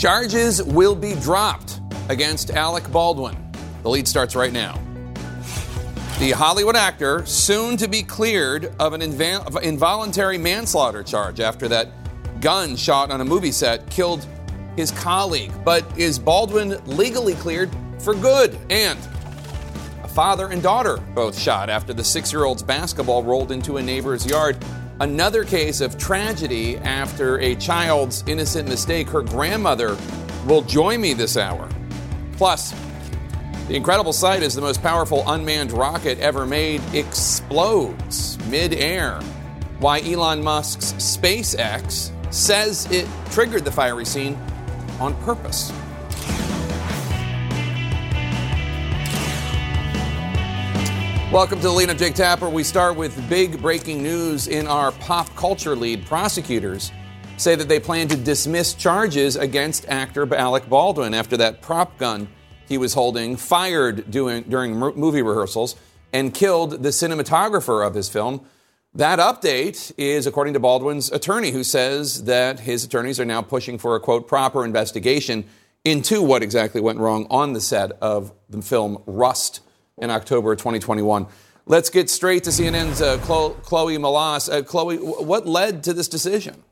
Charges 0.00 0.62
will 0.62 0.94
be 0.94 1.14
dropped 1.16 1.82
against 2.08 2.52
Alec 2.52 2.90
Baldwin. 2.90 3.36
The 3.82 3.90
lead 3.90 4.08
starts 4.08 4.34
right 4.34 4.50
now. 4.50 4.80
The 6.18 6.30
Hollywood 6.30 6.74
actor, 6.74 7.26
soon 7.26 7.76
to 7.76 7.86
be 7.86 8.02
cleared 8.02 8.74
of 8.78 8.94
an 8.94 9.02
inv- 9.02 9.62
involuntary 9.62 10.38
manslaughter 10.38 11.02
charge 11.02 11.38
after 11.40 11.68
that 11.68 11.88
gun 12.40 12.76
shot 12.76 13.10
on 13.10 13.20
a 13.20 13.24
movie 13.26 13.52
set 13.52 13.90
killed 13.90 14.26
his 14.74 14.90
colleague. 14.90 15.52
But 15.66 15.84
is 15.98 16.18
Baldwin 16.18 16.82
legally 16.86 17.34
cleared 17.34 17.68
for 17.98 18.14
good? 18.14 18.56
And 18.70 18.98
a 20.02 20.08
father 20.08 20.46
and 20.46 20.62
daughter 20.62 20.96
both 21.14 21.38
shot 21.38 21.68
after 21.68 21.92
the 21.92 22.04
six 22.04 22.32
year 22.32 22.44
old's 22.44 22.62
basketball 22.62 23.22
rolled 23.22 23.52
into 23.52 23.76
a 23.76 23.82
neighbor's 23.82 24.24
yard. 24.24 24.56
Another 25.00 25.44
case 25.44 25.80
of 25.80 25.96
tragedy 25.96 26.76
after 26.76 27.38
a 27.40 27.54
child's 27.54 28.22
innocent 28.26 28.68
mistake. 28.68 29.08
Her 29.08 29.22
grandmother 29.22 29.96
will 30.46 30.60
join 30.60 31.00
me 31.00 31.14
this 31.14 31.38
hour. 31.38 31.70
Plus, 32.32 32.74
the 33.66 33.76
incredible 33.76 34.12
sight 34.12 34.42
is 34.42 34.54
the 34.54 34.60
most 34.60 34.82
powerful 34.82 35.24
unmanned 35.26 35.72
rocket 35.72 36.18
ever 36.18 36.44
made 36.44 36.82
explodes 36.92 38.38
mid-air. 38.48 39.22
Why 39.78 40.00
Elon 40.00 40.42
Musk's 40.44 40.92
SpaceX 40.94 42.12
says 42.30 42.86
it 42.90 43.08
triggered 43.30 43.64
the 43.64 43.72
fiery 43.72 44.04
scene 44.04 44.38
on 45.00 45.14
purpose. 45.22 45.72
Welcome 51.32 51.58
to 51.58 51.68
the 51.68 51.72
lead. 51.72 51.88
I'm 51.88 51.96
Jake 51.96 52.16
Tapper. 52.16 52.50
We 52.50 52.64
start 52.64 52.96
with 52.96 53.28
big 53.28 53.62
breaking 53.62 54.02
news 54.02 54.48
in 54.48 54.66
our 54.66 54.90
pop 54.90 55.32
culture 55.36 55.76
lead. 55.76 56.04
Prosecutors 56.04 56.90
say 57.36 57.54
that 57.54 57.68
they 57.68 57.78
plan 57.78 58.08
to 58.08 58.16
dismiss 58.16 58.74
charges 58.74 59.36
against 59.36 59.86
actor 59.88 60.34
Alec 60.34 60.68
Baldwin 60.68 61.14
after 61.14 61.36
that 61.36 61.62
prop 61.62 61.96
gun 61.98 62.26
he 62.68 62.78
was 62.78 62.94
holding 62.94 63.36
fired 63.36 64.10
during 64.10 64.76
movie 64.76 65.22
rehearsals 65.22 65.76
and 66.12 66.34
killed 66.34 66.82
the 66.82 66.88
cinematographer 66.88 67.86
of 67.86 67.94
his 67.94 68.08
film. 68.08 68.44
That 68.92 69.20
update 69.20 69.92
is 69.96 70.26
according 70.26 70.54
to 70.54 70.60
Baldwin's 70.60 71.12
attorney, 71.12 71.52
who 71.52 71.62
says 71.62 72.24
that 72.24 72.58
his 72.58 72.82
attorneys 72.82 73.20
are 73.20 73.24
now 73.24 73.40
pushing 73.40 73.78
for 73.78 73.94
a 73.94 74.00
quote 74.00 74.26
proper 74.26 74.64
investigation 74.64 75.44
into 75.84 76.22
what 76.22 76.42
exactly 76.42 76.80
went 76.80 76.98
wrong 76.98 77.28
on 77.30 77.52
the 77.52 77.60
set 77.60 77.92
of 78.02 78.32
the 78.48 78.62
film 78.62 79.00
Rust 79.06 79.60
in 80.00 80.10
October 80.10 80.56
2021. 80.56 81.26
Let's 81.66 81.90
get 81.90 82.10
straight 82.10 82.44
to 82.44 82.50
CNN's 82.50 83.00
uh, 83.00 83.18
Chloe 83.18 83.98
Melas. 83.98 84.48
Uh, 84.48 84.62
Chloe, 84.62 84.96
what 84.96 85.46
led 85.46 85.84
to 85.84 85.92
this 85.92 86.08
decision? 86.08 86.62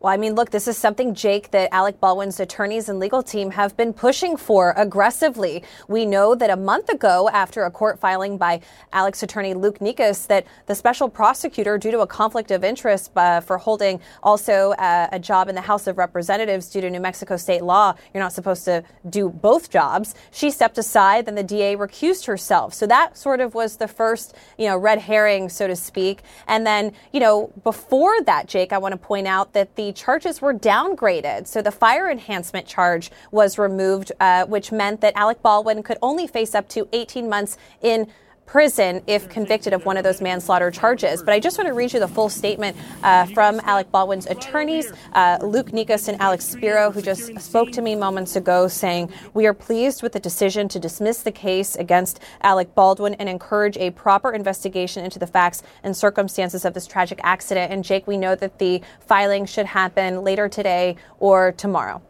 Well, 0.00 0.12
I 0.12 0.18
mean, 0.18 0.34
look, 0.34 0.50
this 0.50 0.68
is 0.68 0.76
something, 0.76 1.14
Jake, 1.14 1.52
that 1.52 1.72
Alec 1.72 2.00
Baldwin's 2.00 2.38
attorneys 2.38 2.90
and 2.90 2.98
legal 2.98 3.22
team 3.22 3.52
have 3.52 3.74
been 3.78 3.94
pushing 3.94 4.36
for 4.36 4.74
aggressively. 4.76 5.62
We 5.88 6.04
know 6.04 6.34
that 6.34 6.50
a 6.50 6.56
month 6.56 6.90
ago, 6.90 7.30
after 7.32 7.64
a 7.64 7.70
court 7.70 7.98
filing 7.98 8.36
by 8.36 8.60
Alec's 8.92 9.22
attorney 9.22 9.54
Luke 9.54 9.78
Nikas, 9.78 10.26
that 10.26 10.46
the 10.66 10.74
special 10.74 11.08
prosecutor, 11.08 11.78
due 11.78 11.90
to 11.92 12.00
a 12.00 12.06
conflict 12.06 12.50
of 12.50 12.62
interest 12.62 13.10
uh, 13.16 13.40
for 13.40 13.56
holding 13.56 13.98
also 14.22 14.72
uh, 14.72 15.08
a 15.12 15.18
job 15.18 15.48
in 15.48 15.54
the 15.54 15.62
House 15.62 15.86
of 15.86 15.96
Representatives 15.96 16.68
due 16.68 16.82
to 16.82 16.90
New 16.90 17.00
Mexico 17.00 17.38
state 17.38 17.64
law, 17.64 17.94
you're 18.12 18.22
not 18.22 18.34
supposed 18.34 18.66
to 18.66 18.84
do 19.08 19.30
both 19.30 19.70
jobs. 19.70 20.14
She 20.30 20.50
stepped 20.50 20.76
aside, 20.76 21.24
then 21.24 21.36
the 21.36 21.42
DA 21.42 21.74
recused 21.74 22.26
herself. 22.26 22.74
So 22.74 22.86
that 22.86 23.16
sort 23.16 23.40
of 23.40 23.54
was 23.54 23.78
the 23.78 23.88
first, 23.88 24.34
you 24.58 24.66
know, 24.66 24.76
red 24.76 24.98
herring, 24.98 25.48
so 25.48 25.66
to 25.66 25.74
speak. 25.74 26.20
And 26.46 26.66
then, 26.66 26.92
you 27.14 27.20
know, 27.20 27.50
before 27.64 28.20
that, 28.24 28.46
Jake, 28.46 28.74
I 28.74 28.78
want 28.78 28.92
to 28.92 28.98
point 28.98 29.26
out 29.26 29.54
that 29.54 29.74
the 29.76 29.85
charges 29.92 30.40
were 30.40 30.54
downgraded. 30.54 31.46
So 31.46 31.62
the 31.62 31.72
fire 31.72 32.10
enhancement 32.10 32.66
charge 32.66 33.10
was 33.30 33.58
removed, 33.58 34.12
uh, 34.20 34.46
which 34.46 34.72
meant 34.72 35.00
that 35.00 35.12
Alec 35.16 35.42
Baldwin 35.42 35.82
could 35.82 35.98
only 36.02 36.26
face 36.26 36.54
up 36.54 36.68
to 36.70 36.88
18 36.92 37.28
months 37.28 37.56
in 37.82 38.08
prison 38.46 39.02
if 39.06 39.28
convicted 39.28 39.72
of 39.72 39.84
one 39.84 39.96
of 39.96 40.04
those 40.04 40.20
manslaughter 40.20 40.70
charges. 40.70 41.22
But 41.22 41.34
I 41.34 41.40
just 41.40 41.58
want 41.58 41.68
to 41.68 41.74
read 41.74 41.92
you 41.92 42.00
the 42.00 42.08
full 42.08 42.28
statement 42.28 42.76
uh, 43.02 43.26
from 43.26 43.60
Alec 43.64 43.90
Baldwin's 43.90 44.26
attorneys, 44.26 44.92
uh, 45.12 45.38
Luke 45.42 45.72
Nikas 45.72 46.08
and 46.08 46.20
Alex 46.20 46.44
Spiro, 46.44 46.90
who 46.90 47.02
just 47.02 47.38
spoke 47.40 47.72
to 47.72 47.82
me 47.82 47.94
moments 47.94 48.36
ago 48.36 48.68
saying, 48.68 49.12
We 49.34 49.46
are 49.46 49.54
pleased 49.54 50.02
with 50.02 50.12
the 50.12 50.20
decision 50.20 50.68
to 50.68 50.78
dismiss 50.78 51.22
the 51.22 51.32
case 51.32 51.76
against 51.76 52.20
Alec 52.42 52.74
Baldwin 52.74 53.14
and 53.14 53.28
encourage 53.28 53.76
a 53.76 53.90
proper 53.90 54.32
investigation 54.32 55.04
into 55.04 55.18
the 55.18 55.26
facts 55.26 55.62
and 55.82 55.96
circumstances 55.96 56.64
of 56.64 56.74
this 56.74 56.86
tragic 56.86 57.20
accident. 57.22 57.72
And 57.72 57.84
Jake, 57.84 58.06
we 58.06 58.16
know 58.16 58.34
that 58.36 58.58
the 58.58 58.80
filing 59.00 59.46
should 59.46 59.66
happen 59.66 60.22
later 60.22 60.48
today 60.48 60.96
or 61.18 61.52
tomorrow. 61.52 62.00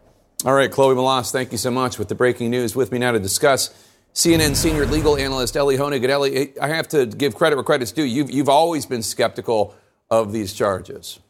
All 0.44 0.52
right, 0.52 0.70
Chloe 0.70 0.94
Melas, 0.94 1.32
thank 1.32 1.50
you 1.50 1.58
so 1.58 1.70
much 1.70 1.98
with 1.98 2.08
the 2.08 2.14
breaking 2.14 2.50
news. 2.50 2.76
With 2.76 2.92
me 2.92 2.98
now 2.98 3.12
to 3.12 3.18
discuss 3.18 3.70
CNN 4.16 4.56
senior 4.56 4.86
legal 4.86 5.18
analyst 5.18 5.58
Elie 5.58 5.76
Honig. 5.76 6.08
Elie, 6.08 6.58
I 6.58 6.68
have 6.68 6.88
to 6.88 7.04
give 7.04 7.34
credit 7.34 7.56
where 7.56 7.62
credit's 7.62 7.92
due. 7.92 8.02
You've, 8.02 8.30
you've 8.30 8.48
always 8.48 8.86
been 8.86 9.02
skeptical 9.02 9.74
of 10.10 10.32
these 10.32 10.54
charges. 10.54 11.20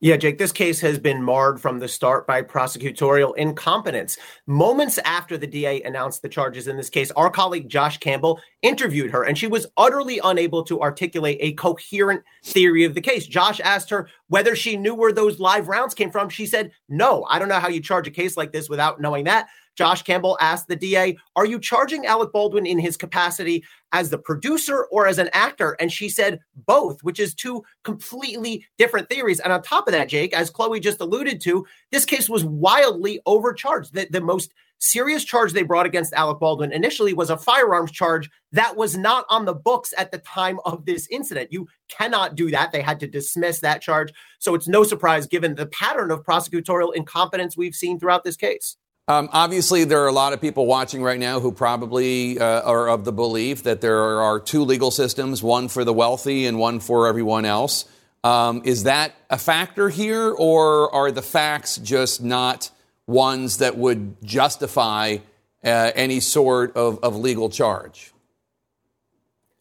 Yeah, 0.00 0.16
Jake, 0.16 0.38
this 0.38 0.52
case 0.52 0.78
has 0.78 0.96
been 0.96 1.20
marred 1.20 1.60
from 1.60 1.80
the 1.80 1.88
start 1.88 2.24
by 2.24 2.42
prosecutorial 2.42 3.36
incompetence. 3.36 4.16
Moments 4.46 4.98
after 4.98 5.36
the 5.36 5.46
DA 5.48 5.82
announced 5.82 6.22
the 6.22 6.28
charges 6.28 6.68
in 6.68 6.76
this 6.76 6.88
case, 6.88 7.10
our 7.16 7.30
colleague 7.30 7.68
Josh 7.68 7.98
Campbell 7.98 8.40
interviewed 8.62 9.10
her, 9.10 9.24
and 9.24 9.36
she 9.36 9.48
was 9.48 9.66
utterly 9.76 10.20
unable 10.22 10.62
to 10.62 10.80
articulate 10.80 11.38
a 11.40 11.52
coherent 11.54 12.22
theory 12.44 12.84
of 12.84 12.94
the 12.94 13.00
case. 13.00 13.26
Josh 13.26 13.58
asked 13.58 13.90
her 13.90 14.08
whether 14.28 14.54
she 14.54 14.76
knew 14.76 14.94
where 14.94 15.12
those 15.12 15.40
live 15.40 15.66
rounds 15.66 15.94
came 15.94 16.12
from. 16.12 16.28
She 16.28 16.46
said, 16.46 16.70
No, 16.88 17.24
I 17.28 17.40
don't 17.40 17.48
know 17.48 17.58
how 17.58 17.66
you 17.66 17.80
charge 17.80 18.06
a 18.06 18.12
case 18.12 18.36
like 18.36 18.52
this 18.52 18.68
without 18.68 19.00
knowing 19.00 19.24
that. 19.24 19.48
Josh 19.78 20.02
Campbell 20.02 20.36
asked 20.40 20.66
the 20.66 20.74
DA, 20.74 21.16
Are 21.36 21.46
you 21.46 21.60
charging 21.60 22.04
Alec 22.04 22.32
Baldwin 22.32 22.66
in 22.66 22.80
his 22.80 22.96
capacity 22.96 23.62
as 23.92 24.10
the 24.10 24.18
producer 24.18 24.86
or 24.90 25.06
as 25.06 25.18
an 25.18 25.30
actor? 25.32 25.76
And 25.78 25.92
she 25.92 26.08
said 26.08 26.40
both, 26.66 27.04
which 27.04 27.20
is 27.20 27.32
two 27.32 27.62
completely 27.84 28.66
different 28.76 29.08
theories. 29.08 29.38
And 29.38 29.52
on 29.52 29.62
top 29.62 29.86
of 29.86 29.92
that, 29.92 30.08
Jake, 30.08 30.34
as 30.34 30.50
Chloe 30.50 30.80
just 30.80 31.00
alluded 31.00 31.40
to, 31.42 31.64
this 31.92 32.04
case 32.04 32.28
was 32.28 32.44
wildly 32.44 33.20
overcharged. 33.24 33.94
The, 33.94 34.08
the 34.10 34.20
most 34.20 34.52
serious 34.80 35.22
charge 35.22 35.52
they 35.52 35.62
brought 35.62 35.86
against 35.86 36.12
Alec 36.12 36.40
Baldwin 36.40 36.72
initially 36.72 37.12
was 37.12 37.30
a 37.30 37.38
firearms 37.38 37.92
charge 37.92 38.28
that 38.50 38.76
was 38.76 38.96
not 38.96 39.26
on 39.30 39.44
the 39.44 39.54
books 39.54 39.94
at 39.96 40.10
the 40.10 40.18
time 40.18 40.58
of 40.64 40.86
this 40.86 41.06
incident. 41.08 41.52
You 41.52 41.68
cannot 41.86 42.34
do 42.34 42.50
that. 42.50 42.72
They 42.72 42.82
had 42.82 42.98
to 42.98 43.06
dismiss 43.06 43.60
that 43.60 43.80
charge. 43.80 44.12
So 44.40 44.56
it's 44.56 44.66
no 44.66 44.82
surprise 44.82 45.28
given 45.28 45.54
the 45.54 45.66
pattern 45.66 46.10
of 46.10 46.24
prosecutorial 46.24 46.96
incompetence 46.96 47.56
we've 47.56 47.76
seen 47.76 48.00
throughout 48.00 48.24
this 48.24 48.36
case. 48.36 48.76
Um, 49.08 49.30
obviously, 49.32 49.84
there 49.84 50.02
are 50.04 50.06
a 50.06 50.12
lot 50.12 50.34
of 50.34 50.40
people 50.42 50.66
watching 50.66 51.02
right 51.02 51.18
now 51.18 51.40
who 51.40 51.50
probably 51.50 52.38
uh, 52.38 52.60
are 52.60 52.90
of 52.90 53.06
the 53.06 53.12
belief 53.12 53.62
that 53.62 53.80
there 53.80 54.20
are 54.20 54.38
two 54.38 54.64
legal 54.64 54.90
systems, 54.90 55.42
one 55.42 55.68
for 55.68 55.82
the 55.82 55.94
wealthy 55.94 56.44
and 56.44 56.58
one 56.58 56.78
for 56.78 57.08
everyone 57.08 57.46
else. 57.46 57.86
Um, 58.22 58.60
is 58.66 58.82
that 58.82 59.14
a 59.30 59.38
factor 59.38 59.88
here, 59.88 60.30
or 60.30 60.94
are 60.94 61.10
the 61.10 61.22
facts 61.22 61.78
just 61.78 62.22
not 62.22 62.70
ones 63.06 63.58
that 63.58 63.78
would 63.78 64.22
justify 64.22 65.16
uh, 65.64 65.90
any 65.94 66.20
sort 66.20 66.76
of, 66.76 67.02
of 67.02 67.16
legal 67.16 67.48
charge? 67.48 68.12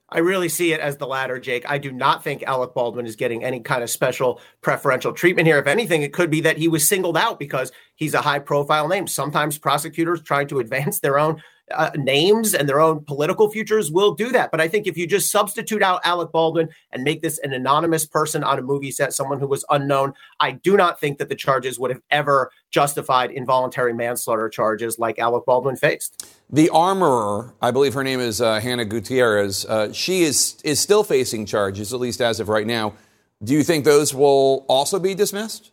I 0.09 0.19
really 0.19 0.49
see 0.49 0.73
it 0.73 0.79
as 0.79 0.97
the 0.97 1.07
latter, 1.07 1.39
Jake. 1.39 1.69
I 1.69 1.77
do 1.77 1.91
not 1.91 2.23
think 2.23 2.43
Alec 2.43 2.73
Baldwin 2.73 3.05
is 3.05 3.15
getting 3.15 3.43
any 3.43 3.59
kind 3.59 3.83
of 3.83 3.89
special 3.89 4.41
preferential 4.61 5.11
treatment 5.13 5.47
here. 5.47 5.57
If 5.57 5.67
anything, 5.67 6.01
it 6.01 6.13
could 6.13 6.29
be 6.29 6.41
that 6.41 6.57
he 6.57 6.67
was 6.67 6.87
singled 6.87 7.17
out 7.17 7.39
because 7.39 7.71
he's 7.97 8.13
a 8.13 8.21
high 8.21 8.39
profile 8.39 8.87
name. 8.87 9.05
Sometimes 9.07 9.57
prosecutors 9.57 10.21
trying 10.21 10.47
to 10.47 10.59
advance 10.59 11.01
their 11.01 11.19
own 11.19 11.41
uh, 11.75 11.89
names 11.95 12.53
and 12.53 12.67
their 12.67 12.79
own 12.79 13.03
political 13.03 13.49
futures 13.49 13.91
will 13.91 14.13
do 14.13 14.31
that. 14.31 14.51
But 14.51 14.61
I 14.61 14.67
think 14.67 14.87
if 14.87 14.97
you 14.97 15.05
just 15.05 15.29
substitute 15.29 15.83
out 15.83 15.99
Alec 16.05 16.31
Baldwin 16.31 16.69
and 16.91 17.03
make 17.03 17.21
this 17.21 17.39
an 17.39 17.53
anonymous 17.53 18.05
person 18.05 18.43
on 18.43 18.57
a 18.57 18.61
movie 18.61 18.91
set, 18.91 19.13
someone 19.13 19.39
who 19.39 19.47
was 19.47 19.65
unknown, 19.69 20.13
I 20.39 20.51
do 20.51 20.77
not 20.77 20.99
think 20.99 21.17
that 21.17 21.29
the 21.29 21.35
charges 21.35 21.77
would 21.77 21.91
have 21.91 22.01
ever 22.09 22.51
justified 22.71 23.31
involuntary 23.31 23.93
manslaughter 23.93 24.49
charges 24.49 24.97
like 24.97 25.19
Alec 25.19 25.45
Baldwin 25.45 25.75
faced. 25.75 26.25
The 26.49 26.69
armorer, 26.69 27.53
I 27.61 27.71
believe 27.71 27.93
her 27.93 28.03
name 28.03 28.21
is 28.21 28.39
uh, 28.39 28.61
Hannah 28.61 28.85
Gutierrez, 28.85 29.65
uh, 29.65 29.91
she 29.91 30.23
is 30.23 30.61
is 30.63 30.79
still 30.79 31.03
facing 31.03 31.45
charges, 31.45 31.93
at 31.93 31.99
least 31.99 32.21
as 32.21 32.39
of 32.39 32.47
right 32.47 32.65
now. 32.65 32.93
Do 33.43 33.53
you 33.53 33.63
think 33.63 33.83
those 33.83 34.13
will 34.13 34.65
also 34.67 34.99
be 34.99 35.13
dismissed? 35.13 35.71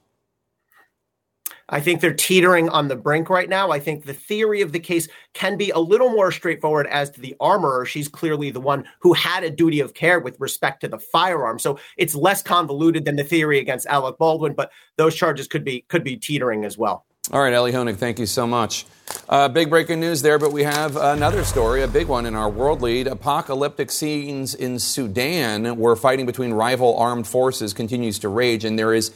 I 1.68 1.80
think 1.80 2.00
they're 2.00 2.14
teetering 2.14 2.68
on 2.68 2.88
the 2.88 2.96
brink 2.96 3.30
right 3.30 3.48
now. 3.48 3.70
I 3.70 3.80
think 3.80 4.04
the 4.04 4.14
theory 4.14 4.60
of 4.60 4.72
the 4.72 4.80
case 4.80 5.08
can 5.32 5.56
be 5.56 5.70
a 5.70 5.78
little 5.78 6.10
more 6.10 6.30
straightforward 6.30 6.86
as 6.88 7.10
to 7.10 7.20
the 7.20 7.34
armorer. 7.40 7.86
She's 7.86 8.08
clearly 8.08 8.50
the 8.50 8.60
one 8.60 8.84
who 9.00 9.12
had 9.14 9.44
a 9.44 9.50
duty 9.50 9.80
of 9.80 9.94
care 9.94 10.20
with 10.20 10.38
respect 10.40 10.80
to 10.82 10.88
the 10.88 10.98
firearm. 10.98 11.58
So 11.58 11.78
it's 11.96 12.14
less 12.14 12.42
convoluted 12.42 13.04
than 13.04 13.16
the 13.16 13.24
theory 13.24 13.58
against 13.58 13.86
Alec 13.86 14.18
Baldwin, 14.18 14.54
but 14.54 14.70
those 14.96 15.14
charges 15.14 15.48
could 15.48 15.64
be 15.64 15.82
could 15.88 16.04
be 16.04 16.16
teetering 16.16 16.64
as 16.64 16.76
well. 16.76 17.06
All 17.32 17.40
right, 17.40 17.54
Elie 17.54 17.72
Honig, 17.72 17.96
thank 17.96 18.18
you 18.18 18.26
so 18.26 18.46
much. 18.46 18.84
Uh, 19.30 19.48
big 19.48 19.70
breaking 19.70 19.98
news 19.98 20.20
there, 20.20 20.38
but 20.38 20.52
we 20.52 20.62
have 20.62 20.96
another 20.96 21.42
story, 21.42 21.82
a 21.82 21.88
big 21.88 22.06
one 22.06 22.26
in 22.26 22.34
our 22.34 22.50
world 22.50 22.82
lead. 22.82 23.06
Apocalyptic 23.06 23.90
scenes 23.90 24.54
in 24.54 24.78
Sudan, 24.78 25.78
where 25.78 25.96
fighting 25.96 26.26
between 26.26 26.52
rival 26.52 26.94
armed 26.98 27.26
forces 27.26 27.72
continues 27.72 28.18
to 28.18 28.28
rage, 28.28 28.66
and 28.66 28.78
there 28.78 28.92
is 28.92 29.10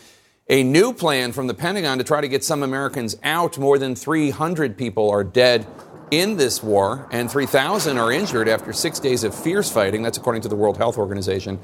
a 0.49 0.63
new 0.63 0.95
plan 0.95 1.33
from 1.33 1.47
the 1.47 1.55
Pentagon 1.55 1.99
to 1.99 2.05
try 2.05 2.21
to 2.21 2.29
get 2.29 2.43
some 2.43 2.63
Americans 2.63 3.17
out. 3.23 3.59
More 3.59 3.79
than 3.79 3.95
300 3.95 4.79
people 4.79 5.11
are 5.11 5.23
dead 5.23 5.67
in 6.11 6.39
this 6.39 6.63
war, 6.63 7.07
and 7.11 7.31
3,000 7.31 7.99
are 7.99 8.11
injured 8.11 8.49
after 8.49 8.73
six 8.73 8.99
days 8.99 9.25
of 9.25 9.35
fierce 9.35 9.71
fighting. 9.71 10.03
That's 10.03 10.17
according 10.17 10.41
to 10.43 10.49
the 10.49 10.57
World 10.57 10.79
Health 10.79 10.97
Organization. 10.97 11.59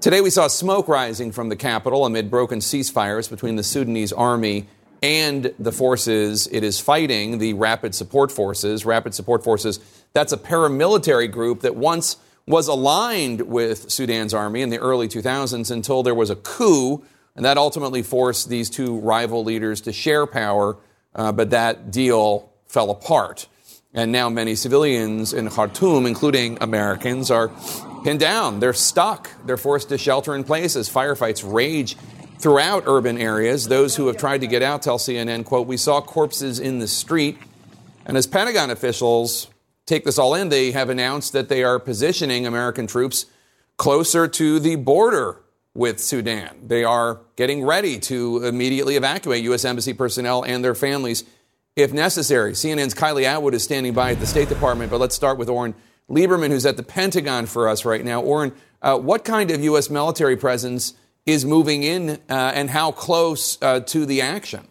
Today, 0.00 0.20
we 0.20 0.30
saw 0.30 0.46
smoke 0.46 0.86
rising 0.86 1.32
from 1.32 1.48
the 1.48 1.56
capital 1.56 2.06
amid 2.06 2.30
broken 2.30 2.60
ceasefires 2.60 3.28
between 3.28 3.56
the 3.56 3.64
Sudanese 3.64 4.12
army 4.12 4.68
and 5.02 5.52
the 5.58 5.72
forces 5.72 6.48
it 6.52 6.62
is 6.62 6.78
fighting, 6.78 7.38
the 7.38 7.54
Rapid 7.54 7.96
Support 7.96 8.30
Forces. 8.30 8.84
Rapid 8.84 9.14
Support 9.14 9.42
Forces, 9.42 9.80
that's 10.12 10.32
a 10.32 10.36
paramilitary 10.36 11.30
group 11.30 11.62
that 11.62 11.74
once 11.74 12.16
was 12.46 12.68
aligned 12.68 13.42
with 13.42 13.90
Sudan's 13.90 14.32
army 14.32 14.62
in 14.62 14.70
the 14.70 14.78
early 14.78 15.08
2000s 15.08 15.70
until 15.72 16.04
there 16.04 16.14
was 16.14 16.30
a 16.30 16.36
coup, 16.36 17.04
and 17.38 17.44
that 17.44 17.56
ultimately 17.56 18.02
forced 18.02 18.48
these 18.48 18.68
two 18.68 18.98
rival 18.98 19.44
leaders 19.44 19.82
to 19.82 19.92
share 19.92 20.26
power, 20.26 20.76
uh, 21.14 21.30
but 21.30 21.50
that 21.50 21.92
deal 21.92 22.50
fell 22.66 22.90
apart. 22.90 23.46
And 23.94 24.10
now 24.10 24.28
many 24.28 24.56
civilians 24.56 25.32
in 25.32 25.48
Khartoum, 25.48 26.04
including 26.04 26.58
Americans, 26.60 27.30
are 27.30 27.52
pinned 28.02 28.18
down. 28.18 28.58
They're 28.58 28.72
stuck. 28.72 29.30
They're 29.46 29.56
forced 29.56 29.90
to 29.90 29.98
shelter 29.98 30.34
in 30.34 30.42
place 30.42 30.74
as 30.74 30.90
firefights 30.90 31.48
rage 31.48 31.96
throughout 32.40 32.82
urban 32.88 33.18
areas. 33.18 33.68
Those 33.68 33.94
who 33.94 34.08
have 34.08 34.16
tried 34.16 34.40
to 34.40 34.48
get 34.48 34.64
out 34.64 34.82
tell 34.82 34.98
CNN, 34.98 35.44
quote, 35.44 35.68
we 35.68 35.76
saw 35.76 36.00
corpses 36.00 36.58
in 36.58 36.80
the 36.80 36.88
street. 36.88 37.38
And 38.04 38.16
as 38.16 38.26
Pentagon 38.26 38.70
officials 38.70 39.46
take 39.86 40.02
this 40.02 40.18
all 40.18 40.34
in, 40.34 40.48
they 40.48 40.72
have 40.72 40.90
announced 40.90 41.34
that 41.34 41.48
they 41.48 41.62
are 41.62 41.78
positioning 41.78 42.48
American 42.48 42.88
troops 42.88 43.26
closer 43.76 44.26
to 44.26 44.58
the 44.58 44.74
border 44.74 45.40
with 45.78 46.00
Sudan. 46.00 46.58
They 46.66 46.82
are 46.82 47.20
getting 47.36 47.64
ready 47.64 48.00
to 48.00 48.44
immediately 48.44 48.96
evacuate 48.96 49.44
U.S. 49.44 49.64
Embassy 49.64 49.94
personnel 49.94 50.42
and 50.42 50.62
their 50.62 50.74
families 50.74 51.22
if 51.76 51.92
necessary. 51.92 52.52
CNN's 52.52 52.94
Kylie 52.94 53.22
Atwood 53.22 53.54
is 53.54 53.62
standing 53.62 53.94
by 53.94 54.10
at 54.10 54.18
the 54.18 54.26
State 54.26 54.48
Department, 54.48 54.90
but 54.90 54.98
let's 54.98 55.14
start 55.14 55.38
with 55.38 55.48
Oren 55.48 55.76
Liebermann, 56.10 56.48
who's 56.48 56.66
at 56.66 56.76
the 56.76 56.82
Pentagon 56.82 57.46
for 57.46 57.68
us 57.68 57.84
right 57.84 58.04
now. 58.04 58.20
Oren, 58.20 58.52
uh, 58.82 58.98
what 58.98 59.24
kind 59.24 59.52
of 59.52 59.62
U.S. 59.62 59.88
military 59.88 60.36
presence 60.36 60.94
is 61.24 61.44
moving 61.44 61.84
in 61.84 62.10
uh, 62.28 62.52
and 62.54 62.70
how 62.70 62.90
close 62.90 63.56
uh, 63.62 63.78
to 63.78 64.04
the 64.04 64.20
action? 64.20 64.66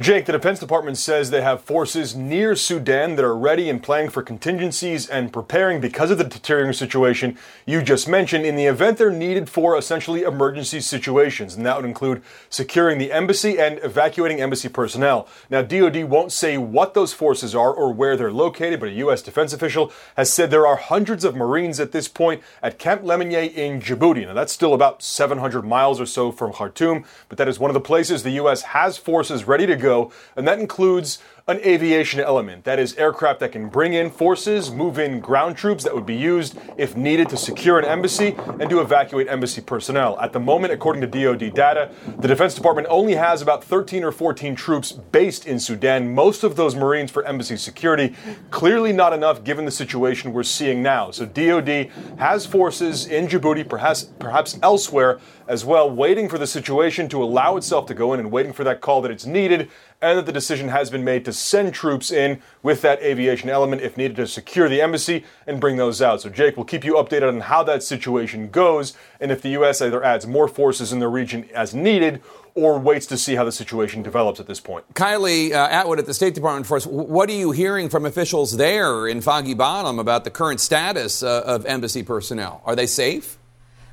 Jake, 0.00 0.24
the 0.24 0.32
Defense 0.32 0.58
Department 0.58 0.96
says 0.96 1.28
they 1.28 1.42
have 1.42 1.60
forces 1.60 2.16
near 2.16 2.56
Sudan 2.56 3.16
that 3.16 3.24
are 3.24 3.36
ready 3.36 3.68
and 3.68 3.82
planning 3.82 4.08
for 4.08 4.22
contingencies 4.22 5.06
and 5.06 5.30
preparing 5.30 5.78
because 5.78 6.10
of 6.10 6.16
the 6.16 6.24
deteriorating 6.24 6.72
situation 6.72 7.36
you 7.66 7.82
just 7.82 8.08
mentioned 8.08 8.46
in 8.46 8.56
the 8.56 8.64
event 8.64 8.96
they're 8.96 9.10
needed 9.10 9.50
for 9.50 9.76
essentially 9.76 10.22
emergency 10.22 10.80
situations. 10.80 11.54
And 11.54 11.66
that 11.66 11.76
would 11.76 11.84
include 11.84 12.22
securing 12.48 12.96
the 12.96 13.12
embassy 13.12 13.58
and 13.58 13.78
evacuating 13.82 14.40
embassy 14.40 14.70
personnel. 14.70 15.28
Now, 15.50 15.60
DoD 15.60 16.04
won't 16.04 16.32
say 16.32 16.56
what 16.56 16.94
those 16.94 17.12
forces 17.12 17.54
are 17.54 17.70
or 17.70 17.92
where 17.92 18.16
they're 18.16 18.32
located, 18.32 18.80
but 18.80 18.88
a 18.88 18.92
U.S. 18.92 19.20
defense 19.20 19.52
official 19.52 19.92
has 20.16 20.32
said 20.32 20.50
there 20.50 20.66
are 20.66 20.76
hundreds 20.76 21.26
of 21.26 21.36
Marines 21.36 21.78
at 21.78 21.92
this 21.92 22.08
point 22.08 22.42
at 22.62 22.78
Camp 22.78 23.02
Lemonnier 23.02 23.52
in 23.54 23.82
Djibouti. 23.82 24.26
Now, 24.26 24.32
that's 24.32 24.54
still 24.54 24.72
about 24.72 25.02
700 25.02 25.60
miles 25.60 26.00
or 26.00 26.06
so 26.06 26.32
from 26.32 26.54
Khartoum, 26.54 27.04
but 27.28 27.36
that 27.36 27.48
is 27.48 27.58
one 27.58 27.68
of 27.68 27.74
the 27.74 27.80
places 27.80 28.22
the 28.22 28.30
U.S. 28.30 28.62
has 28.62 28.96
forces 28.96 29.44
ready 29.44 29.66
to 29.66 29.76
go 29.76 29.89
and 30.36 30.46
that 30.48 30.58
includes 30.58 31.18
an 31.50 31.58
aviation 31.64 32.20
element. 32.20 32.64
That 32.64 32.78
is, 32.78 32.94
aircraft 32.94 33.40
that 33.40 33.52
can 33.52 33.68
bring 33.68 33.92
in 33.94 34.10
forces, 34.10 34.70
move 34.70 34.98
in 34.98 35.20
ground 35.20 35.56
troops 35.56 35.84
that 35.84 35.94
would 35.94 36.06
be 36.06 36.14
used 36.14 36.56
if 36.76 36.96
needed 36.96 37.28
to 37.30 37.36
secure 37.36 37.78
an 37.78 37.84
embassy 37.84 38.36
and 38.60 38.70
to 38.70 38.80
evacuate 38.80 39.28
embassy 39.28 39.60
personnel. 39.60 40.18
At 40.20 40.32
the 40.32 40.40
moment, 40.40 40.72
according 40.72 41.02
to 41.02 41.06
DoD 41.06 41.52
data, 41.52 41.90
the 42.18 42.28
Defense 42.28 42.54
Department 42.54 42.86
only 42.88 43.14
has 43.14 43.42
about 43.42 43.64
13 43.64 44.04
or 44.04 44.12
14 44.12 44.54
troops 44.54 44.92
based 44.92 45.46
in 45.46 45.58
Sudan, 45.58 46.14
most 46.14 46.44
of 46.44 46.56
those 46.56 46.74
Marines 46.74 47.10
for 47.10 47.24
embassy 47.24 47.56
security. 47.56 48.14
Clearly 48.50 48.92
not 48.92 49.12
enough 49.12 49.42
given 49.42 49.64
the 49.64 49.70
situation 49.70 50.32
we're 50.32 50.42
seeing 50.44 50.82
now. 50.82 51.10
So 51.10 51.26
DoD 51.26 51.90
has 52.18 52.46
forces 52.46 53.06
in 53.06 53.26
Djibouti, 53.26 53.68
perhaps, 53.68 54.04
perhaps 54.04 54.58
elsewhere 54.62 55.18
as 55.48 55.64
well, 55.64 55.90
waiting 55.90 56.28
for 56.28 56.38
the 56.38 56.46
situation 56.46 57.08
to 57.08 57.20
allow 57.22 57.56
itself 57.56 57.86
to 57.86 57.94
go 57.94 58.14
in 58.14 58.20
and 58.20 58.30
waiting 58.30 58.52
for 58.52 58.62
that 58.62 58.80
call 58.80 59.02
that 59.02 59.10
it's 59.10 59.26
needed 59.26 59.68
and 60.02 60.18
that 60.18 60.26
the 60.26 60.32
decision 60.32 60.68
has 60.68 60.90
been 60.90 61.04
made 61.04 61.24
to 61.24 61.32
send 61.32 61.74
troops 61.74 62.10
in 62.10 62.40
with 62.62 62.82
that 62.82 63.02
aviation 63.02 63.50
element 63.50 63.82
if 63.82 63.96
needed 63.96 64.16
to 64.16 64.26
secure 64.26 64.68
the 64.68 64.80
embassy 64.80 65.24
and 65.46 65.60
bring 65.60 65.76
those 65.76 66.00
out. 66.00 66.22
So, 66.22 66.30
Jake, 66.30 66.56
will 66.56 66.64
keep 66.64 66.84
you 66.84 66.94
updated 66.94 67.28
on 67.28 67.40
how 67.40 67.62
that 67.64 67.82
situation 67.82 68.50
goes 68.50 68.94
and 69.20 69.30
if 69.30 69.42
the 69.42 69.50
U.S. 69.50 69.82
either 69.82 70.02
adds 70.02 70.26
more 70.26 70.48
forces 70.48 70.92
in 70.92 70.98
the 70.98 71.08
region 71.08 71.48
as 71.54 71.74
needed 71.74 72.22
or 72.54 72.78
waits 72.78 73.06
to 73.06 73.16
see 73.16 73.36
how 73.36 73.44
the 73.44 73.52
situation 73.52 74.02
develops 74.02 74.40
at 74.40 74.46
this 74.46 74.60
point. 74.60 74.84
Kylie 74.94 75.52
uh, 75.52 75.68
Atwood 75.68 75.98
at 75.98 76.06
the 76.06 76.14
State 76.14 76.34
Department 76.34 76.66
for 76.66 76.76
us. 76.76 76.86
What 76.86 77.28
are 77.28 77.34
you 77.34 77.52
hearing 77.52 77.88
from 77.88 78.06
officials 78.06 78.56
there 78.56 79.06
in 79.06 79.20
Foggy 79.20 79.54
Bottom 79.54 79.98
about 79.98 80.24
the 80.24 80.30
current 80.30 80.60
status 80.60 81.22
uh, 81.22 81.42
of 81.46 81.64
embassy 81.66 82.02
personnel? 82.02 82.62
Are 82.64 82.74
they 82.74 82.86
safe? 82.86 83.38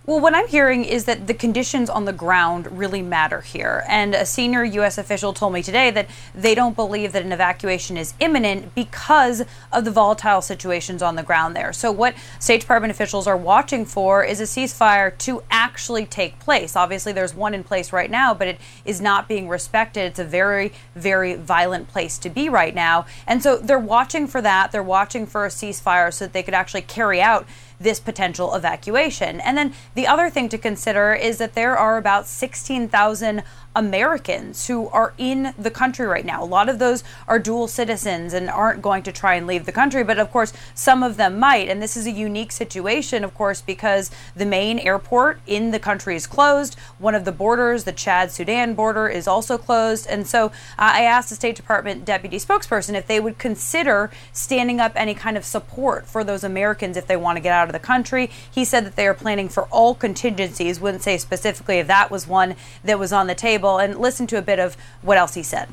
Well, 0.08 0.22
what 0.22 0.34
I'm 0.34 0.48
hearing 0.48 0.86
is 0.86 1.04
that 1.04 1.28
the 1.28 1.34
conditions 1.34 1.90
on 1.90 2.06
the 2.06 2.14
ground 2.14 2.78
really 2.78 3.02
matter 3.02 3.42
here. 3.42 3.84
And 3.90 4.16
a 4.16 4.26
senior 4.26 4.64
U.S. 4.64 4.98
official 4.98 5.34
told 5.34 5.52
me 5.52 5.62
today 5.62 5.92
that 5.92 6.08
they 6.34 6.56
don't 6.56 6.78
believe 6.78 7.12
that 7.12 7.24
an 7.24 7.34
evacuation 7.34 7.98
is 7.98 8.14
imminent 8.22 8.74
because 8.74 9.44
of 9.70 9.84
the 9.84 9.92
volatile 9.92 10.42
situations 10.42 11.02
on 11.02 11.18
the 11.18 11.24
ground 11.24 11.58
there. 11.58 11.74
So, 11.74 11.92
what 11.92 12.16
State 12.40 12.62
Department 12.62 12.92
officials 12.92 13.28
are 13.28 13.36
watching 13.36 13.84
for 13.84 14.24
is 14.24 14.40
a 14.40 14.44
ceasefire 14.44 15.18
to 15.18 15.44
actually 15.52 16.06
take 16.06 16.40
place. 16.40 16.78
Obviously, 16.78 17.12
there's 17.12 17.36
one 17.36 17.54
in 17.54 17.66
place 17.66 17.92
right 17.92 18.10
now, 18.10 18.34
but 18.34 18.48
it 18.48 18.62
is 18.86 19.02
not 19.02 19.28
being 19.28 19.50
respected. 19.50 20.06
It's 20.06 20.20
a 20.20 20.24
very, 20.24 20.72
very 20.96 21.36
violent 21.36 21.90
place 21.90 22.18
to 22.20 22.30
be 22.30 22.48
right 22.48 22.74
now. 22.74 23.06
And 23.28 23.44
so, 23.44 23.58
they're 23.58 23.78
watching 23.78 24.28
for 24.28 24.42
that. 24.42 24.72
They're 24.72 24.82
watching 24.82 25.26
for 25.26 25.46
a 25.46 25.50
ceasefire 25.50 26.14
so 26.14 26.24
that 26.24 26.32
they 26.32 26.44
could 26.44 26.54
actually 26.54 26.84
carry 26.84 27.22
out 27.22 27.46
this 27.80 28.00
potential 28.00 28.56
evacuation. 28.56 29.40
And 29.42 29.58
then 29.58 29.74
the 29.96 30.08
other 30.08 30.30
thing 30.30 30.50
to 30.50 30.58
consider 30.58 31.14
is 31.14 31.38
that 31.38 31.54
there 31.54 31.78
are 31.78 31.98
about 31.98 32.28
16,000 32.28 33.44
Americans 33.78 34.66
who 34.66 34.88
are 34.88 35.14
in 35.20 35.54
the 35.56 35.70
country 35.70 36.08
right 36.08 36.26
now. 36.26 36.44
A 36.44 36.46
lot 36.46 36.68
of 36.68 36.80
those 36.80 37.04
are 37.28 37.38
dual 37.38 37.68
citizens 37.68 38.34
and 38.34 38.50
aren't 38.50 38.82
going 38.82 39.04
to 39.04 39.12
try 39.12 39.36
and 39.36 39.46
leave 39.46 39.68
the 39.68 39.72
country, 39.72 40.04
but 40.04 40.18
of 40.18 40.32
course, 40.32 40.52
some 40.74 41.04
of 41.04 41.16
them 41.18 41.38
might. 41.38 41.70
And 41.70 41.80
this 41.80 41.96
is 41.96 42.08
a 42.08 42.12
unique 42.12 42.52
situation, 42.52 43.24
of 43.24 43.36
course, 43.36 43.62
because 43.62 44.10
the 44.36 44.48
main 44.48 44.80
airport 44.80 45.40
in 45.46 45.70
the 45.70 45.78
country 45.78 46.16
is 46.16 46.26
closed. 46.26 46.76
One 46.98 47.14
of 47.14 47.24
the 47.24 47.32
borders, 47.32 47.84
the 47.84 47.92
Chad 47.92 48.32
Sudan 48.32 48.74
border, 48.74 49.08
is 49.08 49.28
also 49.28 49.60
closed. 49.60 50.08
And 50.08 50.26
so 50.26 50.48
uh, 50.48 50.50
I 50.80 51.04
asked 51.04 51.30
the 51.30 51.36
State 51.36 51.56
Department 51.56 52.04
deputy 52.04 52.38
spokesperson 52.38 52.96
if 52.96 53.06
they 53.06 53.20
would 53.20 53.38
consider 53.38 54.10
standing 54.34 54.80
up 54.80 54.94
any 54.96 55.14
kind 55.14 55.38
of 55.38 55.46
support 55.46 56.08
for 56.08 56.24
those 56.24 56.44
Americans 56.44 56.98
if 56.98 57.06
they 57.06 57.16
want 57.16 57.36
to 57.36 57.42
get 57.42 57.54
out 57.54 57.68
of 57.68 57.74
the 57.74 57.80
country. 57.80 58.32
He 58.50 58.66
said 58.66 58.88
that 58.88 58.96
they 58.96 59.06
are 59.06 59.14
planning 59.14 59.50
for 59.50 59.66
all 59.66 59.94
contingencies, 59.94 60.80
wouldn't 60.80 61.04
say 61.04 61.20
specifically 61.20 61.78
if 61.78 61.86
that 61.86 62.10
was 62.10 62.28
one 62.28 62.56
that 62.84 62.98
was 62.98 63.14
on 63.14 63.28
the 63.28 63.36
table 63.36 63.67
table 63.68 63.80
and 63.80 64.00
listen 64.00 64.28
to 64.28 64.38
a 64.38 64.42
bit 64.42 64.60
of 64.60 64.78
what 65.02 65.18
else 65.18 65.34
he 65.34 65.44
said. 65.44 65.70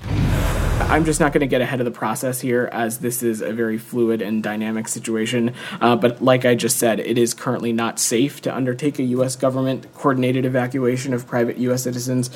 I'm 0.00 1.04
just 1.04 1.18
not 1.18 1.32
going 1.32 1.40
to 1.40 1.46
get 1.46 1.60
ahead 1.60 1.80
of 1.80 1.86
the 1.86 1.90
process 1.90 2.40
here, 2.40 2.68
as 2.70 2.98
this 2.98 3.22
is 3.22 3.40
a 3.40 3.52
very 3.52 3.78
fluid 3.78 4.20
and 4.20 4.42
dynamic 4.42 4.86
situation. 4.86 5.54
Uh, 5.80 5.96
but 5.96 6.22
like 6.22 6.44
I 6.44 6.54
just 6.54 6.78
said, 6.78 7.00
it 7.00 7.16
is 7.16 7.32
currently 7.32 7.72
not 7.72 7.98
safe 7.98 8.40
to 8.42 8.54
undertake 8.54 8.98
a 8.98 9.02
U.S. 9.04 9.34
government 9.34 9.92
coordinated 9.94 10.44
evacuation 10.44 11.14
of 11.14 11.26
private 11.26 11.58
U.S. 11.58 11.84
citizens. 11.84 12.30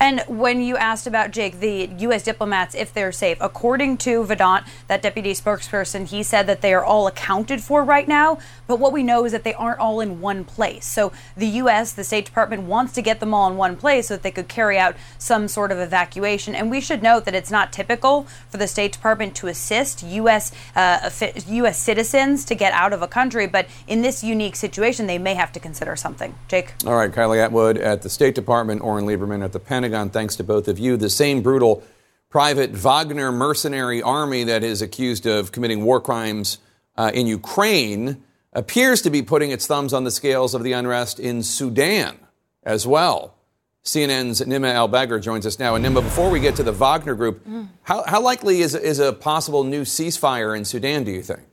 And 0.00 0.22
when 0.26 0.60
you 0.60 0.76
asked 0.76 1.06
about 1.06 1.30
Jake, 1.30 1.60
the 1.60 1.90
U.S. 1.98 2.22
diplomats, 2.24 2.74
if 2.74 2.92
they're 2.92 3.12
safe, 3.12 3.38
according 3.40 3.96
to 3.98 4.24
Vedant, 4.24 4.66
that 4.88 5.02
deputy 5.02 5.32
spokesperson, 5.32 6.06
he 6.06 6.22
said 6.22 6.46
that 6.46 6.60
they 6.60 6.74
are 6.74 6.84
all 6.84 7.06
accounted 7.06 7.62
for 7.62 7.82
right 7.84 8.06
now. 8.06 8.38
But 8.66 8.78
what 8.78 8.92
we 8.92 9.02
know 9.02 9.24
is 9.24 9.32
that 9.32 9.44
they 9.44 9.54
aren't 9.54 9.80
all 9.80 10.00
in 10.00 10.20
one 10.20 10.44
place. 10.44 10.84
So 10.84 11.12
the 11.36 11.46
U.S., 11.46 11.92
the 11.92 12.04
State 12.04 12.26
Department, 12.26 12.64
wants 12.64 12.92
to 12.94 13.02
get 13.02 13.20
them 13.20 13.32
all 13.32 13.50
in 13.50 13.56
one 13.56 13.76
place 13.76 14.08
so 14.08 14.14
that 14.14 14.22
they 14.22 14.30
could 14.30 14.48
carry 14.48 14.78
out 14.78 14.96
some 15.18 15.48
sort 15.48 15.72
of 15.72 15.78
evacuation. 15.78 16.54
And 16.54 16.70
we 16.70 16.80
should 16.80 17.02
note 17.02 17.24
that 17.24 17.34
it's 17.34 17.50
not 17.50 17.72
typical 17.72 18.26
for 18.50 18.58
the 18.58 18.66
State 18.66 18.92
Department 18.92 19.34
to 19.36 19.46
assist 19.46 20.02
U.S. 20.02 20.52
Uh, 20.76 21.10
U.S. 21.46 21.78
citizens 21.78 22.44
to 22.44 22.54
get 22.54 22.72
out 22.72 22.92
of 22.92 23.00
a 23.00 23.08
country. 23.08 23.46
But 23.46 23.68
in 23.86 24.02
this 24.02 24.22
unique 24.22 24.56
situation, 24.56 25.06
they 25.06 25.18
may 25.18 25.34
have 25.34 25.52
to 25.52 25.60
consider 25.60 25.96
something. 25.96 26.34
Jake. 26.48 26.74
All 26.86 26.94
right, 26.94 27.10
Kylie 27.10 27.42
Atwood 27.42 27.78
at 27.78 28.02
the 28.02 28.10
State 28.10 28.34
Department, 28.34 28.82
Oren 28.82 29.06
Liebermann 29.06 29.42
at 29.42 29.52
the 29.52 29.60
Pentagon. 29.60 29.93
Pentagon, 29.94 30.10
thanks 30.10 30.34
to 30.36 30.42
both 30.44 30.66
of 30.66 30.76
you. 30.76 30.96
The 30.96 31.08
same 31.08 31.40
brutal 31.40 31.84
private 32.28 32.70
Wagner 32.72 33.30
mercenary 33.30 34.02
army 34.02 34.42
that 34.42 34.64
is 34.64 34.82
accused 34.82 35.24
of 35.24 35.52
committing 35.52 35.84
war 35.84 36.00
crimes 36.00 36.58
uh, 36.96 37.12
in 37.14 37.28
Ukraine 37.28 38.20
appears 38.52 39.02
to 39.02 39.10
be 39.10 39.22
putting 39.22 39.52
its 39.52 39.68
thumbs 39.68 39.92
on 39.92 40.02
the 40.02 40.10
scales 40.10 40.52
of 40.52 40.64
the 40.64 40.72
unrest 40.72 41.20
in 41.20 41.44
Sudan 41.44 42.18
as 42.64 42.88
well. 42.88 43.36
CNN's 43.84 44.40
Nima 44.40 44.72
El 44.74 45.20
joins 45.20 45.46
us 45.46 45.60
now. 45.60 45.76
And 45.76 45.84
Nima, 45.84 46.02
before 46.02 46.28
we 46.28 46.40
get 46.40 46.56
to 46.56 46.64
the 46.64 46.72
Wagner 46.72 47.14
group, 47.14 47.46
mm. 47.46 47.68
how, 47.82 48.02
how 48.04 48.20
likely 48.20 48.62
is, 48.62 48.74
is 48.74 48.98
a 48.98 49.12
possible 49.12 49.62
new 49.62 49.82
ceasefire 49.82 50.56
in 50.56 50.64
Sudan, 50.64 51.04
do 51.04 51.12
you 51.12 51.22
think? 51.22 51.44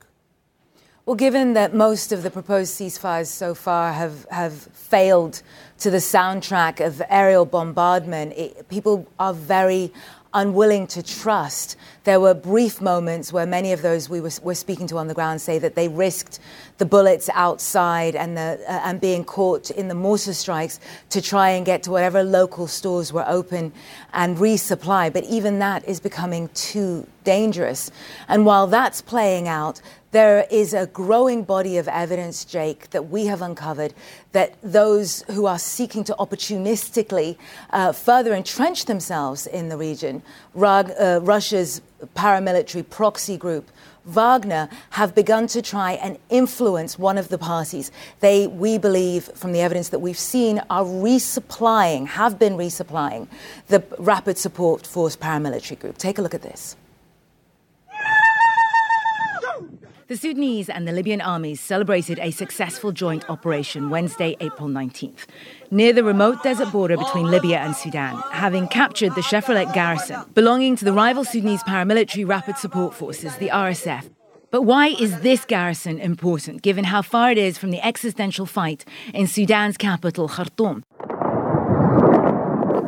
Well, 1.04 1.16
given 1.16 1.54
that 1.54 1.74
most 1.74 2.12
of 2.12 2.22
the 2.22 2.30
proposed 2.30 2.78
ceasefires 2.78 3.26
so 3.26 3.56
far 3.56 3.92
have, 3.92 4.24
have 4.30 4.54
failed 4.54 5.42
to 5.80 5.90
the 5.90 5.96
soundtrack 5.96 6.78
of 6.78 7.02
aerial 7.08 7.44
bombardment, 7.44 8.34
it, 8.36 8.68
people 8.68 9.08
are 9.18 9.34
very 9.34 9.92
unwilling 10.32 10.86
to 10.86 11.02
trust. 11.02 11.76
There 12.04 12.20
were 12.20 12.34
brief 12.34 12.80
moments 12.80 13.32
where 13.32 13.46
many 13.46 13.72
of 13.72 13.82
those 13.82 14.08
we 14.08 14.20
were, 14.20 14.30
were 14.44 14.54
speaking 14.54 14.86
to 14.86 14.96
on 14.98 15.08
the 15.08 15.14
ground 15.14 15.40
say 15.40 15.58
that 15.58 15.74
they 15.74 15.88
risked 15.88 16.38
the 16.78 16.86
bullets 16.86 17.28
outside 17.34 18.14
and, 18.14 18.36
the, 18.36 18.60
uh, 18.68 18.82
and 18.84 19.00
being 19.00 19.24
caught 19.24 19.72
in 19.72 19.88
the 19.88 19.96
mortar 19.96 20.32
strikes 20.32 20.78
to 21.10 21.20
try 21.20 21.50
and 21.50 21.66
get 21.66 21.82
to 21.82 21.90
whatever 21.90 22.22
local 22.22 22.68
stores 22.68 23.12
were 23.12 23.24
open 23.26 23.72
and 24.12 24.36
resupply. 24.36 25.12
But 25.12 25.24
even 25.24 25.58
that 25.58 25.86
is 25.88 25.98
becoming 25.98 26.48
too 26.54 27.08
dangerous. 27.24 27.90
And 28.28 28.46
while 28.46 28.68
that's 28.68 29.02
playing 29.02 29.48
out, 29.48 29.82
there 30.12 30.46
is 30.50 30.74
a 30.74 30.86
growing 30.86 31.42
body 31.42 31.78
of 31.78 31.88
evidence, 31.88 32.44
Jake, 32.44 32.90
that 32.90 33.08
we 33.08 33.26
have 33.26 33.42
uncovered 33.42 33.94
that 34.32 34.54
those 34.62 35.22
who 35.22 35.46
are 35.46 35.58
seeking 35.58 36.04
to 36.04 36.14
opportunistically 36.18 37.36
uh, 37.70 37.92
further 37.92 38.34
entrench 38.34 38.84
themselves 38.84 39.46
in 39.46 39.70
the 39.70 39.76
region, 39.76 40.22
Rug, 40.54 40.92
uh, 41.00 41.20
Russia's 41.22 41.80
paramilitary 42.14 42.88
proxy 42.88 43.36
group, 43.38 43.70
Wagner 44.04 44.68
have 44.90 45.14
begun 45.14 45.46
to 45.46 45.62
try 45.62 45.92
and 45.92 46.18
influence 46.28 46.98
one 46.98 47.16
of 47.16 47.28
the 47.28 47.38
parties. 47.38 47.90
They, 48.20 48.46
we 48.48 48.76
believe, 48.76 49.24
from 49.34 49.52
the 49.52 49.60
evidence 49.60 49.90
that 49.90 50.00
we've 50.00 50.18
seen, 50.18 50.60
are 50.68 50.84
resupplying, 50.84 52.06
have 52.08 52.38
been 52.38 52.54
resupplying 52.54 53.28
the 53.68 53.82
Rapid 53.98 54.36
Support 54.38 54.86
Force 54.86 55.16
paramilitary 55.16 55.78
group. 55.78 55.98
Take 55.98 56.18
a 56.18 56.22
look 56.22 56.34
at 56.34 56.42
this. 56.42 56.76
The 60.12 60.18
Sudanese 60.18 60.68
and 60.68 60.86
the 60.86 60.92
Libyan 60.92 61.22
armies 61.22 61.58
celebrated 61.58 62.18
a 62.18 62.32
successful 62.32 62.92
joint 62.92 63.24
operation 63.30 63.88
Wednesday, 63.88 64.36
April 64.40 64.68
19th, 64.68 65.24
near 65.70 65.94
the 65.94 66.04
remote 66.04 66.42
desert 66.42 66.70
border 66.70 66.98
between 66.98 67.30
Libya 67.30 67.60
and 67.60 67.74
Sudan, 67.74 68.22
having 68.30 68.68
captured 68.68 69.14
the 69.14 69.22
Chevrolet 69.22 69.72
garrison 69.72 70.20
belonging 70.34 70.76
to 70.76 70.84
the 70.84 70.92
rival 70.92 71.24
Sudanese 71.24 71.62
paramilitary 71.62 72.28
rapid 72.28 72.58
support 72.58 72.92
forces, 72.92 73.34
the 73.36 73.48
RSF. 73.48 74.10
But 74.50 74.64
why 74.64 74.88
is 74.88 75.20
this 75.20 75.46
garrison 75.46 75.98
important, 75.98 76.60
given 76.60 76.84
how 76.84 77.00
far 77.00 77.30
it 77.30 77.38
is 77.38 77.56
from 77.56 77.70
the 77.70 77.80
existential 77.80 78.44
fight 78.44 78.84
in 79.14 79.26
Sudan's 79.26 79.78
capital, 79.78 80.28
Khartoum? 80.28 80.84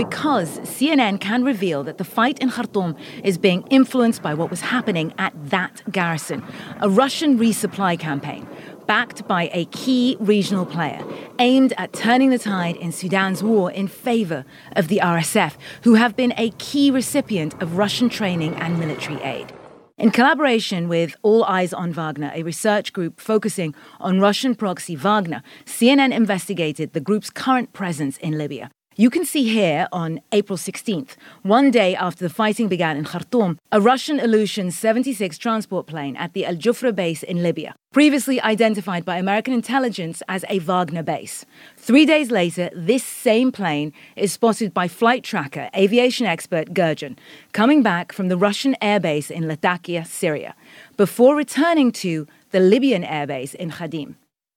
Because 0.09 0.59
CNN 0.61 1.19
can 1.19 1.45
reveal 1.45 1.83
that 1.85 1.97
the 1.97 2.05
fight 2.05 2.39
in 2.39 2.51
Khartoum 2.51 2.95
is 3.23 3.39
being 3.39 3.63
influenced 3.71 4.23
by 4.23 4.35
what 4.35 4.51
was 4.51 4.61
happening 4.61 5.15
at 5.17 5.33
that 5.51 5.83
garrison, 5.91 6.43
a 6.81 6.89
Russian 6.91 7.39
resupply 7.39 7.99
campaign 7.99 8.47
backed 8.87 9.27
by 9.27 9.49
a 9.55 9.65
key 9.67 10.17
regional 10.21 10.67
player 10.67 11.03
aimed 11.39 11.73
at 11.79 11.95
turning 11.95 12.29
the 12.29 12.39
tide 12.39 12.77
in 12.77 12.93
Sudan's 12.93 13.43
war 13.43 13.73
in 13.73 13.89
favor 13.89 14.45
of 14.77 14.89
the 14.89 15.01
RSF, 15.03 15.55
who 15.85 15.95
have 15.95 16.15
been 16.15 16.35
a 16.37 16.51
key 16.59 16.91
recipient 16.91 17.55
of 17.63 17.79
Russian 17.79 18.11
training 18.11 18.55
and 18.57 18.79
military 18.79 19.21
aid. 19.23 19.55
In 19.97 20.11
collaboration 20.11 20.87
with 20.89 21.17
All 21.23 21.45
Eyes 21.45 21.73
on 21.73 21.93
Wagner, 21.93 22.31
a 22.35 22.43
research 22.43 22.93
group 22.93 23.21
focusing 23.21 23.75
on 24.01 24.21
Russian 24.21 24.55
proxy 24.55 24.97
Wagner, 24.97 25.43
CNN 25.65 26.13
investigated 26.13 26.93
the 26.93 27.01
group's 27.01 27.31
current 27.31 27.73
presence 27.73 28.19
in 28.19 28.37
Libya. 28.37 28.71
You 28.97 29.11
can 29.11 29.25
see 29.25 29.43
here 29.43 29.89
on 29.91 30.21
April 30.31 30.57
16th, 30.57 31.17
one 31.43 31.73
day 31.73 31.97
after 31.97 32.23
the 32.23 32.33
fighting 32.33 32.69
began 32.69 32.97
in 32.97 33.05
Khartoum, 33.05 33.59
a 33.73 33.81
Russian 33.81 34.21
Ilyushin 34.21 34.71
76 34.71 35.37
transport 35.37 35.89
plane 35.89 36.15
at 36.15 36.33
the 36.33 36.47
Al 36.47 36.55
Jufra 36.55 36.95
base 36.95 37.25
in 37.25 37.43
Libya, 37.43 37.75
previously 37.93 38.41
identified 38.41 39.05
by 39.05 39.17
American 39.17 39.53
intelligence 39.53 40.23
as 40.29 40.45
a 40.49 40.61
Wagner 40.61 41.03
base. 41.03 41.45
Three 41.77 42.07
days 42.07 42.31
later, 42.31 42.71
this 42.73 43.03
same 43.03 43.51
plane 43.51 43.93
is 44.15 44.33
spotted 44.33 44.73
by 44.73 44.87
flight 44.87 45.25
tracker 45.25 45.69
aviation 45.75 46.25
expert 46.25 46.73
Gurjan, 46.73 47.19
coming 47.51 47.83
back 47.83 48.13
from 48.13 48.29
the 48.29 48.37
Russian 48.37 48.77
airbase 48.81 49.29
in 49.29 49.49
Latakia, 49.49 50.05
Syria, 50.05 50.55
before 50.97 51.35
returning 51.35 51.91
to 51.91 52.29
the 52.53 52.61
Libyan 52.61 53.03
airbase 53.03 53.57
in 53.57 53.73
Khadim. 53.73 54.15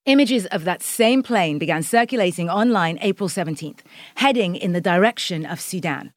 Images 0.08 0.46
of 0.46 0.64
that 0.64 0.82
same 0.82 1.22
plane 1.22 1.60
began 1.60 1.84
circulating 1.84 2.50
online 2.50 2.98
April 3.02 3.28
17th, 3.28 3.80
heading 4.16 4.56
in 4.56 4.72
the 4.72 4.80
direction 4.80 5.46
of 5.46 5.60
Sudan. 5.60 6.14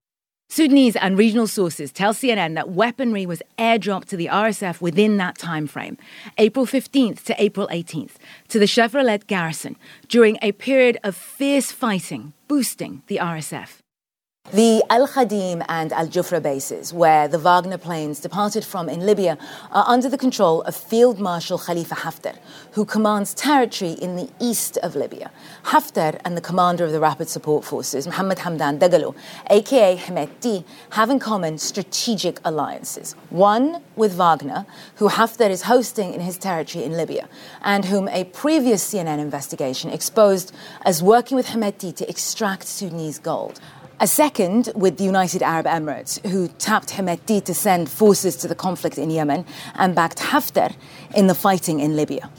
Sudanese 0.49 0.95
and 0.95 1.19
regional 1.19 1.49
sources 1.49 1.91
tell 1.91 2.15
CNN 2.15 2.55
that 2.55 2.71
weaponry 2.71 3.27
was 3.27 3.43
airdropped 3.59 4.05
to 4.05 4.17
the 4.17 4.27
RSF 4.27 4.81
within 4.81 5.17
that 5.17 5.37
time 5.39 5.67
frame, 5.67 5.99
April 6.39 6.67
15th 6.67 7.25
to 7.25 7.43
April 7.43 7.67
18th, 7.73 8.13
to 8.47 8.61
the 8.61 8.67
Chevrolet 8.67 9.27
garrison 9.27 9.75
during 10.07 10.39
a 10.41 10.53
period 10.53 10.97
of 11.03 11.17
fierce 11.17 11.73
fighting, 11.73 12.33
boosting 12.47 13.03
the 13.09 13.17
RSF. 13.17 13.80
The 14.53 14.83
Al 14.91 15.07
Khadim 15.07 15.65
and 15.69 15.93
Al 15.93 16.09
Jufra 16.09 16.43
bases, 16.43 16.93
where 16.93 17.29
the 17.29 17.39
Wagner 17.39 17.79
planes 17.79 18.19
departed 18.19 18.65
from 18.65 18.89
in 18.89 19.07
Libya, 19.07 19.39
are 19.71 19.85
under 19.87 20.09
the 20.09 20.19
control 20.19 20.63
of 20.63 20.75
Field 20.75 21.21
Marshal 21.21 21.57
Khalifa 21.57 21.95
Haftar, 21.95 22.37
who 22.73 22.85
commands 22.85 23.33
territory 23.33 23.93
in 23.93 24.17
the 24.17 24.29
east 24.41 24.77
of 24.79 24.97
Libya. 24.97 25.31
Haftar 25.67 26.21
and 26.25 26.37
the 26.37 26.41
commander 26.41 26.85
of 26.85 26.91
the 26.91 26.99
Rapid 26.99 27.29
Support 27.29 27.65
Forces, 27.65 28.09
Mohammed 28.09 28.39
Hamdan 28.39 28.81
Dagalo, 28.81 29.15
aka 29.49 29.97
Hemeti, 29.97 30.65
have 30.91 31.11
in 31.11 31.21
common 31.21 31.57
strategic 31.57 32.41
alliances. 32.45 33.15
One 33.29 33.81
with 33.95 34.15
Wagner, 34.15 34.67
who 34.97 35.11
Haftar 35.11 35.49
is 35.49 35.63
hosting 35.63 36.13
in 36.13 36.23
his 36.23 36.37
territory 36.37 36.83
in 36.83 36.97
Libya, 36.97 37.29
and 37.63 37.85
whom 37.85 38.09
a 38.09 38.25
previous 38.25 38.83
CNN 38.93 39.21
investigation 39.21 39.91
exposed 39.91 40.53
as 40.83 41.05
working 41.05 41.37
with 41.37 41.47
Hemeti 41.47 41.95
to 41.95 42.11
extract 42.11 42.67
Sudanese 42.67 43.21
gold. 43.21 43.61
A 44.02 44.07
second 44.07 44.73
with 44.75 44.97
the 44.97 45.04
United 45.04 45.42
Arab 45.42 45.66
Emirates, 45.66 46.26
who 46.26 46.49
tapped 46.49 46.88
Hemeti 46.88 47.45
to 47.45 47.52
send 47.52 47.90
forces 47.90 48.35
to 48.37 48.49
the 48.49 48.54
conflict 48.54 48.97
in 48.97 49.11
Yemen 49.11 49.45
and 49.75 49.95
backed 49.95 50.21
Haftar 50.21 50.75
in 51.14 51.26
the 51.26 51.35
fighting 51.35 51.80
in 51.80 51.97
Libya. 51.97 52.30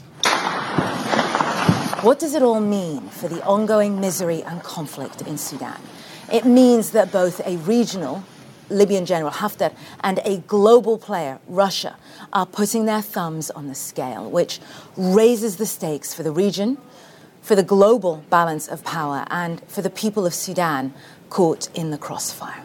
What 2.02 2.18
does 2.18 2.34
it 2.34 2.42
all 2.42 2.58
mean 2.58 3.02
for 3.10 3.28
the 3.28 3.40
ongoing 3.44 4.00
misery 4.00 4.42
and 4.42 4.60
conflict 4.64 5.22
in 5.22 5.38
Sudan? 5.38 5.80
It 6.32 6.44
means 6.44 6.90
that 6.90 7.12
both 7.12 7.40
a 7.46 7.58
regional, 7.58 8.24
Libyan 8.68 9.06
General 9.06 9.30
Haftar, 9.30 9.72
and 10.00 10.18
a 10.24 10.38
global 10.38 10.98
player, 10.98 11.38
Russia, 11.46 11.96
are 12.32 12.44
putting 12.44 12.86
their 12.86 13.02
thumbs 13.02 13.52
on 13.52 13.68
the 13.68 13.76
scale, 13.76 14.28
which 14.28 14.58
raises 14.96 15.58
the 15.58 15.66
stakes 15.66 16.12
for 16.12 16.24
the 16.24 16.32
region, 16.32 16.78
for 17.40 17.54
the 17.54 17.62
global 17.62 18.24
balance 18.30 18.66
of 18.66 18.82
power, 18.82 19.24
and 19.30 19.62
for 19.68 19.80
the 19.80 19.90
people 19.90 20.26
of 20.26 20.34
Sudan 20.34 20.92
caught 21.32 21.66
in 21.74 21.90
the 21.90 21.96
crossfire. 21.96 22.62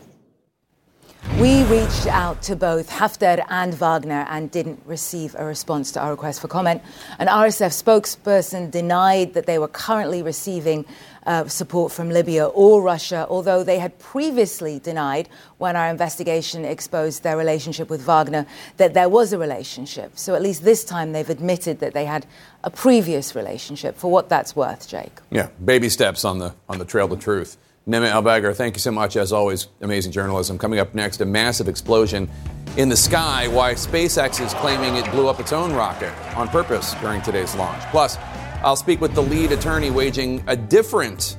We 1.39 1.63
reached 1.63 2.07
out 2.07 2.41
to 2.43 2.55
both 2.57 2.89
Haftar 2.89 3.45
and 3.47 3.74
Wagner 3.74 4.25
and 4.29 4.51
didn't 4.51 4.81
receive 4.86 5.36
a 5.39 5.45
response 5.45 5.93
to 5.93 6.01
our 6.01 6.12
request 6.12 6.41
for 6.41 6.50
comment. 6.50 6.81
An 7.17 7.27
RSF 7.27 7.71
spokesperson 7.81 8.69
denied 8.69 9.36
that 9.36 9.45
they 9.45 9.57
were 9.57 9.69
currently 9.69 10.21
receiving 10.21 10.83
uh, 11.25 11.47
support 11.47 11.93
from 11.93 12.09
Libya 12.09 12.47
or 12.47 12.81
Russia, 12.81 13.25
although 13.29 13.63
they 13.63 13.79
had 13.79 13.97
previously 14.00 14.79
denied, 14.79 15.29
when 15.59 15.77
our 15.77 15.88
investigation 15.88 16.65
exposed 16.65 17.24
their 17.24 17.38
relationship 17.38 17.89
with 17.89 18.01
Wagner, 18.01 18.45
that 18.75 18.93
there 18.93 19.07
was 19.07 19.31
a 19.31 19.38
relationship. 19.38 20.17
So 20.17 20.36
at 20.36 20.41
least 20.41 20.65
this 20.65 20.83
time 20.83 21.13
they've 21.13 21.29
admitted 21.29 21.79
that 21.79 21.93
they 21.93 22.03
had 22.03 22.25
a 22.65 22.69
previous 22.69 23.33
relationship, 23.33 23.95
for 23.95 24.12
what 24.12 24.27
that's 24.27 24.57
worth, 24.57 24.89
Jake. 24.89 25.13
Yeah, 25.31 25.47
baby 25.63 25.88
steps 25.88 26.25
on 26.25 26.39
the, 26.39 26.53
on 26.67 26.79
the 26.79 26.86
trail 26.86 27.07
to 27.07 27.15
truth. 27.15 27.57
Nima 27.88 28.12
Elbagir, 28.12 28.53
thank 28.53 28.75
you 28.75 28.82
so 28.82 28.91
much. 28.91 29.15
As 29.15 29.32
always, 29.32 29.70
amazing 29.79 30.12
journalism. 30.12 30.58
Coming 30.58 30.79
up 30.79 30.94
next, 30.94 31.22
a 31.22 31.25
massive 31.25 31.70
explosion 31.70 32.29
in 32.75 32.89
the 32.89 32.98
sky. 32.98 33.48
Why 33.48 33.75
SpaceX 33.75 34.46
is 34.46 34.53
claiming 34.56 34.96
it 34.98 35.10
blew 35.12 35.29
up 35.29 35.39
its 35.39 35.53
own 35.53 35.72
rocket 35.74 36.12
on 36.36 36.50
purpose 36.50 36.94
during 36.96 37.22
today's 37.22 37.56
launch. 37.56 37.82
Plus, 37.91 38.17
I'll 38.62 38.75
speak 38.75 39.00
with 39.00 39.13
the 39.13 39.24
lead 39.24 39.53
attorney 39.53 39.89
waging 39.89 40.44
a 40.48 40.56
different 40.58 41.38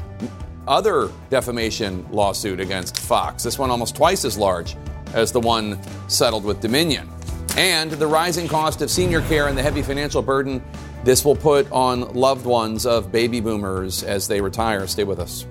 other 0.66 1.10
defamation 1.28 2.10
lawsuit 2.10 2.60
against 2.60 2.98
Fox. 2.98 3.42
This 3.42 3.58
one 3.58 3.70
almost 3.70 3.94
twice 3.94 4.24
as 4.24 4.38
large 4.38 4.74
as 5.12 5.32
the 5.32 5.40
one 5.40 5.78
settled 6.08 6.44
with 6.44 6.60
Dominion. 6.62 7.10
And 7.58 7.90
the 7.90 8.06
rising 8.06 8.48
cost 8.48 8.80
of 8.80 8.90
senior 8.90 9.20
care 9.22 9.48
and 9.48 9.58
the 9.58 9.62
heavy 9.62 9.82
financial 9.82 10.22
burden 10.22 10.62
this 11.04 11.24
will 11.24 11.36
put 11.36 11.70
on 11.70 12.12
loved 12.14 12.46
ones 12.46 12.86
of 12.86 13.12
baby 13.12 13.40
boomers 13.40 14.02
as 14.02 14.26
they 14.28 14.40
retire. 14.40 14.86
Stay 14.86 15.04
with 15.04 15.20
us. 15.20 15.46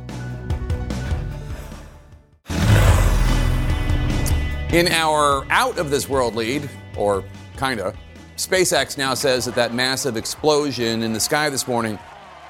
In 4.72 4.90
our 4.90 5.46
out 5.50 5.78
of 5.78 5.90
this 5.90 6.10
world 6.10 6.36
lead, 6.36 6.70
or 6.98 7.24
kinda, 7.58 7.94
SpaceX 8.36 8.98
now 8.98 9.14
says 9.14 9.46
that 9.46 9.56
that 9.56 9.74
massive 9.74 10.18
explosion 10.18 11.04
in 11.04 11.14
the 11.14 11.22
sky 11.22 11.50
this 11.50 11.70
morning 11.70 11.98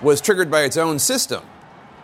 was 0.02 0.20
triggered 0.20 0.50
by 0.50 0.64
its 0.64 0.78
own 0.78 0.98
system 0.98 1.44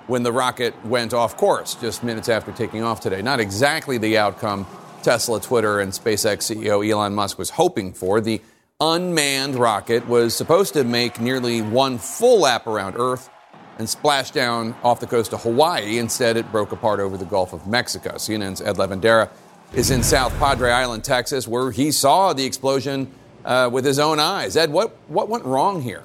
when 0.05 0.21
the 0.21 0.31
rocket 0.31 0.75
went 0.85 1.15
off 1.15 1.35
course 1.35 1.73
just 1.73 2.03
minutes 2.03 2.29
after 2.29 2.51
taking 2.51 2.83
off 2.83 2.99
today. 2.99 3.23
Not 3.23 3.39
exactly 3.39 3.97
the 3.97 4.19
outcome 4.19 4.67
Tesla, 5.01 5.41
Twitter, 5.41 5.79
and 5.79 5.91
SpaceX 5.91 6.53
CEO 6.55 6.87
Elon 6.87 7.15
Musk 7.15 7.39
was 7.39 7.49
hoping 7.49 7.91
for. 7.91 8.21
The 8.21 8.39
unmanned 8.79 9.55
rocket 9.55 10.07
was 10.07 10.35
supposed 10.35 10.73
to 10.75 10.83
make 10.83 11.19
nearly 11.19 11.63
one 11.63 11.97
full 11.97 12.41
lap 12.41 12.67
around 12.67 12.97
Earth 12.99 13.31
and 13.79 13.89
splash 13.89 14.29
down 14.29 14.75
off 14.83 14.99
the 14.99 15.07
coast 15.07 15.33
of 15.33 15.41
Hawaii. 15.41 15.97
Instead, 15.97 16.37
it 16.37 16.51
broke 16.51 16.71
apart 16.71 16.99
over 16.99 17.17
the 17.17 17.25
Gulf 17.25 17.51
of 17.51 17.65
Mexico. 17.65 18.11
CNN's 18.11 18.61
Ed 18.61 18.75
Lavandera 18.75 19.29
is 19.73 19.89
in 19.89 20.03
South 20.03 20.37
Padre 20.37 20.71
Island, 20.71 21.03
Texas, 21.03 21.47
where 21.47 21.71
he 21.71 21.91
saw 21.91 22.33
the 22.33 22.45
explosion 22.45 23.11
uh, 23.43 23.69
with 23.71 23.83
his 23.83 23.97
own 23.97 24.19
eyes. 24.19 24.55
Ed, 24.55 24.71
what, 24.71 24.95
what 25.07 25.29
went 25.29 25.43
wrong 25.45 25.81
here? 25.81 26.03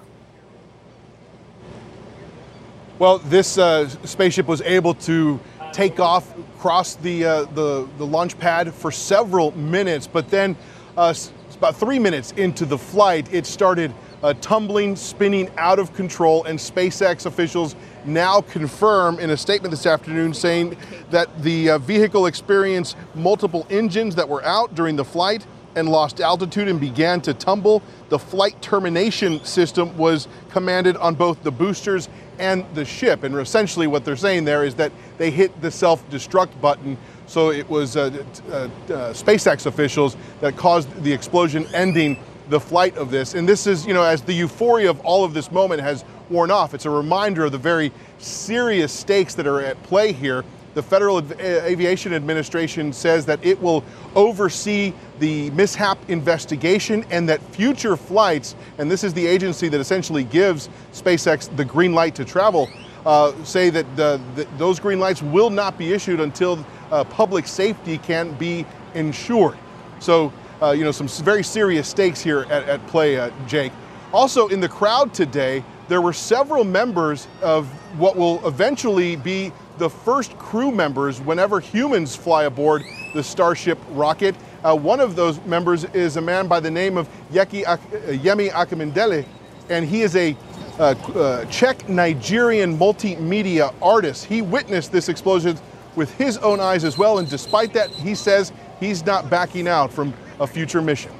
Well, 2.98 3.18
this 3.18 3.58
uh, 3.58 3.88
spaceship 4.06 4.46
was 4.46 4.62
able 4.62 4.94
to 4.94 5.38
take 5.72 6.00
off, 6.00 6.32
cross 6.58 6.94
the, 6.96 7.24
uh, 7.24 7.44
the, 7.44 7.86
the 7.98 8.06
launch 8.06 8.38
pad 8.38 8.74
for 8.74 8.90
several 8.90 9.56
minutes, 9.56 10.06
but 10.06 10.30
then 10.30 10.56
uh, 10.96 11.14
about 11.54 11.76
three 11.76 11.98
minutes 11.98 12.32
into 12.32 12.64
the 12.64 12.78
flight, 12.78 13.32
it 13.32 13.44
started 13.44 13.92
uh, 14.22 14.34
tumbling, 14.40 14.96
spinning 14.96 15.50
out 15.56 15.78
of 15.78 15.94
control, 15.94 16.44
and 16.44 16.58
SpaceX 16.58 17.26
officials 17.26 17.76
now 18.04 18.40
confirm 18.40 19.18
in 19.18 19.30
a 19.30 19.36
statement 19.36 19.70
this 19.70 19.86
afternoon 19.86 20.34
saying 20.34 20.76
that 21.10 21.42
the 21.42 21.70
uh, 21.70 21.78
vehicle 21.78 22.26
experienced 22.26 22.96
multiple 23.14 23.66
engines 23.70 24.14
that 24.14 24.28
were 24.28 24.44
out 24.44 24.74
during 24.74 24.96
the 24.96 25.04
flight 25.04 25.46
and 25.76 25.88
lost 25.88 26.20
altitude 26.20 26.68
and 26.68 26.80
began 26.80 27.20
to 27.20 27.34
tumble. 27.34 27.82
The 28.08 28.18
flight 28.18 28.60
termination 28.60 29.44
system 29.44 29.96
was 29.96 30.26
commanded 30.50 30.96
on 30.96 31.14
both 31.14 31.42
the 31.42 31.52
boosters 31.52 32.08
and 32.38 32.64
the 32.74 32.84
ship. 32.84 33.22
And 33.22 33.34
essentially, 33.36 33.86
what 33.86 34.04
they're 34.04 34.16
saying 34.16 34.44
there 34.44 34.64
is 34.64 34.74
that 34.76 34.92
they 35.18 35.30
hit 35.30 35.60
the 35.60 35.70
self 35.70 36.08
destruct 36.10 36.60
button. 36.60 36.96
So 37.26 37.50
it 37.50 37.68
was 37.68 37.96
uh, 37.96 38.10
uh, 38.48 38.52
uh, 38.52 38.68
SpaceX 39.12 39.66
officials 39.66 40.16
that 40.40 40.56
caused 40.56 41.02
the 41.02 41.12
explosion, 41.12 41.66
ending 41.74 42.18
the 42.48 42.60
flight 42.60 42.96
of 42.96 43.10
this. 43.10 43.34
And 43.34 43.48
this 43.48 43.66
is, 43.66 43.86
you 43.86 43.94
know, 43.94 44.02
as 44.02 44.22
the 44.22 44.32
euphoria 44.32 44.90
of 44.90 45.00
all 45.00 45.24
of 45.24 45.34
this 45.34 45.50
moment 45.52 45.80
has 45.80 46.04
worn 46.30 46.50
off, 46.50 46.74
it's 46.74 46.86
a 46.86 46.90
reminder 46.90 47.44
of 47.44 47.52
the 47.52 47.58
very 47.58 47.92
serious 48.18 48.92
stakes 48.92 49.34
that 49.34 49.46
are 49.46 49.60
at 49.60 49.82
play 49.84 50.12
here. 50.12 50.44
The 50.74 50.82
Federal 50.82 51.18
Aviation 51.40 52.12
Administration 52.12 52.92
says 52.92 53.26
that 53.26 53.44
it 53.44 53.60
will 53.60 53.82
oversee 54.14 54.92
the 55.18 55.50
mishap 55.50 55.98
investigation 56.08 57.04
and 57.10 57.28
that 57.28 57.40
future 57.52 57.96
flights, 57.96 58.54
and 58.76 58.90
this 58.90 59.02
is 59.02 59.12
the 59.12 59.26
agency 59.26 59.68
that 59.68 59.80
essentially 59.80 60.24
gives 60.24 60.68
SpaceX 60.92 61.54
the 61.56 61.64
green 61.64 61.94
light 61.94 62.14
to 62.14 62.24
travel, 62.24 62.68
uh, 63.06 63.32
say 63.44 63.70
that 63.70 63.96
the, 63.96 64.20
the, 64.36 64.46
those 64.56 64.78
green 64.78 65.00
lights 65.00 65.22
will 65.22 65.50
not 65.50 65.78
be 65.78 65.92
issued 65.92 66.20
until 66.20 66.64
uh, 66.92 67.02
public 67.04 67.46
safety 67.46 67.98
can 67.98 68.32
be 68.34 68.64
ensured. 68.94 69.56
So 69.98 70.32
uh, 70.62 70.70
you 70.70 70.84
know, 70.84 70.92
some 70.92 71.08
very 71.24 71.42
serious 71.42 71.88
stakes 71.88 72.20
here 72.20 72.40
at, 72.50 72.68
at 72.68 72.86
play, 72.86 73.18
uh, 73.18 73.30
Jake. 73.46 73.72
Also, 74.12 74.48
in 74.48 74.60
the 74.60 74.68
crowd 74.68 75.12
today, 75.12 75.62
there 75.88 76.00
were 76.00 76.12
several 76.12 76.64
members 76.64 77.28
of 77.42 77.66
what 77.98 78.16
will 78.16 78.46
eventually 78.46 79.16
be 79.16 79.52
the 79.78 79.88
first 79.88 80.36
crew 80.38 80.70
members 80.70 81.20
whenever 81.20 81.60
humans 81.60 82.16
fly 82.16 82.44
aboard 82.44 82.82
the 83.14 83.22
Starship 83.22 83.78
rocket. 83.90 84.34
Uh, 84.64 84.76
one 84.76 85.00
of 85.00 85.14
those 85.14 85.40
members 85.44 85.84
is 85.84 86.16
a 86.16 86.20
man 86.20 86.48
by 86.48 86.60
the 86.60 86.70
name 86.70 86.96
of 86.96 87.08
Yeki 87.32 87.64
Ak- 87.64 87.80
uh, 87.92 88.12
Yemi 88.12 88.50
Akimendele, 88.50 89.24
and 89.70 89.86
he 89.86 90.02
is 90.02 90.16
a 90.16 90.36
uh, 90.78 90.94
uh, 91.14 91.44
Czech 91.46 91.88
Nigerian 91.88 92.76
multimedia 92.76 93.74
artist. 93.80 94.24
He 94.24 94.42
witnessed 94.42 94.92
this 94.92 95.08
explosion 95.08 95.58
with 95.96 96.12
his 96.14 96.38
own 96.38 96.60
eyes 96.60 96.84
as 96.84 96.98
well, 96.98 97.18
and 97.18 97.28
despite 97.28 97.72
that, 97.74 97.90
he 97.90 98.14
says 98.14 98.52
he's 98.80 99.04
not 99.04 99.30
backing 99.30 99.68
out 99.68 99.92
from 99.92 100.12
a 100.40 100.46
future 100.46 100.82
mission. 100.82 101.12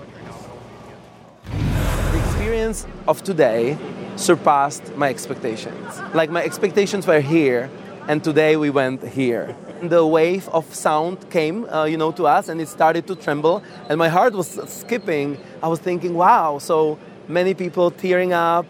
The 1.45 2.19
experience 2.19 2.87
of 3.07 3.23
today 3.23 3.77
surpassed 4.17 4.95
my 4.97 5.09
expectations. 5.09 6.01
Like 6.15 6.31
my 6.31 6.43
expectations 6.43 7.07
were 7.07 7.21
here, 7.21 7.71
and 8.09 8.23
today 8.23 8.57
we 8.57 8.71
went 8.71 9.03
here. 9.03 9.55
The 9.83 10.05
wave 10.05 10.49
of 10.49 10.75
sound 10.75 11.31
came, 11.31 11.65
uh, 11.67 11.85
you 11.85 11.97
know, 11.97 12.11
to 12.13 12.27
us, 12.27 12.49
and 12.49 12.61
it 12.61 12.69
started 12.69 13.07
to 13.07 13.15
tremble, 13.15 13.63
and 13.89 13.99
my 13.99 14.09
heart 14.09 14.35
was 14.35 14.59
skipping. 14.67 15.39
I 15.63 15.69
was 15.69 15.79
thinking, 15.79 16.15
wow, 16.15 16.59
so 16.59 16.99
many 17.29 17.55
people 17.55 17.91
tearing 17.91 18.33
up. 18.33 18.67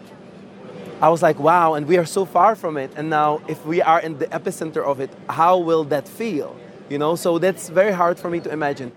I 1.01 1.09
was 1.09 1.23
like, 1.23 1.39
wow, 1.39 1.75
and 1.75 1.87
we 1.87 1.97
are 1.97 2.05
so 2.05 2.25
far 2.25 2.55
from 2.55 2.75
it. 2.77 2.91
And 2.95 3.09
now, 3.09 3.41
if 3.47 3.65
we 3.65 3.81
are 3.81 4.01
in 4.01 4.19
the 4.19 4.27
epicenter 4.27 4.83
of 4.83 4.99
it, 4.99 5.09
how 5.29 5.57
will 5.57 5.85
that 5.85 6.07
feel? 6.07 6.55
You 6.89 6.97
know, 6.97 7.15
so 7.15 7.39
that's 7.39 7.69
very 7.69 7.93
hard 7.93 8.19
for 8.19 8.29
me 8.29 8.41
to 8.41 8.51
imagine. 8.51 8.91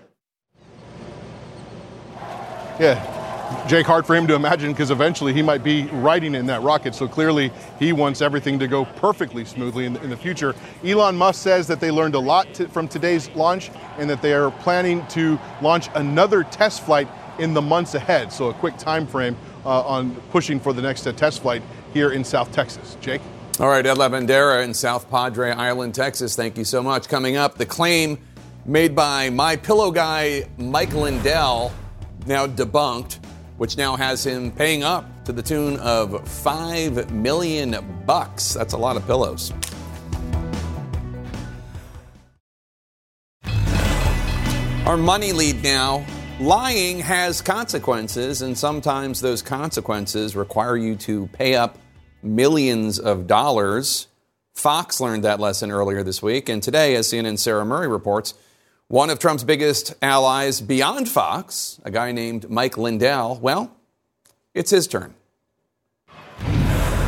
Yeah, 2.79 3.23
Jake, 3.67 3.85
hard 3.85 4.05
for 4.05 4.15
him 4.15 4.27
to 4.27 4.35
imagine 4.35 4.71
because 4.73 4.91
eventually 4.91 5.31
he 5.31 5.41
might 5.41 5.63
be 5.63 5.83
riding 5.85 6.35
in 6.35 6.45
that 6.47 6.61
rocket. 6.61 6.93
So 6.93 7.07
clearly 7.07 7.51
he 7.79 7.93
wants 7.93 8.21
everything 8.21 8.59
to 8.59 8.67
go 8.67 8.83
perfectly 8.85 9.45
smoothly 9.45 9.85
in 9.85 9.93
the, 9.93 10.03
in 10.03 10.09
the 10.09 10.17
future. 10.17 10.53
Elon 10.83 11.15
Musk 11.15 11.41
says 11.41 11.67
that 11.67 11.79
they 11.79 11.91
learned 11.91 12.15
a 12.15 12.19
lot 12.19 12.53
to, 12.55 12.67
from 12.67 12.87
today's 12.87 13.29
launch 13.35 13.71
and 13.97 14.09
that 14.09 14.21
they 14.21 14.33
are 14.33 14.51
planning 14.51 15.05
to 15.07 15.39
launch 15.61 15.87
another 15.95 16.43
test 16.43 16.83
flight 16.83 17.07
in 17.39 17.53
the 17.53 17.61
months 17.61 17.95
ahead. 17.95 18.33
So 18.33 18.49
a 18.49 18.53
quick 18.53 18.77
time 18.77 19.07
frame 19.07 19.37
uh, 19.65 19.81
on 19.83 20.15
pushing 20.31 20.59
for 20.59 20.73
the 20.73 20.81
next 20.81 21.07
uh, 21.07 21.13
test 21.13 21.41
flight 21.41 21.61
here 21.93 22.11
in 22.11 22.23
South 22.23 22.51
Texas. 22.51 22.97
Jake? 22.99 23.21
All 23.59 23.69
right, 23.69 23.85
Ed 23.85 23.97
Lavandera 23.97 24.63
in 24.63 24.73
South 24.73 25.09
Padre 25.09 25.51
Island, 25.51 25.95
Texas. 25.95 26.35
Thank 26.35 26.57
you 26.57 26.65
so 26.65 26.81
much. 26.81 27.07
Coming 27.07 27.37
up, 27.37 27.57
the 27.57 27.67
claim 27.67 28.17
made 28.65 28.95
by 28.95 29.29
my 29.29 29.55
pillow 29.55 29.91
guy 29.91 30.49
Mike 30.57 30.93
Lindell 30.93 31.71
now 32.27 32.47
debunked, 32.47 33.19
which 33.57 33.77
now 33.77 33.95
has 33.95 34.25
him 34.25 34.51
paying 34.51 34.83
up 34.83 35.05
to 35.25 35.31
the 35.31 35.41
tune 35.41 35.77
of 35.77 36.27
five 36.27 37.11
million 37.11 37.75
bucks. 38.05 38.53
That's 38.53 38.73
a 38.73 38.77
lot 38.77 38.97
of 38.97 39.05
pillows. 39.05 39.53
Our 44.85 44.97
money 44.97 45.31
lead 45.31 45.63
now. 45.63 46.05
Lying 46.39 46.99
has 46.99 47.41
consequences, 47.41 48.41
and 48.41 48.57
sometimes 48.57 49.21
those 49.21 49.41
consequences 49.41 50.35
require 50.35 50.75
you 50.75 50.95
to 50.97 51.27
pay 51.27 51.55
up 51.55 51.77
millions 52.21 52.99
of 52.99 53.27
dollars. 53.27 54.07
Fox 54.53 54.99
learned 54.99 55.23
that 55.23 55.39
lesson 55.39 55.71
earlier 55.71 56.03
this 56.03 56.21
week, 56.21 56.49
and 56.49 56.61
today, 56.61 56.95
as 56.95 57.07
CNN's 57.07 57.41
Sarah 57.41 57.63
Murray 57.63 57.87
reports, 57.87 58.33
one 58.87 59.09
of 59.09 59.17
Trump's 59.17 59.43
biggest 59.43 59.95
allies 60.01 60.61
beyond 60.61 61.09
Fox, 61.09 61.79
a 61.83 61.89
guy 61.89 62.11
named 62.11 62.49
Mike 62.49 62.77
Lindell, 62.77 63.39
well, 63.41 63.75
it's 64.53 64.69
his 64.69 64.87
turn. 64.87 65.15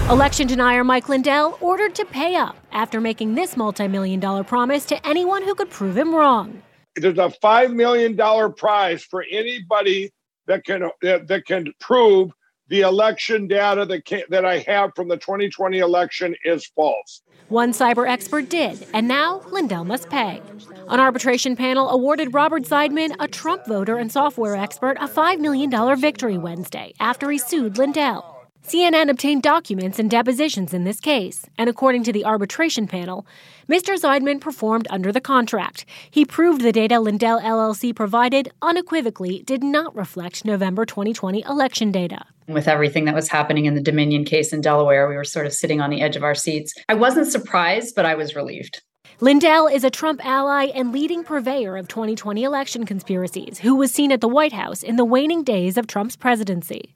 Election 0.10 0.48
denier 0.48 0.84
Mike 0.84 1.10
Lindell 1.10 1.58
ordered 1.62 1.96
to 1.96 2.06
pay 2.06 2.36
up 2.36 2.56
after 2.72 3.02
making 3.02 3.36
this 3.36 3.58
multi-million 3.58 4.20
dollar 4.20 4.44
promise 4.44 4.86
to 4.86 5.08
anyone 5.08 5.44
who 5.44 5.54
could 5.56 5.70
prove 5.70 5.98
him 5.98 6.14
wrong. 6.14 6.62
There's 6.96 7.18
a 7.18 7.30
$5 7.30 7.74
million 7.74 8.16
prize 8.54 9.04
for 9.04 9.26
anybody 9.30 10.12
that 10.48 10.64
can, 10.64 10.90
that, 11.02 11.28
that 11.28 11.46
can 11.46 11.74
prove 11.80 12.32
the 12.68 12.82
election 12.82 13.48
data 13.48 13.86
that, 13.86 14.06
can, 14.06 14.24
that 14.30 14.46
I 14.46 14.60
have 14.60 14.92
from 14.96 15.08
the 15.08 15.18
2020 15.18 15.80
election 15.80 16.36
is 16.46 16.66
false. 16.68 17.22
One 17.50 17.74
cyber 17.74 18.10
expert 18.10 18.50
did, 18.50 18.88
and 18.92 19.08
now 19.08 19.44
Lindell 19.52 19.86
must 19.86 20.10
pay. 20.10 20.42
An 20.90 21.00
arbitration 21.00 21.56
panel 21.56 21.90
awarded 21.90 22.34
Robert 22.34 22.64
Zeidman, 22.64 23.16
a 23.20 23.28
Trump 23.28 23.68
voter 23.68 23.98
and 23.98 24.12
software 24.12 24.56
expert, 24.56 24.98
a 25.00 25.08
$5 25.08 25.40
million 25.40 25.70
victory 26.00 26.40
Wednesday 26.40 26.94
after 27.00 27.30
he 27.30 27.38
sued 27.38 27.78
Lindell. 27.78 28.35
CNN 28.68 29.12
obtained 29.12 29.44
documents 29.44 30.00
and 30.00 30.10
depositions 30.10 30.74
in 30.74 30.86
this 30.86 31.00
case, 31.00 31.46
and 31.56 31.70
according 31.70 32.04
to 32.04 32.12
the 32.12 32.26
arbitration 32.26 32.88
panel, 32.88 33.28
Mr. 33.70 33.96
Zeidman 33.96 34.42
performed 34.42 34.88
under 34.90 35.12
the 35.12 35.22
contract. 35.22 35.86
He 36.10 36.26
proved 36.26 36.62
the 36.62 36.72
data 36.72 37.00
Lindell 37.00 37.40
LLC 37.40 37.96
provided 37.96 38.52
unequivocally 38.64 39.44
did 39.44 39.64
not 39.64 39.96
reflect 39.96 40.46
November 40.46 40.84
2020 40.84 41.44
election 41.44 41.92
data. 41.92 42.26
With 42.48 42.68
everything 42.68 43.06
that 43.06 43.14
was 43.14 43.28
happening 43.28 43.66
in 43.66 43.76
the 43.76 43.82
Dominion 43.82 44.26
case 44.26 44.52
in 44.52 44.62
Delaware, 44.62 45.08
we 45.08 45.16
were 45.16 45.24
sort 45.24 45.46
of 45.46 45.54
sitting 45.54 45.80
on 45.80 45.92
the 45.92 46.02
edge 46.02 46.16
of 46.16 46.24
our 46.24 46.34
seats. 46.34 46.74
I 46.90 46.96
wasn't 46.96 47.28
surprised, 47.28 47.94
but 47.96 48.08
I 48.08 48.16
was 48.16 48.36
relieved. 48.36 48.82
Lindell 49.20 49.68
is 49.68 49.84
a 49.84 49.92
Trump 49.92 50.26
ally 50.26 50.66
and 50.74 50.92
leading 50.92 51.24
purveyor 51.24 51.78
of 51.78 51.88
2020 51.88 52.44
election 52.44 52.84
conspiracies, 52.88 53.60
who 53.60 53.76
was 53.76 53.92
seen 53.92 54.12
at 54.12 54.22
the 54.22 54.28
White 54.28 54.54
House 54.54 54.82
in 54.82 54.96
the 54.96 55.06
waning 55.06 55.44
days 55.44 55.78
of 55.78 55.86
Trump's 55.86 56.16
presidency. 56.16 56.96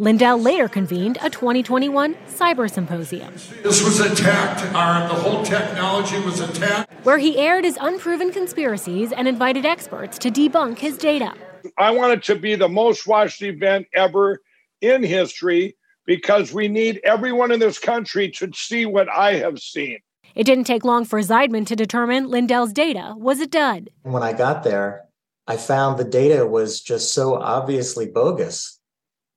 Lindell 0.00 0.40
later 0.40 0.68
convened 0.68 1.18
a 1.20 1.28
2021 1.28 2.14
cyber 2.28 2.70
symposium. 2.70 3.34
This 3.64 3.82
was 3.82 3.98
attacked, 3.98 4.72
our, 4.72 5.08
the 5.08 5.14
whole 5.14 5.42
technology 5.42 6.20
was 6.20 6.38
attacked. 6.38 7.04
Where 7.04 7.18
he 7.18 7.36
aired 7.36 7.64
his 7.64 7.76
unproven 7.80 8.30
conspiracies 8.30 9.10
and 9.10 9.26
invited 9.26 9.66
experts 9.66 10.16
to 10.18 10.30
debunk 10.30 10.78
his 10.78 10.98
data. 10.98 11.34
I 11.76 11.90
want 11.90 12.12
it 12.12 12.22
to 12.26 12.36
be 12.36 12.54
the 12.54 12.68
most 12.68 13.08
watched 13.08 13.42
event 13.42 13.88
ever 13.92 14.40
in 14.80 15.02
history 15.02 15.76
because 16.06 16.54
we 16.54 16.68
need 16.68 17.00
everyone 17.02 17.50
in 17.50 17.58
this 17.58 17.80
country 17.80 18.30
to 18.30 18.52
see 18.54 18.86
what 18.86 19.08
I 19.08 19.32
have 19.34 19.58
seen. 19.58 19.98
It 20.36 20.44
didn't 20.44 20.68
take 20.68 20.84
long 20.84 21.06
for 21.06 21.18
Zeidman 21.22 21.66
to 21.66 21.74
determine 21.74 22.28
Lindell's 22.28 22.72
data 22.72 23.14
was 23.16 23.40
a 23.40 23.48
dud. 23.48 23.90
When 24.02 24.22
I 24.22 24.32
got 24.32 24.62
there, 24.62 25.06
I 25.48 25.56
found 25.56 25.98
the 25.98 26.04
data 26.04 26.46
was 26.46 26.80
just 26.80 27.12
so 27.12 27.34
obviously 27.34 28.06
bogus 28.06 28.77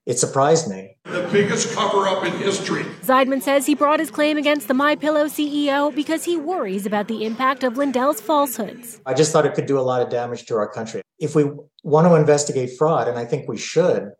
it 0.06 0.18
surprised 0.18 0.70
me. 0.70 0.98
The 1.06 1.28
biggest 1.32 1.76
cover 1.76 2.08
up 2.08 2.26
in 2.26 2.34
history. 2.38 2.84
Zeidman 3.04 3.42
says 3.42 3.66
he 3.66 3.76
brought 3.76 4.00
his 4.00 4.10
claim 4.10 4.38
against 4.38 4.68
the 4.68 4.74
MyPillow 4.74 5.26
CEO 5.26 5.94
because 5.94 6.24
he 6.24 6.38
worries 6.38 6.86
about 6.86 7.08
the 7.08 7.26
impact 7.26 7.64
of 7.64 7.78
Lindell's 7.78 8.20
falsehoods. 8.20 9.00
I 9.06 9.14
just 9.14 9.32
thought 9.32 9.46
it 9.46 9.54
could 9.54 9.68
do 9.68 9.80
a 9.80 9.82
lot 9.82 10.02
of 10.02 10.10
damage 10.10 10.46
to 10.48 10.56
our 10.56 10.68
country. 10.68 11.02
If 11.20 11.36
we 11.36 11.52
want 11.84 12.08
to 12.08 12.16
investigate 12.16 12.78
fraud, 12.78 13.08
and 13.08 13.18
I 13.18 13.26
think 13.26 13.48
we 13.48 13.58
should, 13.58 14.12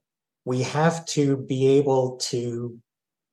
we 0.46 0.62
have 0.64 1.06
to 1.08 1.38
be 1.38 1.68
able 1.68 2.18
to 2.18 2.80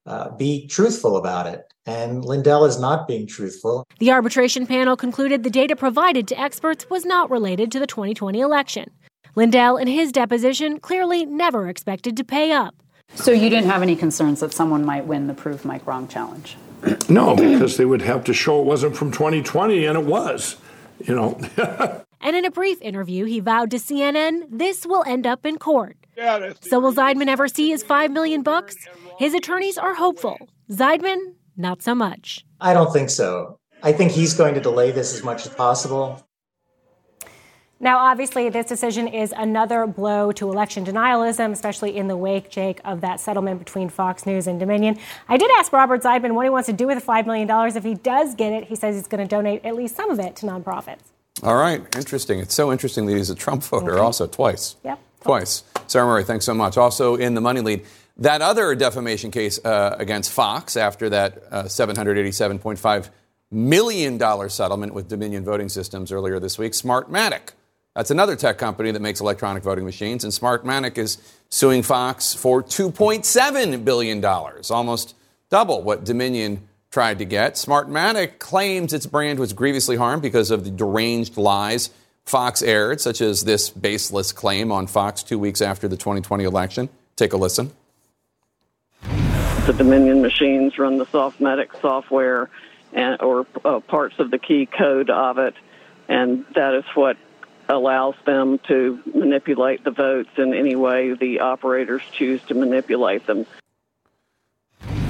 uh, 0.07 0.31
be 0.37 0.67
truthful 0.67 1.19
about 1.19 1.47
it. 1.47 1.71
And 1.85 2.25
Lindell 2.25 2.65
is 2.65 2.81
not 2.81 3.07
being 3.07 3.27
truthful. 3.27 3.87
The 3.99 4.11
arbitration 4.11 4.67
panel 4.67 4.97
concluded 4.97 5.43
the 5.43 5.51
data 5.51 5.77
provided 5.77 6.27
to 6.29 6.41
experts 6.41 6.89
was 6.89 7.05
not 7.05 7.31
related 7.31 7.71
to 7.73 7.79
the 7.79 7.87
2020 7.87 8.41
election. 8.41 8.91
Lindell, 9.39 9.77
in 9.77 9.87
his 9.87 10.11
deposition, 10.11 10.81
clearly 10.81 11.25
never 11.25 11.69
expected 11.69 12.17
to 12.17 12.25
pay 12.25 12.51
up. 12.51 12.75
So 13.15 13.31
you 13.31 13.49
didn't 13.49 13.71
have 13.71 13.83
any 13.83 13.95
concerns 13.95 14.41
that 14.41 14.53
someone 14.53 14.85
might 14.85 15.07
win 15.07 15.29
the 15.29 15.33
Prove 15.33 15.65
Mike 15.65 15.87
Wrong 15.87 16.09
challenge? 16.09 16.57
No, 17.09 17.37
because 17.37 17.77
they 17.77 17.85
would 17.85 18.03
have 18.03 18.25
to 18.25 18.35
show 18.35 18.61
it 18.61 18.67
wasn't 18.67 18.97
from 18.97 19.13
2020, 19.13 19.87
and 19.87 19.97
it 19.97 20.05
was. 20.05 20.57
You 21.07 21.15
know. 21.15 21.41
and 22.21 22.37
in 22.37 22.45
a 22.45 22.51
brief 22.51 22.83
interview, 22.83 23.25
he 23.27 23.39
vowed 23.39 23.71
to 23.71 23.77
CNN 23.79 24.47
this 24.51 24.85
will 24.85 25.05
end 25.07 25.27
up 25.27 25.47
in 25.47 25.57
court. 25.57 25.97
Yeah, 26.17 26.53
so 26.61 26.81
will 26.81 26.93
Zeidman 26.93 27.29
ever 27.29 27.47
see 27.47 27.71
his 27.71 27.83
five 27.85 28.11
million 28.11 28.43
bucks? 28.43 28.77
His 29.19 29.35
attorneys 29.35 29.79
are 29.79 29.95
hopeful. 29.95 30.37
Zeidman, 30.71 31.35
not 31.57 31.83
so 31.83 31.95
much. 31.95 32.45
I 32.61 32.75
don't 32.75 32.93
think 32.93 33.09
so. 33.09 33.59
I 33.83 33.93
think 33.93 34.11
he's 34.11 34.35
going 34.35 34.55
to 34.55 34.61
delay 34.61 34.91
this 34.91 35.15
as 35.15 35.23
much 35.23 35.47
as 35.47 35.55
possible. 35.55 36.23
Now, 37.81 37.99
obviously, 37.99 38.49
this 38.49 38.67
decision 38.67 39.07
is 39.07 39.33
another 39.37 39.87
blow 39.87 40.33
to 40.33 40.51
election 40.51 40.85
denialism, 40.85 41.53
especially 41.53 41.97
in 41.97 42.09
the 42.09 42.17
wake, 42.17 42.51
Jake, 42.51 42.81
of 42.85 43.01
that 43.03 43.21
settlement 43.21 43.61
between 43.61 43.89
Fox 43.89 44.27
News 44.27 44.49
and 44.49 44.59
Dominion. 44.59 44.99
I 45.29 45.37
did 45.37 45.49
ask 45.59 45.73
Robert 45.73 46.03
Zeidman 46.03 46.35
what 46.35 46.45
he 46.45 46.51
wants 46.51 46.67
to 46.67 46.73
do 46.73 46.89
with 46.89 46.99
the 46.99 47.07
$5 47.07 47.27
million. 47.27 47.49
If 47.77 47.85
he 47.85 47.95
does 47.95 48.35
get 48.35 48.53
it, 48.53 48.65
he 48.65 48.75
says 48.75 48.97
he's 48.97 49.07
going 49.07 49.23
to 49.23 49.29
donate 49.29 49.65
at 49.65 49.77
least 49.77 49.95
some 49.95 50.11
of 50.11 50.19
it 50.19 50.35
to 50.37 50.47
nonprofits. 50.47 51.03
All 51.45 51.55
right, 51.55 51.81
interesting. 51.95 52.41
It's 52.41 52.55
so 52.55 52.73
interesting 52.73 53.07
that 53.07 53.17
he's 53.17 53.31
a 53.31 53.37
Trump 53.37 53.63
voter 53.63 53.93
okay. 53.93 54.01
also, 54.01 54.27
twice. 54.27 54.75
Yep. 54.83 54.99
Twice. 55.21 55.63
Sarah 55.87 56.07
Murray, 56.07 56.25
thanks 56.25 56.45
so 56.45 56.55
much. 56.55 56.77
Also 56.77 57.15
in 57.15 57.35
the 57.35 57.41
money 57.41 57.61
lead, 57.61 57.85
that 58.17 58.43
other 58.43 58.75
defamation 58.75 59.31
case 59.31 59.65
uh, 59.65 59.95
against 60.01 60.33
Fox 60.33 60.77
after 60.77 61.09
that 61.11 61.45
uh, 61.53 61.63
$787.5 61.65 63.11
million 63.53 64.51
settlement 64.51 64.95
with 64.95 65.09
Dominion 65.09 65.45
Voting 65.45 65.69
Systems 65.69 66.11
earlier 66.11 66.41
this 66.41 66.59
week, 66.59 66.73
Smartmatic 66.73 67.51
that's 67.99 68.13
another 68.13 68.37
tech 68.37 68.59
company 68.59 68.93
that 68.93 69.03
makes 69.03 69.21
electronic 69.21 69.65
voting 69.65 69.85
machines, 69.85 70.23
and 70.23 70.33
Smartmatic 70.33 70.99
is 70.99 71.19
suing 71.49 71.83
Fox 71.83 72.33
for 72.33 72.63
$2.7 72.63 73.85
billion, 73.85 74.25
almost 74.25 75.17
double 75.51 75.83
what 75.83 76.05
Dominion 76.05 76.63
tried 76.93 77.19
to 77.19 77.25
get. 77.25 77.55
Smartmatic 77.55 78.39
claims 78.39 78.93
its 78.93 79.05
brand 79.05 79.41
was 79.41 79.53
grievously 79.53 79.97
harmed 79.97 80.23
because 80.23 80.53
of 80.53 80.63
the 80.63 80.71
deranged 80.71 81.37
lies 81.37 81.91
Fox 82.25 82.63
aired, 82.63 83.01
such 83.01 83.21
as 83.21 83.43
this 83.43 83.69
baseless 83.69 84.31
claim 84.31 84.71
on 84.71 84.87
Fox 84.87 85.25
two 85.25 85.41
weeks 85.41 85.61
after 85.61 85.89
the 85.89 85.97
2020 85.97 86.45
election. 86.45 86.89
Take 87.17 87.33
a 87.33 87.37
listen. 87.37 87.73
The 89.03 89.75
Dominion 89.77 90.23
machines 90.23 90.79
run 90.79 90.99
the 90.99 91.07
Smartmatic 91.07 91.71
software 91.81 92.49
and, 92.93 93.21
or 93.21 93.45
uh, 93.65 93.81
parts 93.81 94.21
of 94.21 94.31
the 94.31 94.39
key 94.39 94.67
code 94.67 95.11
of 95.11 95.39
it, 95.39 95.55
and 96.07 96.45
that 96.55 96.75
is 96.75 96.85
what 96.95 97.17
allows 97.69 98.15
them 98.25 98.59
to 98.69 99.01
manipulate 99.15 99.85
the 99.85 99.91
votes 99.91 100.31
in 100.37 100.55
any 100.55 100.75
way 100.75 101.15
the 101.15 101.41
operators 101.41 102.03
choose 102.13 102.43
to 102.45 102.55
manipulate 102.55 103.27
them. 103.27 103.47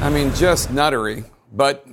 I 0.00 0.10
mean, 0.10 0.34
just 0.34 0.70
nuttery. 0.70 1.24
But 1.52 1.86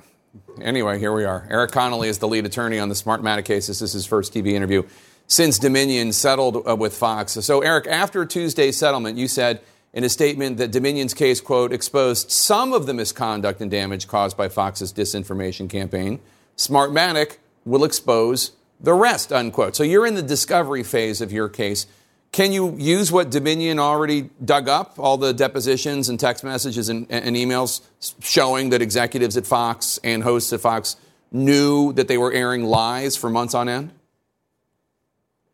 anyway, 0.61 0.99
here 0.99 1.13
we 1.13 1.23
are. 1.23 1.47
Erik 1.49 1.71
Connolly 1.71 2.09
is 2.09 2.19
the 2.19 2.27
lead 2.27 2.45
attorney 2.45 2.79
on 2.79 2.89
the 2.89 2.95
Smartmatic 2.95 3.45
case. 3.45 3.67
This 3.67 3.81
is 3.81 3.93
his 3.93 4.05
first 4.05 4.33
TV 4.33 4.53
interview 4.53 4.83
since 5.27 5.57
Dominion 5.57 6.11
settled 6.13 6.67
uh, 6.67 6.75
with 6.75 6.95
Fox. 6.95 7.33
So, 7.33 7.61
Erik, 7.61 7.87
after 7.87 8.25
Tuesday's 8.25 8.77
settlement, 8.77 9.17
you 9.17 9.27
said 9.27 9.61
in 9.93 10.03
a 10.03 10.09
statement 10.09 10.57
that 10.57 10.71
Dominion's 10.71 11.13
case, 11.13 11.41
quote, 11.41 11.71
exposed 11.71 12.29
some 12.29 12.73
of 12.73 12.85
the 12.85 12.93
misconduct 12.93 13.61
and 13.61 13.71
damage 13.71 14.07
caused 14.07 14.37
by 14.37 14.49
Fox's 14.49 14.93
disinformation 14.93 15.69
campaign. 15.69 16.19
Smartmatic 16.57 17.37
will 17.63 17.83
expose 17.83 18.51
the 18.79 18.93
rest, 18.93 19.31
unquote. 19.31 19.75
So 19.75 19.83
you're 19.83 20.05
in 20.05 20.15
the 20.15 20.23
discovery 20.23 20.83
phase 20.83 21.21
of 21.21 21.31
your 21.31 21.49
case. 21.49 21.87
Can 22.31 22.51
you 22.51 22.75
use 22.77 23.11
what 23.11 23.31
Dominion 23.31 23.79
already 23.79 24.29
dug 24.43 24.67
up, 24.67 24.99
all 24.99 25.17
the 25.17 25.33
depositions 25.33 26.09
and 26.09 26.19
text 26.19 26.43
messages 26.43 26.89
and, 26.89 27.07
and, 27.09 27.35
emails 27.35 27.81
showing 28.19 28.71
that 28.71 28.81
executives 28.81 29.37
at 29.37 29.45
Fox 29.45 29.99
and 30.03 30.21
hosts 30.21 30.51
at 30.51 30.59
Fox 30.59 30.97
knew 31.31 31.93
that 31.93 32.09
they 32.09 32.17
were 32.17 32.33
airing 32.33 32.65
lies 32.65 33.15
for 33.15 33.29
months 33.29 33.53
on 33.53 33.69
end? 33.69 33.91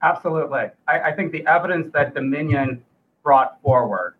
Absolutely. 0.02 0.72
I, 0.88 1.00
I 1.02 1.12
think 1.12 1.32
the 1.32 1.46
evidence 1.46 1.94
that 1.94 2.16
Dominion 2.16 2.84
brought 3.22 3.62
forward 3.62 4.16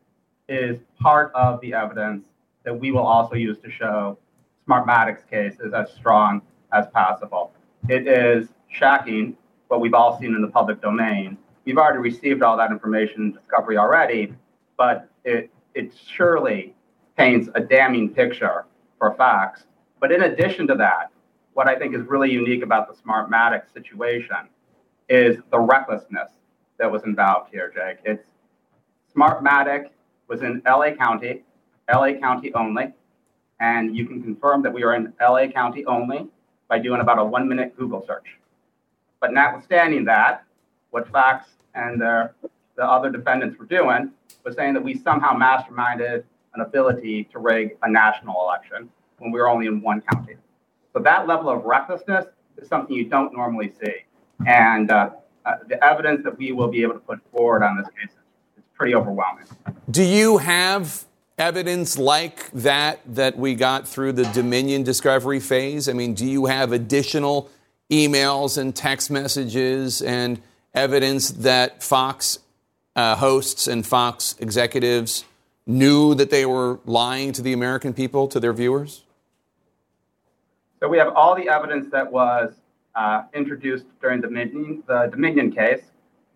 is 0.48 0.78
part 1.00 1.32
of 1.34 1.60
the 1.62 1.74
evidence 1.74 2.24
that 2.64 2.80
we 2.80 2.92
will 2.92 3.08
also 3.08 3.36
use 3.36 3.58
to 3.64 3.72
show 3.72 4.20
Smartmatic's 4.68 5.24
case 5.30 5.56
is 5.60 5.74
as 5.74 5.92
strong 5.94 6.42
as 6.72 6.86
possible. 6.88 7.52
It 7.90 8.08
is 8.08 8.50
shocking 8.72 9.36
what 9.68 9.82
we've 9.82 9.94
all 9.94 10.20
seen 10.20 10.36
in 10.36 10.42
the 10.42 10.48
public 10.48 10.82
domain. 10.82 11.38
We've 11.66 11.78
already 11.78 12.00
received 12.00 12.42
all 12.42 12.58
that 12.58 12.72
information 12.72 13.22
in 13.22 13.32
discovery 13.32 13.78
already, 13.78 14.34
but 14.78 15.10
it, 15.24 15.52
it 15.76 15.94
surely 15.96 16.74
paints 17.18 17.50
a 17.56 17.62
damning 17.62 18.10
picture 18.10 18.66
for 18.98 19.14
Fox. 19.16 19.64
But 20.00 20.12
in 20.12 20.24
addition 20.24 20.68
to 20.68 20.76
that, 20.76 21.12
what 21.54 21.68
I 21.68 21.78
think 21.78 21.96
is 21.96 22.02
really 22.08 22.32
unique 22.32 22.64
about 22.64 22.88
the 22.88 23.02
Smartmatic 23.02 23.72
situation 23.74 24.50
is 25.10 25.38
the 25.52 25.60
recklessness 25.60 26.32
that 26.80 26.92
was 26.92 27.04
involved 27.04 27.52
here, 27.52 27.72
Jake. 27.74 27.98
It's 28.06 28.26
Smartmatic 29.16 29.90
was 30.28 30.42
in 30.42 30.62
LA 30.66 30.92
County, 30.92 31.44
LA 31.94 32.14
County 32.14 32.54
only, 32.54 32.94
and 33.60 33.96
you 33.96 34.06
can 34.06 34.24
confirm 34.24 34.64
that 34.64 34.74
we 34.74 34.84
are 34.84 34.96
in 34.96 35.14
LA 35.22 35.48
County 35.48 35.86
only 35.86 36.28
by 36.70 36.80
doing 36.80 37.02
about 37.02 37.20
a 37.20 37.24
one 37.24 37.48
minute 37.48 37.78
Google 37.78 38.04
search. 38.08 38.38
But 39.22 39.34
notwithstanding 39.34 40.04
that, 40.06 40.44
what 40.90 41.08
Fox 41.10 41.48
and 41.76 42.02
the, 42.02 42.32
the 42.76 42.84
other 42.84 43.10
defendants 43.10 43.58
were 43.58 43.66
doing 43.66 44.12
was 44.44 44.56
saying 44.56 44.74
that 44.74 44.84
we 44.84 44.98
somehow 44.98 45.38
masterminded 45.38 46.24
an 46.56 46.62
ability 46.62 47.26
to 47.26 47.40
rig 47.40 47.78
a 47.84 47.90
national 47.90 48.42
election 48.42 48.90
when 49.20 49.32
we 49.32 49.40
were 49.40 49.48
only 49.48 49.68
in 49.68 49.82
one 49.82 50.02
county. 50.02 50.36
So 50.94 51.02
that 51.04 51.28
level 51.28 51.50
of 51.50 51.64
recklessness 51.64 52.26
is 52.58 52.68
something 52.68 52.96
you 52.96 53.06
don't 53.06 53.32
normally 53.32 53.72
see. 53.82 53.94
And 54.46 54.92
uh, 54.92 55.12
uh, 55.46 55.56
the 55.68 55.82
evidence 55.84 56.24
that 56.24 56.38
we 56.38 56.52
will 56.52 56.68
be 56.68 56.82
able 56.82 56.96
to 56.96 57.00
put 57.00 57.20
forward 57.32 57.64
on 57.64 57.78
this 57.78 57.88
case 57.88 58.12
is 58.58 58.64
pretty 58.74 58.96
overwhelming. 58.96 59.46
Do 59.90 60.04
you 60.04 60.40
have 60.40 61.06
evidence 61.38 61.98
like 61.98 62.52
that 62.52 63.00
that 63.06 63.38
we 63.38 63.56
got 63.56 63.88
through 63.88 64.14
the 64.14 64.26
Dominion 64.26 64.84
discovery 64.84 65.40
phase? 65.40 65.88
I 65.88 65.94
mean, 65.94 66.14
do 66.14 66.26
you 66.26 66.48
have 66.48 66.72
additional 66.72 67.50
emails 67.92 68.58
and 68.58 68.76
text 68.76 69.12
messages 69.12 70.02
and 70.02 70.42
evidence 70.74 71.30
that 71.30 71.84
Fox 71.84 72.40
uh, 72.96 73.16
hosts 73.16 73.68
and 73.68 73.86
Fox 73.86 74.36
executives 74.40 75.26
knew 75.68 76.16
that 76.16 76.30
they 76.30 76.46
were 76.46 76.80
lying 76.86 77.34
to 77.34 77.42
the 77.42 77.54
American 77.54 77.94
people, 77.94 78.28
to 78.30 78.40
their 78.40 78.54
viewers? 78.54 79.04
So 80.80 80.88
we 80.88 80.98
have 80.98 81.14
all 81.14 81.36
the 81.36 81.48
evidence 81.50 81.92
that 81.92 82.12
was 82.12 82.54
uh, 82.96 83.24
introduced 83.34 83.86
during 84.02 84.22
the 84.22 84.28
Dominion, 84.28 84.84
the 84.88 85.08
Dominion 85.12 85.52
case, 85.52 85.84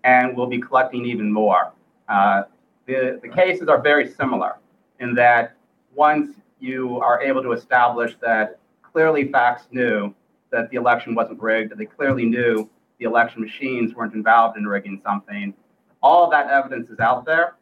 and 0.03 0.37
we'll 0.37 0.47
be 0.47 0.59
collecting 0.59 1.05
even 1.05 1.31
more. 1.31 1.71
Uh, 2.07 2.43
the, 2.85 3.19
the 3.21 3.29
cases 3.29 3.67
are 3.67 3.81
very 3.81 4.07
similar 4.07 4.57
in 4.99 5.15
that 5.15 5.55
once 5.95 6.35
you 6.59 6.99
are 6.99 7.21
able 7.21 7.41
to 7.41 7.53
establish 7.53 8.15
that 8.21 8.59
clearly 8.83 9.27
Fox 9.31 9.63
knew 9.71 10.13
that 10.55 10.69
the 10.69 10.77
election 10.77 11.13
wasn't 11.15 11.41
rigged, 11.41 11.71
that 11.71 11.77
they 11.77 11.85
clearly 11.85 12.25
knew 12.25 12.69
the 12.97 13.05
election 13.05 13.41
machines 13.41 13.93
weren't 13.93 14.13
involved 14.13 14.57
in 14.57 14.65
rigging 14.65 15.01
something. 15.03 15.53
All 16.01 16.29
that 16.29 16.49
evidence 16.49 16.89
is 16.89 16.99
out 16.99 17.25
there, 17.25 17.55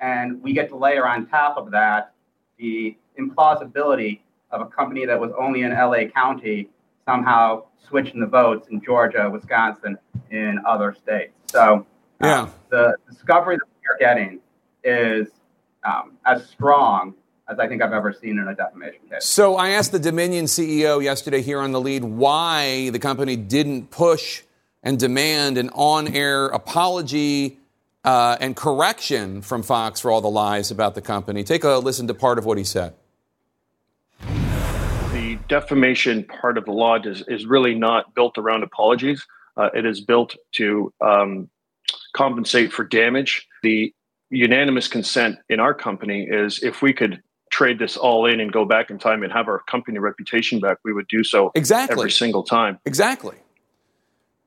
and 0.00 0.40
we 0.42 0.52
get 0.52 0.68
to 0.68 0.76
layer 0.76 1.06
on 1.06 1.26
top 1.26 1.56
of 1.56 1.70
that 1.72 2.12
the 2.58 2.96
implausibility 3.20 4.20
of 4.50 4.60
a 4.60 4.66
company 4.66 5.04
that 5.04 5.20
was 5.20 5.30
only 5.38 5.62
in 5.62 5.72
LA 5.72 6.04
County 6.14 6.70
somehow 7.04 7.64
switching 7.86 8.20
the 8.20 8.26
votes 8.26 8.68
in 8.70 8.80
Georgia, 8.82 9.28
Wisconsin, 9.30 9.98
in 10.30 10.58
other 10.66 10.94
states. 10.94 11.32
So, 11.46 11.86
uh, 12.22 12.26
yeah. 12.26 12.48
the 12.70 12.96
discovery 13.10 13.56
that 13.56 13.66
we 13.66 13.94
are 13.94 13.98
getting 13.98 14.40
is 14.84 15.28
um, 15.84 16.12
as 16.24 16.48
strong 16.48 17.14
as 17.48 17.58
I 17.58 17.68
think 17.68 17.82
I've 17.82 17.92
ever 17.92 18.12
seen 18.12 18.38
in 18.38 18.48
a 18.48 18.54
defamation 18.54 19.00
case. 19.08 19.24
So 19.24 19.56
I 19.56 19.70
asked 19.70 19.92
the 19.92 19.98
Dominion 19.98 20.46
CEO 20.46 21.02
yesterday 21.02 21.42
here 21.42 21.60
on 21.60 21.72
the 21.72 21.80
lead 21.80 22.04
why 22.04 22.90
the 22.90 22.98
company 22.98 23.36
didn't 23.36 23.90
push 23.90 24.42
and 24.82 24.98
demand 24.98 25.58
an 25.58 25.70
on 25.70 26.08
air 26.08 26.46
apology 26.46 27.58
uh, 28.04 28.36
and 28.40 28.54
correction 28.56 29.42
from 29.42 29.62
Fox 29.62 30.00
for 30.00 30.10
all 30.10 30.20
the 30.20 30.30
lies 30.30 30.70
about 30.70 30.94
the 30.94 31.02
company. 31.02 31.44
Take 31.44 31.64
a 31.64 31.78
listen 31.78 32.06
to 32.08 32.14
part 32.14 32.38
of 32.38 32.44
what 32.44 32.58
he 32.58 32.64
said. 32.64 32.94
The 34.20 35.38
defamation 35.48 36.24
part 36.24 36.58
of 36.58 36.64
the 36.64 36.72
law 36.72 36.98
is, 37.02 37.22
is 37.26 37.46
really 37.46 37.74
not 37.74 38.14
built 38.14 38.38
around 38.38 38.62
apologies. 38.62 39.26
Uh, 39.56 39.70
it 39.74 39.86
is 39.86 40.00
built 40.00 40.36
to 40.52 40.92
um, 41.00 41.48
compensate 42.12 42.72
for 42.72 42.84
damage. 42.84 43.46
The 43.62 43.92
unanimous 44.30 44.88
consent 44.88 45.38
in 45.48 45.60
our 45.60 45.74
company 45.74 46.24
is 46.24 46.62
if 46.62 46.82
we 46.82 46.92
could 46.92 47.22
trade 47.56 47.78
this 47.78 47.96
all 47.96 48.26
in 48.26 48.38
and 48.38 48.52
go 48.52 48.66
back 48.66 48.90
in 48.90 48.98
time 48.98 49.22
and 49.22 49.32
have 49.32 49.48
our 49.48 49.60
company 49.60 49.98
reputation 49.98 50.60
back, 50.60 50.76
we 50.84 50.92
would 50.92 51.08
do 51.08 51.24
so 51.24 51.50
exactly 51.54 51.94
every 51.94 52.10
single 52.10 52.42
time. 52.42 52.78
Exactly. 52.84 53.36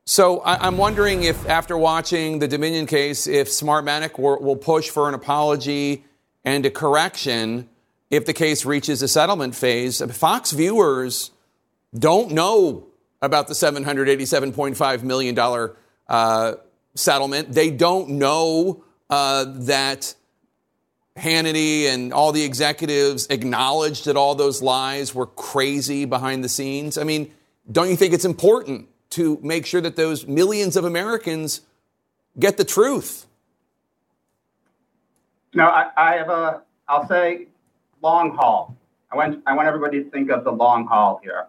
So 0.06 0.42
I, 0.42 0.68
am 0.68 0.78
wondering 0.78 1.24
if, 1.24 1.48
after 1.50 1.76
watching 1.76 2.38
the 2.38 2.48
Dominion 2.48 2.86
case, 2.86 3.26
if 3.26 3.48
Smartmatic 3.48 4.20
will, 4.20 4.40
will 4.40 4.56
push 4.56 4.90
for 4.90 5.08
an 5.10 5.16
apology 5.16 6.04
and 6.46 6.64
a 6.68 6.70
correction 6.70 7.68
if 8.12 8.28
the 8.28 8.34
case 8.34 8.64
reaches 8.64 9.02
a 9.02 9.08
settlement 9.08 9.56
phase. 9.56 10.02
Fox 10.16 10.52
viewers 10.52 11.32
don't 11.98 12.32
know 12.32 12.88
about 13.24 13.48
the 13.48 13.56
$787.5 13.56 15.04
million 15.04 15.70
uh, 16.08 16.54
settlement. 16.94 17.54
They 17.54 17.72
don't 17.72 18.10
know 18.10 18.84
uh, 19.10 19.46
that 19.48 20.14
Hannity 21.20 21.86
and 21.86 22.14
all 22.14 22.32
the 22.32 22.44
executives 22.44 23.28
acknowledged 23.30 24.06
that 24.06 24.16
all 24.16 24.36
those 24.36 24.62
lies 24.62 25.14
were 25.14 25.28
crazy 25.28 26.06
behind 26.06 26.44
the 26.44 26.50
scenes. 26.50 26.98
I 26.98 27.04
mean, 27.04 27.32
don't 27.72 27.90
you 27.90 27.96
think 27.96 28.14
it's 28.14 28.26
important 28.26 28.88
to 29.12 29.40
make 29.42 29.66
sure 29.66 29.82
that 29.82 29.96
those 29.96 30.26
millions 30.28 30.76
of 30.76 30.86
Americans 30.86 31.62
get 32.38 32.58
the 32.58 32.64
truth? 32.64 33.28
No, 35.54 35.66
I, 35.66 35.90
I 35.98 36.16
have 36.18 36.30
a, 36.30 36.62
I'll 36.88 37.08
say 37.08 37.48
long 38.02 38.36
haul. 38.36 38.76
I 39.12 39.16
want, 39.16 39.42
I 39.48 39.54
want 39.56 39.68
everybody 39.68 40.04
to 40.04 40.10
think 40.10 40.30
of 40.30 40.44
the 40.44 40.52
long 40.52 40.86
haul 40.86 41.20
here. 41.24 41.48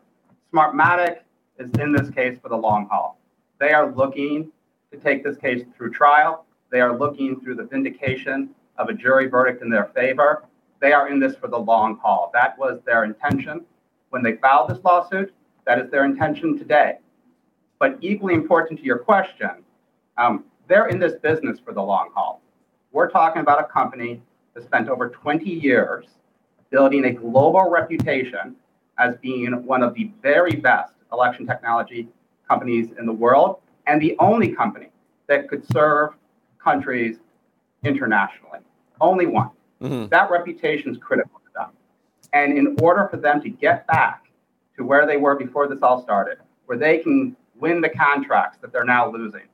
Smartmatic 0.52 1.18
is 1.58 1.70
in 1.78 1.92
this 1.92 2.10
case 2.10 2.38
for 2.42 2.48
the 2.48 2.56
long 2.56 2.88
haul. 2.90 3.18
They 3.58 3.72
are 3.72 3.92
looking 3.92 4.50
to 4.90 4.98
take 4.98 5.22
this 5.22 5.36
case 5.36 5.64
through 5.76 5.92
trial. 5.92 6.46
They 6.70 6.80
are 6.80 6.96
looking 6.96 7.40
through 7.40 7.56
the 7.56 7.64
vindication 7.64 8.50
of 8.80 8.88
a 8.88 8.94
jury 8.94 9.28
verdict 9.28 9.62
in 9.62 9.68
their 9.68 9.90
favor. 9.94 10.44
They 10.80 10.92
are 10.92 11.08
in 11.08 11.20
this 11.20 11.36
for 11.36 11.48
the 11.48 11.58
long 11.58 11.98
haul. 12.02 12.30
That 12.32 12.58
was 12.58 12.80
their 12.86 13.04
intention 13.04 13.64
when 14.08 14.22
they 14.22 14.36
filed 14.36 14.70
this 14.70 14.82
lawsuit. 14.82 15.32
That 15.66 15.78
is 15.78 15.90
their 15.90 16.04
intention 16.04 16.58
today. 16.58 16.94
But 17.78 17.98
equally 18.00 18.34
important 18.34 18.80
to 18.80 18.84
your 18.84 18.98
question, 18.98 19.50
um, 20.16 20.44
they're 20.66 20.88
in 20.88 20.98
this 20.98 21.14
business 21.22 21.60
for 21.60 21.72
the 21.72 21.82
long 21.82 22.10
haul. 22.14 22.40
We're 22.92 23.10
talking 23.10 23.42
about 23.42 23.60
a 23.60 23.64
company 23.64 24.22
that 24.54 24.64
spent 24.64 24.88
over 24.88 25.10
20 25.10 25.48
years 25.48 26.06
building 26.70 27.04
a 27.04 27.12
global 27.12 27.68
reputation 27.68 28.56
as 28.98 29.16
being 29.16 29.64
one 29.64 29.82
of 29.82 29.94
the 29.94 30.10
very 30.22 30.56
best 30.56 30.94
election 31.12 31.46
technology 31.46 32.08
companies 32.48 32.88
in 32.98 33.06
the 33.06 33.12
world 33.12 33.58
and 33.86 34.00
the 34.00 34.16
only 34.18 34.48
company 34.52 34.88
that 35.26 35.48
could 35.48 35.64
serve 35.72 36.10
countries 36.62 37.18
internationally. 37.84 38.60
Only 39.00 39.26
one. 39.26 39.50
Mm-hmm. 39.82 40.08
That 40.08 40.30
reputation 40.30 40.92
is 40.92 40.98
critical 40.98 41.40
to 41.40 41.52
them. 41.54 41.70
And 42.32 42.56
in 42.56 42.76
order 42.82 43.08
for 43.10 43.16
them 43.16 43.40
to 43.42 43.48
get 43.48 43.86
back 43.86 44.26
to 44.76 44.84
where 44.84 45.06
they 45.06 45.16
were 45.16 45.34
before 45.36 45.68
this 45.68 45.80
all 45.82 46.02
started, 46.02 46.38
where 46.66 46.78
they 46.78 46.98
can 46.98 47.36
win 47.58 47.80
the 47.80 47.88
contracts 47.88 48.58
that 48.60 48.72
they're 48.72 48.84
now 48.84 49.10
losing, 49.10 49.48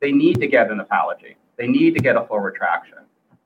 they 0.00 0.12
need 0.12 0.40
to 0.40 0.46
get 0.46 0.70
an 0.70 0.80
apology. 0.80 1.36
They 1.56 1.66
need 1.66 1.94
to 1.94 2.00
get 2.00 2.16
a 2.16 2.24
full 2.24 2.38
retraction 2.38 2.98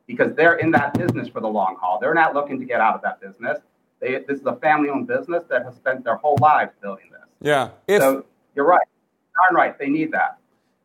because 0.06 0.34
they're 0.34 0.56
in 0.56 0.70
that 0.72 0.94
business 0.94 1.28
for 1.28 1.40
the 1.40 1.48
long 1.48 1.76
haul. 1.80 1.98
They're 1.98 2.14
not 2.14 2.34
looking 2.34 2.58
to 2.60 2.66
get 2.66 2.80
out 2.80 2.94
of 2.94 3.02
that 3.02 3.20
business. 3.20 3.58
They, 4.00 4.18
this 4.28 4.40
is 4.40 4.46
a 4.46 4.56
family-owned 4.56 5.06
business 5.06 5.44
that 5.48 5.64
has 5.64 5.76
spent 5.76 6.04
their 6.04 6.16
whole 6.16 6.36
lives 6.40 6.72
building 6.82 7.06
this. 7.10 7.20
Yeah. 7.40 7.70
If, 7.86 8.02
so 8.02 8.24
you're 8.54 8.66
right. 8.66 8.86
Darn 9.34 9.56
right. 9.56 9.78
They 9.78 9.88
need 9.88 10.12
that. 10.12 10.38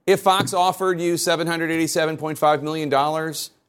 If 0.05 0.21
Fox 0.21 0.53
offered 0.53 1.01
you 1.01 1.15
$787.5 1.15 2.61
million 2.61 2.89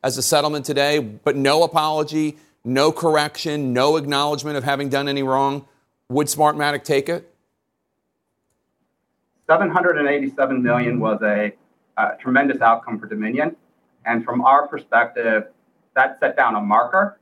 as 0.03 0.17
a 0.17 0.23
settlement 0.23 0.65
today, 0.65 0.99
but 0.99 1.37
no 1.37 1.63
apology, 1.63 2.39
no 2.65 2.93
correction, 2.93 3.73
no 3.73 3.97
acknowledgement 3.97 4.57
of 4.57 4.65
having 4.65 4.89
done 4.89 5.09
any 5.09 5.23
wrong, 5.23 5.67
would 6.09 6.27
Smartmatic 6.27 6.85
take 6.85 7.09
it? 7.09 7.35
787 9.49 10.63
million 10.63 11.01
was 11.01 11.21
a, 11.23 11.53
a 11.97 12.17
tremendous 12.21 12.61
outcome 12.61 12.99
for 12.99 13.07
Dominion. 13.07 13.57
And 14.05 14.25
from 14.25 14.43
our 14.43 14.69
perspective, 14.69 15.49
that 15.95 16.19
set 16.21 16.37
down 16.37 16.55
a 16.55 16.61
marker, 16.61 17.19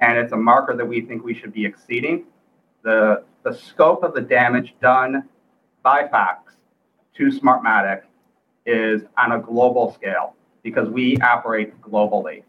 and 0.00 0.18
it's 0.18 0.32
a 0.32 0.36
marker 0.36 0.76
that 0.76 0.86
we 0.86 1.00
think 1.00 1.24
we 1.24 1.34
should 1.34 1.52
be 1.52 1.64
exceeding. 1.64 2.24
The, 2.82 3.24
the 3.42 3.54
scope 3.54 4.02
of 4.02 4.14
the 4.14 4.20
damage 4.20 4.74
done 4.80 5.28
by 5.82 6.06
Fox 6.08 6.54
to 7.16 7.24
Smartmatic 7.28 8.02
is 8.66 9.02
on 9.16 9.32
a 9.32 9.38
global 9.38 9.92
scale 9.94 10.34
because 10.68 10.88
we 10.90 11.16
operate 11.18 11.80
globally. 11.80 12.42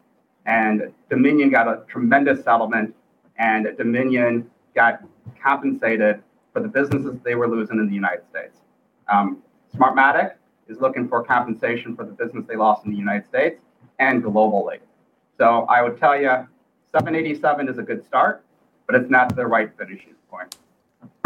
And 0.46 0.94
Dominion 1.10 1.50
got 1.50 1.68
a 1.68 1.84
tremendous 1.88 2.44
settlement, 2.44 2.94
and 3.38 3.68
Dominion 3.78 4.50
got 4.76 5.04
compensated 5.42 6.22
for 6.52 6.62
the 6.62 6.68
businesses 6.68 7.18
they 7.24 7.36
were 7.36 7.48
losing 7.48 7.78
in 7.78 7.88
the 7.88 7.94
United 7.94 8.24
States. 8.30 8.58
Um, 9.08 9.42
Smartmatic 9.76 10.34
is 10.68 10.80
looking 10.82 11.08
for 11.08 11.24
compensation 11.24 11.96
for 11.96 12.04
the 12.04 12.12
business 12.12 12.46
they 12.48 12.56
lost 12.56 12.86
in 12.86 12.92
the 12.92 12.98
United 12.98 13.26
States 13.26 13.62
and 14.00 14.22
globally. 14.24 14.80
So 15.38 15.66
I 15.70 15.82
would 15.82 15.98
tell 15.98 16.20
you, 16.20 16.48
787 16.92 17.70
is 17.70 17.78
a 17.78 17.84
good 17.84 18.04
start, 18.06 18.44
but 18.86 18.96
it's 18.96 19.10
not 19.10 19.36
the 19.36 19.46
right 19.46 19.70
finishing 19.78 20.16
point. 20.30 20.58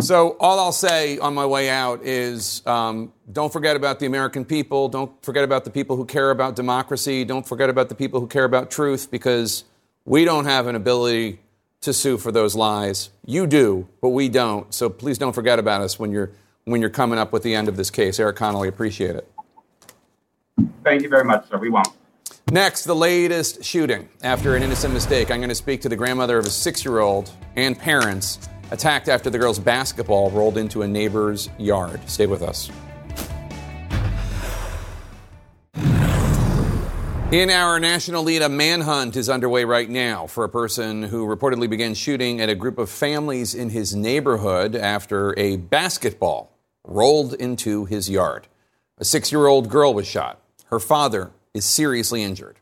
So 0.03 0.35
all 0.41 0.59
I'll 0.59 0.73
say 0.73 1.17
on 1.17 1.33
my 1.33 1.45
way 1.45 1.69
out 1.69 2.03
is 2.03 2.61
um, 2.67 3.13
don't 3.31 3.53
forget 3.53 3.77
about 3.77 3.99
the 3.99 4.05
American 4.05 4.43
people. 4.43 4.89
Don't 4.89 5.11
forget 5.23 5.45
about 5.45 5.63
the 5.63 5.69
people 5.69 5.95
who 5.95 6.03
care 6.03 6.29
about 6.29 6.57
democracy. 6.57 7.23
Don't 7.23 7.47
forget 7.47 7.69
about 7.69 7.87
the 7.87 7.95
people 7.95 8.19
who 8.19 8.27
care 8.27 8.43
about 8.43 8.69
truth 8.69 9.09
because 9.09 9.63
we 10.03 10.25
don't 10.25 10.43
have 10.43 10.67
an 10.67 10.75
ability 10.75 11.39
to 11.81 11.93
sue 11.93 12.17
for 12.17 12.33
those 12.33 12.53
lies. 12.53 13.11
You 13.25 13.47
do, 13.47 13.87
but 14.01 14.09
we 14.09 14.27
don't. 14.27 14.73
So 14.73 14.89
please 14.89 15.17
don't 15.17 15.31
forget 15.31 15.57
about 15.57 15.81
us 15.81 15.97
when 15.97 16.11
you're 16.11 16.31
when 16.65 16.81
you're 16.81 16.89
coming 16.89 17.17
up 17.17 17.31
with 17.31 17.43
the 17.43 17.55
end 17.55 17.69
of 17.69 17.77
this 17.77 17.89
case. 17.89 18.19
Erik 18.19 18.35
Connolly, 18.35 18.67
appreciate 18.67 19.15
it. 19.15 19.31
Thank 20.83 21.03
you 21.03 21.09
very 21.09 21.23
much, 21.23 21.47
sir. 21.47 21.57
We 21.57 21.69
won't. 21.69 21.87
Next, 22.51 22.83
the 22.83 22.95
latest 22.95 23.63
shooting. 23.63 24.09
After 24.21 24.57
an 24.57 24.63
innocent 24.63 24.93
mistake, 24.93 25.31
I'm 25.31 25.39
going 25.39 25.47
to 25.47 25.55
speak 25.55 25.79
to 25.81 25.89
the 25.89 25.95
grandmother 25.95 26.37
of 26.37 26.45
a 26.45 26.49
six 26.49 26.83
year 26.83 26.99
old 26.99 27.31
and 27.55 27.79
parents 27.79 28.49
attacked 28.73 29.07
after 29.07 29.29
the 29.29 29.37
girl's 29.37 29.59
basketball 29.59 30.31
rolled 30.31 30.57
into 30.57 30.81
a 30.81 30.87
neighbor's 30.87 31.49
yard. 31.59 32.01
Stay 32.09 32.25
with 32.25 32.41
us. 32.41 32.71
In 37.31 37.49
our 37.49 37.79
national 37.79 38.23
lead, 38.23 38.41
a 38.41 38.49
manhunt 38.49 39.15
is 39.15 39.29
underway 39.29 39.63
right 39.63 39.89
now 39.89 40.27
for 40.27 40.43
a 40.43 40.49
person 40.49 41.03
who 41.03 41.25
reportedly 41.25 41.69
began 41.69 41.93
shooting 41.93 42.41
at 42.41 42.49
a 42.49 42.55
group 42.55 42.77
of 42.77 42.89
families 42.89 43.55
in 43.55 43.69
his 43.69 43.95
neighborhood 43.95 44.75
after 44.75 45.37
a 45.37 45.57
basketball 45.57 46.51
rolled 46.83 47.33
into 47.35 47.85
his 47.85 48.09
yard. 48.09 48.47
A 48.97 49.05
six 49.05 49.31
year 49.31 49.47
old 49.47 49.69
girl 49.69 49.93
was 49.93 50.07
shot. 50.07 50.41
Her 50.65 50.79
father 50.79 51.31
is 51.53 51.65
seriously 51.65 52.21
injured. 52.23 52.59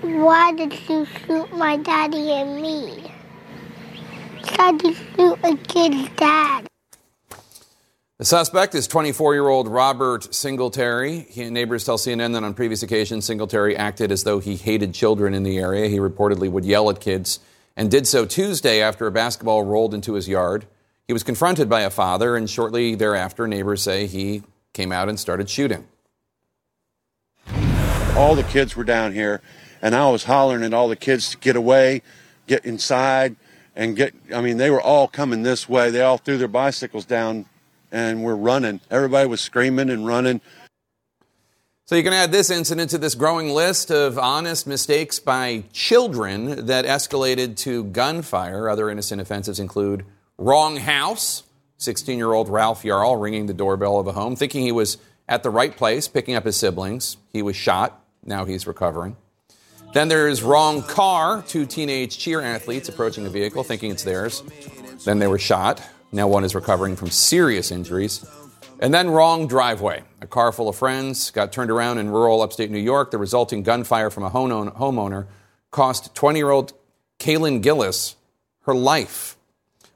Why 0.00 0.52
did 0.52 0.72
you 0.88 1.04
shoot 1.04 1.52
my 1.54 1.76
daddy 1.76 2.32
and 2.32 2.62
me? 2.62 3.10
Tried 4.60 4.80
to 4.80 4.92
shoot 4.92 5.38
a 5.42 5.56
kid's 5.56 6.10
dad. 6.16 6.66
The 8.18 8.26
suspect 8.26 8.74
is 8.74 8.86
24 8.88 9.32
year 9.32 9.48
old 9.48 9.68
Robert 9.68 10.34
Singletary. 10.34 11.20
He, 11.30 11.48
neighbors 11.48 11.84
tell 11.84 11.96
CNN 11.96 12.34
that 12.34 12.44
on 12.44 12.52
previous 12.52 12.82
occasions, 12.82 13.24
Singletary 13.24 13.74
acted 13.74 14.12
as 14.12 14.24
though 14.24 14.38
he 14.38 14.56
hated 14.56 14.92
children 14.92 15.32
in 15.32 15.44
the 15.44 15.56
area. 15.56 15.88
He 15.88 15.96
reportedly 15.96 16.50
would 16.50 16.66
yell 16.66 16.90
at 16.90 17.00
kids 17.00 17.40
and 17.74 17.90
did 17.90 18.06
so 18.06 18.26
Tuesday 18.26 18.82
after 18.82 19.06
a 19.06 19.10
basketball 19.10 19.62
rolled 19.62 19.94
into 19.94 20.12
his 20.12 20.28
yard. 20.28 20.66
He 21.06 21.14
was 21.14 21.22
confronted 21.22 21.70
by 21.70 21.80
a 21.80 21.88
father, 21.90 22.36
and 22.36 22.50
shortly 22.50 22.94
thereafter, 22.94 23.48
neighbors 23.48 23.80
say 23.80 24.06
he 24.06 24.42
came 24.74 24.92
out 24.92 25.08
and 25.08 25.18
started 25.18 25.48
shooting. 25.48 25.86
All 28.14 28.34
the 28.34 28.46
kids 28.46 28.76
were 28.76 28.84
down 28.84 29.14
here, 29.14 29.40
and 29.80 29.94
I 29.94 30.10
was 30.10 30.24
hollering 30.24 30.64
at 30.64 30.74
all 30.74 30.88
the 30.88 30.96
kids 30.96 31.30
to 31.30 31.38
get 31.38 31.56
away, 31.56 32.02
get 32.46 32.66
inside 32.66 33.36
and 33.76 33.96
get, 33.96 34.14
I 34.34 34.40
mean, 34.40 34.56
they 34.56 34.70
were 34.70 34.80
all 34.80 35.08
coming 35.08 35.42
this 35.42 35.68
way. 35.68 35.90
They 35.90 36.02
all 36.02 36.18
threw 36.18 36.38
their 36.38 36.48
bicycles 36.48 37.04
down 37.04 37.46
and 37.92 38.22
were 38.22 38.36
running. 38.36 38.80
Everybody 38.90 39.28
was 39.28 39.40
screaming 39.40 39.90
and 39.90 40.06
running. 40.06 40.40
So 41.86 41.96
you 41.96 42.04
can 42.04 42.12
add 42.12 42.30
this 42.30 42.50
incident 42.50 42.90
to 42.90 42.98
this 42.98 43.16
growing 43.16 43.48
list 43.48 43.90
of 43.90 44.16
honest 44.16 44.64
mistakes 44.64 45.18
by 45.18 45.64
children 45.72 46.66
that 46.66 46.84
escalated 46.84 47.56
to 47.58 47.82
gunfire. 47.84 48.68
Other 48.68 48.90
innocent 48.90 49.20
offenses 49.20 49.58
include 49.58 50.04
wrong 50.38 50.76
house, 50.76 51.42
16 51.78 52.16
year 52.16 52.32
old 52.32 52.48
Ralph 52.48 52.84
Yarl 52.84 53.20
ringing 53.20 53.46
the 53.46 53.54
doorbell 53.54 53.98
of 53.98 54.06
a 54.06 54.12
home, 54.12 54.36
thinking 54.36 54.62
he 54.62 54.70
was 54.70 54.98
at 55.28 55.42
the 55.42 55.50
right 55.50 55.76
place, 55.76 56.06
picking 56.06 56.36
up 56.36 56.44
his 56.44 56.56
siblings. 56.56 57.16
He 57.32 57.42
was 57.42 57.56
shot 57.56 58.04
Now 58.24 58.44
he's 58.44 58.68
recovering. 58.68 59.16
Then 59.92 60.08
there's 60.08 60.42
wrong 60.42 60.82
car. 60.82 61.42
Two 61.46 61.66
teenage 61.66 62.16
cheer 62.18 62.40
athletes 62.40 62.88
approaching 62.88 63.26
a 63.26 63.30
vehicle 63.30 63.64
thinking 63.64 63.90
it's 63.90 64.04
theirs. 64.04 64.42
Then 65.04 65.18
they 65.18 65.26
were 65.26 65.38
shot. 65.38 65.82
Now 66.12 66.28
one 66.28 66.44
is 66.44 66.54
recovering 66.54 66.94
from 66.96 67.10
serious 67.10 67.70
injuries. 67.70 68.24
And 68.78 68.94
then 68.94 69.10
wrong 69.10 69.46
driveway. 69.46 70.04
A 70.20 70.26
car 70.26 70.52
full 70.52 70.68
of 70.68 70.76
friends 70.76 71.30
got 71.30 71.52
turned 71.52 71.70
around 71.70 71.98
in 71.98 72.08
rural 72.10 72.40
upstate 72.40 72.70
New 72.70 72.78
York. 72.78 73.10
The 73.10 73.18
resulting 73.18 73.62
gunfire 73.62 74.10
from 74.10 74.22
a 74.22 74.30
homeowner 74.30 75.26
cost 75.70 76.14
20 76.14 76.38
year 76.38 76.50
old 76.50 76.72
Kaylin 77.18 77.60
Gillis 77.60 78.14
her 78.62 78.74
life. 78.74 79.36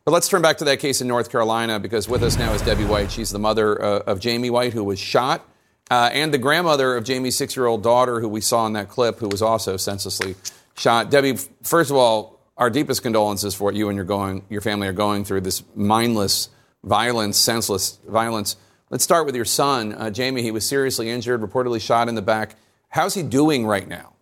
But 0.05 0.11
let's 0.13 0.29
turn 0.29 0.43
back 0.43 0.59
to 0.59 0.65
that 0.65 0.81
case 0.81 1.01
in 1.01 1.09
North 1.09 1.31
Carolina 1.31 1.79
because 1.79 2.09
with 2.09 2.23
us 2.23 2.37
now 2.37 2.53
is 2.53 2.61
Debbie 2.63 2.85
White. 2.85 3.11
She's 3.11 3.31
the 3.31 3.39
mother 3.39 3.81
uh, 3.83 3.99
of 4.01 4.21
Jamie 4.21 4.51
White, 4.51 4.73
who 4.75 4.85
was 4.85 4.99
shot, 4.99 5.49
uh, 5.91 6.11
and 6.13 6.33
the 6.33 6.39
grandmother 6.39 6.97
of 6.97 7.05
Jamie's 7.05 7.37
six 7.37 7.57
year 7.57 7.67
old 7.67 7.83
daughter, 7.83 8.21
who 8.21 8.29
we 8.29 8.41
saw 8.41 8.67
in 8.67 8.73
that 8.75 8.89
clip, 8.89 9.19
who 9.19 9.29
was 9.29 9.43
also 9.43 9.77
senselessly 9.77 10.35
shot. 10.77 11.11
Debbie, 11.11 11.37
first 11.63 11.91
of 11.91 11.97
all, 11.97 12.41
our 12.57 12.71
deepest 12.71 13.03
condolences 13.03 13.55
for 13.55 13.65
what 13.65 13.75
you 13.75 13.89
and 13.89 13.97
your, 13.97 14.05
going, 14.05 14.45
your 14.49 14.61
family 14.61 14.87
are 14.87 14.93
going 14.93 15.25
through 15.25 15.41
this 15.41 15.63
mindless 15.75 16.49
violence, 16.85 17.37
senseless 17.37 17.99
violence. 18.07 18.57
Let's 18.91 19.05
start 19.05 19.27
with 19.27 19.35
your 19.35 19.45
son, 19.45 19.93
uh, 19.93 20.11
Jamie. 20.11 20.43
He 20.43 20.51
was 20.51 20.67
seriously 20.67 21.11
injured, 21.11 21.41
reportedly 21.41 21.81
shot 21.81 22.09
in 22.09 22.15
the 22.15 22.23
back. 22.23 22.57
How's 22.89 23.15
he 23.15 23.23
doing 23.23 23.67
right 23.67 23.89
now? 23.89 24.13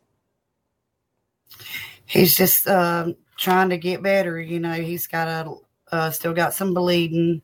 He's 2.07 2.35
just 2.35 2.67
um, 2.69 3.17
trying 3.37 3.71
to 3.71 3.77
get 3.77 4.03
better. 4.03 4.41
You 4.41 4.61
know, 4.61 4.73
he's 4.73 5.07
got 5.07 5.29
a 5.29 5.55
uh, 5.95 6.11
still 6.11 6.33
got 6.33 6.55
some 6.55 6.73
bleeding 6.73 7.43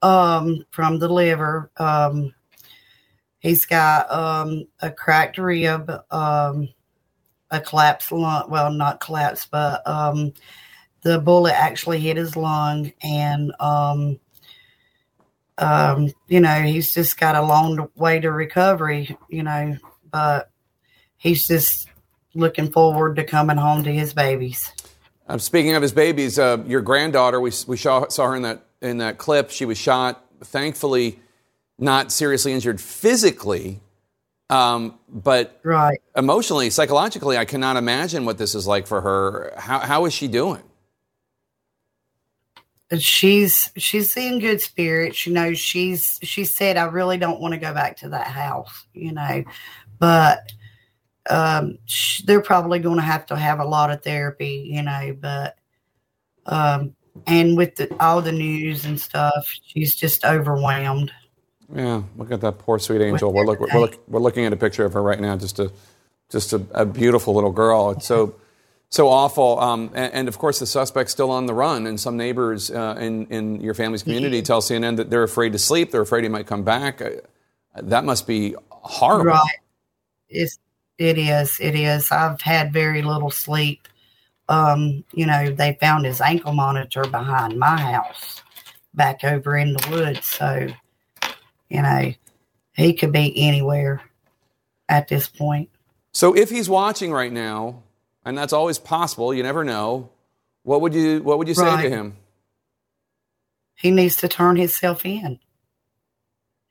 um, 0.00 0.64
from 0.70 0.98
the 1.00 1.08
liver. 1.08 1.70
Um, 1.76 2.34
he's 3.40 3.66
got 3.66 4.10
um, 4.10 4.66
a 4.80 4.90
cracked 4.90 5.38
rib, 5.38 5.90
um, 6.10 6.68
a 7.50 7.60
collapsed 7.60 8.12
lung. 8.12 8.48
Well, 8.48 8.70
not 8.72 9.00
collapsed, 9.00 9.50
but 9.50 9.86
um, 9.86 10.32
the 11.02 11.18
bullet 11.18 11.54
actually 11.54 11.98
hit 11.98 12.16
his 12.16 12.36
lung, 12.36 12.92
and 13.02 13.52
um, 13.58 14.18
you 16.28 16.40
know 16.40 16.62
he's 16.62 16.94
just 16.94 17.18
got 17.18 17.34
a 17.34 17.42
long 17.42 17.88
way 17.96 18.20
to 18.20 18.30
recovery. 18.30 19.16
You 19.28 19.42
know, 19.42 19.76
but 20.10 20.50
he's 21.16 21.46
just 21.46 21.88
looking 22.34 22.70
forward 22.70 23.16
to 23.16 23.24
coming 23.24 23.56
home 23.56 23.82
to 23.84 23.92
his 23.92 24.14
babies. 24.14 24.72
Uh, 25.28 25.38
speaking 25.38 25.74
of 25.74 25.82
his 25.82 25.92
babies, 25.92 26.38
uh, 26.38 26.62
your 26.66 26.80
granddaughter, 26.80 27.40
we, 27.40 27.52
we 27.66 27.76
saw, 27.76 28.08
saw 28.08 28.28
her 28.28 28.36
in 28.36 28.42
that, 28.42 28.64
in 28.80 28.98
that 28.98 29.18
clip. 29.18 29.50
She 29.50 29.64
was 29.64 29.78
shot, 29.78 30.24
thankfully, 30.42 31.20
not 31.80 32.12
seriously 32.12 32.52
injured 32.52 32.80
physically, 32.80 33.80
um, 34.48 34.98
but 35.08 35.60
right. 35.64 36.00
emotionally, 36.16 36.70
psychologically, 36.70 37.36
I 37.36 37.44
cannot 37.44 37.76
imagine 37.76 38.24
what 38.24 38.38
this 38.38 38.54
is 38.54 38.66
like 38.66 38.86
for 38.86 39.00
her. 39.00 39.52
How, 39.56 39.80
how 39.80 40.04
is 40.04 40.12
she 40.12 40.28
doing? 40.28 40.62
She's 42.98 43.70
she's 43.76 44.16
in 44.16 44.40
good 44.40 44.60
spirits. 44.60 45.24
You 45.24 45.32
know, 45.32 45.54
she's 45.54 46.18
she 46.22 46.44
said, 46.44 46.76
"I 46.76 46.84
really 46.86 47.18
don't 47.18 47.40
want 47.40 47.54
to 47.54 47.60
go 47.60 47.72
back 47.72 47.96
to 47.98 48.08
that 48.08 48.26
house." 48.26 48.84
You 48.94 49.12
know, 49.12 49.44
but 50.00 50.50
um, 51.28 51.78
sh- 51.84 52.22
they're 52.22 52.40
probably 52.40 52.78
going 52.78 52.96
to 52.96 53.02
have 53.02 53.26
to 53.26 53.36
have 53.36 53.60
a 53.60 53.64
lot 53.64 53.90
of 53.90 54.02
therapy, 54.02 54.70
you 54.72 54.82
know, 54.82 55.16
but, 55.20 55.56
um, 56.46 56.94
and 57.26 57.56
with 57.56 57.76
the, 57.76 57.94
all 58.00 58.22
the 58.22 58.32
news 58.32 58.84
and 58.84 58.98
stuff, 58.98 59.46
she's 59.62 59.94
just 59.94 60.24
overwhelmed. 60.24 61.12
Yeah, 61.74 62.02
look 62.16 62.32
at 62.32 62.40
that 62.40 62.58
poor 62.58 62.78
sweet 62.78 63.00
angel. 63.00 63.32
We're, 63.32 63.44
look, 63.44 63.60
we're, 63.60 63.80
look, 63.80 63.98
we're 64.08 64.20
looking 64.20 64.44
at 64.44 64.52
a 64.52 64.56
picture 64.56 64.84
of 64.84 64.92
her 64.92 65.02
right 65.02 65.20
now. 65.20 65.36
Just 65.36 65.58
a, 65.58 65.72
just 66.30 66.52
a, 66.52 66.62
a 66.72 66.84
beautiful 66.84 67.34
little 67.34 67.52
girl. 67.52 67.90
It's 67.90 68.06
so, 68.06 68.34
so 68.88 69.08
awful. 69.08 69.58
Um, 69.60 69.90
and, 69.94 70.12
and, 70.12 70.28
of 70.28 70.38
course, 70.38 70.58
the 70.58 70.66
suspect's 70.66 71.12
still 71.12 71.30
on 71.30 71.46
the 71.46 71.54
run. 71.54 71.86
And 71.86 71.98
some 71.98 72.16
neighbors 72.16 72.70
uh, 72.70 72.96
in 72.98 73.26
in 73.26 73.60
your 73.60 73.74
family's 73.74 74.02
community 74.02 74.42
tell 74.42 74.60
CNN 74.60 74.96
that 74.96 75.10
they're 75.10 75.22
afraid 75.22 75.52
to 75.52 75.58
sleep. 75.58 75.90
They're 75.92 76.00
afraid 76.00 76.24
he 76.24 76.28
might 76.28 76.46
come 76.46 76.64
back. 76.64 77.00
Uh, 77.00 77.10
that 77.74 78.04
must 78.04 78.26
be 78.26 78.56
horrible. 78.70 79.30
Right. 79.32 79.58
It's 80.28 80.58
it 80.98 81.16
is. 81.16 81.58
It 81.60 81.74
is. 81.74 82.12
I've 82.12 82.40
had 82.42 82.72
very 82.72 83.00
little 83.00 83.30
sleep. 83.30 83.88
Um, 84.50 85.02
you 85.14 85.24
know, 85.24 85.50
they 85.50 85.78
found 85.80 86.04
his 86.04 86.20
ankle 86.20 86.52
monitor 86.52 87.04
behind 87.04 87.58
my 87.58 87.80
house 87.80 88.42
back 88.92 89.24
over 89.24 89.56
in 89.56 89.72
the 89.72 89.88
woods. 89.90 90.26
So, 90.26 90.66
you 91.70 91.80
know, 91.80 92.12
he 92.74 92.92
could 92.92 93.12
be 93.12 93.32
anywhere 93.36 94.02
at 94.88 95.08
this 95.08 95.28
point. 95.28 95.70
So 96.12 96.36
if 96.36 96.50
he's 96.50 96.68
watching 96.68 97.12
right 97.12 97.32
now, 97.32 97.82
and 98.24 98.36
that's 98.36 98.52
always 98.52 98.78
possible, 98.78 99.32
you 99.32 99.42
never 99.42 99.64
know, 99.64 100.10
what 100.62 100.82
would 100.82 100.92
you 100.92 101.22
what 101.22 101.38
would 101.38 101.48
you 101.48 101.54
say 101.54 101.64
right. 101.64 101.82
to 101.82 101.88
him? 101.88 102.16
He 103.76 103.90
needs 103.90 104.16
to 104.16 104.28
turn 104.28 104.56
himself 104.56 105.06
in. 105.06 105.38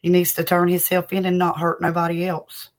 He 0.01 0.09
needs 0.09 0.33
to 0.33 0.43
turn 0.43 0.67
himself 0.67 1.11
in 1.11 1.25
and 1.25 1.37
not 1.37 1.57
hurt 1.57 1.81
nobody 1.81 2.25
else. 2.25 2.69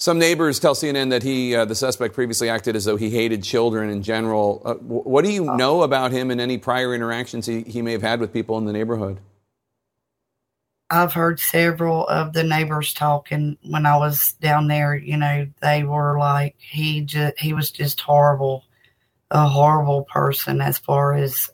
Some 0.00 0.20
neighbors 0.20 0.60
tell 0.60 0.76
CNN 0.76 1.10
that 1.10 1.24
he, 1.24 1.56
uh, 1.56 1.64
the 1.64 1.74
suspect, 1.74 2.14
previously 2.14 2.48
acted 2.48 2.76
as 2.76 2.84
though 2.84 2.96
he 2.96 3.10
hated 3.10 3.42
children 3.42 3.90
in 3.90 4.04
general. 4.04 4.62
Uh, 4.64 4.74
what 4.74 5.24
do 5.24 5.32
you 5.32 5.50
uh. 5.50 5.56
know 5.56 5.82
about 5.82 6.12
him 6.12 6.30
and 6.30 6.40
any 6.40 6.56
prior 6.56 6.94
interactions 6.94 7.46
he, 7.46 7.62
he 7.62 7.82
may 7.82 7.92
have 7.92 8.02
had 8.02 8.20
with 8.20 8.32
people 8.32 8.56
in 8.58 8.64
the 8.64 8.72
neighborhood? 8.72 9.18
I've 10.90 11.12
heard 11.12 11.38
several 11.38 12.06
of 12.08 12.32
the 12.32 12.42
neighbors 12.42 12.94
talking 12.94 13.58
when 13.62 13.84
I 13.84 13.96
was 13.96 14.32
down 14.34 14.68
there. 14.68 14.94
You 14.94 15.16
know, 15.16 15.46
they 15.60 15.84
were 15.84 16.18
like 16.18 16.56
he 16.58 17.02
just 17.02 17.38
he 17.38 17.52
was 17.52 17.70
just 17.70 18.00
horrible, 18.00 18.64
a 19.30 19.46
horrible 19.46 20.04
person 20.04 20.60
as 20.60 20.78
far 20.78 21.14
as 21.14 21.50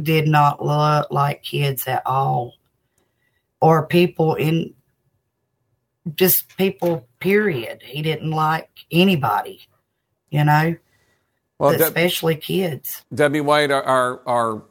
did 0.00 0.28
not 0.28 0.64
look 0.64 1.10
like 1.10 1.42
kids 1.42 1.86
at 1.86 2.02
all, 2.06 2.54
or 3.60 3.86
people 3.86 4.34
in 4.34 4.74
just 6.14 6.56
people, 6.56 7.08
period. 7.20 7.82
He 7.82 8.02
didn't 8.02 8.30
like 8.30 8.70
anybody, 8.90 9.66
you 10.30 10.44
know, 10.44 10.76
well, 11.58 11.70
especially 11.70 12.34
De- 12.34 12.40
kids. 12.40 13.04
Debbie 13.12 13.40
White, 13.40 13.70
our, 13.70 14.22
our, 14.26 14.62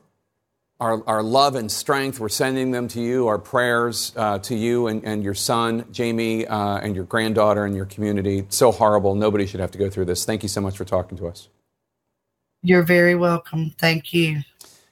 our, 0.79 1.03
our, 1.07 1.23
love 1.23 1.55
and 1.55 1.71
strength, 1.71 2.19
we're 2.19 2.29
sending 2.29 2.71
them 2.71 2.87
to 2.89 3.01
you, 3.01 3.27
our 3.27 3.39
prayers 3.39 4.13
uh, 4.15 4.39
to 4.39 4.55
you 4.55 4.87
and, 4.87 5.03
and 5.03 5.23
your 5.23 5.33
son, 5.33 5.85
Jamie, 5.91 6.45
uh, 6.45 6.77
and 6.77 6.95
your 6.95 7.05
granddaughter 7.05 7.65
and 7.65 7.75
your 7.75 7.85
community. 7.85 8.45
So 8.49 8.71
horrible. 8.71 9.15
Nobody 9.15 9.47
should 9.47 9.59
have 9.59 9.71
to 9.71 9.77
go 9.77 9.89
through 9.89 10.05
this. 10.05 10.25
Thank 10.25 10.43
you 10.43 10.49
so 10.49 10.61
much 10.61 10.77
for 10.77 10.85
talking 10.85 11.17
to 11.17 11.27
us. 11.27 11.49
You're 12.61 12.83
very 12.83 13.15
welcome. 13.15 13.73
Thank 13.77 14.13
you. 14.13 14.41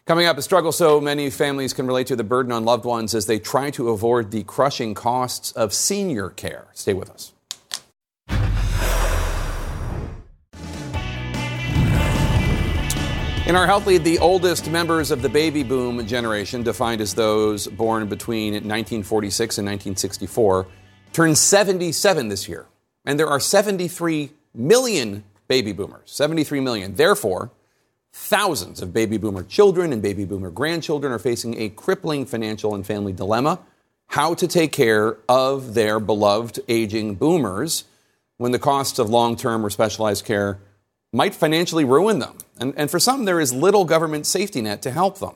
Coming 0.05 0.27
up, 0.27 0.37
a 0.37 0.41
struggle 0.41 0.71
so 0.71 1.01
many 1.01 1.29
families 1.29 1.73
can 1.73 1.87
relate 1.87 2.07
to 2.07 2.15
the 2.15 2.23
burden 2.23 2.51
on 2.51 2.63
loved 2.63 2.85
ones 2.85 3.15
as 3.15 3.25
they 3.25 3.39
try 3.39 3.71
to 3.71 3.89
avoid 3.89 4.31
the 4.31 4.43
crushing 4.43 4.93
costs 4.93 5.51
of 5.53 5.73
senior 5.73 6.29
care. 6.29 6.67
Stay 6.73 6.93
with 6.93 7.09
us. 7.09 7.33
In 13.47 13.55
our 13.55 13.67
health 13.67 13.85
lead, 13.85 14.03
the 14.03 14.19
oldest 14.19 14.69
members 14.71 15.11
of 15.11 15.21
the 15.21 15.29
baby 15.29 15.63
boom 15.63 16.05
generation, 16.07 16.63
defined 16.63 16.99
as 16.99 17.13
those 17.13 17.67
born 17.67 18.07
between 18.07 18.53
1946 18.53 19.59
and 19.59 19.67
1964, 19.67 20.65
turned 21.13 21.37
77 21.37 22.27
this 22.27 22.49
year. 22.49 22.65
And 23.05 23.19
there 23.19 23.27
are 23.27 23.39
73 23.39 24.31
million 24.55 25.23
baby 25.47 25.73
boomers. 25.73 26.11
73 26.11 26.59
million. 26.59 26.95
Therefore, 26.95 27.51
Thousands 28.17 28.81
of 28.81 28.93
baby 28.93 29.17
boomer 29.17 29.43
children 29.43 29.91
and 29.91 30.01
baby 30.01 30.23
boomer 30.23 30.49
grandchildren 30.49 31.11
are 31.11 31.19
facing 31.19 31.59
a 31.59 31.67
crippling 31.67 32.25
financial 32.25 32.73
and 32.73 32.87
family 32.87 33.11
dilemma 33.11 33.59
how 34.07 34.33
to 34.35 34.47
take 34.47 34.71
care 34.71 35.17
of 35.27 35.73
their 35.73 35.99
beloved 35.99 36.61
aging 36.69 37.15
boomers 37.15 37.83
when 38.37 38.53
the 38.53 38.57
costs 38.57 38.99
of 38.99 39.09
long 39.09 39.35
term 39.35 39.65
or 39.65 39.69
specialized 39.69 40.23
care 40.23 40.59
might 41.15 41.33
financially 41.33 41.85
ruin 41.85 42.19
them. 42.19 42.37
And, 42.59 42.73
and 42.77 42.91
for 42.91 42.99
some, 42.99 43.25
there 43.25 43.39
is 43.39 43.53
little 43.53 43.85
government 43.85 44.25
safety 44.27 44.61
net 44.61 44.81
to 44.83 44.91
help 44.91 45.19
them. 45.19 45.35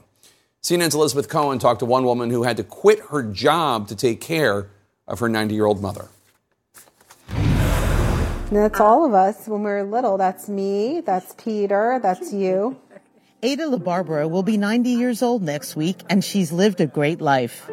CNN's 0.61 0.93
Elizabeth 0.93 1.29
Cohen 1.29 1.57
talked 1.57 1.79
to 1.79 1.85
one 1.85 2.03
woman 2.03 2.29
who 2.29 2.43
had 2.43 2.57
to 2.57 2.63
quit 2.63 2.99
her 3.11 3.23
job 3.23 3.87
to 3.87 3.95
take 3.95 4.19
care 4.19 4.69
of 5.07 5.19
her 5.19 5.29
90 5.29 5.55
year 5.55 5.65
old 5.65 5.81
mother. 5.81 6.09
That's 8.51 8.79
all 8.79 9.05
of 9.05 9.13
us 9.13 9.47
when 9.47 9.63
we 9.63 9.69
are 9.69 9.83
little. 9.83 10.17
That's 10.17 10.49
me, 10.49 11.01
that's 11.01 11.33
Peter, 11.37 11.99
that's 12.01 12.33
you. 12.33 12.79
Ada 13.41 13.65
LaBarbera 13.69 14.29
will 14.29 14.43
be 14.43 14.57
90 14.57 14.89
years 14.89 15.21
old 15.21 15.43
next 15.43 15.75
week, 15.75 16.01
and 16.09 16.25
she's 16.25 16.51
lived 16.51 16.81
a 16.81 16.87
great 16.87 17.21
life. 17.21 17.69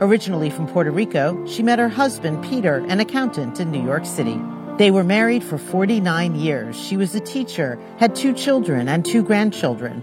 Originally 0.00 0.50
from 0.50 0.68
Puerto 0.68 0.90
Rico, 0.90 1.44
she 1.46 1.62
met 1.62 1.78
her 1.78 1.88
husband, 1.88 2.44
Peter, 2.44 2.76
an 2.88 3.00
accountant 3.00 3.58
in 3.58 3.72
New 3.72 3.82
York 3.82 4.06
City. 4.06 4.40
They 4.80 4.90
were 4.90 5.04
married 5.04 5.44
for 5.44 5.58
49 5.58 6.36
years. 6.36 6.74
She 6.74 6.96
was 6.96 7.14
a 7.14 7.20
teacher, 7.20 7.78
had 7.98 8.16
two 8.16 8.32
children 8.32 8.88
and 8.88 9.04
two 9.04 9.22
grandchildren. 9.22 10.02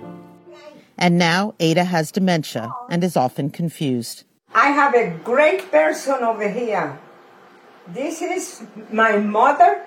And 0.99 1.17
now 1.17 1.55
Ada 1.59 1.83
has 1.83 2.11
dementia 2.11 2.69
and 2.87 3.03
is 3.03 3.17
often 3.17 3.49
confused. 3.49 4.23
I 4.53 4.67
have 4.67 4.93
a 4.93 5.17
great 5.23 5.71
person 5.71 6.21
over 6.21 6.47
here 6.47 6.99
This 7.87 8.21
is 8.21 8.67
my 8.91 9.17
mother, 9.17 9.83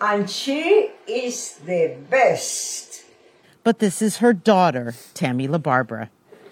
and 0.00 0.30
she 0.30 0.92
is 1.08 1.56
the 1.66 1.96
best. 2.08 3.02
But 3.64 3.80
this 3.80 4.00
is 4.00 4.18
her 4.18 4.32
daughter, 4.32 4.94
Tammy 5.14 5.48
LaBarbera. 5.48 6.10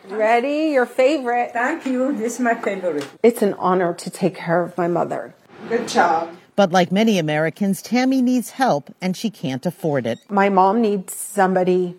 Ready? 0.09 0.73
Your 0.75 0.87
favorite. 0.87 1.53
Thank 1.53 1.87
you. 1.87 2.13
This 2.13 2.35
is 2.35 2.41
my 2.41 2.57
favorite. 2.57 3.07
It's 3.23 3.43
an 3.43 3.55
honor 3.55 3.95
to 3.95 4.11
take 4.11 4.35
care 4.35 4.63
of 4.63 4.77
my 4.77 4.89
mother. 4.89 5.37
Good 5.69 5.87
job. 5.87 6.37
But 6.57 6.73
like 6.73 6.91
many 6.91 7.19
Americans, 7.19 7.83
Tammy 7.83 8.23
needs 8.23 8.51
help 8.51 8.93
and 9.03 9.15
she 9.15 9.29
can't 9.29 9.65
afford 9.67 10.07
it. 10.07 10.19
My 10.31 10.49
mom 10.49 10.81
needs 10.81 11.15
somebody 11.15 11.97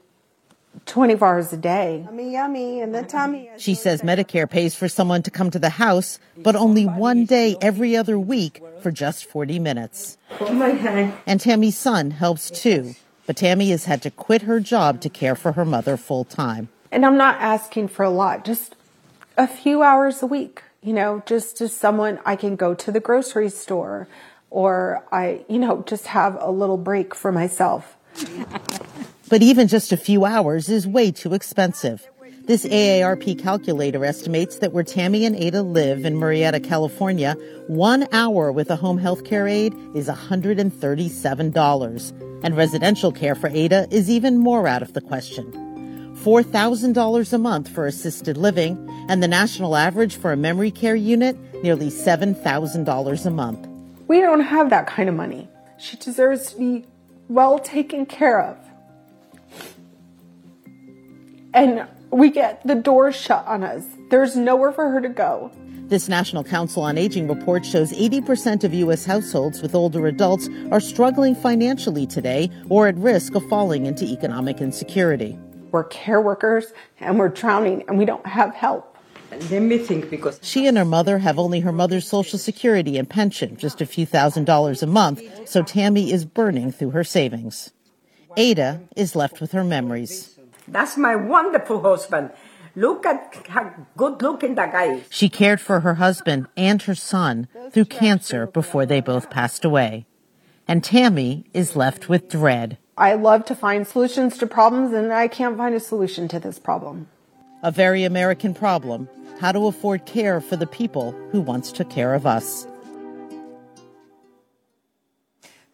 24 0.87 1.27
hours 1.27 1.53
a 1.53 1.57
day. 1.57 2.03
Yummy, 2.05 2.31
yummy, 2.31 2.81
and 2.81 2.93
the 2.93 3.03
tummy. 3.03 3.51
She 3.57 3.75
says 3.75 4.01
Medicare 4.01 4.49
pays 4.49 4.75
for 4.75 4.87
someone 4.87 5.21
to 5.23 5.31
come 5.31 5.51
to 5.51 5.59
the 5.59 5.69
house, 5.69 6.19
but 6.37 6.55
only 6.55 6.85
one 6.85 7.25
day 7.25 7.55
every 7.61 7.95
other 7.95 8.17
week 8.17 8.61
for 8.81 8.91
just 8.91 9.25
40 9.25 9.59
minutes. 9.59 10.17
Hold. 10.31 10.49
And 11.25 11.39
Tammy's 11.39 11.77
son 11.77 12.11
helps 12.11 12.49
too. 12.49 12.95
But 13.27 13.37
Tammy 13.37 13.69
has 13.71 13.85
had 13.85 14.01
to 14.03 14.11
quit 14.11 14.43
her 14.43 14.59
job 14.59 15.01
to 15.01 15.09
care 15.09 15.35
for 15.35 15.51
her 15.51 15.65
mother 15.65 15.97
full 15.97 16.23
time. 16.23 16.69
And 16.91 17.05
I'm 17.05 17.17
not 17.17 17.41
asking 17.41 17.89
for 17.89 18.03
a 18.03 18.09
lot, 18.09 18.45
just 18.45 18.75
a 19.37 19.47
few 19.47 19.83
hours 19.83 20.23
a 20.23 20.25
week, 20.25 20.63
you 20.81 20.93
know, 20.93 21.21
just 21.25 21.59
as 21.59 21.75
someone 21.75 22.19
I 22.25 22.35
can 22.35 22.55
go 22.55 22.73
to 22.73 22.91
the 22.91 23.01
grocery 23.01 23.49
store 23.49 24.07
or 24.49 25.05
I, 25.11 25.45
you 25.47 25.59
know, 25.59 25.83
just 25.87 26.07
have 26.07 26.37
a 26.39 26.51
little 26.51 26.77
break 26.77 27.13
for 27.13 27.31
myself. 27.31 27.97
But 29.29 29.41
even 29.41 29.67
just 29.67 29.91
a 29.91 29.97
few 29.97 30.23
hours 30.23 30.69
is 30.69 30.87
way 30.87 31.11
too 31.11 31.33
expensive. 31.33 32.07
This 32.45 32.65
AARP 32.65 33.37
calculator 33.37 34.05
estimates 34.05 34.59
that 34.59 34.71
where 34.71 34.85
Tammy 34.85 35.25
and 35.25 35.35
Ada 35.35 35.63
live 35.63 36.05
in 36.05 36.15
Murrieta, 36.15 36.63
California, 36.63 37.35
one 37.67 38.07
hour 38.13 38.53
with 38.53 38.71
a 38.71 38.77
home 38.77 38.99
health 38.99 39.25
care 39.25 39.49
aide 39.49 39.73
is 39.93 40.07
$137. 40.07 42.41
And 42.43 42.55
residential 42.55 43.11
care 43.11 43.35
for 43.35 43.49
Ada 43.49 43.89
is 43.91 44.09
even 44.09 44.37
more 44.37 44.65
out 44.65 44.81
of 44.81 44.93
the 44.93 45.01
question. 45.01 45.51
$4,000 46.23 47.33
a 47.33 47.37
month 47.37 47.67
for 47.67 47.85
assisted 47.85 48.37
living, 48.37 48.77
and 49.09 49.21
the 49.21 49.27
national 49.27 49.75
average 49.75 50.15
for 50.15 50.31
a 50.31 50.37
memory 50.37 50.71
care 50.71 50.95
unit, 50.95 51.37
nearly 51.63 51.89
$7,000 51.89 53.25
a 53.25 53.29
month. 53.29 53.76
We 54.07 54.21
don't 54.21 54.41
have 54.41 54.69
that 54.69 54.87
kind 54.87 55.09
of 55.09 55.15
money. 55.15 55.49
She 55.77 55.97
deserves 55.97 56.53
to 56.53 56.57
be 56.57 56.85
well 57.27 57.59
taken 57.59 58.05
care 58.05 58.41
of. 58.41 58.57
And 61.53 61.87
we 62.11 62.29
get 62.29 62.65
the 62.65 62.75
doors 62.75 63.15
shut 63.15 63.45
on 63.47 63.63
us. 63.63 63.83
There's 64.09 64.35
nowhere 64.35 64.71
for 64.71 64.89
her 64.89 65.01
to 65.01 65.09
go. 65.09 65.51
This 65.87 66.07
National 66.07 66.43
Council 66.43 66.83
on 66.83 66.97
Aging 66.97 67.27
report 67.27 67.65
shows 67.65 67.91
80% 67.93 68.63
of 68.63 68.73
U.S. 68.73 69.05
households 69.05 69.61
with 69.61 69.73
older 69.73 70.05
adults 70.07 70.49
are 70.71 70.81
struggling 70.81 71.33
financially 71.33 72.05
today 72.05 72.49
or 72.69 72.87
at 72.87 72.95
risk 72.97 73.35
of 73.35 73.47
falling 73.49 73.85
into 73.85 74.05
economic 74.05 74.59
insecurity. 74.59 75.37
We're 75.71 75.85
care 75.85 76.21
workers 76.21 76.65
and 76.99 77.17
we're 77.17 77.29
drowning 77.29 77.83
and 77.87 77.97
we 77.97 78.05
don't 78.05 78.25
have 78.25 78.53
help. 78.53 78.86
Let 79.31 79.61
me 79.61 79.77
think 79.77 80.09
because 80.09 80.39
She 80.41 80.67
and 80.67 80.77
her 80.77 80.85
mother 80.85 81.19
have 81.19 81.37
only 81.37 81.59
her 81.61 81.71
mother's 81.71 82.07
Social 82.07 82.39
Security 82.39 82.97
and 82.97 83.09
pension, 83.09 83.57
just 83.57 83.81
a 83.81 83.85
few 83.85 84.05
thousand 84.05 84.45
dollars 84.45 84.81
a 84.81 84.87
month, 84.87 85.21
so 85.47 85.63
Tammy 85.63 86.11
is 86.11 86.25
burning 86.25 86.71
through 86.71 86.91
her 86.91 87.03
savings. 87.03 87.71
Ada 88.35 88.81
is 88.95 89.15
left 89.15 89.41
with 89.41 89.51
her 89.51 89.63
memories. 89.63 90.37
that's 90.67 90.97
my 90.97 91.15
wonderful 91.15 91.81
husband. 91.81 92.31
Look 92.75 93.05
at 93.07 93.35
how 93.49 93.73
good 93.95 94.21
looking 94.21 94.53
that 94.55 94.71
guy 94.71 94.93
is. 94.93 95.03
She 95.09 95.29
cared 95.29 95.59
for 95.59 95.79
her 95.79 95.95
husband 95.95 96.47
and 96.55 96.81
her 96.83 96.93
son 96.93 97.47
through 97.71 97.85
cancer 97.85 98.45
before 98.45 98.85
they 98.85 99.01
both 99.01 99.31
passed 99.31 99.65
away. 99.65 100.05
And 100.67 100.83
Tammy 100.83 101.45
is 101.53 101.75
left 101.75 102.07
with 102.09 102.29
dread. 102.29 102.77
I 102.95 103.13
love 103.15 103.45
to 103.45 103.55
find 103.55 103.87
solutions 103.87 104.37
to 104.37 104.45
problems 104.47 104.93
and 104.93 105.11
I 105.11 105.27
can't 105.27 105.57
find 105.57 105.73
a 105.73 105.79
solution 105.79 106.27
to 106.27 106.39
this 106.39 106.59
problem. 106.59 107.07
A 107.67 107.71
very 107.71 108.05
American 108.05 108.53
problem 108.53 109.09
how 109.41 109.51
to 109.51 109.67
afford 109.67 110.05
care 110.05 110.39
for 110.39 110.55
the 110.55 110.65
people 110.65 111.11
who 111.33 111.41
once 111.41 111.69
took 111.69 111.89
care 111.89 112.13
of 112.13 112.25
us. 112.25 112.65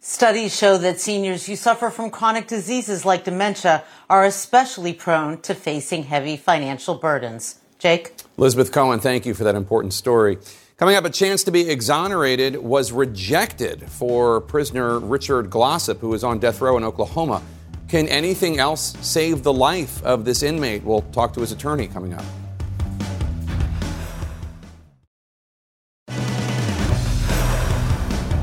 Studies 0.00 0.56
show 0.58 0.76
that 0.76 0.98
seniors 0.98 1.46
who 1.46 1.54
suffer 1.54 1.90
from 1.90 2.10
chronic 2.10 2.48
diseases 2.48 3.04
like 3.04 3.22
dementia 3.22 3.84
are 4.10 4.24
especially 4.24 4.92
prone 4.92 5.40
to 5.42 5.54
facing 5.54 6.02
heavy 6.02 6.36
financial 6.36 6.96
burdens. 6.96 7.60
Jake? 7.78 8.12
Elizabeth 8.36 8.72
Cohen, 8.72 8.98
thank 8.98 9.24
you 9.24 9.32
for 9.32 9.44
that 9.44 9.54
important 9.54 9.92
story. 9.92 10.38
Coming 10.76 10.96
up, 10.96 11.04
a 11.04 11.10
chance 11.10 11.44
to 11.44 11.52
be 11.52 11.70
exonerated 11.70 12.56
was 12.56 12.90
rejected 12.90 13.88
for 13.88 14.40
prisoner 14.40 14.98
Richard 14.98 15.48
Glossip, 15.48 16.00
who 16.00 16.12
is 16.12 16.24
on 16.24 16.40
death 16.40 16.60
row 16.60 16.76
in 16.76 16.82
Oklahoma. 16.82 17.40
Can 17.88 18.08
anything 18.08 18.58
else 18.58 18.96
save 19.02 19.42
the 19.42 19.52
life 19.52 20.02
of 20.02 20.24
this 20.24 20.42
inmate? 20.42 20.82
We'll 20.84 21.02
talk 21.12 21.34
to 21.34 21.40
his 21.40 21.52
attorney 21.52 21.86
coming 21.86 22.14
up. 22.14 22.24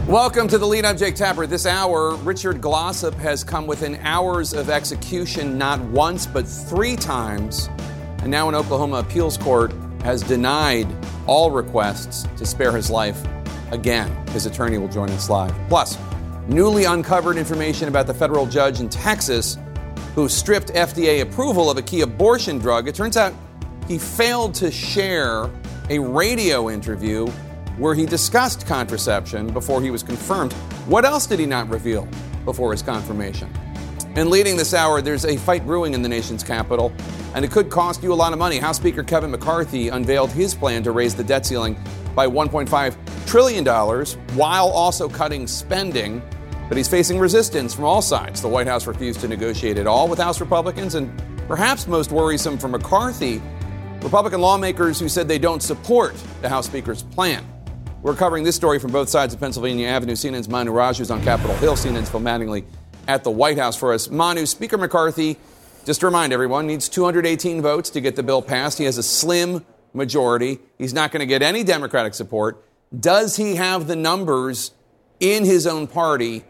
Welcome 0.08 0.48
to 0.50 0.58
the 0.58 0.66
lead. 0.66 0.86
I'm 0.86 0.98
Jake 0.98 1.16
Tapper. 1.16 1.48
This 1.48 1.66
hour, 1.66 2.16
Richard 2.18 2.62
Glossip 2.62 3.16
has 3.16 3.44
come 3.44 3.66
within 3.66 3.96
hours 4.02 4.54
of 4.54 4.70
execution 4.70 5.58
not 5.58 5.80
once 5.80 6.28
but 6.28 6.48
three 6.48 6.96
times. 6.96 7.70
And 8.20 8.30
now 8.30 8.48
an 8.48 8.54
Oklahoma 8.54 8.98
appeals 8.98 9.38
court 9.38 9.74
has 10.04 10.22
denied 10.22 10.88
all 11.26 11.50
requests 11.50 12.28
to 12.38 12.46
spare 12.46 12.76
his 12.76 12.92
life 12.92 13.20
again. 13.72 14.12
His 14.30 14.46
attorney 14.46 14.78
will 14.78 14.90
join 14.90 15.10
us 15.12 15.30
live. 15.30 15.56
Plus, 15.68 15.98
newly 16.52 16.84
uncovered 16.84 17.38
information 17.38 17.88
about 17.88 18.08
the 18.08 18.14
federal 18.14 18.46
judge 18.46 18.82
in 18.82 18.90
Texas 18.90 19.58
who 20.16 20.28
stripped 20.28 20.68
FDA 20.74 21.22
approval 21.22 21.72
of 21.72 21.78
a 21.78 21.82
key 21.82 22.02
abortion 22.02 22.60
drug. 22.60 22.90
It 22.90 22.96
turns 22.96 23.16
out 23.16 23.34
he 23.88 23.98
failed 23.98 24.54
to 24.56 24.70
share 24.70 25.50
a 25.90 25.98
radio 25.98 26.70
interview 26.70 27.28
where 27.78 27.96
he 27.96 28.06
discussed 28.06 28.68
contraception 28.68 29.52
before 29.54 29.82
he 29.82 29.92
was 29.92 30.04
confirmed. 30.04 30.52
What 30.88 31.06
else 31.06 31.26
did 31.26 31.40
he 31.40 31.46
not 31.46 31.70
reveal 31.70 32.08
before 32.44 32.72
his 32.72 32.82
confirmation? 32.82 33.50
And 34.16 34.30
leading 34.30 34.58
this 34.58 34.74
hour, 34.74 35.02
there's 35.02 35.24
a 35.24 35.38
fight 35.38 35.66
brewing 35.66 35.94
in 35.94 36.02
the 36.02 36.10
nation's 36.10 36.44
capital, 36.44 36.92
and 37.34 37.46
it 37.46 37.52
could 37.52 37.70
cost 37.70 38.04
you 38.04 38.12
a 38.12 38.14
lot 38.14 38.34
of 38.34 38.40
money. 38.40 38.58
House 38.58 38.76
Speaker 38.76 39.04
Kevin 39.04 39.32
McCarthy 39.32 39.88
unveiled 39.88 40.32
his 40.32 40.54
plan 40.54 40.84
to 40.84 40.92
raise 40.92 41.16
the 41.16 41.24
debt 41.24 41.46
ceiling 41.46 41.78
by 42.14 42.28
$1.5 42.28 43.26
trillion 43.26 43.66
while 44.36 44.68
also 44.68 45.08
cutting 45.08 45.48
spending. 45.48 46.22
But 46.72 46.78
he's 46.78 46.88
facing 46.88 47.20
resistance 47.20 47.74
from 47.74 47.84
all 47.84 48.02
sides. 48.02 48.42
The 48.42 48.48
White 48.48 48.66
House 48.66 48.88
refused 48.88 49.20
to 49.20 49.28
negotiate 49.28 49.78
at 49.78 49.88
all 49.88 50.08
with 50.08 50.18
House 50.18 50.40
Republicans, 50.40 50.96
and 50.96 51.12
perhaps 51.46 51.86
most 51.86 52.14
worrisome 52.14 52.58
for 52.58 52.70
McCarthy, 52.70 53.42
Republican 54.02 54.40
lawmakers 54.40 54.98
who 54.98 55.10
said 55.10 55.28
they 55.28 55.38
don't 55.38 55.62
support 55.62 56.16
the 56.42 56.48
House 56.48 56.68
Speaker's 56.68 57.04
plan. 57.04 57.46
We're 58.02 58.16
covering 58.16 58.46
this 58.46 58.56
story 58.56 58.80
from 58.80 58.94
both 58.94 59.10
sides 59.10 59.34
of 59.34 59.42
Pennsylvania 59.42 59.90
Avenue. 59.90 60.14
CNN's 60.14 60.48
Manu 60.48 60.72
Raju 60.72 61.12
on 61.12 61.22
Capitol 61.24 61.58
Hill. 61.58 61.74
CNN's 61.74 62.10
Phil 62.10 62.22
Mattingly 62.22 62.64
at 63.06 63.26
the 63.26 63.32
White 63.32 63.58
House 63.58 63.76
for 63.76 63.92
us. 63.92 64.10
Manu, 64.10 64.46
Speaker 64.46 64.78
McCarthy, 64.78 65.36
just 65.84 66.00
to 66.00 66.06
remind 66.06 66.32
everyone, 66.32 66.68
needs 66.68 66.88
218 66.88 67.62
votes 67.62 67.90
to 67.90 68.00
get 68.00 68.16
the 68.16 68.24
bill 68.24 68.42
passed. 68.42 68.78
He 68.78 68.86
has 68.86 68.98
a 68.98 69.04
slim 69.04 69.66
majority. 69.94 70.60
He's 70.78 70.94
not 70.94 71.12
going 71.12 71.20
to 71.20 71.26
get 71.26 71.42
any 71.42 71.66
Democratic 71.66 72.14
support. 72.14 72.66
Does 72.98 73.36
he 73.36 73.58
have 73.58 73.88
the 73.88 73.98
numbers 73.98 74.72
in 75.20 75.44
his 75.44 75.68
own 75.68 75.86
party 75.86 76.46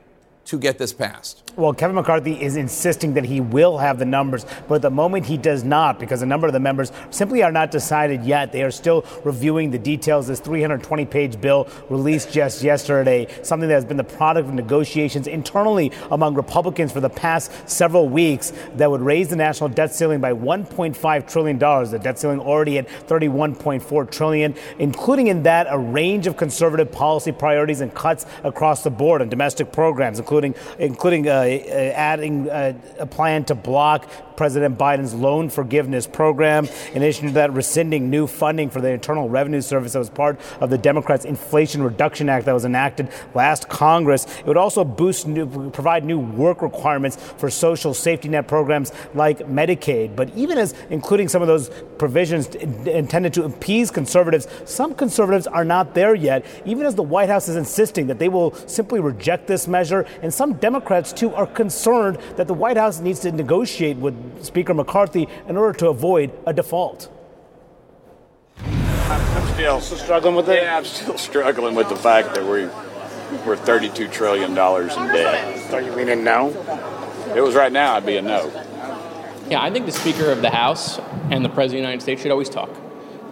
to 0.46 0.58
get 0.58 0.78
this 0.78 0.94
passed? 0.94 1.51
Well, 1.58 1.74
Kevin 1.74 1.98
McCarthy 1.98 2.42
is 2.42 2.56
insisting 2.56 3.16
that 3.16 3.26
he 3.26 3.42
will 3.42 3.78
have 3.78 4.00
the 4.00 4.06
numbers, 4.06 4.46
but 4.70 4.76
at 4.76 4.82
the 4.84 4.90
moment 4.90 5.26
he 5.26 5.36
does 5.36 5.66
not 5.66 6.00
because 6.00 6.22
a 6.22 6.26
number 6.26 6.48
of 6.48 6.54
the 6.54 6.62
members 6.62 6.94
simply 7.10 7.44
are 7.44 7.52
not 7.52 7.72
decided 7.72 8.24
yet. 8.24 8.54
They 8.54 8.64
are 8.64 8.72
still 8.72 9.04
reviewing 9.26 9.72
the 9.72 9.78
details. 9.78 10.28
This 10.28 10.40
320 10.40 11.06
page 11.08 11.42
bill 11.42 11.68
released 11.90 12.32
just 12.32 12.64
yesterday, 12.64 13.28
something 13.44 13.68
that 13.68 13.76
has 13.76 13.84
been 13.84 13.98
the 13.98 14.04
product 14.06 14.48
of 14.48 14.54
negotiations 14.54 15.28
internally 15.28 15.92
among 16.10 16.36
Republicans 16.36 16.94
for 16.94 17.02
the 17.02 17.10
past 17.10 17.52
several 17.70 18.08
weeks 18.08 18.54
that 18.76 18.90
would 18.90 19.02
raise 19.02 19.28
the 19.28 19.36
national 19.36 19.68
debt 19.68 19.94
ceiling 19.94 20.22
by 20.22 20.32
$1.5 20.32 21.30
trillion. 21.30 21.60
The 21.60 22.00
debt 22.02 22.18
ceiling 22.18 22.40
already 22.40 22.78
at 22.78 22.88
31.4 22.88 24.10
trillion, 24.10 24.56
including 24.80 25.28
in 25.28 25.44
that 25.44 25.68
a 25.70 25.78
range 25.78 26.28
of 26.28 26.38
conservative 26.38 26.94
policy 26.94 27.34
priorities 27.34 27.82
and 27.82 27.94
cuts 27.94 28.26
across 28.46 28.84
the 28.84 28.90
board 28.90 29.22
on 29.22 29.28
domestic 29.28 29.74
programs, 29.74 30.18
including 30.18 30.56
including 30.80 31.28
uh, 31.28 31.42
adding 31.60 32.50
uh, 32.50 32.74
a 33.00 33.06
plan 33.06 33.44
to 33.46 33.56
block 33.56 34.10
President 34.42 34.76
Biden's 34.76 35.14
loan 35.14 35.50
forgiveness 35.50 36.08
program, 36.08 36.68
in 36.96 37.04
addition 37.04 37.28
to 37.28 37.34
that, 37.34 37.54
rescinding 37.54 38.10
new 38.10 38.26
funding 38.26 38.72
for 38.72 38.82
the 38.82 38.90
Internal 38.90 39.30
Revenue 39.30 39.62
Service 39.62 39.94
that 39.94 40.00
was 40.00 40.10
part 40.10 40.40
of 40.60 40.72
the 40.72 40.80
Democrats' 40.80 41.26
Inflation 41.26 41.84
Reduction 41.84 42.28
Act 42.28 42.48
that 42.48 42.54
was 42.54 42.66
enacted 42.66 43.10
last 43.36 43.70
Congress. 43.70 44.26
It 44.40 44.48
would 44.48 44.58
also 44.58 44.84
boost, 44.84 45.28
new, 45.28 45.70
provide 45.70 46.06
new 46.06 46.18
work 46.18 46.64
requirements 46.64 47.18
for 47.38 47.52
social 47.52 47.94
safety 47.94 48.30
net 48.30 48.48
programs 48.48 48.92
like 49.14 49.38
Medicaid. 49.42 50.16
But 50.16 50.36
even 50.36 50.58
as 50.58 50.74
including 50.90 51.28
some 51.28 51.44
of 51.44 51.48
those 51.48 51.70
provisions 52.00 52.48
intended 52.56 53.36
to 53.36 53.44
appease 53.44 53.92
conservatives, 53.92 54.48
some 54.66 54.96
conservatives 54.96 55.46
are 55.46 55.64
not 55.64 55.94
there 55.94 56.16
yet, 56.16 56.44
even 56.66 56.88
as 56.88 56.96
the 56.96 57.04
White 57.04 57.30
House 57.30 57.48
is 57.48 57.58
insisting 57.58 58.08
that 58.08 58.18
they 58.18 58.28
will 58.28 58.56
simply 58.66 59.02
reject 59.02 59.46
this 59.46 59.68
measure. 59.68 60.08
And 60.24 60.34
some 60.34 60.54
Democrats, 60.54 61.14
too, 61.14 61.32
are 61.36 61.46
concerned 61.46 62.18
that 62.38 62.48
the 62.48 62.56
White 62.56 62.78
House 62.78 63.00
needs 63.00 63.20
to 63.20 63.32
negotiate 63.32 63.98
with 63.98 64.31
Speaker 64.42 64.74
McCarthy 64.74 65.28
in 65.48 65.58
order 65.58 65.78
to 65.80 65.90
avoid 65.90 66.32
a 66.46 66.54
default. 66.54 67.12
I'm 68.58 69.54
still, 69.54 69.82
still 69.82 69.98
struggling 69.98 70.36
with 70.36 70.50
it. 70.50 70.64
Yeah, 70.64 70.78
I'm 70.78 70.86
still 70.86 71.18
struggling 71.18 71.76
with 71.76 71.90
the 71.90 71.96
fact 71.96 72.36
that 72.36 72.44
we 72.44 72.70
we're 73.46 73.56
32 73.56 74.08
trillion 74.10 74.54
dollars 74.54 74.96
in 74.96 75.08
debt. 75.08 75.74
Are 75.74 75.82
you 75.82 75.96
meaning 75.96 76.24
no? 76.24 76.50
If 76.50 77.38
it 77.38 77.42
was 77.42 77.56
right 77.56 77.72
now, 77.72 77.96
I'd 77.96 78.06
be 78.06 78.18
a 78.18 78.22
no. 78.22 78.48
Yeah, 79.50 79.62
I 79.62 79.72
think 79.72 79.86
the 79.86 79.92
Speaker 79.92 80.32
of 80.32 80.42
the 80.42 80.50
House 80.50 81.00
and 81.30 81.44
the 81.44 81.50
President 81.50 81.64
of 81.64 81.72
the 81.72 81.78
United 81.78 82.02
States 82.02 82.22
should 82.22 82.32
always 82.32 82.50
talk, 82.50 82.70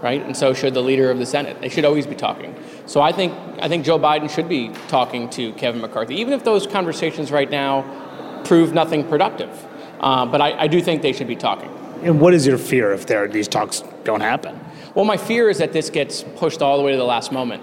right? 0.02 0.22
And 0.22 0.36
so 0.36 0.54
should 0.54 0.74
the 0.74 0.82
leader 0.82 1.12
of 1.12 1.20
the 1.20 1.26
Senate. 1.26 1.62
They 1.62 1.70
should 1.70 1.86
always 1.86 2.08
be 2.08 2.16
talking. 2.16 2.56
So 2.86 3.02
I 3.02 3.12
think 3.12 3.34
I 3.62 3.68
think 3.68 3.86
Joe 3.86 4.00
Biden 4.00 4.30
should 4.30 4.50
be 4.50 4.70
talking 4.88 5.30
to 5.32 5.54
Kevin 5.54 5.82
McCarthy, 5.82 6.16
even 6.16 6.34
if 6.34 6.44
those 6.44 6.66
conversations 6.66 7.32
right 7.32 7.50
now 7.50 8.42
prove 8.46 8.74
nothing 8.74 9.08
productive. 9.08 9.66
Uh, 10.00 10.26
but 10.26 10.42
I, 10.42 10.62
I 10.62 10.68
do 10.68 10.82
think 10.82 11.02
they 11.02 11.14
should 11.14 11.28
be 11.28 11.36
talking. 11.36 11.70
And 12.04 12.22
what 12.22 12.34
is 12.34 12.48
your 12.48 12.58
fear 12.58 12.94
if 12.94 13.06
there 13.06 13.28
these 13.28 13.48
talks 13.48 13.84
don't 14.04 14.22
happen? 14.22 14.60
Well, 14.96 15.06
my 15.06 15.18
fear 15.18 15.50
is 15.50 15.58
that 15.58 15.74
this 15.74 15.90
gets 15.90 16.24
pushed 16.38 16.62
all 16.62 16.78
the 16.78 16.84
way 16.84 16.92
to 16.92 16.98
the 16.98 17.04
last 17.04 17.32
moment, 17.32 17.62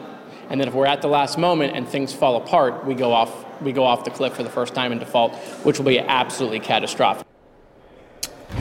and 0.51 0.61
then 0.61 0.69
if 0.69 0.75
we're 0.75 0.87
at 0.87 1.03
the 1.03 1.09
last 1.09 1.39
moment 1.39 1.75
and 1.75 1.89
things 1.89 2.13
fall 2.13 2.37
apart, 2.37 2.85
we 2.85 2.95
go 2.95 3.13
off 3.13 3.45
we 3.63 3.73
go 3.73 3.85
off 3.85 4.05
the 4.05 4.11
cliff 4.11 4.35
for 4.35 4.43
the 4.43 4.51
first 4.51 4.75
time 4.75 4.93
in 4.93 4.99
default, 4.99 5.35
which 5.65 5.79
will 5.79 5.87
be 5.87 5.99
absolutely 5.99 6.61
catastrophic. 6.61 7.27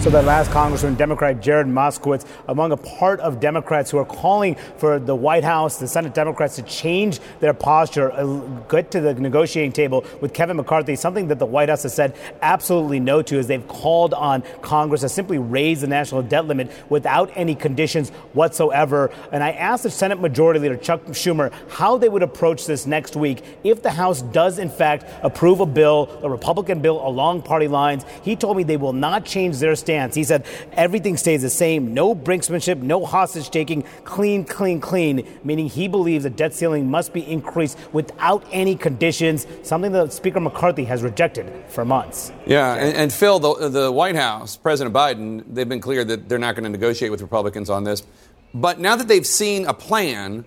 So 0.02 0.12
that 0.12 0.26
last 0.26 0.52
Congressman, 0.52 0.94
Democrat 0.94 1.42
Jared 1.42 1.66
Moskowitz, 1.66 2.28
among 2.48 2.72
a 2.72 2.78
part 2.78 3.20
of 3.22 3.40
Democrats 3.40 3.90
who 3.90 3.98
are 3.98 4.06
calling 4.06 4.56
for 4.78 5.00
the 5.00 5.16
White 5.16 5.44
House, 5.44 5.78
the 5.78 5.88
Senate 5.88 6.14
Democrats 6.14 6.58
to 6.58 6.62
change 6.62 7.20
their 7.40 7.56
posture, 7.56 8.12
uh, 8.12 8.26
get 8.70 8.92
to 8.92 9.02
the 9.02 9.16
negotiating 9.16 9.72
table 9.72 10.06
with 10.22 10.32
Kevin 10.32 10.58
McCarthy, 10.58 10.96
something 10.96 11.28
that 11.30 11.40
the 11.40 11.46
White 11.48 11.70
House 11.70 11.82
has 11.82 11.96
said 11.96 12.16
absolutely 12.44 13.00
no 13.00 13.24
to, 13.24 13.40
as 13.40 13.48
they've 13.48 13.68
called 13.68 14.14
on 14.14 14.44
Congress 14.62 15.02
to 15.02 15.10
simply 15.10 15.40
raise 15.40 15.82
the 15.82 15.88
national 15.88 16.22
debt 16.22 16.46
limit 16.46 16.72
without 16.88 17.32
any 17.34 17.56
conditions 17.56 18.12
whatsoever. 18.34 19.10
And 19.32 19.44
I 19.44 19.54
asked 19.54 19.84
the 19.84 19.90
Senate 19.90 20.22
Majority 20.22 20.60
Leader 20.60 20.78
Chuck 20.78 21.04
Schumer 21.06 21.52
how 21.68 21.98
they 21.98 22.10
would 22.10 22.22
approach 22.22 22.68
this 22.68 22.86
next 22.86 23.16
week 23.16 23.44
if 23.64 23.82
the 23.82 23.92
House 23.92 24.22
does, 24.22 24.60
in 24.60 24.70
fact, 24.70 25.06
approve 25.24 25.62
a 25.62 25.66
bill, 25.66 26.20
a 26.22 26.30
Republican 26.30 26.80
bill 26.80 27.06
along 27.08 27.42
party 27.42 27.68
lines. 27.68 28.06
He 28.22 28.36
told 28.36 28.56
me 28.56 28.62
they 28.62 28.78
will 28.78 28.94
not 28.94 29.26
change 29.26 29.58
their 29.58 29.76
stance. 29.86 30.16
He 30.16 30.24
said 30.24 30.46
everything 30.74 31.16
stays 31.16 31.44
the 31.44 31.50
same 31.50 31.94
no 31.94 32.16
brinksmanship, 32.16 32.82
no 32.82 33.06
hostage 33.06 33.50
taking, 33.50 33.84
clean, 34.04 34.44
clean, 34.44 34.82
clean, 34.82 35.28
meaning 35.44 35.68
he 35.68 35.88
believes 35.88 36.24
the 36.24 36.30
debt 36.30 36.54
ceiling 36.54 36.90
must 36.90 37.14
be 37.14 37.22
increased 37.26 37.78
without 37.94 38.44
any 38.52 38.76
conditions, 38.76 39.46
something 39.64 39.92
that 39.92 40.12
Speaker 40.12 40.40
McCarthy 40.40 40.86
has 40.86 41.04
rejected 41.04 41.52
for 41.68 41.86
months. 41.86 42.32
Yeah, 42.46 42.74
and, 42.76 42.98
and 42.98 43.14
Phil, 43.14 43.40
the, 43.40 43.70
the 43.70 43.92
White 43.92 44.16
House, 44.16 44.58
President 44.58 44.96
Biden, 44.96 45.44
they've 45.48 45.70
been 45.70 45.82
clear 45.82 46.04
that 46.04 46.28
they're 46.28 46.40
not 46.40 46.56
going 46.56 46.64
to 46.64 46.70
negotiate 46.70 47.12
with 47.12 47.22
Republicans 47.22 47.70
on 47.70 47.84
this. 47.84 48.04
But 48.54 48.80
now 48.80 48.96
that 48.96 49.08
they've 49.08 49.28
seen 49.28 49.66
a 49.66 49.74
plan, 49.74 50.46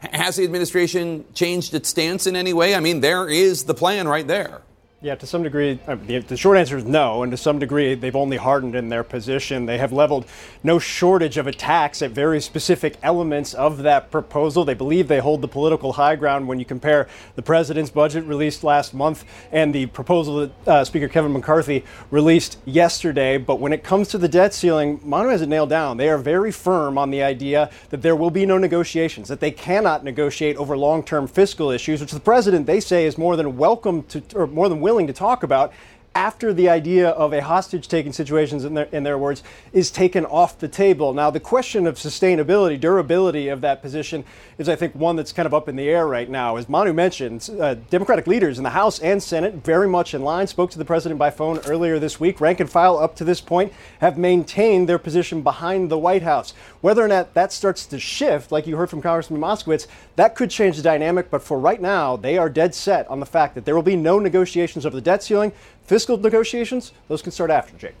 has 0.00 0.36
the 0.36 0.44
administration 0.44 1.24
changed 1.32 1.74
its 1.74 1.88
stance 1.88 2.26
in 2.26 2.36
any 2.36 2.52
way? 2.52 2.74
I 2.74 2.80
mean, 2.80 3.00
there 3.00 3.28
is 3.28 3.64
the 3.64 3.74
plan 3.74 4.06
right 4.06 4.26
there. 4.26 4.62
Yeah, 5.02 5.14
to 5.14 5.26
some 5.26 5.42
degree, 5.42 5.74
the 5.74 6.36
short 6.38 6.56
answer 6.56 6.78
is 6.78 6.84
no. 6.86 7.22
And 7.22 7.30
to 7.30 7.36
some 7.36 7.58
degree, 7.58 7.94
they've 7.94 8.16
only 8.16 8.38
hardened 8.38 8.74
in 8.74 8.88
their 8.88 9.04
position. 9.04 9.66
They 9.66 9.76
have 9.76 9.92
leveled 9.92 10.24
no 10.64 10.78
shortage 10.78 11.36
of 11.36 11.46
attacks 11.46 12.00
at 12.00 12.12
very 12.12 12.40
specific 12.40 12.96
elements 13.02 13.52
of 13.52 13.82
that 13.82 14.10
proposal. 14.10 14.64
They 14.64 14.72
believe 14.72 15.06
they 15.06 15.18
hold 15.18 15.42
the 15.42 15.48
political 15.48 15.92
high 15.92 16.16
ground 16.16 16.48
when 16.48 16.58
you 16.58 16.64
compare 16.64 17.08
the 17.34 17.42
president's 17.42 17.90
budget 17.90 18.24
released 18.24 18.64
last 18.64 18.94
month 18.94 19.26
and 19.52 19.74
the 19.74 19.84
proposal 19.84 20.38
that 20.38 20.68
uh, 20.68 20.82
Speaker 20.82 21.08
Kevin 21.08 21.34
McCarthy 21.34 21.84
released 22.10 22.56
yesterday. 22.64 23.36
But 23.36 23.60
when 23.60 23.74
it 23.74 23.84
comes 23.84 24.08
to 24.08 24.18
the 24.18 24.28
debt 24.28 24.54
ceiling, 24.54 24.98
Manu 25.04 25.28
has 25.28 25.42
it 25.42 25.48
nailed 25.50 25.68
down. 25.68 25.98
They 25.98 26.08
are 26.08 26.16
very 26.16 26.50
firm 26.50 26.96
on 26.96 27.10
the 27.10 27.22
idea 27.22 27.68
that 27.90 28.00
there 28.00 28.16
will 28.16 28.30
be 28.30 28.46
no 28.46 28.56
negotiations, 28.56 29.28
that 29.28 29.40
they 29.40 29.50
cannot 29.50 30.04
negotiate 30.04 30.56
over 30.56 30.74
long 30.74 31.02
term 31.02 31.26
fiscal 31.26 31.70
issues, 31.70 32.00
which 32.00 32.12
the 32.12 32.18
president, 32.18 32.64
they 32.64 32.80
say, 32.80 33.04
is 33.04 33.18
more 33.18 33.36
than 33.36 33.58
welcome 33.58 34.02
to, 34.04 34.22
or 34.34 34.46
more 34.46 34.70
than 34.70 34.85
willing 34.86 35.08
to 35.08 35.12
talk 35.12 35.42
about 35.42 35.72
after 36.16 36.54
the 36.54 36.66
idea 36.66 37.10
of 37.10 37.34
a 37.34 37.42
hostage 37.42 37.88
taking 37.88 38.10
situations, 38.10 38.64
in 38.64 38.72
their, 38.72 38.86
in 38.86 39.02
their 39.02 39.18
words, 39.18 39.42
is 39.74 39.90
taken 39.90 40.24
off 40.24 40.58
the 40.58 40.66
table. 40.66 41.12
Now, 41.12 41.28
the 41.28 41.38
question 41.38 41.86
of 41.86 41.96
sustainability, 41.96 42.80
durability 42.80 43.48
of 43.48 43.60
that 43.60 43.82
position 43.82 44.24
is, 44.56 44.66
I 44.66 44.76
think, 44.76 44.94
one 44.94 45.16
that's 45.16 45.30
kind 45.30 45.44
of 45.44 45.52
up 45.52 45.68
in 45.68 45.76
the 45.76 45.86
air 45.90 46.08
right 46.08 46.30
now. 46.30 46.56
As 46.56 46.70
Manu 46.70 46.94
mentioned, 46.94 47.50
uh, 47.60 47.74
Democratic 47.90 48.26
leaders 48.26 48.56
in 48.56 48.64
the 48.64 48.70
House 48.70 48.98
and 49.00 49.22
Senate 49.22 49.56
very 49.56 49.86
much 49.86 50.14
in 50.14 50.22
line, 50.22 50.46
spoke 50.46 50.70
to 50.70 50.78
the 50.78 50.86
president 50.86 51.18
by 51.18 51.28
phone 51.28 51.58
earlier 51.66 51.98
this 51.98 52.18
week. 52.18 52.40
Rank 52.40 52.60
and 52.60 52.70
file 52.70 52.96
up 52.96 53.14
to 53.16 53.24
this 53.24 53.42
point 53.42 53.74
have 54.00 54.16
maintained 54.16 54.88
their 54.88 54.98
position 54.98 55.42
behind 55.42 55.90
the 55.90 55.98
White 55.98 56.22
House. 56.22 56.54
Whether 56.80 57.04
or 57.04 57.08
not 57.08 57.34
that 57.34 57.52
starts 57.52 57.84
to 57.86 58.00
shift, 58.00 58.50
like 58.50 58.66
you 58.66 58.78
heard 58.78 58.88
from 58.88 59.02
Congressman 59.02 59.38
Moskowitz, 59.38 59.86
that 60.16 60.34
could 60.34 60.48
change 60.48 60.78
the 60.78 60.82
dynamic. 60.82 61.30
But 61.30 61.42
for 61.42 61.58
right 61.58 61.82
now, 61.82 62.16
they 62.16 62.38
are 62.38 62.48
dead 62.48 62.74
set 62.74 63.06
on 63.08 63.20
the 63.20 63.26
fact 63.26 63.54
that 63.54 63.66
there 63.66 63.74
will 63.74 63.82
be 63.82 63.96
no 63.96 64.18
negotiations 64.18 64.86
over 64.86 64.96
the 64.96 65.02
debt 65.02 65.22
ceiling. 65.22 65.52
Fiscal 65.86 66.16
negotiations, 66.16 66.92
those 67.08 67.22
can 67.22 67.32
start 67.32 67.50
after, 67.50 67.76
Jake. 67.76 67.94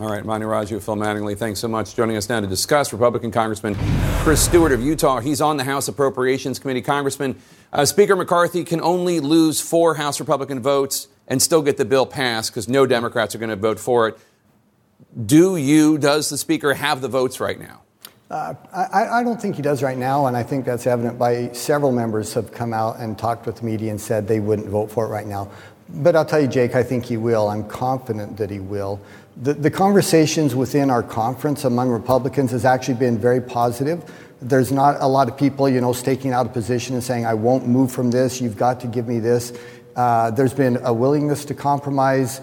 All 0.00 0.08
right, 0.08 0.24
Manu 0.24 0.46
Raju, 0.46 0.82
Phil 0.82 0.96
Mattingly, 0.96 1.36
thanks 1.36 1.60
so 1.60 1.68
much. 1.68 1.94
Joining 1.94 2.16
us 2.16 2.28
now 2.28 2.40
to 2.40 2.46
discuss 2.46 2.92
Republican 2.92 3.30
Congressman 3.30 3.76
Chris 4.18 4.44
Stewart 4.44 4.72
of 4.72 4.82
Utah. 4.82 5.20
He's 5.20 5.40
on 5.40 5.56
the 5.56 5.64
House 5.64 5.88
Appropriations 5.88 6.58
Committee. 6.58 6.82
Congressman, 6.82 7.40
uh, 7.72 7.84
Speaker 7.84 8.16
McCarthy 8.16 8.64
can 8.64 8.80
only 8.80 9.20
lose 9.20 9.60
four 9.60 9.94
House 9.94 10.20
Republican 10.20 10.60
votes 10.60 11.08
and 11.28 11.40
still 11.40 11.62
get 11.62 11.76
the 11.76 11.84
bill 11.84 12.04
passed 12.04 12.50
because 12.50 12.68
no 12.68 12.86
Democrats 12.86 13.34
are 13.34 13.38
going 13.38 13.50
to 13.50 13.56
vote 13.56 13.78
for 13.78 14.08
it. 14.08 14.18
Do 15.24 15.56
you, 15.56 15.96
does 15.98 16.28
the 16.28 16.36
Speaker 16.38 16.74
have 16.74 17.00
the 17.00 17.08
votes 17.08 17.40
right 17.40 17.58
now? 17.58 17.82
Uh, 18.30 18.54
I, 18.74 19.20
I, 19.20 19.22
don't 19.22 19.40
think 19.40 19.54
he 19.54 19.62
does 19.62 19.84
right 19.84 19.96
now, 19.96 20.26
and 20.26 20.36
I 20.36 20.42
think 20.42 20.64
that's 20.64 20.84
evident 20.84 21.16
by 21.16 21.52
several 21.52 21.92
members 21.92 22.34
have 22.34 22.50
come 22.50 22.72
out 22.72 22.98
and 22.98 23.16
talked 23.16 23.46
with 23.46 23.58
the 23.58 23.64
media 23.64 23.92
and 23.92 24.00
said 24.00 24.26
they 24.26 24.40
wouldn't 24.40 24.66
vote 24.66 24.90
for 24.90 25.06
it 25.06 25.10
right 25.10 25.28
now. 25.28 25.48
But 25.88 26.16
I'll 26.16 26.24
tell 26.24 26.40
you, 26.40 26.48
Jake, 26.48 26.74
I 26.74 26.82
think 26.82 27.04
he 27.04 27.16
will. 27.16 27.48
I'm 27.48 27.66
confident 27.68 28.36
that 28.38 28.50
he 28.50 28.58
will. 28.58 29.00
The, 29.36 29.54
the 29.54 29.70
conversations 29.70 30.54
within 30.54 30.90
our 30.90 31.02
conference 31.02 31.64
among 31.64 31.90
Republicans 31.90 32.50
has 32.50 32.64
actually 32.64 32.94
been 32.94 33.18
very 33.18 33.40
positive. 33.40 34.04
There's 34.40 34.72
not 34.72 34.96
a 35.00 35.06
lot 35.06 35.28
of 35.28 35.36
people, 35.36 35.68
you 35.68 35.80
know, 35.80 35.92
staking 35.92 36.32
out 36.32 36.46
a 36.46 36.48
position 36.48 36.94
and 36.94 37.04
saying, 37.04 37.24
I 37.24 37.34
won't 37.34 37.66
move 37.66 37.92
from 37.92 38.10
this, 38.10 38.40
you've 38.40 38.56
got 38.56 38.80
to 38.80 38.86
give 38.86 39.06
me 39.06 39.20
this. 39.20 39.52
Uh, 39.94 40.30
there's 40.30 40.52
been 40.52 40.78
a 40.82 40.92
willingness 40.92 41.44
to 41.46 41.54
compromise. 41.54 42.40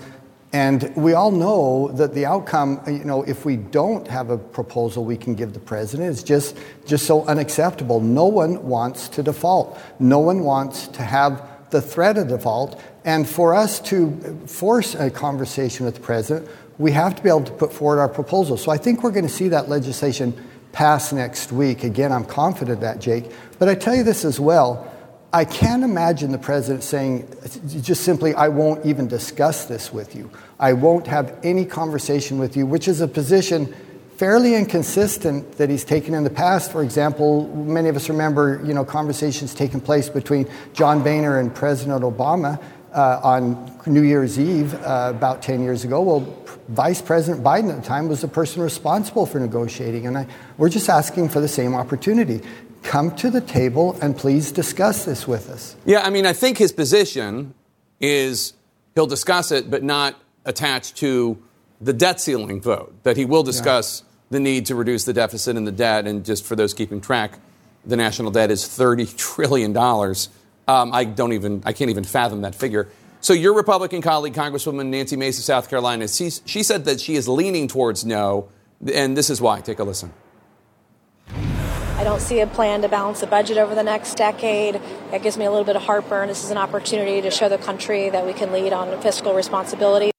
And 0.54 0.96
we 0.96 1.14
all 1.14 1.32
know 1.32 1.92
that 1.94 2.14
the 2.14 2.28
outcome, 2.28 2.80
you 2.86 3.04
know, 3.04 3.24
if 3.24 3.44
we 3.44 3.58
don't 3.58 4.08
have 4.08 4.30
a 4.30 4.38
proposal 4.38 5.04
we 5.04 5.18
can 5.18 5.34
give 5.34 5.54
the 5.54 5.60
president, 5.60 6.10
is 6.10 6.24
just, 6.24 6.58
just 6.86 7.08
so 7.08 7.26
unacceptable. 7.26 8.00
No 8.00 8.26
one 8.26 8.64
wants 8.64 9.08
to 9.10 9.24
default. 9.24 9.80
No 10.00 10.20
one 10.20 10.42
wants 10.44 10.88
to 10.90 11.02
have 11.02 11.48
the 11.72 11.82
threat 11.82 12.20
of 12.20 12.28
default. 12.28 12.80
And 13.06 13.28
for 13.28 13.54
us 13.54 13.80
to 13.82 14.12
force 14.48 14.96
a 14.96 15.10
conversation 15.10 15.86
with 15.86 15.96
the 15.96 16.02
president, 16.02 16.50
we 16.78 16.92
have 16.92 17.16
to 17.16 17.24
be 17.24 17.30
able 17.30 17.44
to 17.44 17.52
put 17.52 17.74
forward 17.74 18.00
our 18.00 18.10
proposal. 18.10 18.58
So 18.58 18.72
I 18.72 18.78
think 18.78 19.04
we're 19.04 19.12
going 19.12 19.28
to 19.28 19.34
see 19.34 19.50
that 19.50 19.70
legislation 19.70 20.34
pass 20.72 21.14
next 21.14 21.52
week. 21.52 21.84
Again, 21.84 22.12
I'm 22.12 22.26
confident 22.26 22.82
that, 22.82 23.00
Jake. 23.00 23.32
But 23.60 23.70
I 23.70 23.76
tell 23.76 23.96
you 23.96 24.04
this 24.04 24.26
as 24.26 24.40
well. 24.40 24.90
I 25.32 25.46
can't 25.46 25.84
imagine 25.84 26.32
the 26.32 26.38
president 26.38 26.84
saying 26.84 27.28
just 27.82 28.04
simply, 28.04 28.34
I 28.36 28.50
won't 28.50 28.86
even 28.86 29.08
discuss 29.08 29.66
this 29.66 29.92
with 29.92 30.16
you. 30.16 30.30
I 30.60 30.74
won't 30.74 31.08
have 31.08 31.40
any 31.44 31.66
conversation 31.66 32.38
with 32.38 32.56
you, 32.56 32.66
which 32.66 32.88
is 32.88 33.02
a 33.02 33.08
position 33.08 33.74
fairly 34.18 34.54
inconsistent 34.54 35.54
that 35.54 35.70
he's 35.70 35.84
taken 35.84 36.14
in 36.14 36.24
the 36.24 36.30
past. 36.30 36.72
For 36.72 36.84
example, 36.84 37.48
many 37.56 37.90
of 37.90 37.96
us 37.96 38.10
remember, 38.10 38.62
you 38.64 38.74
know, 38.74 38.86
conversations 38.86 39.56
taking 39.56 39.82
place 39.82 40.08
between 40.08 40.48
John 40.74 41.04
Boehner 41.04 41.40
and 41.40 41.54
President 41.54 42.04
Obama 42.04 42.62
uh, 42.94 43.20
on 43.24 43.80
New 43.86 44.04
Year's 44.04 44.40
Eve 44.40 44.74
uh, 44.76 45.12
about 45.16 45.42
10 45.42 45.62
years 45.62 45.84
ago. 45.84 46.02
Well, 46.02 46.20
Vice 46.70 47.02
President 47.02 47.44
Biden 47.44 47.70
at 47.70 47.82
the 47.82 47.88
time 47.88 48.08
was 48.08 48.22
the 48.22 48.28
person 48.28 48.62
responsible 48.62 49.26
for 49.26 49.40
negotiating, 49.40 50.08
and 50.08 50.18
I, 50.18 50.28
we're 50.58 50.70
just 50.70 50.90
asking 50.90 51.30
for 51.30 51.42
the 51.42 51.48
same 51.48 51.76
opportunity. 51.76 52.42
Come 52.84 53.16
to 53.18 53.30
the 53.30 53.42
table 53.42 53.98
and 54.02 54.16
please 54.16 54.52
discuss 54.52 55.06
this 55.06 55.28
with 55.28 55.50
us. 55.50 55.76
Yeah, 55.86 56.02
I 56.02 56.10
mean, 56.10 56.26
I 56.26 56.34
think 56.34 56.58
his 56.58 56.72
position 56.72 57.54
is 58.00 58.54
he'll 58.96 59.08
discuss 59.08 59.52
it, 59.52 59.70
but 59.72 59.84
not 59.84 60.16
attached 60.46 60.98
to 60.98 61.42
the 61.82 61.94
debt 61.94 62.20
ceiling 62.20 62.62
vote, 62.62 62.94
that 63.04 63.18
he 63.18 63.26
will 63.26 63.44
discuss 63.44 64.02
yeah. 64.02 64.08
the 64.32 64.40
need 64.40 64.66
to 64.68 64.76
reduce 64.76 65.04
the 65.06 65.14
deficit 65.14 65.58
and 65.58 65.68
the 65.68 65.72
debt. 65.72 66.08
And 66.08 66.24
just 66.24 66.46
for 66.46 66.56
those 66.56 66.74
keeping 66.74 67.02
track, 67.02 67.40
the 67.86 67.98
national 67.98 68.32
debt 68.32 68.52
is 68.52 68.64
$30 68.64 69.16
trillion. 69.18 69.74
Um, 70.68 70.94
I 70.94 71.04
don't 71.04 71.34
even, 71.34 71.62
I 71.66 71.74
can't 71.74 71.90
even 71.90 72.04
fathom 72.04 72.42
that 72.42 72.56
figure. 72.56 72.90
So 73.22 73.34
your 73.34 73.54
Republican 73.54 74.02
colleague, 74.02 74.34
Congresswoman 74.34 74.88
Nancy 74.88 75.16
Mace 75.16 75.38
of 75.38 75.46
South 75.46 75.70
Carolina, 75.70 76.08
she, 76.08 76.30
she 76.46 76.64
said 76.64 76.86
that 76.86 77.00
she 77.00 77.16
is 77.16 77.28
leaning 77.28 77.68
towards 77.68 78.06
no, 78.06 78.50
and 78.94 79.16
this 79.16 79.30
is 79.30 79.40
why. 79.40 79.62
Take 79.62 79.80
a 79.80 79.84
listen. 79.84 80.14
I 82.04 82.04
don't 82.04 82.20
see 82.20 82.42
a 82.42 82.48
plan 82.48 82.82
to 82.82 82.90
balance 82.90 83.22
the 83.22 83.28
budget 83.28 83.58
over 83.58 83.76
the 83.76 83.84
next 83.84 84.16
decade. 84.16 84.82
That 85.12 85.24
gives 85.24 85.38
me 85.38 85.46
a 85.46 85.50
little 85.50 85.64
bit 85.64 85.78
of 85.78 85.84
heartburn. 85.84 86.28
This 86.28 86.44
is 86.44 86.52
an 86.52 86.58
opportunity 86.58 87.22
to 87.22 87.32
show 87.32 87.48
the 87.48 87.58
country 87.58 88.10
that 88.10 88.26
we 88.26 88.34
can 88.34 88.52
lead 88.52 88.74
on 88.74 89.00
fiscal 89.02 89.34
responsibility. 89.34 90.12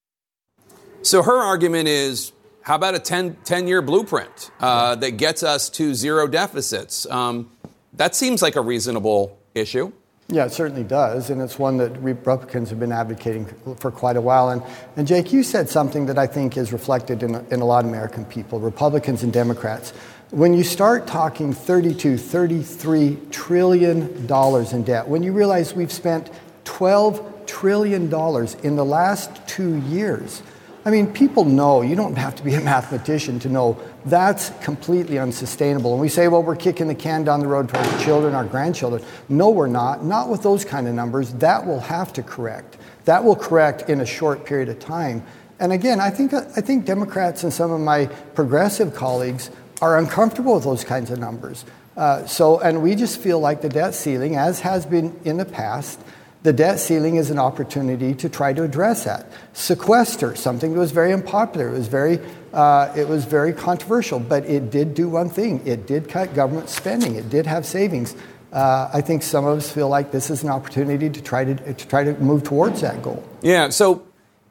So 1.02 1.22
her 1.22 1.36
argument 1.36 1.88
is 1.88 2.32
how 2.62 2.76
about 2.76 2.94
a 2.94 2.98
10, 2.98 3.36
10 3.44 3.68
year 3.68 3.82
blueprint 3.82 4.50
uh, 4.60 4.94
that 4.94 5.18
gets 5.18 5.42
us 5.42 5.68
to 5.70 5.94
zero 5.94 6.26
deficits? 6.26 7.04
Um, 7.10 7.50
that 7.92 8.14
seems 8.14 8.40
like 8.40 8.56
a 8.56 8.62
reasonable 8.62 9.38
issue. 9.54 9.92
Yeah, 10.28 10.46
it 10.46 10.52
certainly 10.52 10.84
does, 10.84 11.28
and 11.28 11.42
it's 11.42 11.58
one 11.58 11.76
that 11.78 11.90
Republicans 11.98 12.70
have 12.70 12.80
been 12.80 12.92
advocating 12.92 13.44
for 13.78 13.90
quite 13.90 14.16
a 14.16 14.22
while. 14.22 14.48
And, 14.48 14.62
and 14.96 15.06
Jake, 15.06 15.34
you 15.34 15.42
said 15.42 15.68
something 15.68 16.06
that 16.06 16.18
I 16.18 16.26
think 16.26 16.56
is 16.56 16.72
reflected 16.72 17.22
in, 17.22 17.34
in 17.50 17.60
a 17.60 17.64
lot 17.66 17.84
of 17.84 17.90
American 17.90 18.24
people, 18.24 18.58
Republicans 18.58 19.22
and 19.22 19.30
Democrats. 19.32 19.90
When 20.30 20.54
you 20.54 20.64
start 20.64 21.06
talking 21.06 21.52
32, 21.52 22.16
33 22.16 23.18
trillion 23.30 24.26
dollars 24.26 24.72
in 24.72 24.82
debt, 24.82 25.06
when 25.06 25.22
you 25.22 25.32
realize 25.32 25.74
we've 25.74 25.92
spent 25.92 26.30
12 26.64 27.44
trillion 27.44 28.08
dollars 28.08 28.54
in 28.62 28.76
the 28.76 28.84
last 28.84 29.46
two 29.46 29.76
years, 29.82 30.42
I 30.86 30.90
mean, 30.90 31.10
people 31.10 31.46
know, 31.46 31.80
you 31.80 31.96
don't 31.96 32.16
have 32.18 32.34
to 32.36 32.42
be 32.42 32.52
a 32.54 32.60
mathematician 32.60 33.38
to 33.40 33.48
know 33.48 33.78
that's 34.04 34.50
completely 34.62 35.18
unsustainable. 35.18 35.92
And 35.92 36.00
we 36.00 36.10
say, 36.10 36.28
well, 36.28 36.42
we're 36.42 36.56
kicking 36.56 36.88
the 36.88 36.94
can 36.94 37.24
down 37.24 37.40
the 37.40 37.46
road 37.46 37.70
to 37.70 37.78
our 37.78 38.00
children, 38.00 38.34
our 38.34 38.44
grandchildren. 38.44 39.02
No, 39.30 39.48
we're 39.48 39.66
not. 39.66 40.04
Not 40.04 40.28
with 40.28 40.42
those 40.42 40.62
kind 40.62 40.86
of 40.86 40.94
numbers. 40.94 41.32
That 41.34 41.66
will 41.66 41.80
have 41.80 42.12
to 42.14 42.22
correct. 42.22 42.76
That 43.06 43.24
will 43.24 43.36
correct 43.36 43.88
in 43.88 44.00
a 44.00 44.06
short 44.06 44.44
period 44.44 44.68
of 44.68 44.78
time. 44.78 45.24
And 45.58 45.72
again, 45.72 46.00
I 46.00 46.10
think, 46.10 46.34
I 46.34 46.60
think 46.60 46.84
Democrats 46.84 47.44
and 47.44 47.52
some 47.52 47.70
of 47.70 47.80
my 47.80 48.06
progressive 48.34 48.94
colleagues 48.94 49.50
are 49.80 49.98
uncomfortable 49.98 50.54
with 50.54 50.64
those 50.64 50.84
kinds 50.84 51.10
of 51.10 51.18
numbers. 51.18 51.64
Uh, 51.96 52.26
so, 52.26 52.60
and 52.60 52.82
we 52.82 52.94
just 52.94 53.20
feel 53.20 53.40
like 53.40 53.62
the 53.62 53.68
debt 53.70 53.94
ceiling, 53.94 54.36
as 54.36 54.60
has 54.60 54.84
been 54.84 55.18
in 55.24 55.38
the 55.38 55.44
past, 55.44 55.98
the 56.44 56.52
debt 56.52 56.78
ceiling 56.78 57.16
is 57.16 57.30
an 57.30 57.38
opportunity 57.38 58.14
to 58.14 58.28
try 58.28 58.52
to 58.52 58.62
address 58.62 59.04
that. 59.04 59.26
Sequester, 59.54 60.36
something 60.36 60.74
that 60.74 60.78
was 60.78 60.92
very 60.92 61.10
unpopular, 61.10 61.68
it 61.68 61.72
was 61.72 61.88
very, 61.88 62.20
uh, 62.52 62.92
it 62.94 63.08
was 63.08 63.24
very 63.24 63.54
controversial, 63.54 64.20
but 64.20 64.44
it 64.44 64.70
did 64.70 64.94
do 64.94 65.08
one 65.08 65.30
thing. 65.30 65.66
It 65.66 65.86
did 65.86 66.06
cut 66.06 66.34
government 66.34 66.68
spending. 66.68 67.16
It 67.16 67.30
did 67.30 67.46
have 67.46 67.64
savings. 67.64 68.14
Uh, 68.52 68.90
I 68.92 69.00
think 69.00 69.22
some 69.22 69.46
of 69.46 69.56
us 69.56 69.72
feel 69.72 69.88
like 69.88 70.12
this 70.12 70.28
is 70.28 70.42
an 70.42 70.50
opportunity 70.50 71.08
to 71.08 71.22
try 71.22 71.44
to, 71.44 71.54
to 71.54 71.88
try 71.88 72.04
to 72.04 72.12
move 72.20 72.44
towards 72.44 72.82
that 72.82 73.02
goal. 73.02 73.24
Yeah. 73.40 73.70
So 73.70 74.06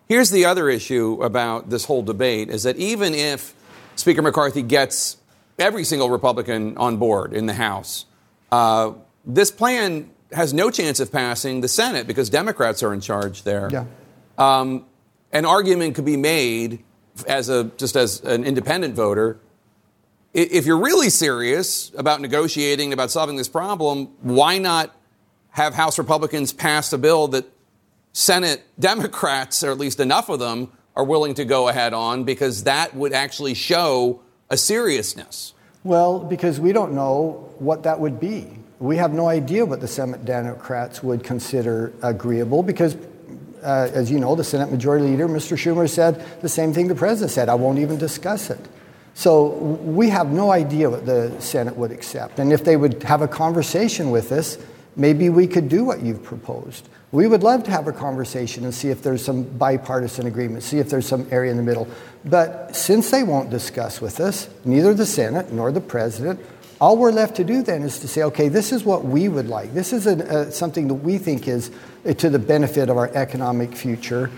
here's 0.10 0.32
the 0.32 0.46
other 0.46 0.70
issue 0.70 1.22
about 1.22 1.70
this 1.70 1.86
whole 1.86 2.02
debate: 2.02 2.50
is 2.50 2.64
that 2.64 2.76
even 2.78 3.14
if 3.14 3.54
Speaker 3.98 4.24
McCarthy 4.24 4.64
gets 4.64 5.18
every 5.60 5.84
single 5.84 6.10
Republican 6.10 6.76
on 6.76 6.98
board 6.98 7.34
in 7.34 7.46
the 7.46 7.54
House, 7.54 8.06
uh, 8.52 8.94
this 9.26 9.52
plan 9.52 10.10
has 10.34 10.54
no 10.54 10.70
chance 10.70 11.00
of 11.00 11.12
passing 11.12 11.62
the 11.62 11.68
Senate 11.68 12.08
because 12.08 12.30
Democrats 12.30 12.84
are 12.84 12.94
in 12.94 13.02
charge 13.02 13.44
there. 13.44 13.70
Yeah. 13.72 13.86
Um, 14.38 14.86
an 15.32 15.46
argument 15.46 15.96
could 15.96 16.06
be 16.06 16.18
made 16.18 16.84
as 17.28 17.50
a 17.50 17.66
just 17.78 17.96
as 17.96 18.22
an 18.22 18.44
independent 18.44 18.96
voter. 18.96 19.40
If 20.34 20.66
you're 20.66 20.80
really 20.80 21.10
serious 21.10 21.92
about 21.96 22.20
negotiating 22.20 22.92
about 22.92 23.12
solving 23.12 23.36
this 23.36 23.48
problem, 23.48 24.08
why 24.22 24.58
not 24.58 24.96
have 25.52 25.76
House 25.76 26.00
Republicans 26.00 26.52
pass 26.52 26.92
a 26.92 26.98
bill 26.98 27.28
that 27.30 27.46
Senate 28.14 28.64
Democrats, 28.80 29.64
or 29.64 29.72
at 29.72 29.78
least 29.78 30.00
enough 30.00 30.30
of 30.30 30.40
them, 30.40 30.72
are 30.96 31.04
willing 31.04 31.34
to 31.36 31.46
go 31.46 31.68
ahead 31.68 31.94
on 31.94 32.24
because 32.24 32.64
that 32.64 32.96
would 32.96 33.14
actually 33.14 33.54
show 33.54 34.22
a 34.50 34.58
seriousness. 34.58 35.54
Well, 35.84 36.20
because 36.20 36.60
we 36.60 36.72
don't 36.72 36.94
know 36.94 37.54
what 37.60 37.84
that 37.84 38.00
would 38.00 38.20
be 38.20 38.48
we 38.84 38.98
have 38.98 39.14
no 39.14 39.30
idea 39.30 39.66
what 39.66 39.80
the 39.80 39.88
Senate 39.88 40.26
Democrats 40.26 41.02
would 41.02 41.24
consider 41.24 41.94
agreeable 42.02 42.62
because, 42.62 42.98
uh, 43.64 43.90
as 43.94 44.12
you 44.12 44.20
know, 44.20 44.36
the 44.36 44.44
Senate 44.44 44.70
Majority 44.70 45.06
Leader, 45.06 45.30
Mr. 45.30 45.56
Schumer, 45.56 45.90
said 45.90 46.22
the 46.42 46.50
same 46.50 46.74
thing 46.74 46.90
the 46.90 46.96
President 46.96 47.32
said 47.32 47.48
I 47.48 47.56
won't 47.56 47.80
even 47.80 47.98
discuss 47.98 48.50
it. 48.50 48.60
So 49.14 49.52
we 49.52 50.10
have 50.10 50.34
no 50.34 50.52
idea 50.52 50.90
what 50.90 51.06
the 51.06 51.34
Senate 51.40 51.78
would 51.78 51.92
accept. 51.94 52.40
And 52.40 52.52
if 52.52 52.66
they 52.66 52.76
would 52.76 53.04
have 53.04 53.22
a 53.22 53.28
conversation 53.28 54.12
with 54.12 54.34
us, 54.34 54.58
maybe 54.98 55.30
we 55.30 55.48
could 55.48 55.70
do 55.70 55.86
what 55.86 56.02
you've 56.02 56.22
proposed. 56.22 56.90
We 57.14 57.26
would 57.26 57.42
love 57.42 57.64
to 57.64 57.72
have 57.72 57.88
a 57.88 57.94
conversation 57.94 58.66
and 58.66 58.74
see 58.74 58.90
if 58.90 59.02
there's 59.02 59.24
some 59.24 59.44
bipartisan 59.44 60.28
agreement, 60.28 60.62
see 60.62 60.80
if 60.80 60.90
there's 60.90 61.08
some 61.08 61.26
area 61.32 61.52
in 61.52 61.58
the 61.58 61.64
middle. 61.64 61.88
But 62.26 62.76
since 62.76 63.12
they 63.12 63.24
won't 63.24 63.50
discuss 63.50 64.02
with 64.02 64.20
us, 64.20 64.50
neither 64.66 64.94
the 64.94 65.06
Senate 65.06 65.54
nor 65.54 65.72
the 65.72 65.80
President 65.80 66.38
all 66.84 66.98
we're 66.98 67.14
left 67.14 67.38
to 67.38 67.46
do 67.46 67.64
then 67.64 67.82
is 67.82 68.00
to 68.00 68.10
say, 68.10 68.24
okay, 68.24 68.50
this 68.50 68.74
is 68.74 68.84
what 68.84 69.06
we 69.06 69.30
would 69.30 69.48
like. 69.48 69.74
This 69.74 69.94
is 69.94 70.06
a, 70.06 70.18
a, 70.18 70.52
something 70.52 70.90
that 70.90 70.96
we 70.96 71.18
think 71.18 71.48
is 71.48 71.72
to 72.18 72.30
the 72.30 72.38
benefit 72.38 72.90
of 72.90 72.98
our 72.98 73.08
economic 73.16 73.74
future. 73.74 74.30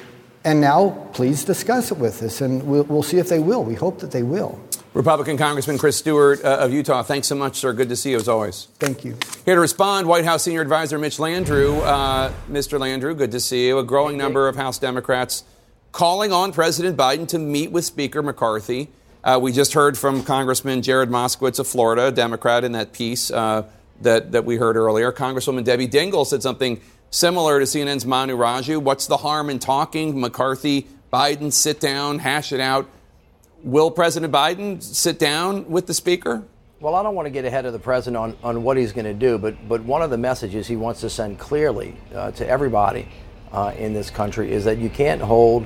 And 0.44 0.62
now, 0.62 1.10
please 1.12 1.44
discuss 1.44 1.92
it 1.92 1.98
with 1.98 2.22
us, 2.22 2.42
and 2.42 2.62
we'll, 2.62 2.84
we'll 2.84 3.02
see 3.02 3.18
if 3.18 3.30
they 3.30 3.40
will. 3.40 3.64
We 3.64 3.74
hope 3.74 3.98
that 4.02 4.12
they 4.12 4.22
will. 4.22 4.62
Republican 4.94 5.40
Congressman 5.40 5.80
Chris 5.80 5.98
Stewart 5.98 6.46
uh, 6.46 6.58
of 6.60 6.72
Utah, 6.72 7.02
thanks 7.02 7.26
so 7.30 7.34
much, 7.34 7.56
sir. 7.56 7.74
Good 7.74 7.90
to 7.90 7.96
see 7.96 8.12
you 8.12 8.18
as 8.18 8.28
always. 8.28 8.68
Thank 8.76 9.04
you. 9.04 9.18
Here 9.44 9.56
to 9.56 9.60
respond, 9.60 10.08
White 10.08 10.26
House 10.26 10.44
Senior 10.44 10.62
Advisor 10.62 11.00
Mitch 11.00 11.18
Landrieu. 11.18 11.82
Uh, 11.84 12.32
Mr. 12.48 12.78
Landrieu, 12.78 13.18
good 13.18 13.32
to 13.32 13.40
see 13.40 13.66
you. 13.66 13.80
A 13.80 13.84
growing 13.84 14.20
number 14.20 14.48
of 14.48 14.56
House 14.56 14.78
Democrats 14.78 15.46
calling 15.92 16.32
on 16.32 16.52
President 16.52 16.96
Biden 16.96 17.28
to 17.30 17.40
meet 17.40 17.72
with 17.72 17.86
Speaker 17.86 18.22
McCarthy. 18.22 18.90
Uh, 19.26 19.40
we 19.42 19.52
just 19.52 19.74
heard 19.74 19.98
from 19.98 20.24
Congressman 20.24 20.84
Jared 20.84 21.10
Moskowitz 21.10 21.58
of 21.58 21.68
Florida, 21.68 22.10
a 22.10 22.12
Democrat, 22.12 22.64
in 22.64 22.74
that 22.74 22.94
piece 22.94 23.32
uh, 23.32 23.68
that, 24.02 24.34
that 24.34 24.46
we 24.46 24.56
heard 24.56 24.78
earlier. 24.78 25.12
Congresswoman 25.12 25.64
Debbie 25.64 25.88
Dingell 25.88 26.28
said 26.28 26.44
something 26.44 26.80
similar 27.10 27.60
to 27.60 27.66
CNN's 27.66 28.06
Manu 28.06 28.38
Raju. 28.38 28.84
What's 28.84 29.08
the 29.08 29.18
harm 29.18 29.50
in 29.50 29.58
talking? 29.58 30.22
McCarthy, 30.22 30.86
Biden, 31.12 31.52
sit 31.52 31.80
down, 31.80 32.20
hash 32.20 32.54
it 32.54 32.60
out. 32.60 32.88
Will 33.64 33.90
President 33.90 34.32
Biden 34.32 34.84
sit 34.84 35.18
down 35.18 35.72
with 35.72 35.88
the 35.88 35.96
Speaker? 35.96 36.44
Well, 36.80 36.94
I 36.94 37.02
don't 37.02 37.16
want 37.16 37.26
to 37.26 37.32
get 37.32 37.46
ahead 37.46 37.66
of 37.66 37.74
the 37.74 37.80
president 37.80 38.18
on, 38.18 38.38
on 38.44 38.62
what 38.62 38.78
he's 38.78 38.92
going 38.92 39.06
to 39.06 39.14
do, 39.16 39.40
but, 39.40 39.68
but 39.68 39.82
one 39.82 40.04
of 40.04 40.12
the 40.12 40.20
messages 40.20 40.68
he 40.68 40.76
wants 40.76 41.02
to 41.02 41.10
send 41.10 41.40
clearly 41.40 41.98
uh, 42.14 42.30
to 42.34 42.48
everybody 42.48 43.08
uh, 43.52 43.74
in 43.76 43.96
this 43.96 44.12
country 44.12 44.52
is 44.52 44.66
that 44.66 44.78
you 44.78 44.92
can't 44.92 45.22
hold 45.22 45.66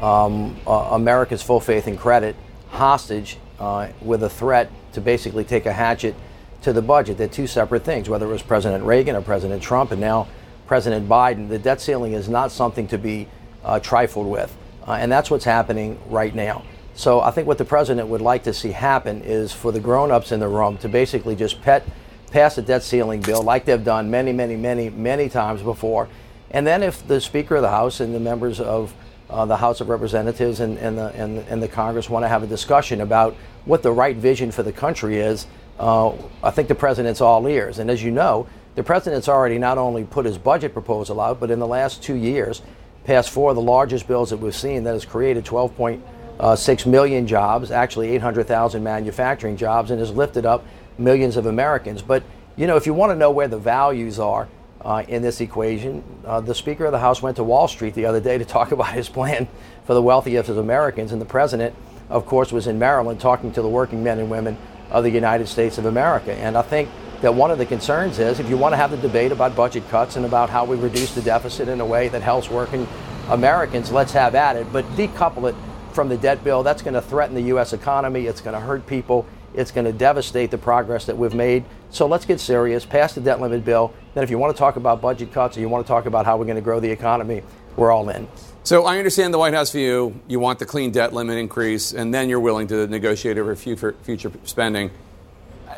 um, 0.00 0.56
uh, 0.66 0.88
America's 0.90 1.40
full 1.40 1.60
faith 1.60 1.86
and 1.86 1.96
credit 1.96 2.34
hostage 2.76 3.38
uh, 3.58 3.88
with 4.00 4.22
a 4.22 4.30
threat 4.30 4.70
to 4.92 5.00
basically 5.00 5.44
take 5.44 5.66
a 5.66 5.72
hatchet 5.72 6.14
to 6.62 6.72
the 6.72 6.82
budget. 6.82 7.18
They're 7.18 7.28
two 7.28 7.46
separate 7.46 7.84
things, 7.84 8.08
whether 8.08 8.26
it 8.26 8.32
was 8.32 8.42
President 8.42 8.84
Reagan 8.84 9.16
or 9.16 9.22
President 9.22 9.62
Trump 9.62 9.92
and 9.92 10.00
now 10.00 10.28
President 10.66 11.08
Biden. 11.08 11.48
The 11.48 11.58
debt 11.58 11.80
ceiling 11.80 12.12
is 12.12 12.28
not 12.28 12.50
something 12.50 12.88
to 12.88 12.98
be 12.98 13.28
uh, 13.64 13.80
trifled 13.80 14.26
with. 14.26 14.56
Uh, 14.86 14.92
and 14.92 15.10
that's 15.10 15.30
what's 15.30 15.44
happening 15.44 15.98
right 16.08 16.34
now. 16.34 16.62
So 16.94 17.20
I 17.20 17.30
think 17.30 17.46
what 17.46 17.58
the 17.58 17.64
president 17.64 18.08
would 18.08 18.22
like 18.22 18.44
to 18.44 18.54
see 18.54 18.72
happen 18.72 19.22
is 19.22 19.52
for 19.52 19.70
the 19.70 19.80
grown 19.80 20.10
ups 20.10 20.32
in 20.32 20.40
the 20.40 20.48
room 20.48 20.78
to 20.78 20.88
basically 20.88 21.36
just 21.36 21.60
pet, 21.60 21.86
pass 22.30 22.56
a 22.56 22.62
debt 22.62 22.82
ceiling 22.82 23.20
bill 23.20 23.42
like 23.42 23.64
they've 23.64 23.84
done 23.84 24.10
many, 24.10 24.32
many, 24.32 24.56
many, 24.56 24.88
many 24.88 25.28
times 25.28 25.60
before. 25.60 26.08
And 26.50 26.66
then 26.66 26.82
if 26.82 27.06
the 27.06 27.20
Speaker 27.20 27.56
of 27.56 27.62
the 27.62 27.70
House 27.70 28.00
and 28.00 28.14
the 28.14 28.20
members 28.20 28.60
of 28.60 28.94
uh, 29.28 29.44
the 29.44 29.56
House 29.56 29.80
of 29.80 29.88
Representatives 29.88 30.60
and, 30.60 30.78
and, 30.78 30.98
the, 30.98 31.06
and, 31.14 31.38
and 31.48 31.62
the 31.62 31.68
Congress 31.68 32.08
want 32.08 32.24
to 32.24 32.28
have 32.28 32.42
a 32.42 32.46
discussion 32.46 33.00
about 33.00 33.34
what 33.64 33.82
the 33.82 33.92
right 33.92 34.16
vision 34.16 34.50
for 34.50 34.62
the 34.62 34.72
country 34.72 35.18
is, 35.18 35.46
uh, 35.78 36.12
I 36.42 36.50
think 36.50 36.68
the 36.68 36.74
president's 36.74 37.20
all 37.20 37.46
ears. 37.48 37.78
And 37.78 37.90
as 37.90 38.02
you 38.02 38.10
know, 38.10 38.46
the 38.76 38.82
president's 38.82 39.28
already 39.28 39.58
not 39.58 39.78
only 39.78 40.04
put 40.04 40.26
his 40.26 40.38
budget 40.38 40.72
proposal 40.72 41.20
out, 41.20 41.40
but 41.40 41.50
in 41.50 41.58
the 41.58 41.66
last 41.66 42.02
two 42.02 42.14
years, 42.14 42.62
passed 43.04 43.30
four 43.30 43.50
of 43.50 43.56
the 43.56 43.62
largest 43.62 44.06
bills 44.06 44.30
that 44.30 44.36
we've 44.36 44.54
seen 44.54 44.84
that 44.84 44.92
has 44.92 45.04
created 45.04 45.44
12.6 45.44 46.86
million 46.86 47.26
jobs, 47.26 47.70
actually 47.70 48.10
800,000 48.10 48.82
manufacturing 48.82 49.56
jobs, 49.56 49.90
and 49.90 50.00
has 50.00 50.10
lifted 50.10 50.44
up 50.44 50.64
millions 50.98 51.36
of 51.36 51.46
Americans. 51.46 52.02
But, 52.02 52.22
you 52.56 52.66
know, 52.66 52.76
if 52.76 52.86
you 52.86 52.94
want 52.94 53.10
to 53.10 53.16
know 53.16 53.30
where 53.30 53.48
the 53.48 53.58
values 53.58 54.18
are, 54.18 54.48
uh, 54.86 55.02
in 55.08 55.20
this 55.20 55.40
equation. 55.40 56.04
Uh, 56.24 56.40
the 56.40 56.54
Speaker 56.54 56.84
of 56.84 56.92
the 56.92 57.00
House 57.00 57.20
went 57.20 57.36
to 57.36 57.44
Wall 57.44 57.66
Street 57.66 57.94
the 57.94 58.06
other 58.06 58.20
day 58.20 58.38
to 58.38 58.44
talk 58.44 58.70
about 58.72 58.92
his 58.92 59.08
plan 59.08 59.48
for 59.84 59.94
the 59.94 60.02
wealthiest 60.02 60.48
of 60.48 60.58
Americans, 60.58 61.12
and 61.12 61.20
the 61.20 61.26
President, 61.26 61.74
of 62.08 62.24
course, 62.24 62.52
was 62.52 62.68
in 62.68 62.78
Maryland 62.78 63.20
talking 63.20 63.52
to 63.52 63.62
the 63.62 63.68
working 63.68 64.04
men 64.04 64.20
and 64.20 64.30
women 64.30 64.56
of 64.90 65.02
the 65.02 65.10
United 65.10 65.48
States 65.48 65.76
of 65.78 65.86
America. 65.86 66.32
And 66.32 66.56
I 66.56 66.62
think 66.62 66.88
that 67.20 67.34
one 67.34 67.50
of 67.50 67.58
the 67.58 67.66
concerns 67.66 68.20
is 68.20 68.38
if 68.38 68.48
you 68.48 68.56
want 68.56 68.74
to 68.74 68.76
have 68.76 68.92
the 68.92 68.96
debate 68.96 69.32
about 69.32 69.56
budget 69.56 69.88
cuts 69.88 70.14
and 70.14 70.24
about 70.24 70.48
how 70.48 70.64
we 70.64 70.76
reduce 70.76 71.14
the 71.14 71.22
deficit 71.22 71.68
in 71.68 71.80
a 71.80 71.86
way 71.86 72.08
that 72.08 72.22
helps 72.22 72.48
working 72.48 72.86
Americans, 73.28 73.90
let's 73.90 74.12
have 74.12 74.36
at 74.36 74.54
it, 74.54 74.72
but 74.72 74.84
decouple 74.90 75.48
it 75.48 75.56
from 75.92 76.08
the 76.08 76.16
debt 76.16 76.44
bill. 76.44 76.62
That's 76.62 76.82
going 76.82 76.94
to 76.94 77.02
threaten 77.02 77.34
the 77.34 77.42
U.S. 77.42 77.72
economy. 77.72 78.26
It's 78.26 78.40
going 78.40 78.54
to 78.54 78.60
hurt 78.60 78.86
people. 78.86 79.26
It's 79.56 79.70
going 79.70 79.86
to 79.86 79.92
devastate 79.92 80.50
the 80.50 80.58
progress 80.58 81.06
that 81.06 81.16
we've 81.16 81.34
made. 81.34 81.64
So 81.90 82.06
let's 82.06 82.26
get 82.26 82.40
serious. 82.40 82.84
Pass 82.84 83.14
the 83.14 83.20
debt 83.20 83.40
limit 83.40 83.64
bill. 83.64 83.92
Then, 84.14 84.22
if 84.22 84.30
you 84.30 84.38
want 84.38 84.54
to 84.54 84.58
talk 84.58 84.76
about 84.76 85.00
budget 85.00 85.32
cuts 85.32 85.56
or 85.56 85.60
you 85.60 85.68
want 85.68 85.86
to 85.86 85.88
talk 85.88 86.06
about 86.06 86.26
how 86.26 86.36
we're 86.36 86.44
going 86.44 86.56
to 86.56 86.62
grow 86.62 86.78
the 86.78 86.90
economy, 86.90 87.42
we're 87.76 87.90
all 87.90 88.08
in. 88.10 88.28
So 88.64 88.84
I 88.84 88.98
understand 88.98 89.32
the 89.32 89.38
White 89.38 89.54
House 89.54 89.70
view. 89.70 90.20
You 90.26 90.40
want 90.40 90.58
the 90.58 90.66
clean 90.66 90.90
debt 90.90 91.12
limit 91.12 91.38
increase, 91.38 91.92
and 91.92 92.12
then 92.12 92.28
you're 92.28 92.40
willing 92.40 92.66
to 92.68 92.86
negotiate 92.86 93.38
over 93.38 93.54
future, 93.54 93.94
future 94.02 94.32
spending. 94.44 94.90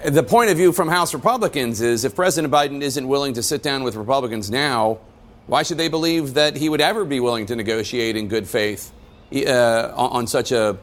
The 0.07 0.23
point 0.23 0.51
of 0.51 0.57
view 0.57 0.73
from 0.73 0.89
House 0.89 1.13
Republicans 1.13 1.81
is 1.81 2.05
if 2.05 2.15
President 2.15 2.53
Biden 2.53 2.83
isn't 2.83 3.07
willing 3.07 3.35
to 3.35 3.43
sit 3.43 3.63
down 3.63 3.83
with 3.83 3.95
Republicans 3.95 4.51
now, 4.51 4.99
why 5.47 5.63
should 5.63 5.79
they 5.79 5.89
believe 5.89 6.35
that 6.35 6.57
he 6.57 6.69
would 6.69 6.81
ever 6.81 7.05
be 7.05 7.21
willing 7.21 7.47
to 7.47 7.57
negotiate 7.57 8.17
in 8.17 8.29
good 8.29 8.47
faith 8.47 8.93
uh, 9.35 9.93
on 9.97 10.27
such 10.27 10.53
a 10.53 10.79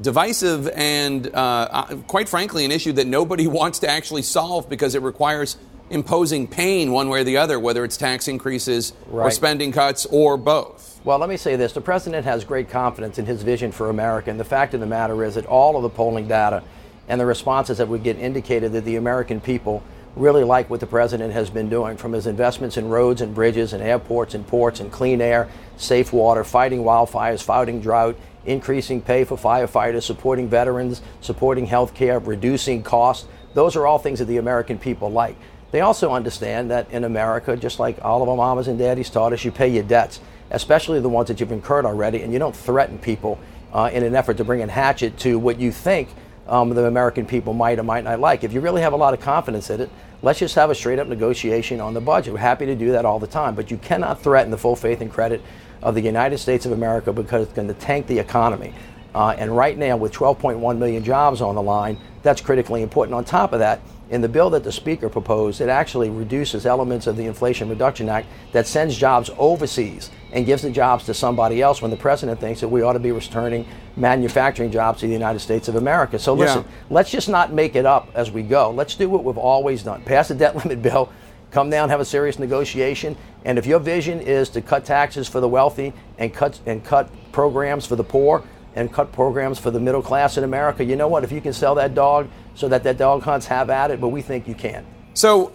divisive 0.00 0.68
and, 0.68 1.26
uh, 1.28 1.68
uh, 1.70 1.96
quite 2.06 2.28
frankly, 2.28 2.64
an 2.64 2.72
issue 2.72 2.92
that 2.92 3.06
nobody 3.06 3.46
wants 3.60 3.80
to 3.80 3.88
actually 3.88 4.22
solve 4.22 4.68
because 4.68 4.94
it 4.94 5.02
requires 5.02 5.56
imposing 5.90 6.46
pain 6.46 6.92
one 6.92 7.08
way 7.08 7.20
or 7.20 7.24
the 7.24 7.36
other, 7.36 7.58
whether 7.58 7.84
it's 7.84 7.96
tax 7.96 8.28
increases 8.28 8.92
right. 9.06 9.26
or 9.26 9.30
spending 9.30 9.72
cuts 9.72 10.06
or 10.06 10.36
both? 10.36 11.00
Well, 11.04 11.18
let 11.18 11.28
me 11.28 11.36
say 11.36 11.56
this. 11.56 11.72
The 11.72 11.80
president 11.80 12.24
has 12.24 12.44
great 12.44 12.68
confidence 12.68 13.18
in 13.18 13.26
his 13.26 13.42
vision 13.42 13.72
for 13.72 13.88
America. 13.88 14.30
And 14.30 14.38
the 14.38 14.44
fact 14.44 14.74
of 14.74 14.80
the 14.80 14.86
matter 14.86 15.24
is 15.24 15.36
that 15.36 15.46
all 15.46 15.76
of 15.76 15.82
the 15.82 15.88
polling 15.88 16.28
data 16.28 16.62
and 17.08 17.20
the 17.20 17.26
responses 17.26 17.78
that 17.78 17.88
we 17.88 17.98
get 17.98 18.18
indicated 18.18 18.72
that 18.72 18.84
the 18.84 18.96
American 18.96 19.40
people 19.40 19.82
really 20.16 20.44
like 20.44 20.68
what 20.68 20.80
the 20.80 20.86
president 20.86 21.32
has 21.32 21.48
been 21.48 21.68
doing 21.68 21.96
from 21.96 22.12
his 22.12 22.26
investments 22.26 22.76
in 22.76 22.88
roads 22.88 23.20
and 23.20 23.34
bridges 23.34 23.72
and 23.72 23.82
airports 23.82 24.34
and 24.34 24.46
ports 24.46 24.80
and 24.80 24.90
clean 24.90 25.20
air, 25.20 25.48
safe 25.76 26.12
water, 26.12 26.44
fighting 26.44 26.80
wildfires, 26.80 27.42
fighting 27.42 27.80
drought, 27.80 28.16
increasing 28.48 29.00
pay 29.00 29.24
for 29.24 29.36
firefighters, 29.36 30.02
supporting 30.02 30.48
veterans, 30.48 31.02
supporting 31.20 31.66
health 31.66 31.94
care, 31.94 32.18
reducing 32.18 32.82
costs. 32.82 33.28
Those 33.54 33.76
are 33.76 33.86
all 33.86 33.98
things 33.98 34.18
that 34.18 34.26
the 34.26 34.38
American 34.38 34.78
people 34.78 35.10
like. 35.10 35.36
They 35.70 35.80
also 35.80 36.12
understand 36.12 36.70
that 36.70 36.90
in 36.90 37.04
America, 37.04 37.56
just 37.56 37.78
like 37.78 38.02
all 38.02 38.22
of 38.22 38.28
our 38.28 38.36
mamas 38.36 38.68
and 38.68 38.78
daddies 38.78 39.10
taught 39.10 39.32
us, 39.32 39.44
you 39.44 39.52
pay 39.52 39.68
your 39.68 39.82
debts, 39.82 40.20
especially 40.50 41.00
the 41.00 41.08
ones 41.08 41.28
that 41.28 41.40
you've 41.40 41.52
incurred 41.52 41.84
already, 41.84 42.22
and 42.22 42.32
you 42.32 42.38
don't 42.38 42.56
threaten 42.56 42.98
people 42.98 43.38
uh, 43.72 43.90
in 43.92 44.02
an 44.02 44.14
effort 44.14 44.38
to 44.38 44.44
bring 44.44 44.62
a 44.62 44.66
hatchet 44.66 45.18
to 45.18 45.38
what 45.38 45.60
you 45.60 45.70
think 45.70 46.08
um, 46.46 46.70
the 46.70 46.86
American 46.86 47.26
people 47.26 47.52
might 47.52 47.78
or 47.78 47.82
might 47.82 48.04
not 48.04 48.18
like. 48.18 48.44
If 48.44 48.52
you 48.52 48.60
really 48.60 48.80
have 48.80 48.94
a 48.94 48.96
lot 48.96 49.12
of 49.12 49.20
confidence 49.20 49.68
in 49.68 49.82
it, 49.82 49.90
let's 50.22 50.38
just 50.38 50.54
have 50.54 50.70
a 50.70 50.74
straight 50.74 50.98
up 50.98 51.06
negotiation 51.06 51.80
on 51.80 51.92
the 51.92 52.00
budget. 52.00 52.32
We're 52.32 52.40
happy 52.40 52.66
to 52.66 52.74
do 52.74 52.92
that 52.92 53.04
all 53.04 53.18
the 53.18 53.26
time, 53.26 53.54
but 53.54 53.70
you 53.70 53.76
cannot 53.76 54.22
threaten 54.22 54.50
the 54.50 54.58
full 54.58 54.76
faith 54.76 55.02
and 55.02 55.10
credit 55.10 55.42
of 55.82 55.94
the 55.94 56.00
United 56.00 56.38
States 56.38 56.66
of 56.66 56.72
America 56.72 57.12
because 57.12 57.44
it's 57.44 57.52
going 57.52 57.68
to 57.68 57.74
tank 57.74 58.06
the 58.06 58.18
economy. 58.18 58.74
Uh, 59.14 59.34
and 59.38 59.56
right 59.56 59.76
now, 59.78 59.96
with 59.96 60.12
12.1 60.12 60.78
million 60.78 61.02
jobs 61.02 61.40
on 61.40 61.54
the 61.54 61.62
line, 61.62 61.98
that's 62.22 62.40
critically 62.40 62.82
important. 62.82 63.14
On 63.14 63.24
top 63.24 63.52
of 63.52 63.58
that, 63.58 63.80
in 64.10 64.20
the 64.22 64.28
bill 64.28 64.48
that 64.50 64.64
the 64.64 64.72
Speaker 64.72 65.08
proposed, 65.08 65.60
it 65.60 65.68
actually 65.68 66.08
reduces 66.08 66.64
elements 66.64 67.06
of 67.06 67.16
the 67.16 67.26
Inflation 67.26 67.68
Reduction 67.68 68.08
Act 68.08 68.26
that 68.52 68.66
sends 68.66 68.96
jobs 68.96 69.30
overseas 69.36 70.10
and 70.32 70.46
gives 70.46 70.62
the 70.62 70.70
jobs 70.70 71.04
to 71.04 71.14
somebody 71.14 71.60
else 71.60 71.82
when 71.82 71.90
the 71.90 71.96
president 71.96 72.40
thinks 72.40 72.60
that 72.60 72.68
we 72.68 72.82
ought 72.82 72.94
to 72.94 72.98
be 72.98 73.12
returning 73.12 73.66
manufacturing 73.96 74.70
jobs 74.70 75.00
to 75.00 75.06
the 75.06 75.12
United 75.12 75.40
States 75.40 75.68
of 75.68 75.76
America. 75.76 76.18
So 76.18 76.34
listen, 76.34 76.62
yeah. 76.62 76.70
let's 76.90 77.10
just 77.10 77.28
not 77.28 77.52
make 77.52 77.76
it 77.76 77.84
up 77.84 78.08
as 78.14 78.30
we 78.30 78.42
go. 78.42 78.70
Let's 78.70 78.94
do 78.94 79.08
what 79.08 79.24
we've 79.24 79.38
always 79.38 79.82
done. 79.82 80.02
Pass 80.02 80.28
the 80.28 80.34
debt 80.34 80.56
limit 80.64 80.80
bill, 80.80 81.12
come 81.50 81.70
down, 81.70 81.88
have 81.88 82.00
a 82.00 82.04
serious 82.04 82.38
negotiation, 82.38 83.16
and 83.44 83.58
if 83.58 83.66
your 83.66 83.78
vision 83.78 84.20
is 84.20 84.48
to 84.50 84.60
cut 84.60 84.84
taxes 84.84 85.28
for 85.28 85.40
the 85.40 85.48
wealthy 85.48 85.92
and 86.18 86.32
cut 86.34 86.60
and 86.66 86.84
cut 86.84 87.10
programs 87.32 87.86
for 87.86 87.96
the 87.96 88.04
poor 88.04 88.44
and 88.74 88.92
cut 88.92 89.12
programs 89.12 89.58
for 89.58 89.70
the 89.70 89.80
middle 89.80 90.02
class 90.02 90.36
in 90.36 90.44
America, 90.44 90.84
you 90.84 90.96
know 90.96 91.08
what? 91.08 91.24
If 91.24 91.32
you 91.32 91.40
can 91.40 91.52
sell 91.52 91.74
that 91.76 91.94
dog 91.94 92.28
so 92.54 92.68
that 92.68 92.82
that 92.84 92.98
dog 92.98 93.22
hunts 93.22 93.46
have 93.46 93.70
at 93.70 93.90
it, 93.90 94.00
but 94.00 94.08
we 94.08 94.22
think 94.22 94.46
you 94.46 94.54
can. 94.54 94.84
So 95.14 95.52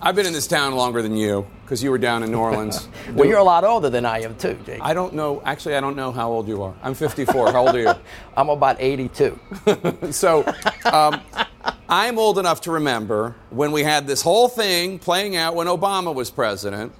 I've 0.00 0.14
been 0.14 0.26
in 0.26 0.32
this 0.32 0.46
town 0.46 0.74
longer 0.74 1.02
than 1.02 1.16
you 1.16 1.46
because 1.62 1.82
you 1.82 1.90
were 1.90 1.98
down 1.98 2.22
in 2.22 2.30
New 2.30 2.38
Orleans. 2.38 2.88
well, 3.12 3.28
you're 3.28 3.38
a 3.38 3.44
lot 3.44 3.64
older 3.64 3.90
than 3.90 4.06
I 4.06 4.20
am 4.20 4.36
too, 4.36 4.56
Jake. 4.64 4.80
I 4.80 4.94
don't 4.94 5.14
know. 5.14 5.42
Actually, 5.44 5.74
I 5.74 5.80
don't 5.80 5.96
know 5.96 6.12
how 6.12 6.30
old 6.30 6.46
you 6.46 6.62
are. 6.62 6.74
I'm 6.82 6.94
54. 6.94 7.52
how 7.52 7.66
old 7.66 7.74
are 7.74 7.80
you? 7.80 7.92
I'm 8.36 8.48
about 8.48 8.76
82. 8.78 9.38
so 10.10 10.44
um, 10.84 11.20
I'm 11.90 12.18
old 12.18 12.38
enough 12.38 12.60
to 12.62 12.72
remember 12.72 13.34
when 13.48 13.72
we 13.72 13.82
had 13.82 14.06
this 14.06 14.20
whole 14.20 14.48
thing 14.48 14.98
playing 14.98 15.36
out 15.36 15.54
when 15.54 15.68
Obama 15.68 16.14
was 16.14 16.30
president, 16.30 16.92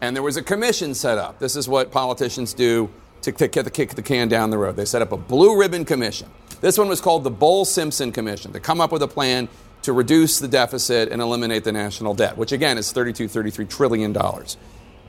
and 0.00 0.14
there 0.14 0.22
was 0.22 0.36
a 0.36 0.42
commission 0.42 0.94
set 0.94 1.18
up. 1.18 1.40
This 1.40 1.56
is 1.56 1.68
what 1.68 1.90
politicians 1.90 2.54
do 2.54 2.88
to, 3.22 3.32
to 3.32 3.48
kick, 3.48 3.64
the, 3.64 3.70
kick 3.72 3.94
the 3.96 4.02
can 4.02 4.28
down 4.28 4.50
the 4.50 4.58
road. 4.58 4.76
They 4.76 4.84
set 4.84 5.02
up 5.02 5.10
a 5.10 5.16
blue 5.16 5.58
ribbon 5.58 5.84
commission. 5.84 6.30
This 6.60 6.78
one 6.78 6.88
was 6.88 7.00
called 7.00 7.24
the 7.24 7.30
Bowles 7.30 7.72
Simpson 7.72 8.12
Commission 8.12 8.52
to 8.52 8.60
come 8.60 8.80
up 8.80 8.92
with 8.92 9.02
a 9.02 9.08
plan 9.08 9.48
to 9.82 9.92
reduce 9.92 10.38
the 10.38 10.46
deficit 10.46 11.10
and 11.10 11.20
eliminate 11.20 11.64
the 11.64 11.72
national 11.72 12.14
debt, 12.14 12.36
which 12.36 12.52
again 12.52 12.78
is 12.78 12.92
32, 12.92 13.26
33 13.26 13.66
trillion 13.66 14.12
dollars. 14.12 14.56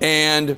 And, 0.02 0.58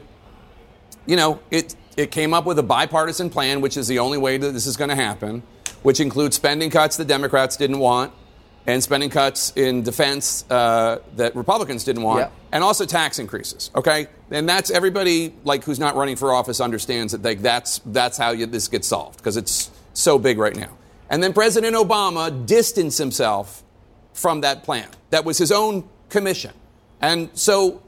you 1.06 1.18
know, 1.18 1.42
it, 1.52 1.76
it 1.98 2.12
came 2.12 2.34
up 2.34 2.46
with 2.46 2.58
a 2.60 2.64
bipartisan 2.64 3.30
plan, 3.30 3.60
which 3.60 3.76
is 3.76 3.90
the 3.90 4.00
only 4.00 4.18
way 4.18 4.38
that 4.38 4.54
this 4.54 4.66
is 4.66 4.78
going 4.78 4.90
to 4.90 4.96
happen, 4.96 5.44
which 5.84 6.00
includes 6.00 6.38
spending 6.38 6.70
cuts 6.70 6.96
the 6.96 7.04
Democrats 7.04 7.58
didn't 7.58 7.80
want 7.80 8.14
and 8.70 8.84
spending 8.84 9.10
cuts 9.10 9.52
in 9.56 9.82
defense 9.82 10.46
uh, 10.52 11.00
that 11.16 11.36
Republicans 11.36 11.84
didn't 11.84 12.04
want, 12.04 12.20
yeah. 12.20 12.30
and 12.52 12.64
also 12.64 12.86
tax 12.86 13.18
increases. 13.18 13.72
Okay, 13.76 14.08
and 14.30 14.48
that's 14.48 14.70
everybody 14.70 15.34
like 15.44 15.64
who's 15.64 15.80
not 15.80 15.96
running 15.96 16.16
for 16.16 16.32
office 16.32 16.62
understands 16.62 17.14
that 17.14 17.24
like 17.24 17.42
that's 17.42 17.82
that's 17.88 18.16
how 18.16 18.30
you, 18.30 18.46
this 18.46 18.68
gets 18.68 18.88
solved 18.88 19.18
because 19.18 19.38
it's 19.38 19.72
so 19.94 20.20
big 20.20 20.38
right 20.38 20.56
now. 20.56 20.78
And 21.10 21.24
then 21.24 21.34
President 21.34 21.76
Obama 21.76 22.46
distanced 22.46 23.00
himself 23.00 23.64
from 24.14 24.42
that 24.42 24.64
plan. 24.64 24.88
That 25.10 25.26
was 25.26 25.40
his 25.40 25.52
own 25.52 25.90
commission. 26.10 26.52
And 27.02 27.32
so 27.34 27.82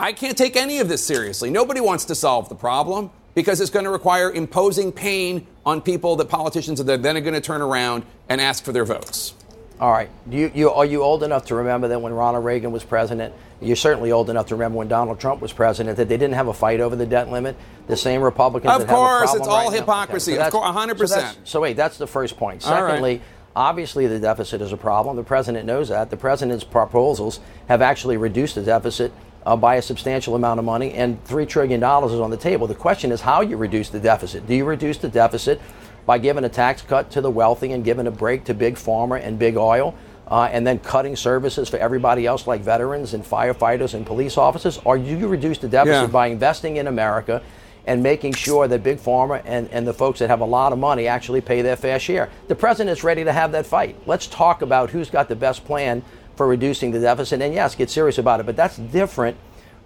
I 0.00 0.14
can't 0.14 0.38
take 0.38 0.56
any 0.56 0.78
of 0.78 0.88
this 0.88 1.04
seriously. 1.04 1.50
Nobody 1.50 1.80
wants 1.80 2.06
to 2.06 2.14
solve 2.14 2.48
the 2.48 2.54
problem 2.54 3.10
because 3.34 3.60
it's 3.60 3.70
going 3.70 3.84
to 3.84 3.90
require 3.90 4.30
imposing 4.30 4.90
pain 4.90 5.46
on 5.66 5.82
people 5.82 6.16
that 6.16 6.30
politicians 6.30 6.80
are 6.80 6.84
then 6.84 7.22
going 7.22 7.34
to 7.34 7.40
turn 7.40 7.60
around 7.60 8.04
and 8.30 8.40
ask 8.40 8.64
for 8.64 8.72
their 8.72 8.86
votes. 8.86 9.34
All 9.82 9.90
right. 9.90 10.10
You, 10.30 10.52
you, 10.54 10.70
are 10.70 10.86
you 10.86 11.02
old 11.02 11.24
enough 11.24 11.46
to 11.46 11.56
remember 11.56 11.88
that 11.88 12.00
when 12.00 12.12
Ronald 12.12 12.44
Reagan 12.44 12.70
was 12.70 12.84
president, 12.84 13.34
you're 13.60 13.74
certainly 13.74 14.12
old 14.12 14.30
enough 14.30 14.46
to 14.46 14.54
remember 14.54 14.78
when 14.78 14.86
Donald 14.86 15.18
Trump 15.18 15.42
was 15.42 15.52
president, 15.52 15.96
that 15.96 16.08
they 16.08 16.16
didn't 16.16 16.34
have 16.34 16.46
a 16.46 16.54
fight 16.54 16.78
over 16.78 16.94
the 16.94 17.04
debt 17.04 17.32
limit? 17.32 17.56
The 17.88 17.96
same 17.96 18.22
Republicans 18.22 18.80
Of 18.80 18.86
course, 18.86 19.34
it's 19.34 19.44
all 19.44 19.68
right 19.68 19.76
hypocrisy. 19.76 20.34
Okay, 20.34 20.50
so 20.50 20.62
of 20.62 20.72
course, 20.74 21.08
100%. 21.08 21.08
So, 21.08 21.34
so, 21.42 21.60
wait, 21.60 21.76
that's 21.76 21.98
the 21.98 22.06
first 22.06 22.36
point. 22.36 22.62
Secondly, 22.62 23.14
right. 23.14 23.22
Obviously, 23.56 24.06
the 24.06 24.20
deficit 24.20 24.62
is 24.62 24.70
a 24.70 24.76
problem. 24.76 25.16
The 25.16 25.24
president 25.24 25.66
knows 25.66 25.88
that. 25.88 26.10
The 26.10 26.16
president's 26.16 26.62
proposals 26.62 27.40
have 27.66 27.82
actually 27.82 28.16
reduced 28.16 28.54
the 28.54 28.62
deficit 28.62 29.12
uh, 29.44 29.56
by 29.56 29.74
a 29.74 29.82
substantial 29.82 30.36
amount 30.36 30.60
of 30.60 30.64
money, 30.64 30.92
and 30.92 31.22
$3 31.24 31.48
trillion 31.48 31.80
is 31.82 32.20
on 32.20 32.30
the 32.30 32.36
table. 32.36 32.68
The 32.68 32.76
question 32.76 33.10
is 33.10 33.20
how 33.20 33.40
you 33.40 33.56
reduce 33.56 33.88
the 33.88 33.98
deficit. 33.98 34.46
Do 34.46 34.54
you 34.54 34.64
reduce 34.64 34.98
the 34.98 35.08
deficit 35.08 35.60
by 36.06 36.18
giving 36.18 36.44
a 36.44 36.48
tax 36.48 36.82
cut 36.82 37.10
to 37.12 37.20
the 37.20 37.30
wealthy 37.30 37.72
and 37.72 37.84
giving 37.84 38.06
a 38.06 38.10
break 38.10 38.44
to 38.44 38.54
big 38.54 38.74
pharma 38.74 39.20
and 39.22 39.38
big 39.38 39.56
oil? 39.56 39.94
Uh, 40.28 40.48
and 40.50 40.66
then 40.66 40.78
cutting 40.78 41.14
services 41.14 41.68
for 41.68 41.76
everybody 41.76 42.26
else, 42.26 42.46
like 42.46 42.62
veterans 42.62 43.12
and 43.12 43.22
firefighters 43.22 43.92
and 43.92 44.06
police 44.06 44.38
officers? 44.38 44.80
Or 44.84 44.96
do 44.96 45.04
you 45.04 45.28
reduce 45.28 45.58
the 45.58 45.68
deficit 45.68 46.02
yeah. 46.02 46.06
by 46.06 46.28
investing 46.28 46.78
in 46.78 46.86
America 46.86 47.42
and 47.86 48.02
making 48.02 48.32
sure 48.32 48.68
that 48.68 48.82
Big 48.82 48.98
Pharma 48.98 49.42
and, 49.44 49.68
and 49.70 49.86
the 49.86 49.92
folks 49.92 50.20
that 50.20 50.28
have 50.28 50.40
a 50.40 50.44
lot 50.46 50.72
of 50.72 50.78
money 50.78 51.06
actually 51.06 51.40
pay 51.40 51.62
their 51.62 51.76
fair 51.76 51.98
share. 51.98 52.30
The 52.48 52.54
president 52.54 52.96
is 52.96 53.04
ready 53.04 53.24
to 53.24 53.32
have 53.32 53.52
that 53.52 53.66
fight. 53.66 53.96
Let's 54.06 54.26
talk 54.26 54.62
about 54.62 54.90
who's 54.90 55.10
got 55.10 55.28
the 55.28 55.36
best 55.36 55.64
plan 55.64 56.02
for 56.36 56.46
reducing 56.46 56.92
the 56.92 57.00
deficit. 57.00 57.42
And 57.42 57.52
yes, 57.52 57.74
get 57.74 57.90
serious 57.90 58.18
about 58.18 58.40
it. 58.40 58.46
But 58.46 58.56
that's 58.56 58.76
different 58.76 59.36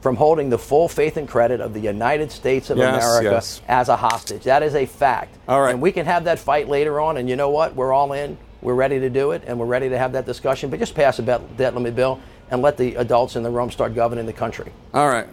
from 0.07 0.14
holding 0.14 0.48
the 0.50 0.57
full 0.57 0.88
faith 0.88 1.16
and 1.16 1.26
credit 1.26 1.61
of 1.61 1.74
the 1.74 1.80
United 1.80 2.30
States 2.30 2.70
of 2.70 2.78
yes, 2.78 3.04
America 3.04 3.34
yes. 3.34 3.61
as 3.66 3.88
a 3.88 3.96
hostage. 3.96 4.44
That 4.44 4.62
is 4.62 4.76
a 4.76 4.86
fact. 4.86 5.36
All 5.48 5.61
right. 5.61 5.72
And 5.72 5.82
we 5.82 5.90
can 5.90 6.07
have 6.07 6.22
that 6.26 6.38
fight 6.38 6.68
later 6.68 7.00
on. 7.00 7.16
And 7.16 7.28
you 7.28 7.34
know 7.34 7.50
what? 7.50 7.74
We're 7.74 7.92
all 7.92 8.12
in. 8.12 8.38
We're 8.62 8.76
ready 8.76 9.00
to 9.00 9.11
do 9.11 9.32
it. 9.32 9.42
And 9.48 9.59
we're 9.59 9.66
ready 9.66 9.88
to 9.88 9.98
have 9.98 10.12
that 10.12 10.24
discussion. 10.24 10.70
But 10.70 10.78
just 10.78 10.94
pass 10.94 11.18
a 11.18 11.22
debt 11.22 11.74
limit 11.74 11.96
bill 11.96 12.20
and 12.52 12.62
let 12.62 12.76
the 12.76 12.94
adults 12.94 13.34
in 13.34 13.42
the 13.42 13.50
room 13.50 13.68
start 13.72 13.96
governing 13.96 14.26
the 14.26 14.32
country. 14.32 14.70
All 14.94 15.09
right. 15.09 15.26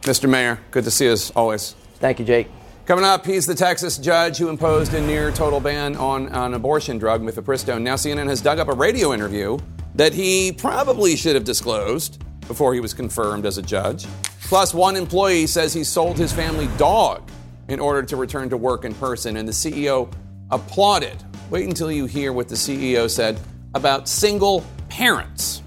Mr. 0.00 0.28
Mayor, 0.28 0.58
good 0.72 0.82
to 0.82 0.90
see 0.90 1.04
you 1.04 1.12
as 1.12 1.30
always. 1.36 1.76
Thank 2.00 2.18
you, 2.18 2.24
Jake. 2.24 2.48
Coming 2.84 3.04
up, 3.04 3.24
he's 3.24 3.46
the 3.46 3.54
Texas 3.54 3.96
judge 3.96 4.38
who 4.38 4.48
imposed 4.48 4.92
a 4.94 5.00
near 5.00 5.30
total 5.30 5.60
ban 5.60 5.94
on 5.94 6.26
an 6.30 6.54
abortion 6.54 6.98
drug, 6.98 7.22
mifepristone. 7.22 7.82
Now, 7.82 7.94
CNN 7.94 8.26
has 8.26 8.40
dug 8.40 8.58
up 8.58 8.66
a 8.66 8.74
radio 8.74 9.14
interview 9.14 9.56
that 9.94 10.14
he 10.14 10.50
probably 10.50 11.14
should 11.14 11.36
have 11.36 11.44
disclosed 11.44 12.20
before 12.48 12.74
he 12.74 12.80
was 12.80 12.94
confirmed 12.94 13.46
as 13.46 13.58
a 13.58 13.62
judge. 13.62 14.06
Plus, 14.42 14.72
one 14.72 14.96
employee 14.96 15.46
says 15.46 15.72
he 15.72 15.84
sold 15.84 16.16
his 16.16 16.32
family 16.32 16.68
dog 16.78 17.28
in 17.68 17.80
order 17.80 18.02
to 18.02 18.16
return 18.16 18.48
to 18.50 18.56
work 18.56 18.84
in 18.84 18.94
person, 18.94 19.36
and 19.36 19.48
the 19.48 19.52
CEO 19.52 20.12
applauded. 20.50 21.16
Wait 21.50 21.66
until 21.66 21.90
you 21.90 22.06
hear 22.06 22.32
what 22.32 22.48
the 22.48 22.54
CEO 22.54 23.10
said 23.10 23.40
about 23.74 24.08
single 24.08 24.64
parents. 24.88 25.62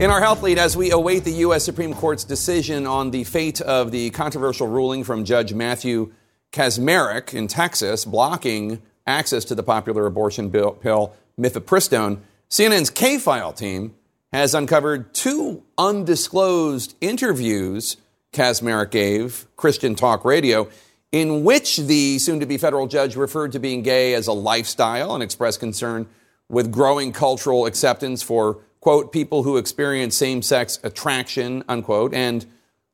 In 0.00 0.10
our 0.10 0.20
health 0.20 0.42
lead, 0.42 0.58
as 0.58 0.76
we 0.76 0.92
await 0.92 1.24
the 1.24 1.32
U.S. 1.32 1.64
Supreme 1.64 1.92
Court's 1.92 2.22
decision 2.22 2.86
on 2.86 3.10
the 3.10 3.24
fate 3.24 3.60
of 3.60 3.90
the 3.90 4.10
controversial 4.10 4.68
ruling 4.68 5.02
from 5.02 5.24
Judge 5.24 5.52
Matthew 5.52 6.12
Kacsmaryk 6.52 7.34
in 7.34 7.48
Texas, 7.48 8.04
blocking 8.04 8.80
access 9.08 9.44
to 9.46 9.54
the 9.54 9.62
popular 9.62 10.06
abortion 10.06 10.50
bill, 10.50 10.72
pill 10.72 11.14
mifepristone, 11.38 12.18
CNN's 12.50 12.90
K 12.90 13.18
File 13.18 13.52
team 13.52 13.94
has 14.32 14.54
uncovered 14.54 15.14
two 15.14 15.62
undisclosed 15.78 16.94
interviews 17.00 17.96
Kacsmaryk 18.32 18.90
gave 18.90 19.46
Christian 19.56 19.94
Talk 19.94 20.24
Radio, 20.24 20.68
in 21.10 21.44
which 21.44 21.78
the 21.78 22.18
soon 22.18 22.40
to 22.40 22.46
be 22.46 22.58
federal 22.58 22.86
judge 22.86 23.16
referred 23.16 23.52
to 23.52 23.58
being 23.58 23.82
gay 23.82 24.14
as 24.14 24.26
a 24.26 24.32
lifestyle 24.32 25.14
and 25.14 25.22
expressed 25.22 25.58
concern 25.58 26.06
with 26.50 26.70
growing 26.70 27.12
cultural 27.12 27.66
acceptance 27.66 28.22
for 28.22 28.58
quote, 28.80 29.12
people 29.12 29.42
who 29.42 29.56
experience 29.56 30.16
same 30.16 30.42
sex 30.42 30.78
attraction, 30.82 31.64
unquote, 31.68 32.14
and 32.14 32.46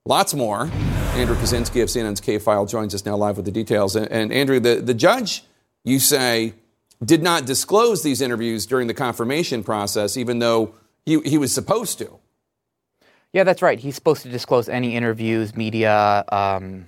lots 0.05 0.35
more. 0.35 0.71
Andrew 1.15 1.37
Kaczynski 1.37 1.83
of 1.83 1.89
CNN's 1.89 2.21
K 2.21 2.39
File 2.39 2.67
joins 2.67 2.95
us 2.95 3.05
now 3.05 3.17
live 3.17 3.37
with 3.37 3.47
the 3.47 3.53
details. 3.53 3.95
And, 3.95 4.11
and 4.11 4.33
Andrew, 4.33 4.59
the, 4.59 4.77
the 4.77 4.95
judge, 4.95 5.45
you 5.85 5.99
say, 5.99 6.55
did 7.05 7.22
not 7.22 7.47
disclose 7.47 8.03
these 8.03 8.20
interviews 8.20 8.66
during 8.66 8.87
the 8.87 8.95
confirmation 8.95 9.62
process, 9.62 10.16
even 10.16 10.39
though 10.39 10.74
he, 11.05 11.20
he 11.20 11.39
was 11.39 11.53
supposed 11.53 11.99
to. 11.99 12.18
Yeah, 13.32 13.45
that's 13.45 13.62
right. 13.62 13.78
He's 13.78 13.95
supposed 13.95 14.22
to 14.22 14.28
disclose 14.28 14.68
any 14.68 14.97
interviews, 14.97 15.57
media, 15.57 16.24
um, 16.30 16.87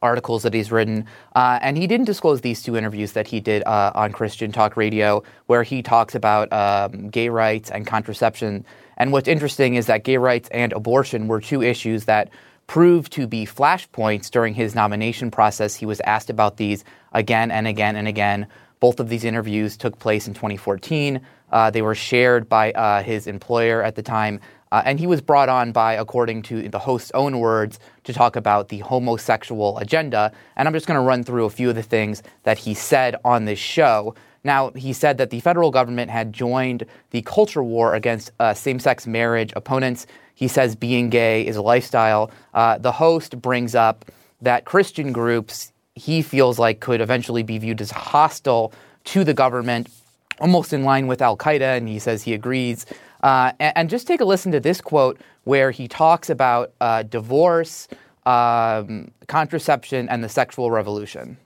articles 0.00 0.42
that 0.42 0.52
he's 0.52 0.72
written. 0.72 1.06
Uh, 1.36 1.58
and 1.62 1.76
he 1.76 1.86
didn't 1.86 2.06
disclose 2.06 2.40
these 2.40 2.62
two 2.62 2.76
interviews 2.76 3.12
that 3.12 3.28
he 3.28 3.40
did 3.40 3.62
uh, 3.64 3.92
on 3.94 4.12
Christian 4.12 4.50
Talk 4.52 4.76
Radio, 4.76 5.22
where 5.46 5.62
he 5.62 5.82
talks 5.82 6.14
about 6.14 6.52
um, 6.52 7.08
gay 7.08 7.28
rights 7.28 7.70
and 7.70 7.86
contraception. 7.86 8.64
And 8.96 9.12
what's 9.12 9.28
interesting 9.28 9.74
is 9.74 9.86
that 9.86 10.02
gay 10.02 10.16
rights 10.16 10.48
and 10.50 10.72
abortion 10.72 11.28
were 11.28 11.40
two 11.40 11.62
issues 11.62 12.06
that 12.06 12.30
proved 12.66 13.12
to 13.12 13.26
be 13.26 13.46
flashpoints 13.46 14.30
during 14.30 14.54
his 14.54 14.74
nomination 14.74 15.30
process. 15.30 15.74
He 15.74 15.86
was 15.86 16.00
asked 16.00 16.30
about 16.30 16.56
these 16.56 16.84
again 17.12 17.50
and 17.50 17.66
again 17.66 17.96
and 17.96 18.08
again. 18.08 18.46
Both 18.80 18.98
of 18.98 19.08
these 19.08 19.24
interviews 19.24 19.76
took 19.76 19.98
place 19.98 20.26
in 20.26 20.34
2014. 20.34 21.20
Uh, 21.52 21.70
they 21.70 21.82
were 21.82 21.94
shared 21.94 22.48
by 22.48 22.72
uh, 22.72 23.02
his 23.02 23.26
employer 23.26 23.82
at 23.82 23.94
the 23.94 24.02
time, 24.02 24.40
uh, 24.72 24.82
and 24.84 24.98
he 24.98 25.06
was 25.06 25.20
brought 25.20 25.50
on 25.50 25.70
by, 25.70 25.92
according 25.92 26.42
to 26.42 26.68
the 26.68 26.78
host's 26.78 27.10
own 27.12 27.38
words, 27.38 27.78
to 28.04 28.12
talk 28.12 28.36
about 28.36 28.70
the 28.70 28.78
homosexual 28.78 29.78
agenda. 29.78 30.32
And 30.56 30.66
I'm 30.66 30.72
just 30.72 30.86
going 30.86 30.98
to 30.98 31.06
run 31.06 31.24
through 31.24 31.44
a 31.44 31.50
few 31.50 31.68
of 31.68 31.74
the 31.74 31.82
things 31.82 32.22
that 32.44 32.58
he 32.58 32.72
said 32.72 33.14
on 33.24 33.44
this 33.44 33.58
show. 33.58 34.14
Now, 34.44 34.70
he 34.70 34.92
said 34.92 35.18
that 35.18 35.30
the 35.30 35.40
federal 35.40 35.70
government 35.70 36.10
had 36.10 36.32
joined 36.32 36.86
the 37.10 37.22
culture 37.22 37.62
war 37.62 37.94
against 37.94 38.32
uh, 38.40 38.54
same 38.54 38.80
sex 38.80 39.06
marriage 39.06 39.52
opponents. 39.54 40.06
He 40.34 40.48
says 40.48 40.74
being 40.74 41.10
gay 41.10 41.46
is 41.46 41.56
a 41.56 41.62
lifestyle. 41.62 42.30
Uh, 42.54 42.78
the 42.78 42.92
host 42.92 43.40
brings 43.40 43.74
up 43.74 44.04
that 44.40 44.64
Christian 44.64 45.12
groups 45.12 45.72
he 45.94 46.22
feels 46.22 46.58
like 46.58 46.80
could 46.80 47.00
eventually 47.00 47.42
be 47.42 47.58
viewed 47.58 47.80
as 47.80 47.90
hostile 47.90 48.72
to 49.04 49.24
the 49.24 49.34
government, 49.34 49.88
almost 50.40 50.72
in 50.72 50.84
line 50.84 51.06
with 51.06 51.20
Al 51.20 51.36
Qaeda, 51.36 51.76
and 51.76 51.88
he 51.88 51.98
says 51.98 52.22
he 52.22 52.34
agrees. 52.34 52.86
Uh, 53.22 53.52
and, 53.60 53.72
and, 53.76 53.90
just 53.90 54.06
take 54.06 54.20
a 54.20 54.24
listen 54.24 54.50
to 54.50 54.58
this 54.58 54.80
quote 54.80 55.20
where 55.44 55.70
he 55.70 55.86
talks 55.86 56.28
about 56.28 56.72
uh, 56.80 57.04
divorce, 57.04 57.86
um, 58.26 59.10
contraception, 59.28 60.08
and 60.08 60.24
the 60.24 60.28
sexual 60.28 60.70
revolution. 60.70 61.36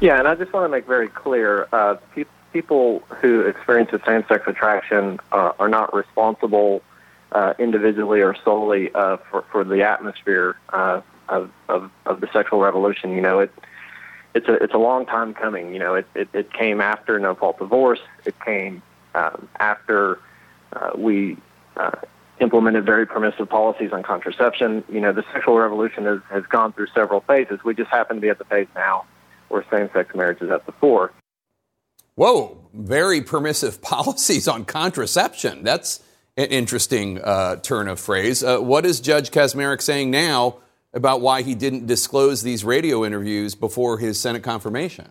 Yeah, 0.00 0.18
and 0.18 0.26
I 0.26 0.34
just 0.34 0.52
want 0.52 0.64
to 0.64 0.68
make 0.68 0.86
very 0.86 1.08
clear 1.08 1.68
uh, 1.72 1.94
pe- 2.14 2.24
people 2.52 3.00
who 3.20 3.40
experience 3.40 3.90
the 3.90 4.00
same 4.06 4.24
sex 4.28 4.44
attraction 4.46 5.18
uh, 5.32 5.52
are 5.58 5.68
not 5.68 5.94
responsible 5.94 6.82
uh, 7.32 7.54
individually 7.58 8.20
or 8.20 8.36
solely 8.44 8.92
uh, 8.94 9.16
for, 9.30 9.44
for 9.50 9.64
the 9.64 9.82
atmosphere 9.82 10.56
of, 10.68 11.04
of, 11.28 11.90
of 12.06 12.20
the 12.20 12.28
sexual 12.32 12.60
revolution. 12.60 13.12
You 13.12 13.22
know, 13.22 13.40
it 13.40 13.52
it's 14.34 14.48
a 14.48 14.54
it's 14.54 14.74
a 14.74 14.78
long 14.78 15.06
time 15.06 15.34
coming. 15.34 15.72
You 15.72 15.78
know, 15.78 15.94
it 15.94 16.06
it, 16.14 16.28
it 16.32 16.52
came 16.52 16.80
after 16.80 17.18
no 17.18 17.34
fault 17.34 17.58
divorce. 17.58 18.00
It 18.24 18.34
came 18.40 18.82
um, 19.14 19.48
after 19.58 20.18
uh, 20.72 20.90
we 20.96 21.36
uh, 21.76 21.92
implemented 22.40 22.86
very 22.86 23.06
permissive 23.06 23.48
policies 23.48 23.92
on 23.92 24.02
contraception. 24.02 24.84
You 24.88 25.00
know, 25.00 25.12
the 25.12 25.24
sexual 25.32 25.58
revolution 25.58 26.04
has 26.04 26.20
has 26.30 26.44
gone 26.46 26.72
through 26.72 26.88
several 26.94 27.20
phases. 27.20 27.60
We 27.64 27.74
just 27.74 27.90
happen 27.90 28.16
to 28.16 28.22
be 28.22 28.28
at 28.28 28.38
the 28.38 28.44
phase 28.44 28.68
now 28.74 29.04
where 29.48 29.64
same-sex 29.70 30.14
marriage 30.14 30.40
is 30.40 30.50
at 30.50 30.64
the 30.64 30.72
fore. 30.72 31.12
Whoa, 32.14 32.68
very 32.74 33.22
permissive 33.22 33.80
policies 33.82 34.48
on 34.48 34.64
contraception. 34.64 35.62
That's 35.62 36.02
an 36.36 36.46
interesting 36.46 37.20
uh, 37.22 37.56
turn 37.56 37.88
of 37.88 38.00
phrase. 38.00 38.42
Uh, 38.42 38.58
what 38.58 38.86
is 38.86 39.00
Judge 39.00 39.30
Kacsmaryk 39.30 39.80
saying 39.80 40.10
now 40.10 40.56
about 40.94 41.20
why 41.20 41.42
he 41.42 41.54
didn't 41.54 41.86
disclose 41.86 42.42
these 42.42 42.64
radio 42.64 43.04
interviews 43.04 43.54
before 43.54 43.98
his 43.98 44.20
Senate 44.20 44.42
confirmation. 44.42 45.08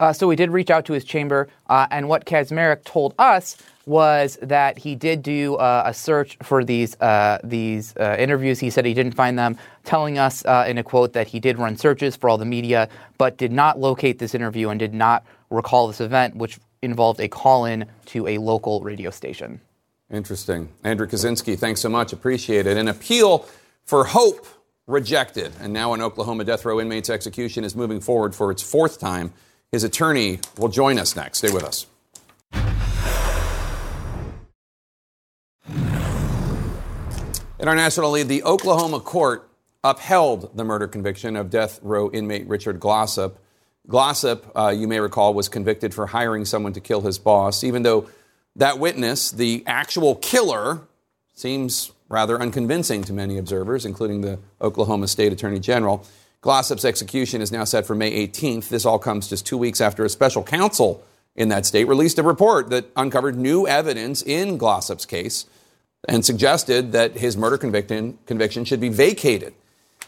Uh, 0.00 0.12
so 0.12 0.26
we 0.26 0.36
did 0.36 0.50
reach 0.50 0.70
out 0.70 0.84
to 0.84 0.92
his 0.92 1.04
chamber, 1.04 1.48
uh, 1.68 1.86
and 1.90 2.08
what 2.08 2.26
Kacsmaryk 2.26 2.84
told 2.84 3.14
us 3.18 3.56
was 3.86 4.36
that 4.42 4.76
he 4.76 4.94
did 4.94 5.22
do 5.22 5.54
uh, 5.56 5.84
a 5.86 5.94
search 5.94 6.36
for 6.42 6.64
these 6.64 6.98
uh, 7.00 7.38
these 7.44 7.94
interviews. 7.96 8.58
He 8.58 8.70
said 8.70 8.84
he 8.84 8.94
didn't 8.94 9.14
find 9.14 9.38
them, 9.38 9.56
telling 9.84 10.18
us 10.18 10.42
in 10.42 10.78
a 10.78 10.82
quote 10.82 11.12
that 11.12 11.28
he 11.28 11.38
did 11.38 11.58
run 11.58 11.76
searches 11.76 12.16
for 12.16 12.28
all 12.28 12.38
the 12.38 12.44
media, 12.44 12.88
but 13.18 13.36
did 13.38 13.52
not 13.52 13.78
locate 13.78 14.18
this 14.18 14.34
interview 14.34 14.68
and 14.68 14.80
did 14.80 14.94
not 14.94 15.24
recall 15.54 15.88
this 15.88 16.00
event, 16.00 16.36
which 16.36 16.58
involved 16.82 17.20
a 17.20 17.28
call-in 17.28 17.86
to 18.06 18.26
a 18.26 18.38
local 18.38 18.80
radio 18.82 19.10
station. 19.10 19.60
Interesting, 20.10 20.68
Andrew 20.84 21.06
Kaczynski. 21.06 21.58
Thanks 21.58 21.80
so 21.80 21.88
much. 21.88 22.12
Appreciate 22.12 22.66
it. 22.66 22.76
An 22.76 22.88
appeal 22.88 23.46
for 23.84 24.04
hope 24.04 24.46
rejected. 24.86 25.52
And 25.60 25.72
now 25.72 25.94
an 25.94 26.02
Oklahoma 26.02 26.44
death 26.44 26.64
row 26.64 26.78
inmate's 26.78 27.08
execution 27.08 27.64
is 27.64 27.74
moving 27.74 28.00
forward 28.00 28.34
for 28.34 28.50
its 28.50 28.62
fourth 28.62 29.00
time. 29.00 29.32
His 29.72 29.82
attorney 29.82 30.40
will 30.58 30.68
join 30.68 30.98
us 30.98 31.16
next. 31.16 31.38
Stay 31.38 31.50
with 31.50 31.64
us. 31.64 31.86
In 37.58 37.68
our 37.68 37.74
national 37.74 38.10
lead, 38.10 38.28
the 38.28 38.42
Oklahoma 38.44 39.00
court 39.00 39.48
upheld 39.82 40.54
the 40.56 40.64
murder 40.64 40.86
conviction 40.86 41.34
of 41.34 41.48
death 41.50 41.80
row 41.82 42.10
inmate 42.10 42.46
Richard 42.46 42.78
Glossip. 42.78 43.36
Glossip, 43.88 44.44
uh, 44.56 44.70
you 44.70 44.88
may 44.88 45.00
recall, 45.00 45.34
was 45.34 45.48
convicted 45.48 45.92
for 45.92 46.06
hiring 46.06 46.44
someone 46.44 46.72
to 46.72 46.80
kill 46.80 47.02
his 47.02 47.18
boss, 47.18 47.62
even 47.62 47.82
though 47.82 48.08
that 48.56 48.78
witness, 48.78 49.30
the 49.30 49.62
actual 49.66 50.14
killer, 50.16 50.80
seems 51.34 51.92
rather 52.08 52.40
unconvincing 52.40 53.02
to 53.04 53.12
many 53.12 53.36
observers, 53.36 53.84
including 53.84 54.20
the 54.20 54.38
Oklahoma 54.60 55.08
State 55.08 55.32
Attorney 55.32 55.58
General. 55.58 56.06
Glossip's 56.40 56.84
execution 56.84 57.40
is 57.40 57.50
now 57.50 57.64
set 57.64 57.86
for 57.86 57.94
May 57.94 58.26
18th. 58.26 58.68
This 58.68 58.84
all 58.84 58.98
comes 58.98 59.28
just 59.28 59.46
two 59.46 59.58
weeks 59.58 59.80
after 59.80 60.04
a 60.04 60.08
special 60.08 60.42
counsel 60.42 61.04
in 61.34 61.48
that 61.48 61.66
state 61.66 61.88
released 61.88 62.18
a 62.18 62.22
report 62.22 62.70
that 62.70 62.86
uncovered 62.96 63.36
new 63.36 63.66
evidence 63.66 64.22
in 64.22 64.56
Glossip's 64.56 65.04
case 65.04 65.46
and 66.08 66.24
suggested 66.24 66.92
that 66.92 67.16
his 67.16 67.36
murder 67.36 67.58
conviction, 67.58 68.18
conviction 68.26 68.64
should 68.64 68.80
be 68.80 68.88
vacated. 68.88 69.54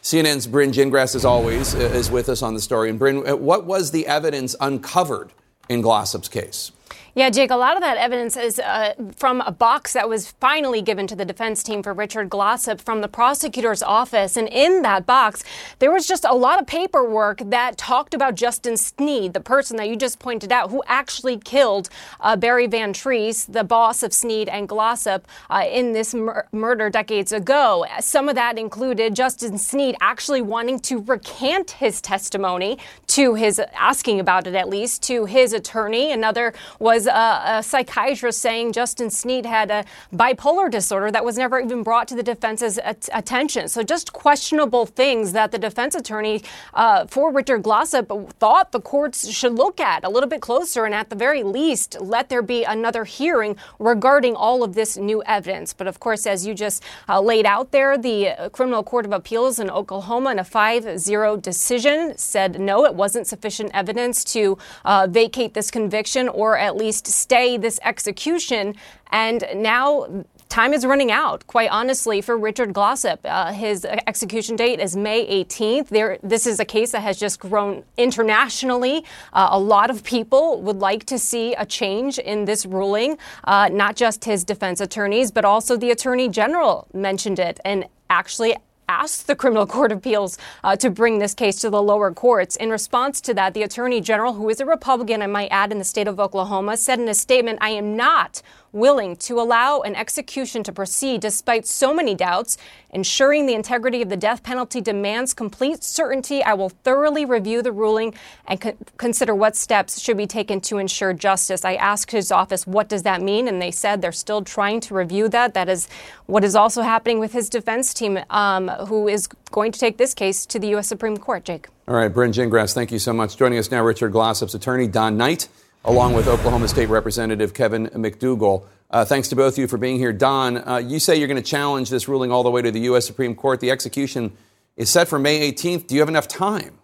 CNN's 0.06 0.46
Brynn 0.46 0.72
Gingras, 0.72 1.16
as 1.16 1.24
always, 1.24 1.74
is 1.74 2.12
with 2.12 2.28
us 2.28 2.40
on 2.40 2.54
the 2.54 2.60
story. 2.60 2.90
And 2.90 3.00
Brynn, 3.00 3.28
uh, 3.28 3.36
what 3.36 3.66
was 3.66 3.90
the 3.90 4.06
evidence 4.06 4.54
uncovered 4.60 5.32
in 5.68 5.80
Glossip's 5.80 6.28
case? 6.28 6.70
Yeah, 7.16 7.30
Jake, 7.30 7.50
a 7.50 7.56
lot 7.56 7.76
of 7.76 7.82
that 7.82 7.96
evidence 7.96 8.36
is 8.36 8.58
uh, 8.58 8.92
from 9.16 9.40
a 9.40 9.50
box 9.50 9.94
that 9.94 10.06
was 10.06 10.32
finally 10.32 10.82
given 10.82 11.06
to 11.06 11.16
the 11.16 11.24
defense 11.24 11.62
team 11.62 11.82
for 11.82 11.94
Richard 11.94 12.28
Glossip 12.28 12.78
from 12.78 13.00
the 13.00 13.08
prosecutor's 13.08 13.82
office. 13.82 14.36
And 14.36 14.46
in 14.46 14.82
that 14.82 15.06
box, 15.06 15.42
there 15.78 15.90
was 15.90 16.06
just 16.06 16.26
a 16.26 16.34
lot 16.34 16.60
of 16.60 16.66
paperwork 16.66 17.38
that 17.46 17.78
talked 17.78 18.12
about 18.12 18.34
Justin 18.34 18.76
Sneed, 18.76 19.32
the 19.32 19.40
person 19.40 19.78
that 19.78 19.88
you 19.88 19.96
just 19.96 20.18
pointed 20.18 20.52
out, 20.52 20.70
who 20.70 20.82
actually 20.88 21.38
killed 21.38 21.88
uh, 22.20 22.36
Barry 22.36 22.66
Van 22.66 22.92
Treese, 22.92 23.50
the 23.50 23.64
boss 23.64 24.02
of 24.02 24.12
Sneed 24.12 24.50
and 24.50 24.68
Glossip, 24.68 25.22
uh, 25.48 25.64
in 25.66 25.92
this 25.92 26.12
mur- 26.12 26.46
murder 26.52 26.90
decades 26.90 27.32
ago. 27.32 27.86
Some 27.98 28.28
of 28.28 28.34
that 28.34 28.58
included 28.58 29.16
Justin 29.16 29.56
Sneed 29.56 29.96
actually 30.02 30.42
wanting 30.42 30.80
to 30.80 31.00
recant 31.00 31.70
his 31.70 32.02
testimony 32.02 32.76
to 33.06 33.36
his, 33.36 33.58
asking 33.72 34.20
about 34.20 34.46
it 34.46 34.54
at 34.54 34.68
least, 34.68 35.02
to 35.04 35.24
his 35.24 35.54
attorney. 35.54 36.12
Another 36.12 36.52
was 36.78 37.05
a, 37.06 37.42
a 37.46 37.62
psychiatrist 37.62 38.40
saying 38.40 38.72
Justin 38.72 39.10
Sneed 39.10 39.46
had 39.46 39.70
a 39.70 39.84
bipolar 40.12 40.70
disorder 40.70 41.10
that 41.10 41.24
was 41.24 41.36
never 41.36 41.60
even 41.60 41.82
brought 41.82 42.08
to 42.08 42.14
the 42.14 42.22
defense's 42.22 42.78
at- 42.78 43.08
attention. 43.12 43.68
So 43.68 43.82
just 43.82 44.12
questionable 44.12 44.86
things 44.86 45.32
that 45.32 45.52
the 45.52 45.58
defense 45.58 45.94
attorney 45.94 46.42
uh, 46.74 47.06
for 47.06 47.32
Richard 47.32 47.62
Glossip 47.62 48.32
thought 48.34 48.72
the 48.72 48.80
courts 48.80 49.28
should 49.28 49.52
look 49.54 49.80
at 49.80 50.04
a 50.04 50.08
little 50.08 50.28
bit 50.28 50.40
closer 50.40 50.84
and 50.84 50.94
at 50.94 51.10
the 51.10 51.16
very 51.16 51.42
least 51.42 51.96
let 52.00 52.28
there 52.28 52.42
be 52.42 52.64
another 52.64 53.04
hearing 53.04 53.56
regarding 53.78 54.34
all 54.34 54.62
of 54.62 54.74
this 54.74 54.96
new 54.96 55.22
evidence. 55.24 55.72
But 55.72 55.86
of 55.86 56.00
course, 56.00 56.26
as 56.26 56.46
you 56.46 56.54
just 56.54 56.82
uh, 57.08 57.20
laid 57.20 57.46
out 57.46 57.72
there, 57.72 57.98
the 57.98 58.50
Criminal 58.52 58.82
Court 58.82 59.06
of 59.06 59.12
Appeals 59.12 59.58
in 59.58 59.70
Oklahoma 59.70 60.30
in 60.30 60.38
a 60.38 60.44
5-0 60.44 61.42
decision 61.42 62.16
said 62.16 62.60
no, 62.60 62.84
it 62.84 62.94
wasn't 62.94 63.26
sufficient 63.26 63.70
evidence 63.74 64.24
to 64.24 64.58
uh, 64.84 65.06
vacate 65.10 65.54
this 65.54 65.70
conviction 65.70 66.28
or 66.28 66.56
at 66.56 66.76
least 66.76 66.95
least 66.96 67.06
stay 67.08 67.58
this 67.58 67.78
execution. 67.84 68.74
And 69.10 69.44
now 69.54 70.24
time 70.48 70.72
is 70.72 70.86
running 70.86 71.10
out, 71.10 71.46
quite 71.46 71.70
honestly, 71.70 72.22
for 72.22 72.38
Richard 72.38 72.72
Glossip. 72.72 73.18
Uh, 73.24 73.52
his 73.52 73.84
execution 73.84 74.56
date 74.56 74.80
is 74.80 74.96
May 74.96 75.44
18th. 75.44 75.88
There, 75.88 76.18
this 76.22 76.46
is 76.46 76.58
a 76.58 76.64
case 76.64 76.92
that 76.92 77.02
has 77.02 77.18
just 77.18 77.38
grown 77.40 77.84
internationally. 77.98 79.04
Uh, 79.32 79.48
a 79.50 79.58
lot 79.58 79.90
of 79.90 80.02
people 80.02 80.62
would 80.62 80.78
like 80.78 81.04
to 81.06 81.18
see 81.18 81.54
a 81.54 81.66
change 81.66 82.18
in 82.18 82.46
this 82.46 82.64
ruling, 82.64 83.18
uh, 83.44 83.68
not 83.70 83.96
just 83.96 84.24
his 84.24 84.44
defense 84.44 84.80
attorneys, 84.80 85.30
but 85.30 85.44
also 85.44 85.76
the 85.76 85.90
attorney 85.90 86.28
general 86.28 86.88
mentioned 86.94 87.38
it 87.38 87.60
and 87.64 87.84
actually 88.08 88.56
asked 88.88 89.26
the 89.26 89.36
Criminal 89.36 89.66
Court 89.76 89.92
of 89.92 89.98
Appeals 89.98 90.38
uh, 90.64 90.76
to 90.76 90.90
bring 90.90 91.18
this 91.18 91.34
case 91.34 91.60
to 91.60 91.70
the 91.70 91.82
lower 91.82 92.12
courts. 92.12 92.56
In 92.56 92.70
response 92.70 93.20
to 93.22 93.34
that, 93.34 93.54
the 93.54 93.62
Attorney 93.62 94.00
General, 94.00 94.34
who 94.34 94.48
is 94.48 94.60
a 94.60 94.66
Republican, 94.66 95.22
I 95.22 95.26
might 95.26 95.48
add, 95.48 95.72
in 95.72 95.78
the 95.78 95.84
state 95.84 96.08
of 96.08 96.20
Oklahoma, 96.20 96.76
said 96.76 96.98
in 96.98 97.08
a 97.08 97.14
statement, 97.14 97.58
I 97.60 97.70
am 97.70 97.96
not 97.96 98.42
willing 98.76 99.16
to 99.16 99.40
allow 99.40 99.80
an 99.80 99.96
execution 99.96 100.62
to 100.62 100.72
proceed 100.72 101.20
despite 101.20 101.66
so 101.66 101.94
many 101.94 102.14
doubts. 102.14 102.58
Ensuring 102.90 103.46
the 103.46 103.54
integrity 103.54 104.02
of 104.02 104.08
the 104.08 104.16
death 104.16 104.42
penalty 104.42 104.80
demands 104.80 105.34
complete 105.34 105.82
certainty. 105.82 106.42
I 106.42 106.54
will 106.54 106.68
thoroughly 106.68 107.24
review 107.24 107.62
the 107.62 107.72
ruling 107.72 108.14
and 108.46 108.60
co- 108.60 108.76
consider 108.96 109.34
what 109.34 109.56
steps 109.56 110.00
should 110.00 110.16
be 110.16 110.26
taken 110.26 110.60
to 110.62 110.78
ensure 110.78 111.12
justice. 111.12 111.64
I 111.64 111.74
asked 111.74 112.10
his 112.10 112.30
office, 112.30 112.66
what 112.66 112.88
does 112.88 113.02
that 113.02 113.22
mean? 113.22 113.48
And 113.48 113.60
they 113.60 113.70
said 113.70 114.02
they're 114.02 114.12
still 114.12 114.42
trying 114.42 114.80
to 114.80 114.94
review 114.94 115.28
that. 115.30 115.54
That 115.54 115.68
is 115.68 115.88
what 116.26 116.44
is 116.44 116.54
also 116.54 116.82
happening 116.82 117.18
with 117.18 117.32
his 117.32 117.48
defense 117.48 117.92
team, 117.94 118.18
um, 118.30 118.68
who 118.68 119.08
is 119.08 119.26
going 119.50 119.72
to 119.72 119.80
take 119.80 119.96
this 119.96 120.14
case 120.14 120.46
to 120.46 120.58
the 120.58 120.68
U.S. 120.68 120.86
Supreme 120.86 121.16
Court. 121.16 121.44
Jake. 121.44 121.68
All 121.88 121.94
right, 121.94 122.12
Brynn 122.12 122.32
Gingras, 122.32 122.74
thank 122.74 122.90
you 122.90 122.98
so 122.98 123.12
much. 123.12 123.36
Joining 123.36 123.58
us 123.58 123.70
now, 123.70 123.84
Richard 123.84 124.10
Glossip's 124.10 124.54
attorney, 124.54 124.88
Don 124.88 125.16
Knight 125.16 125.48
along 125.86 126.14
with 126.14 126.26
Oklahoma 126.26 126.66
State 126.66 126.88
Representative 126.88 127.54
Kevin 127.54 127.86
McDugle. 127.88 128.66
Uh, 128.90 129.04
thanks 129.04 129.28
to 129.28 129.36
both 129.36 129.54
of 129.54 129.58
you 129.58 129.68
for 129.68 129.78
being 129.78 129.98
here. 129.98 130.12
Don, 130.12 130.56
uh, 130.68 130.78
you 130.78 130.98
say 130.98 131.16
you're 131.16 131.28
going 131.28 131.42
to 131.42 131.48
challenge 131.48 131.90
this 131.90 132.08
ruling 132.08 132.32
all 132.32 132.42
the 132.42 132.50
way 132.50 132.60
to 132.60 132.72
the 132.72 132.80
U.S. 132.80 133.06
Supreme 133.06 133.36
Court. 133.36 133.60
The 133.60 133.70
execution 133.70 134.36
is 134.76 134.90
set 134.90 135.06
for 135.06 135.18
May 135.18 135.50
18th. 135.52 135.86
Do 135.86 135.94
you 135.94 136.00
have 136.00 136.08
enough 136.08 136.26
time? 136.26 136.78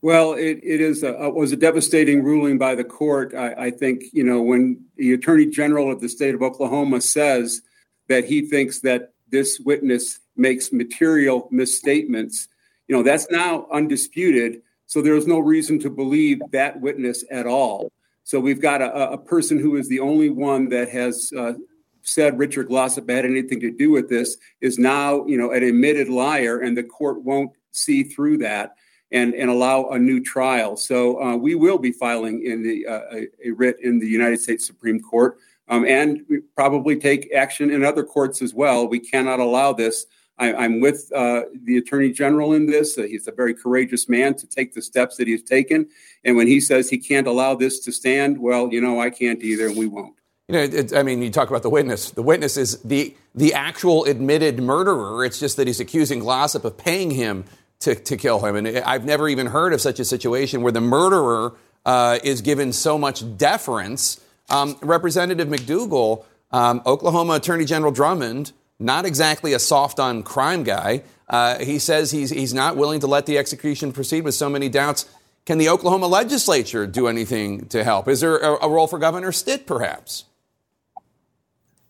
Well, 0.00 0.34
it, 0.34 0.60
it 0.62 0.80
is 0.80 1.02
a, 1.02 1.30
was 1.30 1.50
a 1.50 1.56
devastating 1.56 2.22
ruling 2.22 2.58
by 2.58 2.76
the 2.76 2.84
court. 2.84 3.34
I, 3.34 3.54
I 3.54 3.70
think, 3.72 4.04
you 4.12 4.22
know, 4.22 4.40
when 4.40 4.84
the 4.96 5.12
Attorney 5.12 5.46
General 5.46 5.90
of 5.90 6.00
the 6.00 6.08
state 6.08 6.34
of 6.34 6.42
Oklahoma 6.42 7.00
says 7.00 7.62
that 8.08 8.26
he 8.26 8.42
thinks 8.42 8.80
that 8.80 9.12
this 9.30 9.58
witness 9.58 10.20
makes 10.36 10.72
material 10.72 11.48
misstatements, 11.50 12.46
you 12.86 12.94
know, 12.94 13.02
that's 13.02 13.28
now 13.30 13.66
undisputed. 13.72 14.62
So 14.86 15.02
there's 15.02 15.26
no 15.26 15.38
reason 15.38 15.78
to 15.80 15.90
believe 15.90 16.40
that 16.52 16.80
witness 16.80 17.24
at 17.30 17.46
all. 17.46 17.90
So 18.24 18.40
we've 18.40 18.60
got 18.60 18.82
a, 18.82 19.12
a 19.12 19.18
person 19.18 19.58
who 19.58 19.76
is 19.76 19.88
the 19.88 20.00
only 20.00 20.30
one 20.30 20.68
that 20.70 20.88
has 20.88 21.30
uh, 21.36 21.54
said 22.02 22.38
Richard 22.38 22.68
Glossip 22.68 23.08
had 23.10 23.24
anything 23.24 23.60
to 23.60 23.70
do 23.70 23.90
with 23.90 24.08
this 24.08 24.36
is 24.60 24.78
now, 24.78 25.24
you 25.26 25.36
know, 25.36 25.50
an 25.50 25.62
admitted 25.62 26.08
liar, 26.08 26.60
and 26.60 26.76
the 26.76 26.82
court 26.82 27.22
won't 27.22 27.50
see 27.72 28.04
through 28.04 28.38
that 28.38 28.74
and, 29.12 29.34
and 29.34 29.50
allow 29.50 29.88
a 29.90 29.98
new 29.98 30.22
trial. 30.22 30.76
So 30.76 31.22
uh, 31.22 31.36
we 31.36 31.54
will 31.54 31.78
be 31.78 31.92
filing 31.92 32.44
in 32.44 32.62
the 32.62 32.86
uh, 32.86 33.00
a, 33.12 33.28
a, 33.44 33.50
writ 33.52 33.76
in 33.82 33.98
the 33.98 34.08
United 34.08 34.40
States 34.40 34.66
Supreme 34.66 35.00
Court, 35.00 35.38
um, 35.68 35.84
and 35.84 36.22
probably 36.54 36.96
take 36.96 37.32
action 37.32 37.70
in 37.70 37.84
other 37.84 38.04
courts 38.04 38.40
as 38.40 38.54
well. 38.54 38.88
We 38.88 39.00
cannot 39.00 39.40
allow 39.40 39.72
this 39.72 40.06
I, 40.38 40.64
am 40.64 40.80
with 40.80 41.10
uh, 41.14 41.42
the 41.64 41.78
attorney 41.78 42.12
general 42.12 42.52
in 42.52 42.66
this. 42.66 42.98
Uh, 42.98 43.02
he's 43.02 43.26
a 43.26 43.32
very 43.32 43.54
courageous 43.54 44.08
man 44.08 44.34
to 44.34 44.46
take 44.46 44.74
the 44.74 44.82
steps 44.82 45.16
that 45.16 45.26
he's 45.26 45.42
taken. 45.42 45.88
And 46.24 46.36
when 46.36 46.46
he 46.46 46.60
says 46.60 46.90
he 46.90 46.98
can't 46.98 47.26
allow 47.26 47.54
this 47.54 47.80
to 47.80 47.92
stand, 47.92 48.38
well, 48.38 48.72
you 48.72 48.80
know, 48.80 49.00
I 49.00 49.10
can't 49.10 49.42
either, 49.42 49.66
and 49.66 49.76
we 49.76 49.86
won't. 49.86 50.14
You 50.48 50.52
know, 50.52 50.62
it, 50.62 50.94
I 50.94 51.02
mean, 51.02 51.22
you 51.22 51.30
talk 51.30 51.48
about 51.48 51.62
the 51.62 51.70
witness. 51.70 52.10
The 52.10 52.22
witness 52.22 52.56
is 52.56 52.80
the 52.82 53.16
the 53.34 53.54
actual 53.54 54.04
admitted 54.04 54.60
murderer. 54.60 55.24
It's 55.24 55.40
just 55.40 55.56
that 55.56 55.66
he's 55.66 55.80
accusing 55.80 56.20
Glossip 56.20 56.64
of 56.64 56.76
paying 56.76 57.10
him 57.10 57.44
to, 57.80 57.94
to 57.94 58.16
kill 58.16 58.44
him. 58.44 58.56
And 58.56 58.78
I've 58.78 59.04
never 59.04 59.28
even 59.28 59.48
heard 59.48 59.72
of 59.72 59.80
such 59.80 60.00
a 60.00 60.04
situation 60.04 60.62
where 60.62 60.72
the 60.72 60.80
murderer 60.80 61.54
uh, 61.84 62.18
is 62.22 62.40
given 62.42 62.72
so 62.72 62.96
much 62.96 63.36
deference. 63.36 64.20
Um, 64.48 64.76
Representative 64.80 65.48
McDugle, 65.48 66.24
um, 66.52 66.80
Oklahoma 66.86 67.34
Attorney 67.34 67.64
General 67.64 67.92
Drummond 67.92 68.52
not 68.78 69.06
exactly 69.06 69.52
a 69.52 69.58
soft 69.58 69.98
on 69.98 70.22
crime 70.22 70.62
guy. 70.62 71.02
Uh, 71.28 71.58
he 71.58 71.78
says 71.78 72.10
he's, 72.10 72.30
he's 72.30 72.54
not 72.54 72.76
willing 72.76 73.00
to 73.00 73.06
let 73.06 73.26
the 73.26 73.38
execution 73.38 73.92
proceed 73.92 74.22
with 74.22 74.34
so 74.34 74.48
many 74.48 74.68
doubts. 74.68 75.06
Can 75.44 75.58
the 75.58 75.68
Oklahoma 75.68 76.06
legislature 76.06 76.86
do 76.86 77.06
anything 77.08 77.66
to 77.66 77.84
help? 77.84 78.08
Is 78.08 78.20
there 78.20 78.36
a, 78.36 78.66
a 78.66 78.68
role 78.68 78.86
for 78.86 78.98
Governor 78.98 79.32
Stitt, 79.32 79.66
perhaps? 79.66 80.24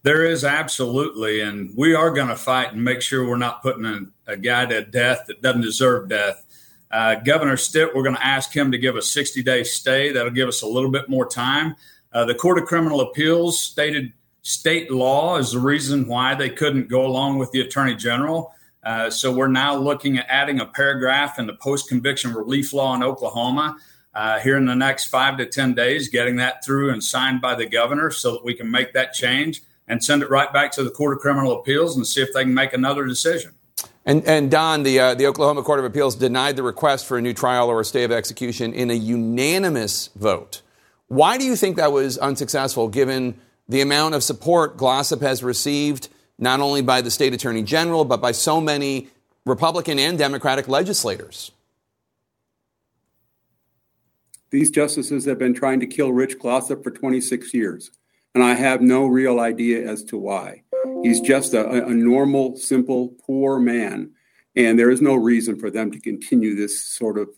There 0.03 0.25
is 0.25 0.45
absolutely, 0.45 1.41
and 1.41 1.73
we 1.77 1.95
are 1.95 2.11
going 2.11 2.29
to 2.29 2.37
fight 2.37 2.73
and 2.73 2.85
make 2.85 3.03
sure 3.03 3.27
we're 3.27 3.39
not 3.39 3.63
putting 3.63 3.85
a, 3.85 4.33
a 4.33 4.37
guy 4.37 4.67
to 4.67 4.85
death 4.85 5.25
that 5.27 5.43
doesn't 5.43 5.63
deserve 5.63 6.09
death. 6.09 6.45
Uh, 6.91 7.17
Governor 7.17 7.57
Stitt, 7.57 7.95
we're 7.95 8.05
going 8.05 8.15
to 8.15 8.25
ask 8.25 8.55
him 8.55 8.71
to 8.71 8.79
give 8.79 8.95
a 8.95 9.03
60 9.03 9.43
day 9.43 9.65
stay. 9.65 10.13
That'll 10.13 10.31
give 10.31 10.49
us 10.49 10.63
a 10.63 10.67
little 10.67 10.91
bit 10.91 11.09
more 11.09 11.27
time. 11.27 11.75
Uh, 12.13 12.25
the 12.25 12.35
Court 12.35 12.59
of 12.59 12.67
Criminal 12.67 13.01
Appeals 13.01 13.59
stated 13.59 14.13
state 14.47 14.93
law 14.93 15.37
is 15.39 15.51
the 15.51 15.59
reason 15.59 16.07
why 16.07 16.33
they 16.33 16.49
couldn't 16.49 16.89
go 16.89 17.05
along 17.05 17.37
with 17.37 17.51
the 17.51 17.61
attorney 17.61 17.97
general. 17.97 18.55
Uh, 18.85 19.11
so 19.11 19.33
we're 19.33 19.49
now 19.49 19.75
looking 19.75 20.19
at 20.19 20.27
adding 20.29 20.61
a 20.61 20.67
paragraph 20.67 21.41
in 21.41 21.49
the 21.49 21.55
post 21.55 21.89
conviction 21.89 22.33
relief 22.33 22.73
law 22.73 22.95
in 22.95 23.03
Oklahoma 23.03 23.77
uh, 24.15 24.39
here 24.39 24.57
in 24.57 24.65
the 24.65 24.75
next 24.75 25.09
five 25.09 25.37
to 25.37 25.47
10 25.47 25.75
days, 25.75 26.09
getting 26.09 26.37
that 26.37 26.65
through 26.65 26.93
and 26.93 27.03
signed 27.03 27.41
by 27.41 27.57
the 27.57 27.67
governor 27.67 28.13
so 28.13 28.31
that 28.31 28.45
we 28.45 28.55
can 28.55 28.71
make 28.71 28.93
that 28.93 29.13
change 29.13 29.63
and 29.89 30.03
send 30.03 30.23
it 30.23 30.31
right 30.31 30.53
back 30.53 30.71
to 30.71 30.85
the 30.85 30.91
Court 30.91 31.17
of 31.17 31.19
Criminal 31.19 31.59
Appeals 31.59 31.97
and 31.97 32.07
see 32.07 32.23
if 32.23 32.33
they 32.33 32.45
can 32.45 32.55
make 32.55 32.73
another 32.73 33.05
decision. 33.05 33.53
And, 34.05 34.25
and 34.27 34.49
Don, 34.49 34.85
the, 34.85 35.01
uh, 35.01 35.15
the 35.15 35.27
Oklahoma 35.27 35.65
Court 35.65 35.81
of 35.81 35.85
Appeals 35.85 36.15
denied 36.15 36.55
the 36.55 36.63
request 36.63 37.07
for 37.07 37.19
a 37.19 37.21
new 37.21 37.35
trial 37.35 37.69
or 37.69 37.81
a 37.81 37.85
stay 37.85 38.05
of 38.05 38.13
execution 38.13 38.73
in 38.73 38.93
a 38.93 38.95
unanimous 38.95 40.11
vote. 40.15 40.63
Why 41.09 41.37
do 41.37 41.45
you 41.45 41.57
think 41.57 41.77
that 41.79 41.91
was 41.91 42.17
unsuccessful, 42.17 42.87
given 42.87 43.41
the 43.69 43.81
amount 43.81 44.15
of 44.15 44.23
support 44.23 44.77
Glossip 44.77 45.21
has 45.21 45.43
received, 45.43 46.09
not 46.39 46.61
only 46.61 46.83
by 46.83 47.01
the 47.01 47.11
state 47.11 47.35
attorney 47.35 47.63
general, 47.63 48.05
but 48.05 48.21
by 48.21 48.33
so 48.33 48.61
many 48.61 49.09
Republican 49.45 49.99
and 49.99 50.19
Democratic 50.19 50.69
legislators. 50.69 51.53
These 54.51 54.71
justices 54.71 55.25
have 55.25 55.39
been 55.39 55.55
trying 55.55 55.81
to 55.81 55.87
kill 55.87 56.13
Rich 56.13 56.39
Glossip 56.39 56.83
for 56.83 56.91
26 56.91 57.53
years, 57.53 57.91
and 58.35 58.45
I 58.45 58.55
have 58.55 58.81
no 58.81 59.07
real 59.07 59.41
idea 59.41 59.89
as 59.89 60.05
to 60.05 60.17
why. 60.17 60.63
He's 61.03 61.21
just 61.21 61.53
a, 61.53 61.85
a 61.87 61.91
normal, 61.91 62.57
simple, 62.57 63.15
poor 63.27 63.59
man, 63.59 64.13
and 64.55 64.79
there 64.79 64.91
is 64.91 65.03
no 65.03 65.15
reason 65.15 65.59
for 65.59 65.71
them 65.71 65.91
to 65.91 66.01
continue 66.01 66.55
this 66.55 66.81
sort 66.81 67.19
of 67.19 67.29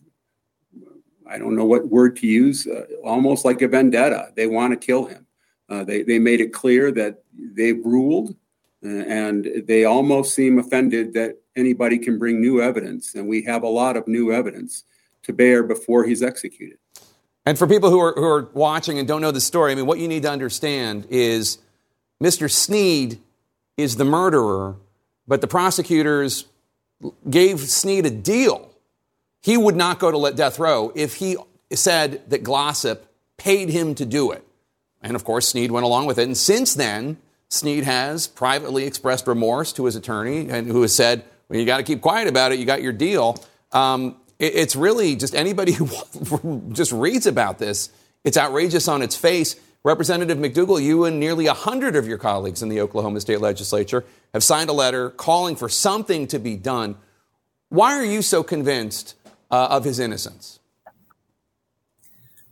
I 1.29 1.39
don't 1.39 1.57
know 1.57 1.67
what 1.67 1.89
word 1.89 2.17
to 2.17 2.27
use, 2.27 2.67
uh, 2.67 2.87
almost 3.05 3.45
like 3.45 3.61
a 3.61 3.69
vendetta. 3.69 4.33
They 4.35 4.47
want 4.47 4.73
to 4.73 4.87
kill 4.87 5.05
him. 5.05 5.27
Uh, 5.69 5.85
they, 5.85 6.03
they 6.03 6.19
made 6.19 6.41
it 6.41 6.53
clear 6.53 6.91
that 6.93 7.23
they've 7.37 7.85
ruled, 7.85 8.35
uh, 8.85 8.89
and 8.89 9.47
they 9.67 9.85
almost 9.85 10.35
seem 10.35 10.59
offended 10.59 11.13
that 11.15 11.39
anybody 11.57 11.99
can 11.99 12.19
bring 12.19 12.41
new 12.41 12.63
evidence. 12.63 13.15
And 13.15 13.29
we 13.29 13.43
have 13.43 13.63
a 13.63 13.69
lot 13.69 13.97
of 13.97 14.09
new 14.09 14.33
evidence 14.33 14.85
to 15.25 15.33
bear 15.33 15.63
before 15.63 16.05
he's 16.05 16.23
executed. 16.23 16.79
And 17.45 17.59
for 17.59 17.67
people 17.67 17.91
who 17.91 17.99
are, 17.99 18.13
who 18.15 18.25
are 18.25 18.49
watching 18.53 18.99
and 18.99 19.07
don't 19.07 19.21
know 19.21 19.31
the 19.31 19.41
story, 19.41 19.73
I 19.73 19.75
mean, 19.75 19.87
what 19.87 19.99
you 19.99 20.09
need 20.09 20.23
to 20.23 20.31
understand 20.31 21.07
is 21.11 21.59
Mr. 22.23 22.51
Sneed 22.51 23.21
is 23.77 23.97
the 23.97 24.05
murderer, 24.05 24.77
but 25.27 25.41
the 25.41 25.47
prosecutors 25.47 26.47
gave 27.29 27.61
Sneed 27.61 28.07
a 28.07 28.11
deal. 28.11 28.71
He 29.43 29.57
would 29.57 29.77
not 29.77 29.99
go 29.99 30.11
to 30.11 30.37
death 30.37 30.59
row 30.59 30.93
if 30.95 31.15
he 31.15 31.37
said 31.73 32.29
that 32.31 32.43
Glossip 32.43 33.01
paid 33.37 33.69
him 33.69 33.95
to 33.95 34.05
do 34.05 34.33
it. 34.33 34.45
And 35.03 35.15
of 35.15 35.25
course, 35.25 35.49
Sneed 35.49 35.71
went 35.71 35.85
along 35.85 36.07
with 36.07 36.19
it. 36.19 36.25
And 36.25 36.37
since 36.37 36.75
then, 36.75 37.19
Sneed 37.49 37.85
has 37.85 38.27
privately 38.27 38.85
expressed 38.85 39.27
remorse 39.27 39.73
to 39.75 39.85
his 39.85 39.97
attorney 39.97 40.49
and 40.51 40.67
who 40.67 40.83
has 40.83 40.95
said, 40.95 41.25
well, 41.49 41.59
you 41.59 41.65
got 41.65 41.79
to 41.79 41.83
keep 41.83 42.01
quiet 42.01 42.29
about 42.29 42.53
it. 42.53 42.59
You 42.59 42.67
got 42.67 42.83
your 42.83 42.93
deal. 42.93 43.43
Um, 43.73 44.17
it, 44.39 44.55
it's 44.55 44.77
really 44.77 45.17
just 45.17 45.35
anybody 45.35 45.73
who 45.73 46.71
just 46.73 46.93
reads 46.93 47.27
about 47.27 47.59
this, 47.59 47.91
it's 48.25 48.37
outrageous 48.37 48.89
on 48.89 49.03
its 49.03 49.17
face. 49.17 49.57
Representative 49.85 50.37
McDugle, 50.39 50.83
you 50.83 51.05
and 51.05 51.21
nearly 51.21 51.47
a 51.47 51.53
100 51.53 51.95
of 51.95 52.07
your 52.07 52.19
colleagues 52.19 52.63
in 52.63 52.69
the 52.69 52.81
Oklahoma 52.81 53.21
State 53.21 53.41
Legislature 53.41 54.05
have 54.35 54.43
signed 54.43 54.69
a 54.69 54.73
letter 54.73 55.11
calling 55.11 55.55
for 55.55 55.69
something 55.69 56.27
to 56.27 56.39
be 56.39 56.57
done. 56.57 56.97
Why 57.69 57.95
are 57.95 58.05
you 58.05 58.21
so 58.21 58.43
convinced 58.43 59.15
uh, 59.51 59.69
of 59.71 59.85
his 59.85 60.01
innocence? 60.01 60.58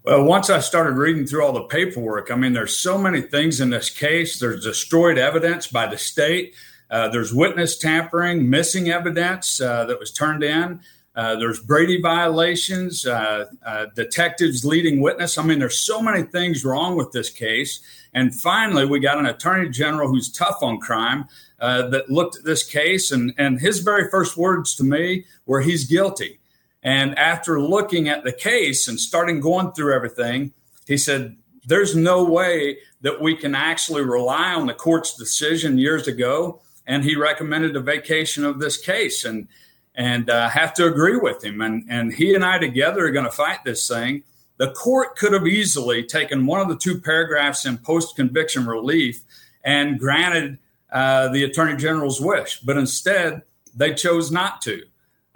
Well, 0.06 0.22
once 0.22 0.50
I 0.50 0.60
started 0.60 0.92
reading 0.92 1.26
through 1.26 1.44
all 1.44 1.52
the 1.52 1.64
paperwork, 1.64 2.30
I 2.30 2.36
mean, 2.36 2.52
there's 2.52 2.76
so 2.76 2.96
many 2.96 3.22
things 3.22 3.60
in 3.60 3.70
this 3.70 3.90
case. 3.90 4.38
There's 4.38 4.62
destroyed 4.62 5.18
evidence 5.18 5.66
by 5.66 5.88
the 5.88 5.98
state. 5.98 6.54
Uh, 6.88 7.08
there's 7.08 7.34
witness 7.34 7.76
tampering, 7.76 8.48
missing 8.48 8.88
evidence 8.88 9.60
uh, 9.60 9.84
that 9.86 9.98
was 9.98 10.12
turned 10.12 10.44
in. 10.44 10.78
Uh, 11.16 11.34
there's 11.34 11.58
Brady 11.58 12.00
violations, 12.00 13.04
uh, 13.04 13.46
uh, 13.64 13.86
detectives 13.96 14.64
leading 14.64 15.00
witness. 15.00 15.38
I 15.38 15.42
mean, 15.42 15.58
there's 15.58 15.80
so 15.80 16.00
many 16.00 16.22
things 16.22 16.64
wrong 16.64 16.96
with 16.96 17.10
this 17.10 17.28
case. 17.28 17.80
And 18.14 18.32
finally, 18.32 18.86
we 18.86 19.00
got 19.00 19.18
an 19.18 19.26
attorney 19.26 19.70
general 19.70 20.08
who's 20.08 20.30
tough 20.30 20.58
on 20.62 20.78
crime 20.78 21.24
uh, 21.58 21.88
that 21.88 22.10
looked 22.10 22.36
at 22.36 22.44
this 22.44 22.62
case, 22.62 23.10
and, 23.10 23.34
and 23.38 23.60
his 23.60 23.80
very 23.80 24.08
first 24.08 24.36
words 24.36 24.76
to 24.76 24.84
me 24.84 25.24
were, 25.46 25.62
he's 25.62 25.84
guilty. 25.84 26.38
And 26.86 27.18
after 27.18 27.60
looking 27.60 28.08
at 28.08 28.24
the 28.24 28.32
case 28.32 28.88
and 28.88 28.98
starting 28.98 29.40
going 29.40 29.72
through 29.72 29.92
everything, 29.92 30.52
he 30.86 30.96
said, 30.96 31.36
there's 31.66 31.94
no 31.94 32.24
way 32.24 32.78
that 33.00 33.20
we 33.20 33.36
can 33.36 33.54
actually 33.54 34.02
rely 34.02 34.54
on 34.54 34.66
the 34.66 34.72
court's 34.72 35.14
decision 35.14 35.76
years 35.76 36.06
ago. 36.06 36.62
And 36.86 37.02
he 37.02 37.16
recommended 37.16 37.74
a 37.74 37.80
vacation 37.80 38.44
of 38.44 38.60
this 38.60 38.78
case. 38.78 39.24
And 39.24 39.48
and 39.96 40.28
uh, 40.28 40.48
have 40.48 40.74
to 40.74 40.86
agree 40.86 41.16
with 41.16 41.42
him. 41.42 41.60
And, 41.60 41.84
and 41.88 42.12
he 42.12 42.34
and 42.34 42.44
I 42.44 42.58
together 42.58 43.06
are 43.06 43.10
going 43.10 43.24
to 43.24 43.30
fight 43.30 43.64
this 43.64 43.88
thing. 43.88 44.22
The 44.58 44.70
court 44.72 45.16
could 45.16 45.32
have 45.32 45.46
easily 45.46 46.02
taken 46.04 46.46
one 46.46 46.60
of 46.60 46.68
the 46.68 46.76
two 46.76 47.00
paragraphs 47.00 47.64
in 47.64 47.78
post 47.78 48.14
conviction 48.16 48.66
relief 48.66 49.22
and 49.64 49.98
granted 49.98 50.58
uh, 50.92 51.28
the 51.28 51.44
attorney 51.44 51.76
general's 51.76 52.20
wish, 52.20 52.60
but 52.60 52.76
instead 52.76 53.42
they 53.74 53.94
chose 53.94 54.30
not 54.30 54.60
to. 54.62 54.82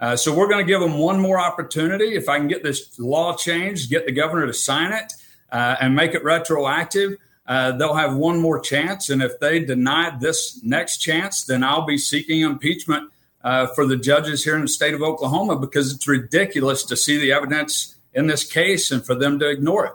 Uh, 0.01 0.15
so 0.15 0.33
we're 0.33 0.47
going 0.47 0.65
to 0.65 0.69
give 0.69 0.81
them 0.81 0.97
one 0.97 1.19
more 1.19 1.39
opportunity. 1.39 2.15
If 2.15 2.27
I 2.27 2.39
can 2.39 2.47
get 2.47 2.63
this 2.63 2.99
law 2.99 3.35
changed, 3.35 3.89
get 3.91 4.07
the 4.07 4.11
governor 4.11 4.47
to 4.47 4.53
sign 4.53 4.91
it, 4.93 5.13
uh, 5.51 5.75
and 5.79 5.95
make 5.95 6.15
it 6.15 6.23
retroactive, 6.23 7.17
uh, 7.45 7.73
they'll 7.73 7.93
have 7.93 8.15
one 8.15 8.39
more 8.39 8.59
chance. 8.59 9.09
And 9.09 9.21
if 9.21 9.39
they 9.39 9.59
deny 9.59 10.17
this 10.19 10.59
next 10.63 10.97
chance, 10.97 11.43
then 11.43 11.63
I'll 11.63 11.85
be 11.85 11.99
seeking 11.99 12.41
impeachment 12.41 13.11
uh, 13.43 13.67
for 13.67 13.85
the 13.85 13.95
judges 13.95 14.43
here 14.43 14.55
in 14.55 14.61
the 14.61 14.67
state 14.67 14.95
of 14.95 15.01
Oklahoma 15.01 15.55
because 15.55 15.93
it's 15.93 16.07
ridiculous 16.07 16.83
to 16.85 16.97
see 16.97 17.17
the 17.17 17.31
evidence 17.31 17.95
in 18.13 18.27
this 18.27 18.43
case 18.43 18.91
and 18.91 19.05
for 19.05 19.15
them 19.15 19.37
to 19.39 19.49
ignore 19.49 19.85
it. 19.85 19.93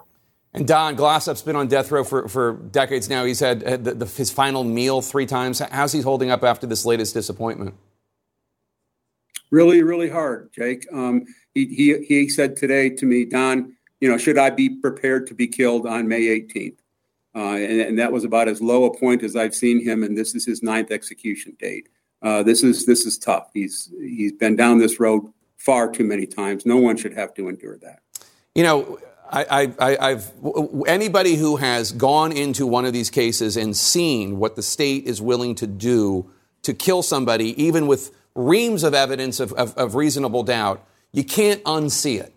And 0.53 0.67
Don 0.67 0.95
Glossip's 0.95 1.43
been 1.43 1.57
on 1.57 1.69
death 1.69 1.91
row 1.91 2.03
for, 2.03 2.29
for 2.29 2.53
decades 2.55 3.11
now. 3.11 3.25
He's 3.25 3.41
had 3.41 3.61
the, 3.61 3.95
the, 3.95 4.07
his 4.07 4.31
final 4.31 4.65
meal 4.65 5.03
three 5.03 5.27
times. 5.27 5.59
How's 5.59 5.93
he 5.93 6.01
holding 6.01 6.31
up 6.31 6.45
after 6.45 6.67
this 6.67 6.87
latest 6.87 7.13
disappointment? 7.13 7.75
Really, 9.51 9.83
really 9.83 10.09
hard, 10.09 10.51
Jake. 10.53 10.87
Um, 10.93 11.25
he, 11.55 11.67
he, 11.67 12.05
he 12.05 12.29
said 12.29 12.57
today 12.57 12.91
to 12.91 13.07
me, 13.07 13.25
Don, 13.25 13.75
you 14.01 14.09
know, 14.09 14.19
should 14.19 14.39
I 14.39 14.51
be 14.51 14.69
prepared 14.69 15.27
to 15.29 15.35
be 15.35 15.47
killed 15.47 15.87
on 15.87 16.09
May 16.09 16.23
18th? 16.23 16.79
Uh, 17.35 17.57
and, 17.57 17.81
and, 17.81 17.99
that 17.99 18.13
was 18.13 18.25
about 18.25 18.49
as 18.49 18.63
low 18.63 18.85
a 18.85 18.99
point 18.99 19.23
as 19.23 19.37
I've 19.37 19.55
seen 19.55 19.85
him, 19.85 20.03
and 20.03 20.17
this 20.17 20.35
is 20.35 20.47
his 20.47 20.63
ninth 20.63 20.91
execution 20.91 21.55
date. 21.59 21.91
Uh, 22.23 22.43
this 22.43 22.63
is 22.63 22.87
this 22.87 23.05
is 23.05 23.19
tough. 23.19 23.51
He's 23.53 23.93
he's 24.01 24.33
been 24.33 24.57
down 24.57 24.79
this 24.79 24.99
road 24.99 25.31
far 25.59 25.91
too 25.91 26.05
many 26.05 26.25
times. 26.25 26.65
No 26.65 26.79
one 26.79 26.97
should 26.97 27.13
have 27.13 27.35
to 27.35 27.51
endure 27.51 27.77
that. 27.79 28.01
You 28.55 28.63
know, 28.63 28.99
I, 29.31 29.73
I, 29.79 29.97
I've 29.99 30.33
anybody 30.87 31.35
who 31.35 31.57
has 31.57 31.93
gone 31.93 32.33
into 32.33 32.67
one 32.67 32.87
of 32.87 32.93
these 32.93 33.11
cases 33.11 33.57
and 33.57 33.77
seen 33.77 34.39
what 34.39 34.57
the 34.57 34.63
state 34.63 35.05
is 35.05 35.21
willing 35.21 35.57
to 35.57 35.67
do 35.67 36.31
to 36.63 36.73
kill 36.73 37.03
somebody, 37.03 37.61
even 37.63 37.87
with 37.87 38.13
reams 38.37 38.85
of 38.85 38.95
evidence 38.95 39.41
of, 39.41 39.53
of, 39.55 39.75
of 39.77 39.95
reasonable 39.97 40.45
doubt, 40.45 40.87
you 41.13 41.25
can't 41.25 41.63
unsee 41.65 42.21
it. 42.21 42.33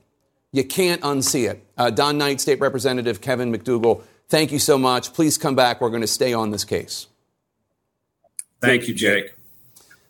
You 0.52 0.64
can't 0.64 1.02
unsee 1.02 1.50
it. 1.50 1.64
Uh, 1.78 1.91
Don 1.91 2.18
Knight, 2.18 2.41
State 2.41 2.60
Representative 2.60 3.22
Kevin 3.22 3.54
McDugle, 3.54 4.02
thank 4.30 4.52
you 4.52 4.58
so 4.58 4.78
much. 4.78 5.14
Please 5.14 5.38
come 5.38 5.56
back. 5.56 5.80
We're 5.80 5.89
going 5.89 6.02
to 6.02 6.08
stay 6.08 6.34
on 6.34 6.50
this 6.50 6.64
case. 6.64 7.08
Thank 8.62 8.88
you, 8.88 8.95
Jake. 8.95 9.34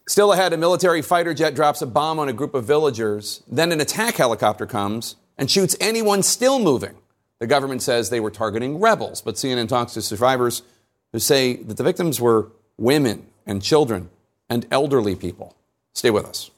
Still 0.08 0.32
ahead, 0.34 0.54
a 0.54 0.58
military 0.58 1.02
fighter 1.02 1.34
jet 1.34 1.54
drops 1.54 1.82
a 1.82 1.86
bomb 1.86 2.18
on 2.20 2.30
a 2.30 2.34
group 2.34 2.54
of 2.56 2.64
villagers. 2.64 3.44
Then 3.48 3.72
an 3.72 3.82
attack 3.82 4.16
helicopter 4.16 4.66
comes 4.66 5.18
and 5.38 5.52
shoots 5.52 5.76
anyone 5.80 6.24
still 6.24 6.58
moving. 6.58 6.96
The 7.40 7.48
government 7.48 7.82
says 7.82 8.10
they 8.10 8.20
were 8.20 8.32
targeting 8.32 8.80
rebels, 8.80 9.22
but 9.22 9.36
CNN 9.36 9.68
talks 9.68 9.94
to 9.94 10.02
survivors 10.02 10.64
who 11.12 11.20
say 11.20 11.56
that 11.58 11.78
the 11.78 11.84
victims 11.84 12.20
were 12.20 12.52
women 12.78 13.28
and 13.46 13.62
children 13.62 14.10
and 14.50 14.66
elderly 14.72 15.16
people. 15.16 15.56
Stay 15.94 16.10
with 16.10 16.26
us. 16.26 16.52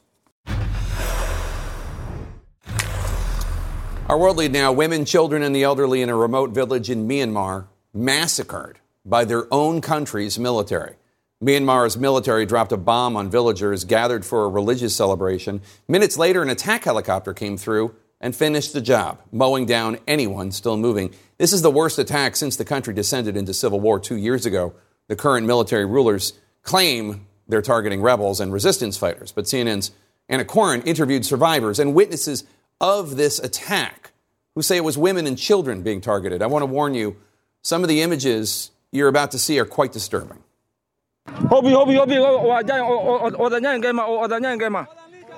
Our 4.08 4.18
world 4.18 4.36
lead 4.36 4.52
now 4.52 4.72
women, 4.72 5.04
children, 5.04 5.42
and 5.42 5.56
the 5.56 5.62
elderly 5.62 6.02
in 6.02 6.10
a 6.10 6.16
remote 6.16 6.50
village 6.50 6.90
in 6.90 7.08
Myanmar 7.08 7.66
massacred 7.94 8.78
by 9.04 9.24
their 9.24 9.46
own 9.52 9.80
country's 9.80 10.38
military. 10.38 10.96
Myanmar's 11.42 11.96
military 11.96 12.46
dropped 12.46 12.72
a 12.72 12.76
bomb 12.76 13.16
on 13.16 13.30
villagers 13.30 13.84
gathered 13.84 14.24
for 14.24 14.44
a 14.44 14.48
religious 14.48 14.94
celebration. 14.94 15.60
Minutes 15.88 16.16
later, 16.16 16.42
an 16.42 16.50
attack 16.50 16.84
helicopter 16.84 17.32
came 17.32 17.56
through 17.56 17.94
and 18.20 18.36
finished 18.36 18.72
the 18.72 18.80
job, 18.80 19.20
mowing 19.32 19.66
down 19.66 19.98
anyone 20.06 20.52
still 20.52 20.76
moving. 20.76 21.12
This 21.38 21.52
is 21.52 21.62
the 21.62 21.70
worst 21.70 21.98
attack 21.98 22.36
since 22.36 22.56
the 22.56 22.64
country 22.64 22.94
descended 22.94 23.36
into 23.36 23.52
civil 23.52 23.80
war 23.80 23.98
two 23.98 24.16
years 24.16 24.46
ago. 24.46 24.74
The 25.08 25.16
current 25.16 25.46
military 25.46 25.84
rulers 25.84 26.34
claim 26.62 27.26
they're 27.48 27.62
targeting 27.62 28.02
rebels 28.02 28.40
and 28.40 28.52
resistance 28.52 28.96
fighters, 28.96 29.32
but 29.32 29.44
CNN's 29.44 29.90
Anna 30.28 30.44
Coren 30.44 30.86
interviewed 30.86 31.26
survivors 31.26 31.78
and 31.78 31.94
witnesses 31.94 32.44
of 32.80 33.16
this 33.16 33.38
attack 33.38 34.12
who 34.54 34.62
say 34.62 34.76
it 34.76 34.84
was 34.84 34.98
women 34.98 35.26
and 35.26 35.38
children 35.38 35.82
being 35.82 36.00
targeted. 36.00 36.42
I 36.42 36.46
want 36.46 36.62
to 36.62 36.66
warn 36.66 36.94
you, 36.94 37.16
some 37.62 37.82
of 37.82 37.88
the 37.88 38.02
images 38.02 38.70
you're 38.90 39.08
about 39.08 39.30
to 39.32 39.38
see 39.38 39.58
are 39.58 39.64
quite 39.64 39.92
disturbing. 39.92 40.38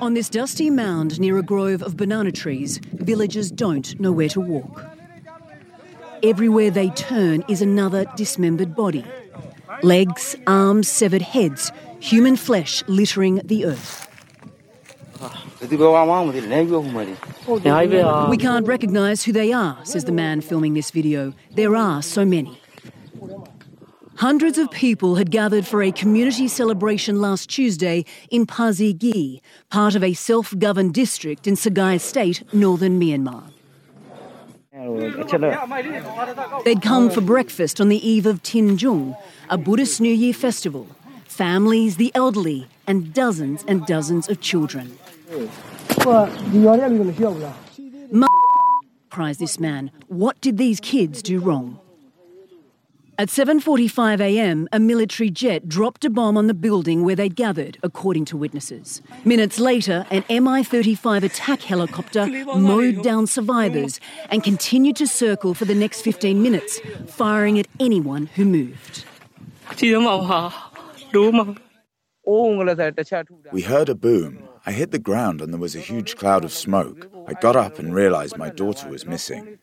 On 0.01 0.15
this 0.15 0.29
dusty 0.29 0.71
mound 0.71 1.21
near 1.21 1.39
a 1.39 1.43
grove 1.43 1.83
of 1.83 1.97
banana 1.97 2.33
trees, 2.33 2.79
villagers 2.95 3.51
don't 3.51 3.99
know 4.01 4.11
where 4.11 4.29
to 4.31 4.41
walk. 4.41 4.85
Everywhere 6.23 6.71
they 6.71 6.89
turn 6.91 7.45
is 7.49 7.61
another 7.63 8.07
dismembered 8.17 8.75
body. 8.75 9.05
Legs, 9.83 10.35
arms, 10.47 10.89
severed 10.89 11.23
heads, 11.23 11.71
human 12.05 12.37
flesh 12.37 12.85
littering 12.87 13.41
the 13.45 13.65
earth. 13.65 14.07
We 18.29 18.37
can't 18.37 18.67
recognise 18.67 19.25
who 19.25 19.33
they 19.33 19.53
are, 19.53 19.79
says 19.85 20.05
the 20.05 20.13
man 20.13 20.43
filming 20.43 20.75
this 20.75 20.91
video. 20.91 21.33
There 21.53 21.75
are 21.75 22.03
so 22.03 22.27
many. 22.27 22.61
Hundreds 24.17 24.59
of 24.59 24.71
people 24.71 25.15
had 25.17 25.31
gathered 25.31 25.67
for 25.67 25.83
a 25.83 25.91
community 25.91 26.47
celebration 26.47 27.23
last 27.23 27.49
Tuesday 27.49 28.05
in 28.31 28.47
Pazi 28.47 29.41
part 29.71 29.95
of 29.95 30.05
a 30.05 30.13
self 30.13 30.55
governed 30.59 30.93
district 30.93 31.47
in 31.47 31.55
Sagaing 31.55 32.01
State, 32.01 32.45
northern 32.53 33.01
Myanmar. 33.01 33.45
They'd 36.65 36.83
come 36.83 37.09
for 37.09 37.23
breakfast 37.23 37.81
on 37.81 37.89
the 37.89 38.07
eve 38.07 38.27
of 38.27 38.43
Thingyan, 38.43 39.17
a 39.49 39.57
Buddhist 39.57 40.01
New 40.01 40.13
Year 40.13 40.35
festival. 40.35 40.87
Families, 41.35 41.97
the 41.97 42.13
elderly, 42.15 42.69
and 42.87 43.13
dozens 43.13 43.65
and 43.67 43.85
dozens 43.87 44.29
of 44.29 44.41
children. 44.41 44.97
cries 49.11 49.39
this 49.39 49.59
man. 49.59 49.91
What 50.07 50.41
did 50.41 50.59
these 50.59 50.79
kids 50.79 51.23
do 51.23 51.41
wrong? 51.41 51.81
At 53.19 53.31
7:45 53.31 54.21
a.m., 54.21 54.69
a 54.71 54.79
military 54.79 55.29
jet 55.29 55.69
dropped 55.69 56.05
a 56.05 56.11
bomb 56.11 56.37
on 56.37 56.47
the 56.47 56.55
building 56.55 57.03
where 57.05 57.17
they'd 57.17 57.35
gathered, 57.35 57.79
according 57.83 58.27
to 58.27 58.37
witnesses. 58.37 59.03
Minutes 59.25 59.59
later, 59.59 60.07
an 60.13 60.23
Mi-35 60.29 61.25
attack 61.25 61.63
helicopter 61.63 62.29
mowed 62.55 63.03
down 63.03 63.27
survivors 63.27 63.99
and 64.31 64.45
continued 64.45 64.95
to 64.95 65.09
circle 65.09 65.53
for 65.53 65.65
the 65.65 65.75
next 65.75 66.03
15 66.03 66.41
minutes, 66.41 66.79
firing 67.09 67.59
at 67.59 67.67
anyone 67.81 68.27
who 68.37 68.45
moved. 68.45 69.05
We 73.53 73.63
heard 73.63 73.89
a 73.89 73.95
boom. 73.95 74.49
I 74.67 74.73
hit 74.73 74.91
the 74.91 74.99
ground 74.99 75.41
and 75.41 75.53
there 75.53 75.61
was 75.61 75.77
a 75.77 75.81
huge 75.81 76.17
cloud 76.17 76.45
of 76.45 76.53
smoke. 76.53 77.09
I 77.29 77.35
got 77.35 77.55
up 77.55 77.79
and 77.79 77.95
realized 77.95 78.39
my 78.39 78.51
daughter 78.51 78.89
was 78.89 79.07
missing. 79.07 79.59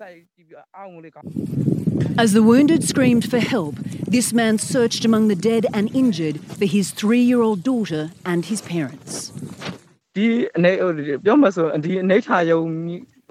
As 2.17 2.33
the 2.33 2.43
wounded 2.43 2.83
screamed 2.83 3.29
for 3.29 3.39
help, 3.39 3.75
this 4.07 4.31
man 4.31 4.59
searched 4.59 5.05
among 5.05 5.27
the 5.27 5.35
dead 5.35 5.65
and 5.73 5.93
injured 5.95 6.39
for 6.41 6.65
his 6.65 6.91
three 6.91 7.21
year 7.21 7.41
old 7.41 7.63
daughter 7.63 8.11
and 8.25 8.45
his 8.45 8.61
parents. 8.61 9.33
It 10.13 10.51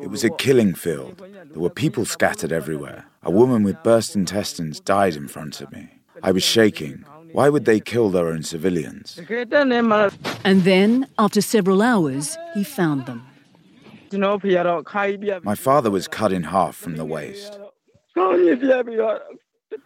was 0.09 0.25
a 0.25 0.31
killing 0.31 0.75
field. 0.75 1.23
There 1.51 1.61
were 1.61 1.71
people 1.71 2.05
scattered 2.05 2.53
everywhere. 2.53 3.07
A 3.23 3.31
woman 3.31 3.63
with 3.63 3.83
burst 3.83 4.17
intestines 4.17 4.81
died 4.81 5.15
in 5.15 5.29
front 5.29 5.61
of 5.61 5.71
me. 5.73 5.89
I 6.23 6.33
was 6.33 6.43
shaking. 6.43 7.05
Why 7.33 7.49
would 7.49 7.65
they 7.65 7.81
kill 7.81 8.11
their 8.11 8.29
own 8.29 8.43
civilians? 8.43 9.19
And 10.45 10.63
then, 10.63 11.07
after 11.19 11.41
several 11.41 11.83
hours, 11.83 12.37
he 12.55 12.65
found 12.65 13.07
them. 13.07 13.23
My 15.43 15.55
father 15.55 15.91
was 15.91 16.09
cut 16.09 16.33
in 16.33 16.43
half 16.43 16.75
from 16.77 16.97
the 16.97 17.05
waist. 17.05 17.59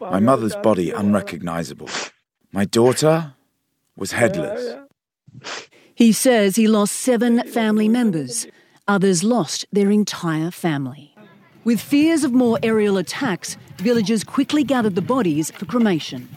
My 0.01 0.21
mother's 0.21 0.57
body 0.57 0.91
unrecognizable. 0.91 1.91
My 2.53 2.65
daughter 2.65 3.35
was 3.97 4.13
headless. 4.13 4.77
He 5.95 6.13
says 6.13 6.57
he 6.57 6.67
lost 6.67 6.95
seven 6.95 7.47
family 7.49 7.89
members. 7.89 8.47
Others 8.89 9.23
lost 9.23 9.67
their 9.73 9.91
entire 9.91 10.51
family. 10.51 11.15
With 11.65 11.81
fears 11.81 12.25
of 12.25 12.33
more 12.33 12.59
aerial 12.63 12.99
attacks, 12.99 13.57
villagers 13.79 14.25
quickly 14.25 14.65
gathered 14.65 14.95
the 14.95 15.03
bodies 15.03 15.51
for 15.51 15.65
cremation. 15.67 16.29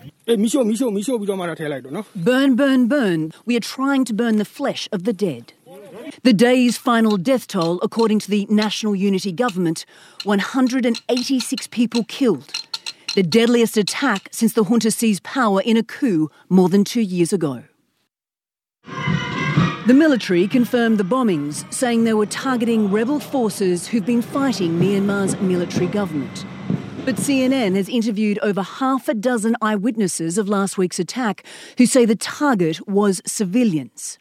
Burn, 2.14 2.58
burn, 2.58 2.88
burn. 2.88 3.32
We 3.46 3.56
are 3.56 3.62
trying 3.62 4.04
to 4.06 4.14
burn 4.14 4.36
the 4.36 4.46
flesh 4.46 4.90
of 4.92 5.06
the 5.06 5.14
dead. 5.14 5.54
The 6.24 6.34
day's 6.34 6.78
final 6.78 7.16
death 7.16 7.48
toll, 7.48 7.80
according 7.82 8.20
to 8.20 8.30
the 8.30 8.46
National 8.50 8.94
Unity 8.94 9.32
Government, 9.32 9.86
186 10.26 11.68
people 11.68 12.04
killed. 12.04 12.52
The 13.16 13.24
deadliest 13.24 13.78
attack 13.78 14.28
since 14.32 14.52
the 14.52 14.66
junta 14.66 14.92
seized 14.92 15.24
power 15.24 15.62
in 15.62 15.78
a 15.78 15.84
coup 15.84 16.30
more 16.50 16.68
than 16.68 16.84
two 16.84 17.02
years 17.02 17.32
ago. 17.32 17.64
The 18.84 19.94
military 19.94 20.46
confirmed 20.50 20.98
the 20.98 21.06
bombings, 21.06 21.72
saying 21.74 22.04
they 22.04 22.14
were 22.14 22.26
targeting 22.26 22.92
rebel 22.92 23.22
forces 23.22 23.88
who've 23.88 24.06
been 24.06 24.22
fighting 24.22 24.78
Myanmar's 24.78 25.40
military 25.40 25.88
government. 25.88 26.46
But 27.08 27.16
CNN 27.16 27.78
has 27.78 27.88
interviewed 27.88 28.38
over 28.40 28.62
half 28.62 29.08
a 29.08 29.14
dozen 29.14 29.56
eyewitnesses 29.62 30.38
of 30.38 30.50
last 30.50 30.78
week's 30.78 31.00
attack 31.00 31.46
who 31.78 31.86
say 31.86 32.04
the 32.04 32.18
target 32.18 32.86
was 32.86 33.22
civilians. 33.26 34.18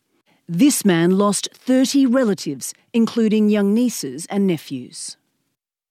This 0.48 0.84
man 0.84 1.18
lost 1.18 1.48
30 1.52 2.06
relatives, 2.06 2.74
including 2.92 3.48
young 3.48 3.74
nieces 3.74 4.24
and 4.26 4.46
nephews. 4.46 5.16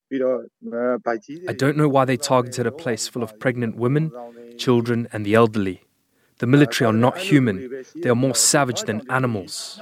I 0.10 1.54
don't 1.58 1.76
know 1.76 1.90
why 1.90 2.06
they 2.06 2.16
targeted 2.16 2.66
a 2.66 2.72
place 2.72 3.10
full 3.10 3.24
of 3.24 3.38
pregnant 3.40 3.76
women, 3.76 4.14
children, 4.58 5.10
and 5.12 5.26
the 5.26 5.36
elderly. 5.36 5.82
The 6.38 6.48
military 6.48 6.88
are 6.88 6.94
not 6.94 7.18
human, 7.18 7.84
they 7.98 8.08
are 8.08 8.16
more 8.16 8.36
savage 8.36 8.84
than 8.84 9.02
animals. 9.10 9.82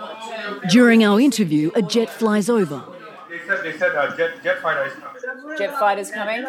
During 0.72 1.04
our 1.04 1.20
interview, 1.20 1.70
a 1.76 1.84
jet 1.84 2.10
flies 2.10 2.50
over. 2.50 2.84
They 3.30 3.38
said, 3.46 3.64
they 3.64 3.78
said 3.78 3.96
uh, 3.96 4.18
jet, 4.18 4.44
jet 4.44 4.62
fighter 4.64 4.86
is 4.86 4.94
coming. 4.94 5.13
Jet 5.58 5.78
fighters 5.80 6.12
coming? 6.12 6.44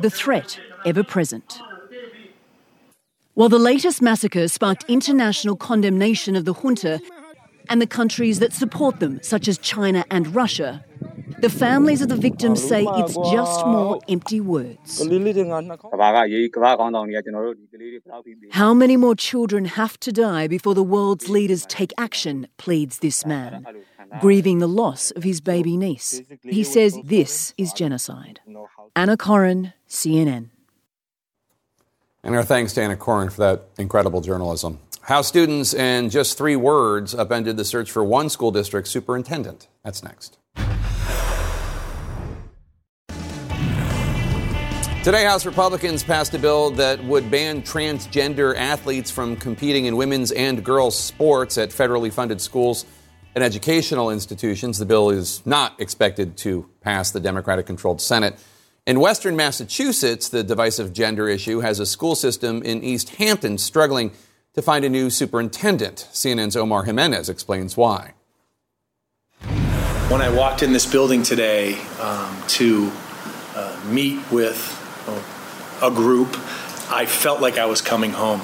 The 0.00 0.10
threat 0.10 0.60
ever 0.84 1.02
present. 1.02 1.60
While 3.34 3.48
the 3.48 3.58
latest 3.58 4.02
massacre 4.02 4.48
sparked 4.48 4.84
international 4.88 5.56
condemnation 5.56 6.34
of 6.34 6.44
the 6.44 6.54
junta 6.54 7.00
and 7.68 7.80
the 7.80 7.86
countries 7.86 8.40
that 8.40 8.52
support 8.52 8.98
them, 9.00 9.20
such 9.22 9.46
as 9.46 9.58
China 9.58 10.04
and 10.10 10.34
Russia, 10.34 10.84
the 11.40 11.50
families 11.50 12.02
of 12.02 12.08
the 12.08 12.16
victims 12.16 12.62
oh 12.64 12.68
say 12.68 12.86
it's 12.96 13.14
just 13.30 13.66
more 13.66 14.00
empty 14.08 14.40
words. 14.40 15.02
How 18.50 18.74
many 18.74 18.96
more 18.96 19.14
children 19.14 19.64
have 19.66 19.98
to 20.00 20.12
die 20.12 20.46
before 20.48 20.74
the 20.74 20.82
world's 20.82 21.28
leaders 21.28 21.66
take 21.66 21.92
action, 21.98 22.48
pleads 22.56 22.98
this 22.98 23.24
man, 23.24 23.66
grieving 24.20 24.58
the 24.58 24.68
loss 24.68 25.10
of 25.12 25.22
his 25.22 25.40
baby 25.40 25.76
niece. 25.76 26.22
He 26.42 26.64
says 26.64 26.98
this 27.04 27.54
is 27.56 27.72
genocide. 27.72 28.40
Anna 28.96 29.16
Coren, 29.16 29.72
CNN. 29.88 30.48
And 32.24 32.34
our 32.34 32.42
thanks 32.42 32.72
to 32.74 32.82
Anna 32.82 32.96
Coren 32.96 33.30
for 33.30 33.40
that 33.40 33.68
incredible 33.78 34.20
journalism. 34.20 34.80
How 35.02 35.22
students 35.22 35.72
in 35.72 36.10
just 36.10 36.36
three 36.36 36.56
words 36.56 37.14
upended 37.14 37.56
the 37.56 37.64
search 37.64 37.90
for 37.90 38.04
one 38.04 38.28
school 38.28 38.50
district 38.50 38.88
superintendent. 38.88 39.68
That's 39.82 40.02
next. 40.02 40.37
Today, 45.08 45.24
House 45.24 45.46
Republicans 45.46 46.04
passed 46.04 46.34
a 46.34 46.38
bill 46.38 46.68
that 46.72 47.02
would 47.02 47.30
ban 47.30 47.62
transgender 47.62 48.54
athletes 48.54 49.10
from 49.10 49.36
competing 49.36 49.86
in 49.86 49.96
women's 49.96 50.32
and 50.32 50.62
girls' 50.62 50.98
sports 50.98 51.56
at 51.56 51.70
federally 51.70 52.12
funded 52.12 52.42
schools 52.42 52.84
and 53.34 53.42
educational 53.42 54.10
institutions. 54.10 54.76
The 54.76 54.84
bill 54.84 55.08
is 55.08 55.40
not 55.46 55.80
expected 55.80 56.36
to 56.38 56.68
pass 56.82 57.10
the 57.10 57.20
Democratic 57.20 57.64
controlled 57.64 58.02
Senate. 58.02 58.38
In 58.86 59.00
Western 59.00 59.34
Massachusetts, 59.34 60.28
the 60.28 60.44
divisive 60.44 60.92
gender 60.92 61.26
issue 61.26 61.60
has 61.60 61.80
a 61.80 61.86
school 61.86 62.14
system 62.14 62.62
in 62.62 62.82
Easthampton 62.82 63.58
struggling 63.58 64.12
to 64.52 64.60
find 64.60 64.84
a 64.84 64.90
new 64.90 65.08
superintendent. 65.08 66.06
CNN's 66.12 66.54
Omar 66.54 66.84
Jimenez 66.84 67.30
explains 67.30 67.78
why. 67.78 68.12
When 70.10 70.20
I 70.20 70.28
walked 70.28 70.62
in 70.62 70.74
this 70.74 70.84
building 70.84 71.22
today 71.22 71.80
um, 71.98 72.42
to 72.48 72.92
uh, 73.56 73.80
meet 73.88 74.20
with 74.30 74.77
a 75.82 75.90
group, 75.90 76.36
I 76.90 77.06
felt 77.06 77.40
like 77.40 77.58
I 77.58 77.66
was 77.66 77.80
coming 77.80 78.12
home. 78.12 78.40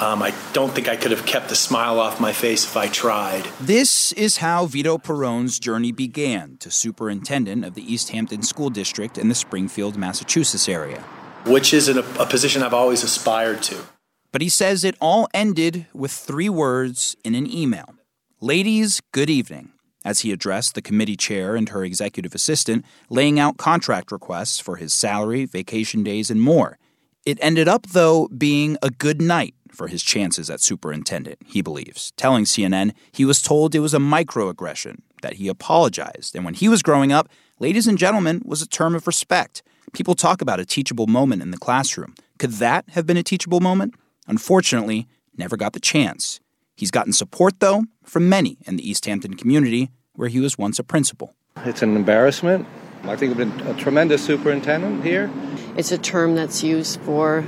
Um, 0.00 0.22
I 0.22 0.32
don't 0.52 0.72
think 0.72 0.88
I 0.88 0.96
could 0.96 1.10
have 1.10 1.26
kept 1.26 1.48
the 1.48 1.56
smile 1.56 1.98
off 1.98 2.20
my 2.20 2.32
face 2.32 2.64
if 2.64 2.76
I 2.76 2.86
tried. 2.86 3.44
This 3.60 4.12
is 4.12 4.36
how 4.36 4.66
Vito 4.66 4.96
Perrone's 4.96 5.58
journey 5.58 5.90
began 5.90 6.56
to 6.58 6.70
superintendent 6.70 7.64
of 7.64 7.74
the 7.74 7.82
Easthampton 7.82 8.44
School 8.44 8.70
District 8.70 9.18
in 9.18 9.28
the 9.28 9.34
Springfield, 9.34 9.96
Massachusetts 9.96 10.68
area. 10.68 11.00
Which 11.44 11.74
is 11.74 11.88
a, 11.88 12.00
a 12.20 12.26
position 12.26 12.62
I've 12.62 12.74
always 12.74 13.02
aspired 13.02 13.62
to. 13.64 13.86
But 14.30 14.40
he 14.40 14.48
says 14.48 14.84
it 14.84 14.94
all 15.00 15.26
ended 15.34 15.86
with 15.92 16.12
three 16.12 16.48
words 16.48 17.16
in 17.24 17.34
an 17.34 17.50
email 17.50 17.94
Ladies, 18.40 19.00
good 19.10 19.28
evening 19.28 19.72
as 20.04 20.20
he 20.20 20.32
addressed 20.32 20.74
the 20.74 20.82
committee 20.82 21.16
chair 21.16 21.56
and 21.56 21.70
her 21.70 21.84
executive 21.84 22.34
assistant, 22.34 22.84
laying 23.10 23.38
out 23.38 23.56
contract 23.56 24.12
requests 24.12 24.58
for 24.58 24.76
his 24.76 24.94
salary, 24.94 25.44
vacation 25.44 26.02
days, 26.02 26.30
and 26.30 26.40
more. 26.40 26.78
It 27.24 27.38
ended 27.40 27.68
up, 27.68 27.86
though, 27.88 28.28
being 28.28 28.76
a 28.82 28.90
good 28.90 29.20
night 29.20 29.54
for 29.70 29.86
his 29.86 30.02
chances 30.02 30.50
at 30.50 30.60
superintendent, 30.60 31.38
he 31.46 31.62
believes, 31.62 32.12
telling 32.16 32.44
CNN 32.44 32.92
he 33.12 33.24
was 33.24 33.42
told 33.42 33.74
it 33.74 33.80
was 33.80 33.94
a 33.94 33.98
microaggression, 33.98 35.00
that 35.22 35.34
he 35.34 35.48
apologized, 35.48 36.34
and 36.34 36.44
when 36.44 36.54
he 36.54 36.68
was 36.68 36.82
growing 36.82 37.12
up, 37.12 37.28
ladies 37.58 37.86
and 37.86 37.98
gentlemen 37.98 38.42
was 38.44 38.62
a 38.62 38.68
term 38.68 38.94
of 38.94 39.06
respect. 39.06 39.62
People 39.92 40.14
talk 40.14 40.42
about 40.42 40.60
a 40.60 40.66
teachable 40.66 41.06
moment 41.06 41.42
in 41.42 41.50
the 41.50 41.58
classroom. 41.58 42.14
Could 42.38 42.52
that 42.52 42.88
have 42.90 43.06
been 43.06 43.16
a 43.16 43.22
teachable 43.22 43.60
moment? 43.60 43.94
Unfortunately, 44.26 45.08
never 45.36 45.56
got 45.56 45.72
the 45.72 45.80
chance. 45.80 46.40
He's 46.78 46.92
gotten 46.92 47.12
support, 47.12 47.58
though, 47.58 47.86
from 48.04 48.28
many 48.28 48.56
in 48.64 48.76
the 48.76 48.88
Easthampton 48.88 49.36
community, 49.36 49.90
where 50.12 50.28
he 50.28 50.38
was 50.38 50.56
once 50.56 50.78
a 50.78 50.84
principal. 50.84 51.34
It's 51.64 51.82
an 51.82 51.96
embarrassment. 51.96 52.68
I 53.02 53.16
think 53.16 53.32
I've 53.32 53.36
been 53.36 53.66
a 53.66 53.74
tremendous 53.74 54.24
superintendent 54.24 55.04
here. 55.04 55.28
It's 55.76 55.90
a 55.90 55.98
term 55.98 56.36
that's 56.36 56.62
used 56.62 57.00
for 57.00 57.44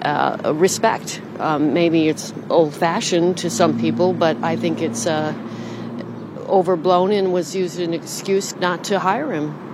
uh, 0.00 0.54
respect. 0.54 1.20
Um, 1.40 1.74
maybe 1.74 2.08
it's 2.08 2.32
old 2.48 2.74
fashioned 2.74 3.36
to 3.38 3.50
some 3.50 3.78
people, 3.78 4.14
but 4.14 4.38
I 4.42 4.56
think 4.56 4.80
it's 4.80 5.06
uh, 5.06 5.34
overblown 6.48 7.12
and 7.12 7.34
was 7.34 7.54
used 7.54 7.78
as 7.78 7.86
an 7.86 7.92
excuse 7.92 8.56
not 8.56 8.82
to 8.84 8.98
hire 8.98 9.30
him. 9.30 9.73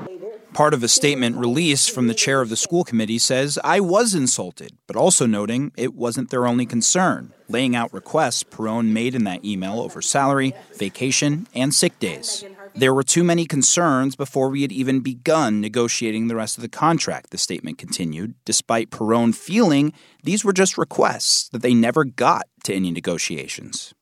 Part 0.52 0.74
of 0.74 0.82
a 0.82 0.88
statement 0.88 1.36
released 1.36 1.92
from 1.92 2.08
the 2.08 2.14
chair 2.14 2.40
of 2.40 2.48
the 2.48 2.56
school 2.56 2.82
committee 2.82 3.18
says, 3.18 3.58
I 3.62 3.78
was 3.78 4.14
insulted, 4.14 4.76
but 4.88 4.96
also 4.96 5.24
noting 5.24 5.70
it 5.76 5.94
wasn't 5.94 6.30
their 6.30 6.46
only 6.46 6.66
concern, 6.66 7.32
laying 7.48 7.76
out 7.76 7.92
requests 7.92 8.42
Perrone 8.42 8.92
made 8.92 9.14
in 9.14 9.24
that 9.24 9.44
email 9.44 9.80
over 9.80 10.02
salary, 10.02 10.52
vacation, 10.76 11.46
and 11.54 11.72
sick 11.72 11.98
days. 12.00 12.44
There 12.74 12.92
were 12.92 13.04
too 13.04 13.24
many 13.24 13.46
concerns 13.46 14.16
before 14.16 14.48
we 14.48 14.62
had 14.62 14.72
even 14.72 15.00
begun 15.00 15.60
negotiating 15.60 16.28
the 16.28 16.36
rest 16.36 16.58
of 16.58 16.62
the 16.62 16.68
contract, 16.68 17.30
the 17.30 17.38
statement 17.38 17.78
continued, 17.78 18.34
despite 18.44 18.90
Perrone 18.90 19.32
feeling 19.32 19.92
these 20.22 20.44
were 20.44 20.52
just 20.52 20.76
requests, 20.76 21.48
that 21.50 21.62
they 21.62 21.74
never 21.74 22.04
got 22.04 22.46
to 22.64 22.74
any 22.74 22.90
negotiations. 22.90 23.94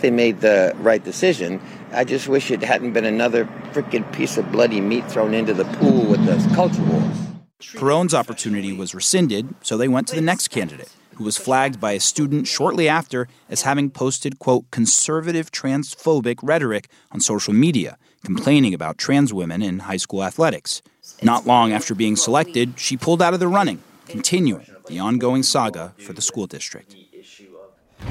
They 0.00 0.10
made 0.10 0.40
the 0.40 0.72
right 0.78 1.02
decision. 1.02 1.60
I 1.92 2.04
just 2.04 2.28
wish 2.28 2.50
it 2.50 2.62
hadn't 2.62 2.92
been 2.92 3.04
another 3.04 3.44
freaking 3.72 4.10
piece 4.12 4.38
of 4.38 4.50
bloody 4.50 4.80
meat 4.80 5.10
thrown 5.10 5.34
into 5.34 5.52
the 5.52 5.64
pool 5.64 6.04
with 6.04 6.24
those 6.24 6.46
culture 6.54 6.82
wars. 6.82 7.16
Perrone's 7.76 8.14
opportunity 8.14 8.72
was 8.72 8.94
rescinded, 8.94 9.54
so 9.62 9.76
they 9.76 9.88
went 9.88 10.08
to 10.08 10.14
the 10.14 10.22
next 10.22 10.48
candidate, 10.48 10.90
who 11.16 11.24
was 11.24 11.36
flagged 11.36 11.78
by 11.78 11.92
a 11.92 12.00
student 12.00 12.46
shortly 12.46 12.88
after 12.88 13.28
as 13.50 13.62
having 13.62 13.90
posted, 13.90 14.38
quote, 14.38 14.70
conservative 14.70 15.52
transphobic 15.52 16.38
rhetoric 16.42 16.88
on 17.12 17.20
social 17.20 17.52
media, 17.52 17.98
complaining 18.24 18.72
about 18.72 18.96
trans 18.96 19.32
women 19.32 19.62
in 19.62 19.80
high 19.80 19.98
school 19.98 20.24
athletics. 20.24 20.80
Not 21.22 21.46
long 21.46 21.72
after 21.72 21.94
being 21.94 22.16
selected, 22.16 22.74
she 22.78 22.96
pulled 22.96 23.20
out 23.20 23.34
of 23.34 23.40
the 23.40 23.48
running, 23.48 23.82
continuing 24.06 24.66
the 24.86 24.98
ongoing 24.98 25.42
saga 25.42 25.94
for 25.98 26.14
the 26.14 26.22
school 26.22 26.46
district. 26.46 26.96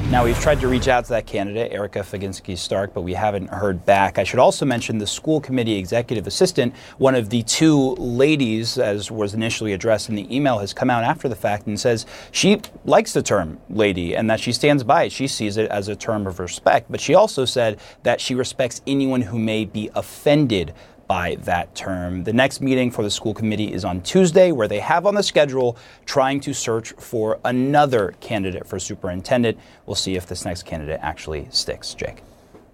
Now, 0.10 0.26
we've 0.26 0.40
tried 0.40 0.60
to 0.62 0.68
reach 0.68 0.88
out 0.88 1.06
to 1.06 1.10
that 1.12 1.28
candidate, 1.28 1.72
Erica 1.72 2.00
Faginski 2.00 2.58
Stark, 2.58 2.96
but 2.96 3.02
we 3.02 3.14
haven't 3.14 3.48
heard 3.48 3.86
back. 3.86 4.18
I 4.18 4.24
should 4.24 4.40
also 4.40 4.66
mention 4.66 4.98
the 4.98 5.06
school 5.06 5.40
committee 5.40 5.78
executive 5.78 6.26
assistant, 6.26 6.76
one 6.98 7.14
of 7.14 7.30
the 7.30 7.44
two 7.44 7.94
ladies, 7.96 8.80
as 8.80 9.12
was 9.12 9.36
initially 9.36 9.72
addressed 9.72 10.10
in 10.10 10.16
the 10.16 10.36
email, 10.36 10.58
has 10.60 10.74
come 10.74 10.90
out 10.90 11.04
after 11.04 11.30
the 11.30 11.36
fact 11.36 11.68
and 11.68 11.80
says 11.80 12.08
she 12.32 12.60
likes 12.86 13.14
the 13.14 13.22
term 13.22 13.60
lady 13.70 14.16
and 14.16 14.30
that 14.32 14.40
she 14.40 14.52
stands 14.52 14.84
by 14.84 15.04
it. 15.04 15.12
She 15.12 15.28
sees 15.28 15.58
it 15.58 15.70
as 15.70 15.88
a 15.88 15.96
term 15.96 16.26
of 16.26 16.40
respect. 16.40 16.92
But 16.92 17.02
she 17.02 17.14
also 17.14 17.46
said 17.46 17.80
that 18.02 18.20
she 18.20 18.34
respects 18.34 18.82
anyone 18.88 19.22
who 19.22 19.38
may 19.38 19.66
be 19.66 19.92
offended 19.96 20.74
by 21.10 21.34
that 21.40 21.74
term. 21.74 22.24
The 22.24 22.34
next 22.34 22.62
meeting 22.62 22.92
for 22.92 23.02
the 23.02 23.10
school 23.10 23.34
committee 23.34 23.74
is 23.74 23.84
on 23.84 24.02
Tuesday, 24.02 24.52
where 24.52 24.68
they 24.68 24.80
have 24.80 25.08
on 25.08 25.16
the 25.16 25.24
schedule 25.24 25.76
trying 26.06 26.40
to 26.42 26.54
search 26.54 26.92
for 26.92 27.40
another 27.44 28.14
candidate 28.20 28.68
for 28.68 28.78
superintendent. 28.78 29.58
We'll 29.88 29.96
see 29.96 30.16
if 30.16 30.28
this 30.28 30.46
next 30.46 30.68
candidate 30.68 31.00
actually 31.02 31.48
sticks. 31.50 31.96
Jake. 31.96 32.22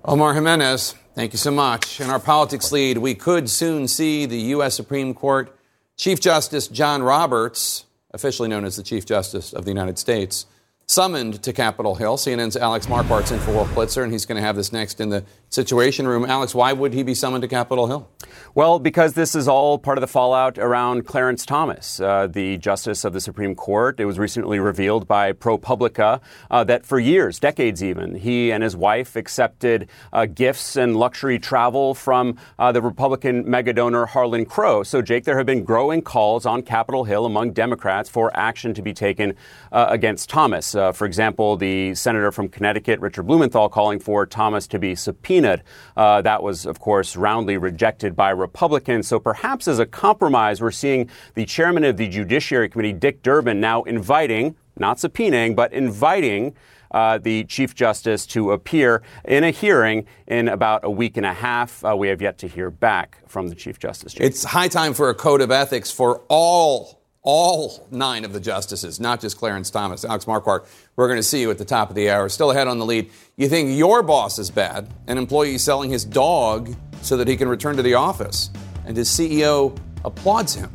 Omar 0.04 0.34
Jimenez, 0.34 0.96
thank 1.16 1.32
you 1.32 1.40
so 1.40 1.50
much. 1.50 2.02
In 2.02 2.10
our 2.10 2.20
politics 2.20 2.74
lead, 2.74 2.98
we 2.98 3.16
could 3.16 3.50
soon 3.50 3.88
see 3.88 4.26
the 4.26 4.38
U.S. 4.38 4.76
Supreme 4.76 5.14
Court 5.14 5.58
Chief 5.96 6.20
Justice 6.20 6.68
John 6.68 7.04
Roberts, 7.04 7.86
officially 8.12 8.50
known 8.50 8.66
as 8.66 8.76
the 8.76 8.84
Chief 8.84 9.06
Justice 9.06 9.54
of 9.54 9.64
the 9.64 9.72
United 9.72 9.98
States, 9.98 10.46
summoned 10.88 11.42
to 11.42 11.52
Capitol 11.52 11.96
Hill. 11.96 12.16
CNN's 12.16 12.56
Alex 12.56 12.88
Marquardt's 12.88 13.32
in 13.32 13.40
for 13.40 13.52
Wolf 13.52 13.70
Blitzer, 13.74 14.04
and 14.04 14.12
he's 14.12 14.26
going 14.26 14.36
to 14.36 14.42
have 14.42 14.56
this 14.56 14.72
next 14.72 15.02
in 15.02 15.10
the 15.10 15.24
Situation 15.50 16.08
Room. 16.08 16.26
Alex, 16.26 16.54
why 16.54 16.74
would 16.74 16.94
he 16.94 17.02
be 17.02 17.16
summoned 17.16 17.42
to 17.42 17.48
Capitol 17.48 17.88
Hill? 17.88 18.10
Well, 18.54 18.80
because 18.80 19.14
this 19.14 19.36
is 19.36 19.48
all 19.48 19.80
part 19.80 19.98
of 19.98 20.02
the 20.02 20.08
fallout 20.08 20.58
around 20.58 21.06
Clarence 21.06 21.46
Thomas, 21.46 22.00
uh, 22.00 22.28
the 22.28 22.58
Justice 22.58 23.04
of 23.04 23.14
the 23.14 23.22
Supreme 23.22 23.56
Court. 23.56 24.00
It 24.00 24.06
was 24.06 24.20
recently 24.20 24.60
revealed 24.60 25.08
by 25.08 25.34
ProPublica 25.34 26.22
uh, 26.52 26.64
that 26.66 26.86
for 26.86 27.00
years, 27.00 27.40
decades 27.40 27.84
even, 27.84 28.16
he 28.16 28.52
and 28.52 28.64
his 28.64 28.76
wife 28.76 29.16
accepted 29.16 29.90
uh, 30.14 30.26
gifts 30.26 30.76
and 30.76 30.96
luxury 30.96 31.40
travel 31.40 31.94
from 31.94 32.38
uh, 32.60 32.72
the 32.72 32.82
Republican 32.82 33.46
megadonor 33.46 34.08
Harlan 34.08 34.46
Crow. 34.46 34.84
So, 34.84 35.02
Jake, 35.02 35.24
there 35.24 35.38
have 35.38 35.46
been 35.46 35.64
growing 35.64 36.02
calls 36.02 36.46
on 36.46 36.62
Capitol 36.62 37.06
Hill 37.06 37.26
among 37.26 37.52
Democrats 37.52 38.10
for 38.10 38.36
action 38.38 38.74
to 38.74 38.82
be 38.82 38.94
taken 38.94 39.36
uh, 39.72 39.88
against 39.90 40.30
Thomas. 40.30 40.75
Uh, 40.76 40.92
for 40.92 41.06
example, 41.06 41.58
the 41.58 41.96
senator 41.96 42.32
from 42.32 42.50
Connecticut, 42.50 43.00
Richard 43.00 43.24
Blumenthal, 43.24 43.70
calling 43.70 44.00
for 44.00 44.26
Thomas 44.26 44.68
to 44.68 44.80
be 44.80 44.96
subpoenaed. 44.96 45.64
Uh, 45.96 46.22
that 46.22 46.44
was, 46.44 46.66
of 46.66 46.80
course, 46.80 47.16
roundly 47.16 47.58
rejected 47.58 48.16
by 48.16 48.30
Republicans. 48.30 49.08
So 49.08 49.20
perhaps 49.20 49.68
as 49.68 49.80
a 49.80 49.86
compromise, 49.86 50.62
we're 50.62 50.72
seeing 50.72 51.10
the 51.34 51.46
chairman 51.46 51.84
of 51.84 51.98
the 51.98 52.08
Judiciary 52.08 52.70
Committee, 52.70 52.94
Dick 52.94 53.24
Durbin, 53.24 53.60
now 53.60 53.84
inviting, 53.84 54.56
not 54.78 54.98
subpoenaing, 54.98 55.56
but 55.56 55.74
inviting. 55.74 56.56
Uh, 56.92 57.18
the 57.18 57.44
Chief 57.46 57.76
Justice 57.76 58.26
to 58.28 58.52
appear 58.54 59.02
in 59.26 59.44
a 59.44 59.52
hearing 59.52 60.06
in 60.28 60.48
about 60.48 60.86
a 60.86 60.90
week 60.90 61.18
and 61.18 61.26
a 61.26 61.34
half. 61.34 61.84
Uh, 61.84 61.94
we 61.98 62.08
have 62.08 62.22
yet 62.22 62.38
to 62.38 62.48
hear 62.48 62.70
back 62.72 63.18
from 63.28 63.50
the 63.50 63.56
Chief 63.56 63.80
Justice. 63.80 64.14
It's 64.18 64.46
high 64.46 64.70
time 64.70 64.94
for 64.94 65.10
a 65.10 65.14
code 65.14 65.42
of 65.42 65.52
ethics 65.52 65.92
for 65.92 66.22
all 66.30 67.02
all 67.26 67.86
nine 67.90 68.24
of 68.24 68.32
the 68.32 68.40
justices, 68.40 69.00
not 69.00 69.20
just 69.20 69.38
Clarence 69.38 69.70
Thomas. 69.70 70.06
Alex 70.06 70.26
Marquardt, 70.26 70.66
we're 70.96 71.08
going 71.08 71.20
to 71.20 71.24
see 71.24 71.42
you 71.42 71.52
at 71.52 71.58
the 71.58 71.66
top 71.66 71.90
of 71.90 71.96
the 71.96 72.10
hour. 72.10 72.30
Still 72.30 72.52
ahead 72.52 72.68
on 72.68 72.78
the 72.78 72.86
lead. 72.86 73.10
You 73.36 73.50
think 73.50 73.78
your 73.78 74.04
boss 74.04 74.40
is 74.40 74.52
bad, 74.52 74.94
an 75.08 75.18
employee 75.18 75.58
selling 75.58 75.90
his 75.90 76.06
dog 76.06 76.74
so 77.02 77.18
that 77.18 77.28
he 77.28 77.36
can 77.36 77.50
return 77.50 77.76
to 77.76 77.84
the 77.84 77.96
office, 77.96 78.52
and 78.86 78.96
his 78.96 79.10
CEO 79.10 79.78
applauds 80.06 80.54
him. 80.54 80.72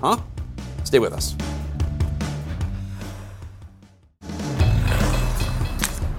Huh? 0.00 0.18
Stay 0.84 0.98
with 0.98 1.14
us. 1.14 1.34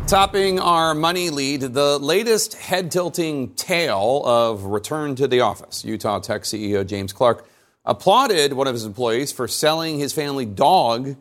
Topping 0.07 0.59
our 0.59 0.93
money 0.93 1.29
lead, 1.29 1.61
the 1.61 1.99
latest 1.99 2.53
head 2.55 2.91
tilting 2.91 3.53
tale 3.53 4.23
of 4.25 4.65
return 4.65 5.15
to 5.15 5.27
the 5.27 5.41
office. 5.41 5.83
Utah 5.85 6.19
Tech 6.19 6.43
CEO 6.43 6.85
James 6.85 7.11
Clark 7.11 7.47
applauded 7.85 8.53
one 8.53 8.67
of 8.67 8.73
his 8.73 8.85
employees 8.85 9.31
for 9.31 9.47
selling 9.47 9.99
his 9.99 10.13
family 10.13 10.45
dog 10.45 11.15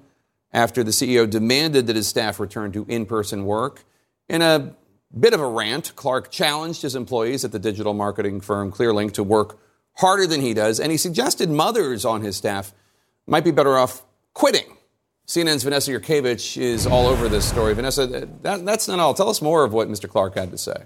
after 0.53 0.85
the 0.85 0.93
CEO 0.93 1.29
demanded 1.29 1.87
that 1.87 1.97
his 1.97 2.07
staff 2.07 2.39
return 2.39 2.73
to 2.73 2.87
in 2.89 3.07
person 3.07 3.45
work. 3.45 3.85
In 4.29 4.41
a 4.41 4.75
bit 5.19 5.35
of 5.35 5.41
a 5.41 5.47
rant, 5.47 5.95
Clark 5.97 6.31
challenged 6.31 6.83
his 6.83 6.95
employees 6.95 7.45
at 7.45 7.53
the 7.53 7.59
digital 7.59 7.93
marketing 7.93 8.41
firm 8.41 8.71
Clearlink 8.73 9.13
to 9.13 9.23
work 9.23 9.59
harder 9.97 10.27
than 10.27 10.41
he 10.41 10.55
does, 10.55 10.81
and 10.81 10.91
he 10.91 10.99
suggested 10.99 11.51
mothers 11.51 12.05
on 12.05 12.23
his 12.23 12.37
staff 12.37 12.73
might 13.27 13.45
be 13.45 13.51
better 13.51 13.77
off 13.77 14.05
quitting. 14.33 14.77
CNN's 15.27 15.63
Vanessa 15.63 15.91
Yurkevich 15.91 16.61
is 16.61 16.87
all 16.87 17.07
over 17.07 17.29
this 17.29 17.49
story. 17.49 17.75
Vanessa, 17.75 18.07
that, 18.43 18.65
that's 18.65 18.89
not 18.89 18.99
all. 18.99 19.15
Tell 19.15 19.31
us 19.31 19.41
more 19.41 19.65
of 19.65 19.73
what 19.73 19.89
Mr. 19.89 20.09
Clark 20.09 20.35
had 20.35 20.51
to 20.51 20.59
say. 20.59 20.85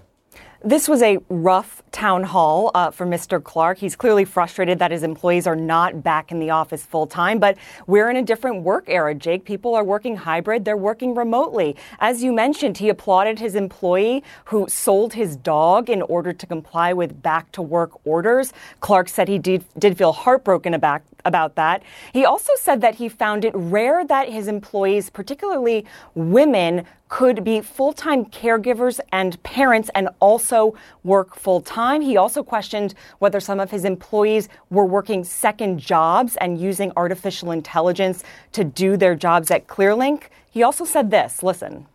This 0.63 0.89
was 0.89 1.01
a 1.01 1.19
rough 1.29 1.81
town 1.93 2.23
hall 2.23 2.71
uh, 2.75 2.91
for 2.91 3.05
Mr. 3.05 3.41
Clark. 3.41 3.77
He's 3.77 3.95
clearly 3.95 4.25
frustrated 4.25 4.77
that 4.79 4.91
his 4.91 5.03
employees 5.03 5.47
are 5.47 5.55
not 5.55 6.03
back 6.03 6.33
in 6.33 6.39
the 6.39 6.49
office 6.49 6.83
full 6.85 7.07
time, 7.07 7.39
but 7.39 7.57
we're 7.87 8.09
in 8.09 8.17
a 8.17 8.21
different 8.21 8.63
work 8.63 8.83
era, 8.87 9.15
Jake. 9.15 9.45
People 9.45 9.73
are 9.73 9.85
working 9.85 10.17
hybrid, 10.17 10.65
they're 10.65 10.75
working 10.75 11.15
remotely. 11.15 11.77
As 11.99 12.23
you 12.23 12.33
mentioned, 12.33 12.77
he 12.77 12.89
applauded 12.89 13.39
his 13.39 13.55
employee 13.55 14.21
who 14.45 14.67
sold 14.67 15.13
his 15.13 15.37
dog 15.37 15.89
in 15.89 16.01
order 16.01 16.33
to 16.33 16.45
comply 16.45 16.91
with 16.91 17.21
back 17.21 17.49
to 17.53 17.61
work 17.61 17.91
orders. 18.05 18.51
Clark 18.81 19.07
said 19.07 19.29
he 19.29 19.39
did, 19.39 19.63
did 19.77 19.97
feel 19.97 20.11
heartbroken 20.11 20.73
about, 20.73 21.01
about 21.29 21.55
that. 21.55 21.81
He 22.11 22.25
also 22.25 22.51
said 22.57 22.81
that 22.81 22.95
he 22.95 23.07
found 23.07 23.45
it 23.45 23.53
rare 23.55 24.03
that 24.05 24.27
his 24.27 24.49
employees, 24.49 25.09
particularly 25.09 25.85
women, 26.15 26.85
could 27.07 27.43
be 27.43 27.61
full 27.61 27.93
time 27.93 28.25
caregivers 28.25 28.99
and 29.11 29.41
parents 29.43 29.89
and 29.95 30.09
also 30.19 30.75
work 31.03 31.35
full 31.35 31.61
time. 31.61 32.01
He 32.01 32.17
also 32.17 32.43
questioned 32.43 32.93
whether 33.19 33.39
some 33.39 33.59
of 33.59 33.71
his 33.71 33.85
employees 33.85 34.49
were 34.69 34.85
working 34.85 35.23
second 35.23 35.79
jobs 35.79 36.35
and 36.37 36.59
using 36.59 36.91
artificial 36.97 37.51
intelligence 37.51 38.23
to 38.51 38.63
do 38.63 38.97
their 38.97 39.15
jobs 39.15 39.49
at 39.49 39.67
Clearlink. 39.67 40.23
He 40.51 40.63
also 40.63 40.83
said 40.83 41.09
this 41.11 41.41
listen. 41.41 41.87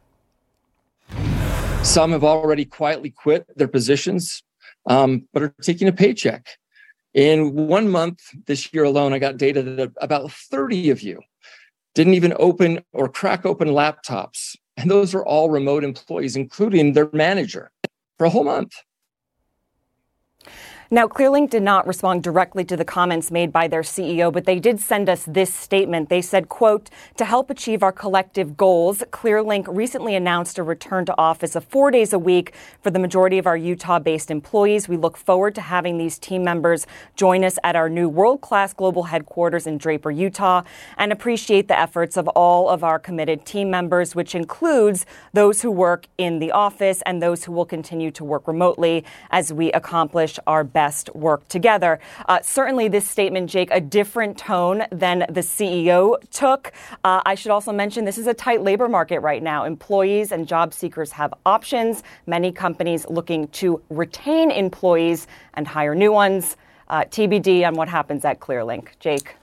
Some 1.82 2.12
have 2.12 2.24
already 2.24 2.64
quietly 2.64 3.10
quit 3.10 3.44
their 3.56 3.68
positions, 3.68 4.42
um, 4.88 5.28
but 5.34 5.42
are 5.42 5.54
taking 5.62 5.86
a 5.86 5.92
paycheck. 5.92 6.46
In 7.14 7.54
one 7.54 7.88
month 7.88 8.20
this 8.46 8.74
year 8.74 8.84
alone, 8.84 9.12
I 9.12 9.20
got 9.20 9.36
data 9.36 9.62
that 9.62 9.92
about 10.00 10.32
30 10.32 10.90
of 10.90 11.00
you 11.00 11.20
didn't 11.94 12.14
even 12.14 12.34
open 12.38 12.84
or 12.92 13.08
crack 13.08 13.46
open 13.46 13.68
laptops. 13.68 14.56
And 14.76 14.90
those 14.90 15.14
are 15.14 15.24
all 15.24 15.50
remote 15.50 15.84
employees, 15.84 16.34
including 16.34 16.92
their 16.92 17.08
manager, 17.12 17.70
for 18.18 18.24
a 18.24 18.30
whole 18.30 18.42
month. 18.42 18.74
Now, 20.94 21.08
Clearlink 21.08 21.50
did 21.50 21.64
not 21.64 21.88
respond 21.88 22.22
directly 22.22 22.64
to 22.66 22.76
the 22.76 22.84
comments 22.84 23.32
made 23.32 23.52
by 23.52 23.66
their 23.66 23.82
CEO, 23.82 24.32
but 24.32 24.44
they 24.44 24.60
did 24.60 24.78
send 24.78 25.08
us 25.08 25.24
this 25.24 25.52
statement. 25.52 26.08
They 26.08 26.22
said, 26.22 26.48
quote, 26.48 26.88
to 27.16 27.24
help 27.24 27.50
achieve 27.50 27.82
our 27.82 27.90
collective 27.90 28.56
goals, 28.56 29.02
Clearlink 29.10 29.64
recently 29.66 30.14
announced 30.14 30.56
a 30.56 30.62
return 30.62 31.04
to 31.06 31.18
office 31.18 31.56
of 31.56 31.64
four 31.64 31.90
days 31.90 32.12
a 32.12 32.18
week 32.20 32.54
for 32.80 32.92
the 32.92 33.00
majority 33.00 33.38
of 33.38 33.46
our 33.48 33.56
Utah 33.56 33.98
based 33.98 34.30
employees. 34.30 34.88
We 34.88 34.96
look 34.96 35.16
forward 35.16 35.56
to 35.56 35.62
having 35.62 35.98
these 35.98 36.16
team 36.16 36.44
members 36.44 36.86
join 37.16 37.42
us 37.42 37.58
at 37.64 37.74
our 37.74 37.88
new 37.88 38.08
world 38.08 38.40
class 38.40 38.72
global 38.72 39.02
headquarters 39.02 39.66
in 39.66 39.78
Draper, 39.78 40.12
Utah, 40.12 40.62
and 40.96 41.10
appreciate 41.10 41.66
the 41.66 41.76
efforts 41.76 42.16
of 42.16 42.28
all 42.28 42.68
of 42.68 42.84
our 42.84 43.00
committed 43.00 43.44
team 43.44 43.68
members, 43.68 44.14
which 44.14 44.36
includes 44.36 45.06
those 45.32 45.60
who 45.60 45.72
work 45.72 46.06
in 46.18 46.38
the 46.38 46.52
office 46.52 47.02
and 47.04 47.20
those 47.20 47.42
who 47.42 47.50
will 47.50 47.66
continue 47.66 48.12
to 48.12 48.22
work 48.22 48.46
remotely 48.46 49.04
as 49.32 49.52
we 49.52 49.72
accomplish 49.72 50.38
our 50.46 50.62
best 50.62 50.83
work 51.14 51.48
together. 51.48 51.98
Uh, 52.28 52.40
certainly, 52.42 52.88
this 52.88 53.08
statement, 53.08 53.50
Jake, 53.50 53.68
a 53.70 53.80
different 53.80 54.38
tone 54.38 54.84
than 54.90 55.20
the 55.28 55.40
CEO 55.40 56.16
took. 56.30 56.72
Uh, 57.02 57.22
I 57.24 57.34
should 57.34 57.50
also 57.50 57.72
mention 57.72 58.04
this 58.04 58.18
is 58.18 58.26
a 58.26 58.34
tight 58.34 58.62
labor 58.62 58.88
market 58.88 59.20
right 59.20 59.42
now. 59.42 59.64
Employees 59.64 60.32
and 60.32 60.46
job 60.46 60.74
seekers 60.74 61.12
have 61.12 61.32
options. 61.46 62.02
Many 62.26 62.52
companies 62.52 63.06
looking 63.08 63.48
to 63.48 63.80
retain 63.90 64.50
employees 64.50 65.26
and 65.54 65.66
hire 65.66 65.94
new 65.94 66.12
ones. 66.12 66.56
Uh, 66.88 67.04
TBD 67.04 67.66
on 67.66 67.74
what 67.74 67.88
happens 67.88 68.24
at 68.24 68.40
Clearlink. 68.40 68.88
Jake. 69.00 69.36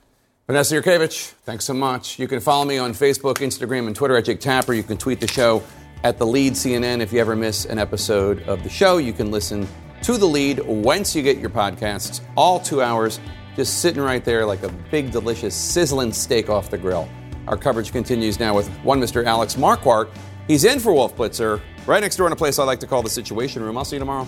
Vanessa 0.47 0.75
Yurkevich, 0.75 1.29
thanks 1.45 1.65
so 1.65 1.73
much. 1.73 2.19
You 2.19 2.27
can 2.27 2.39
follow 2.39 2.65
me 2.65 2.77
on 2.77 2.93
Facebook, 2.93 3.35
Instagram, 3.35 3.87
and 3.87 3.95
Twitter 3.95 4.17
at 4.17 4.25
Jake 4.25 4.41
Tapper. 4.41 4.73
You 4.73 4.83
can 4.83 4.97
tweet 4.97 5.19
the 5.19 5.27
show 5.27 5.63
at 6.03 6.17
the 6.17 6.25
lead 6.25 6.53
CNN. 6.53 6.99
If 6.99 7.13
you 7.13 7.19
ever 7.19 7.35
miss 7.35 7.65
an 7.65 7.79
episode 7.79 8.41
of 8.43 8.63
the 8.63 8.69
show, 8.69 8.97
you 8.97 9.13
can 9.13 9.31
listen 9.31 9.67
to 10.03 10.17
the 10.17 10.25
lead 10.25 10.59
whence 10.65 11.15
you 11.15 11.21
get 11.21 11.37
your 11.37 11.49
podcasts, 11.49 12.21
all 12.35 12.59
two 12.59 12.81
hours, 12.81 13.19
just 13.55 13.81
sitting 13.81 14.01
right 14.01 14.23
there 14.23 14.45
like 14.45 14.63
a 14.63 14.69
big, 14.89 15.11
delicious, 15.11 15.55
sizzling 15.55 16.11
steak 16.11 16.49
off 16.49 16.69
the 16.69 16.77
grill. 16.77 17.07
Our 17.47 17.57
coverage 17.57 17.91
continues 17.91 18.39
now 18.39 18.55
with 18.55 18.69
one 18.83 18.99
Mr. 18.99 19.25
Alex 19.25 19.55
Marquardt. 19.55 20.09
He's 20.47 20.63
in 20.63 20.79
for 20.79 20.93
Wolf 20.93 21.15
Blitzer, 21.15 21.61
right 21.85 22.01
next 22.01 22.15
door 22.15 22.27
in 22.27 22.33
a 22.33 22.35
place 22.35 22.59
I 22.59 22.63
like 22.63 22.79
to 22.79 22.87
call 22.87 23.01
the 23.03 23.09
Situation 23.09 23.61
Room. 23.61 23.77
I'll 23.77 23.85
see 23.85 23.95
you 23.95 23.99
tomorrow. 23.99 24.27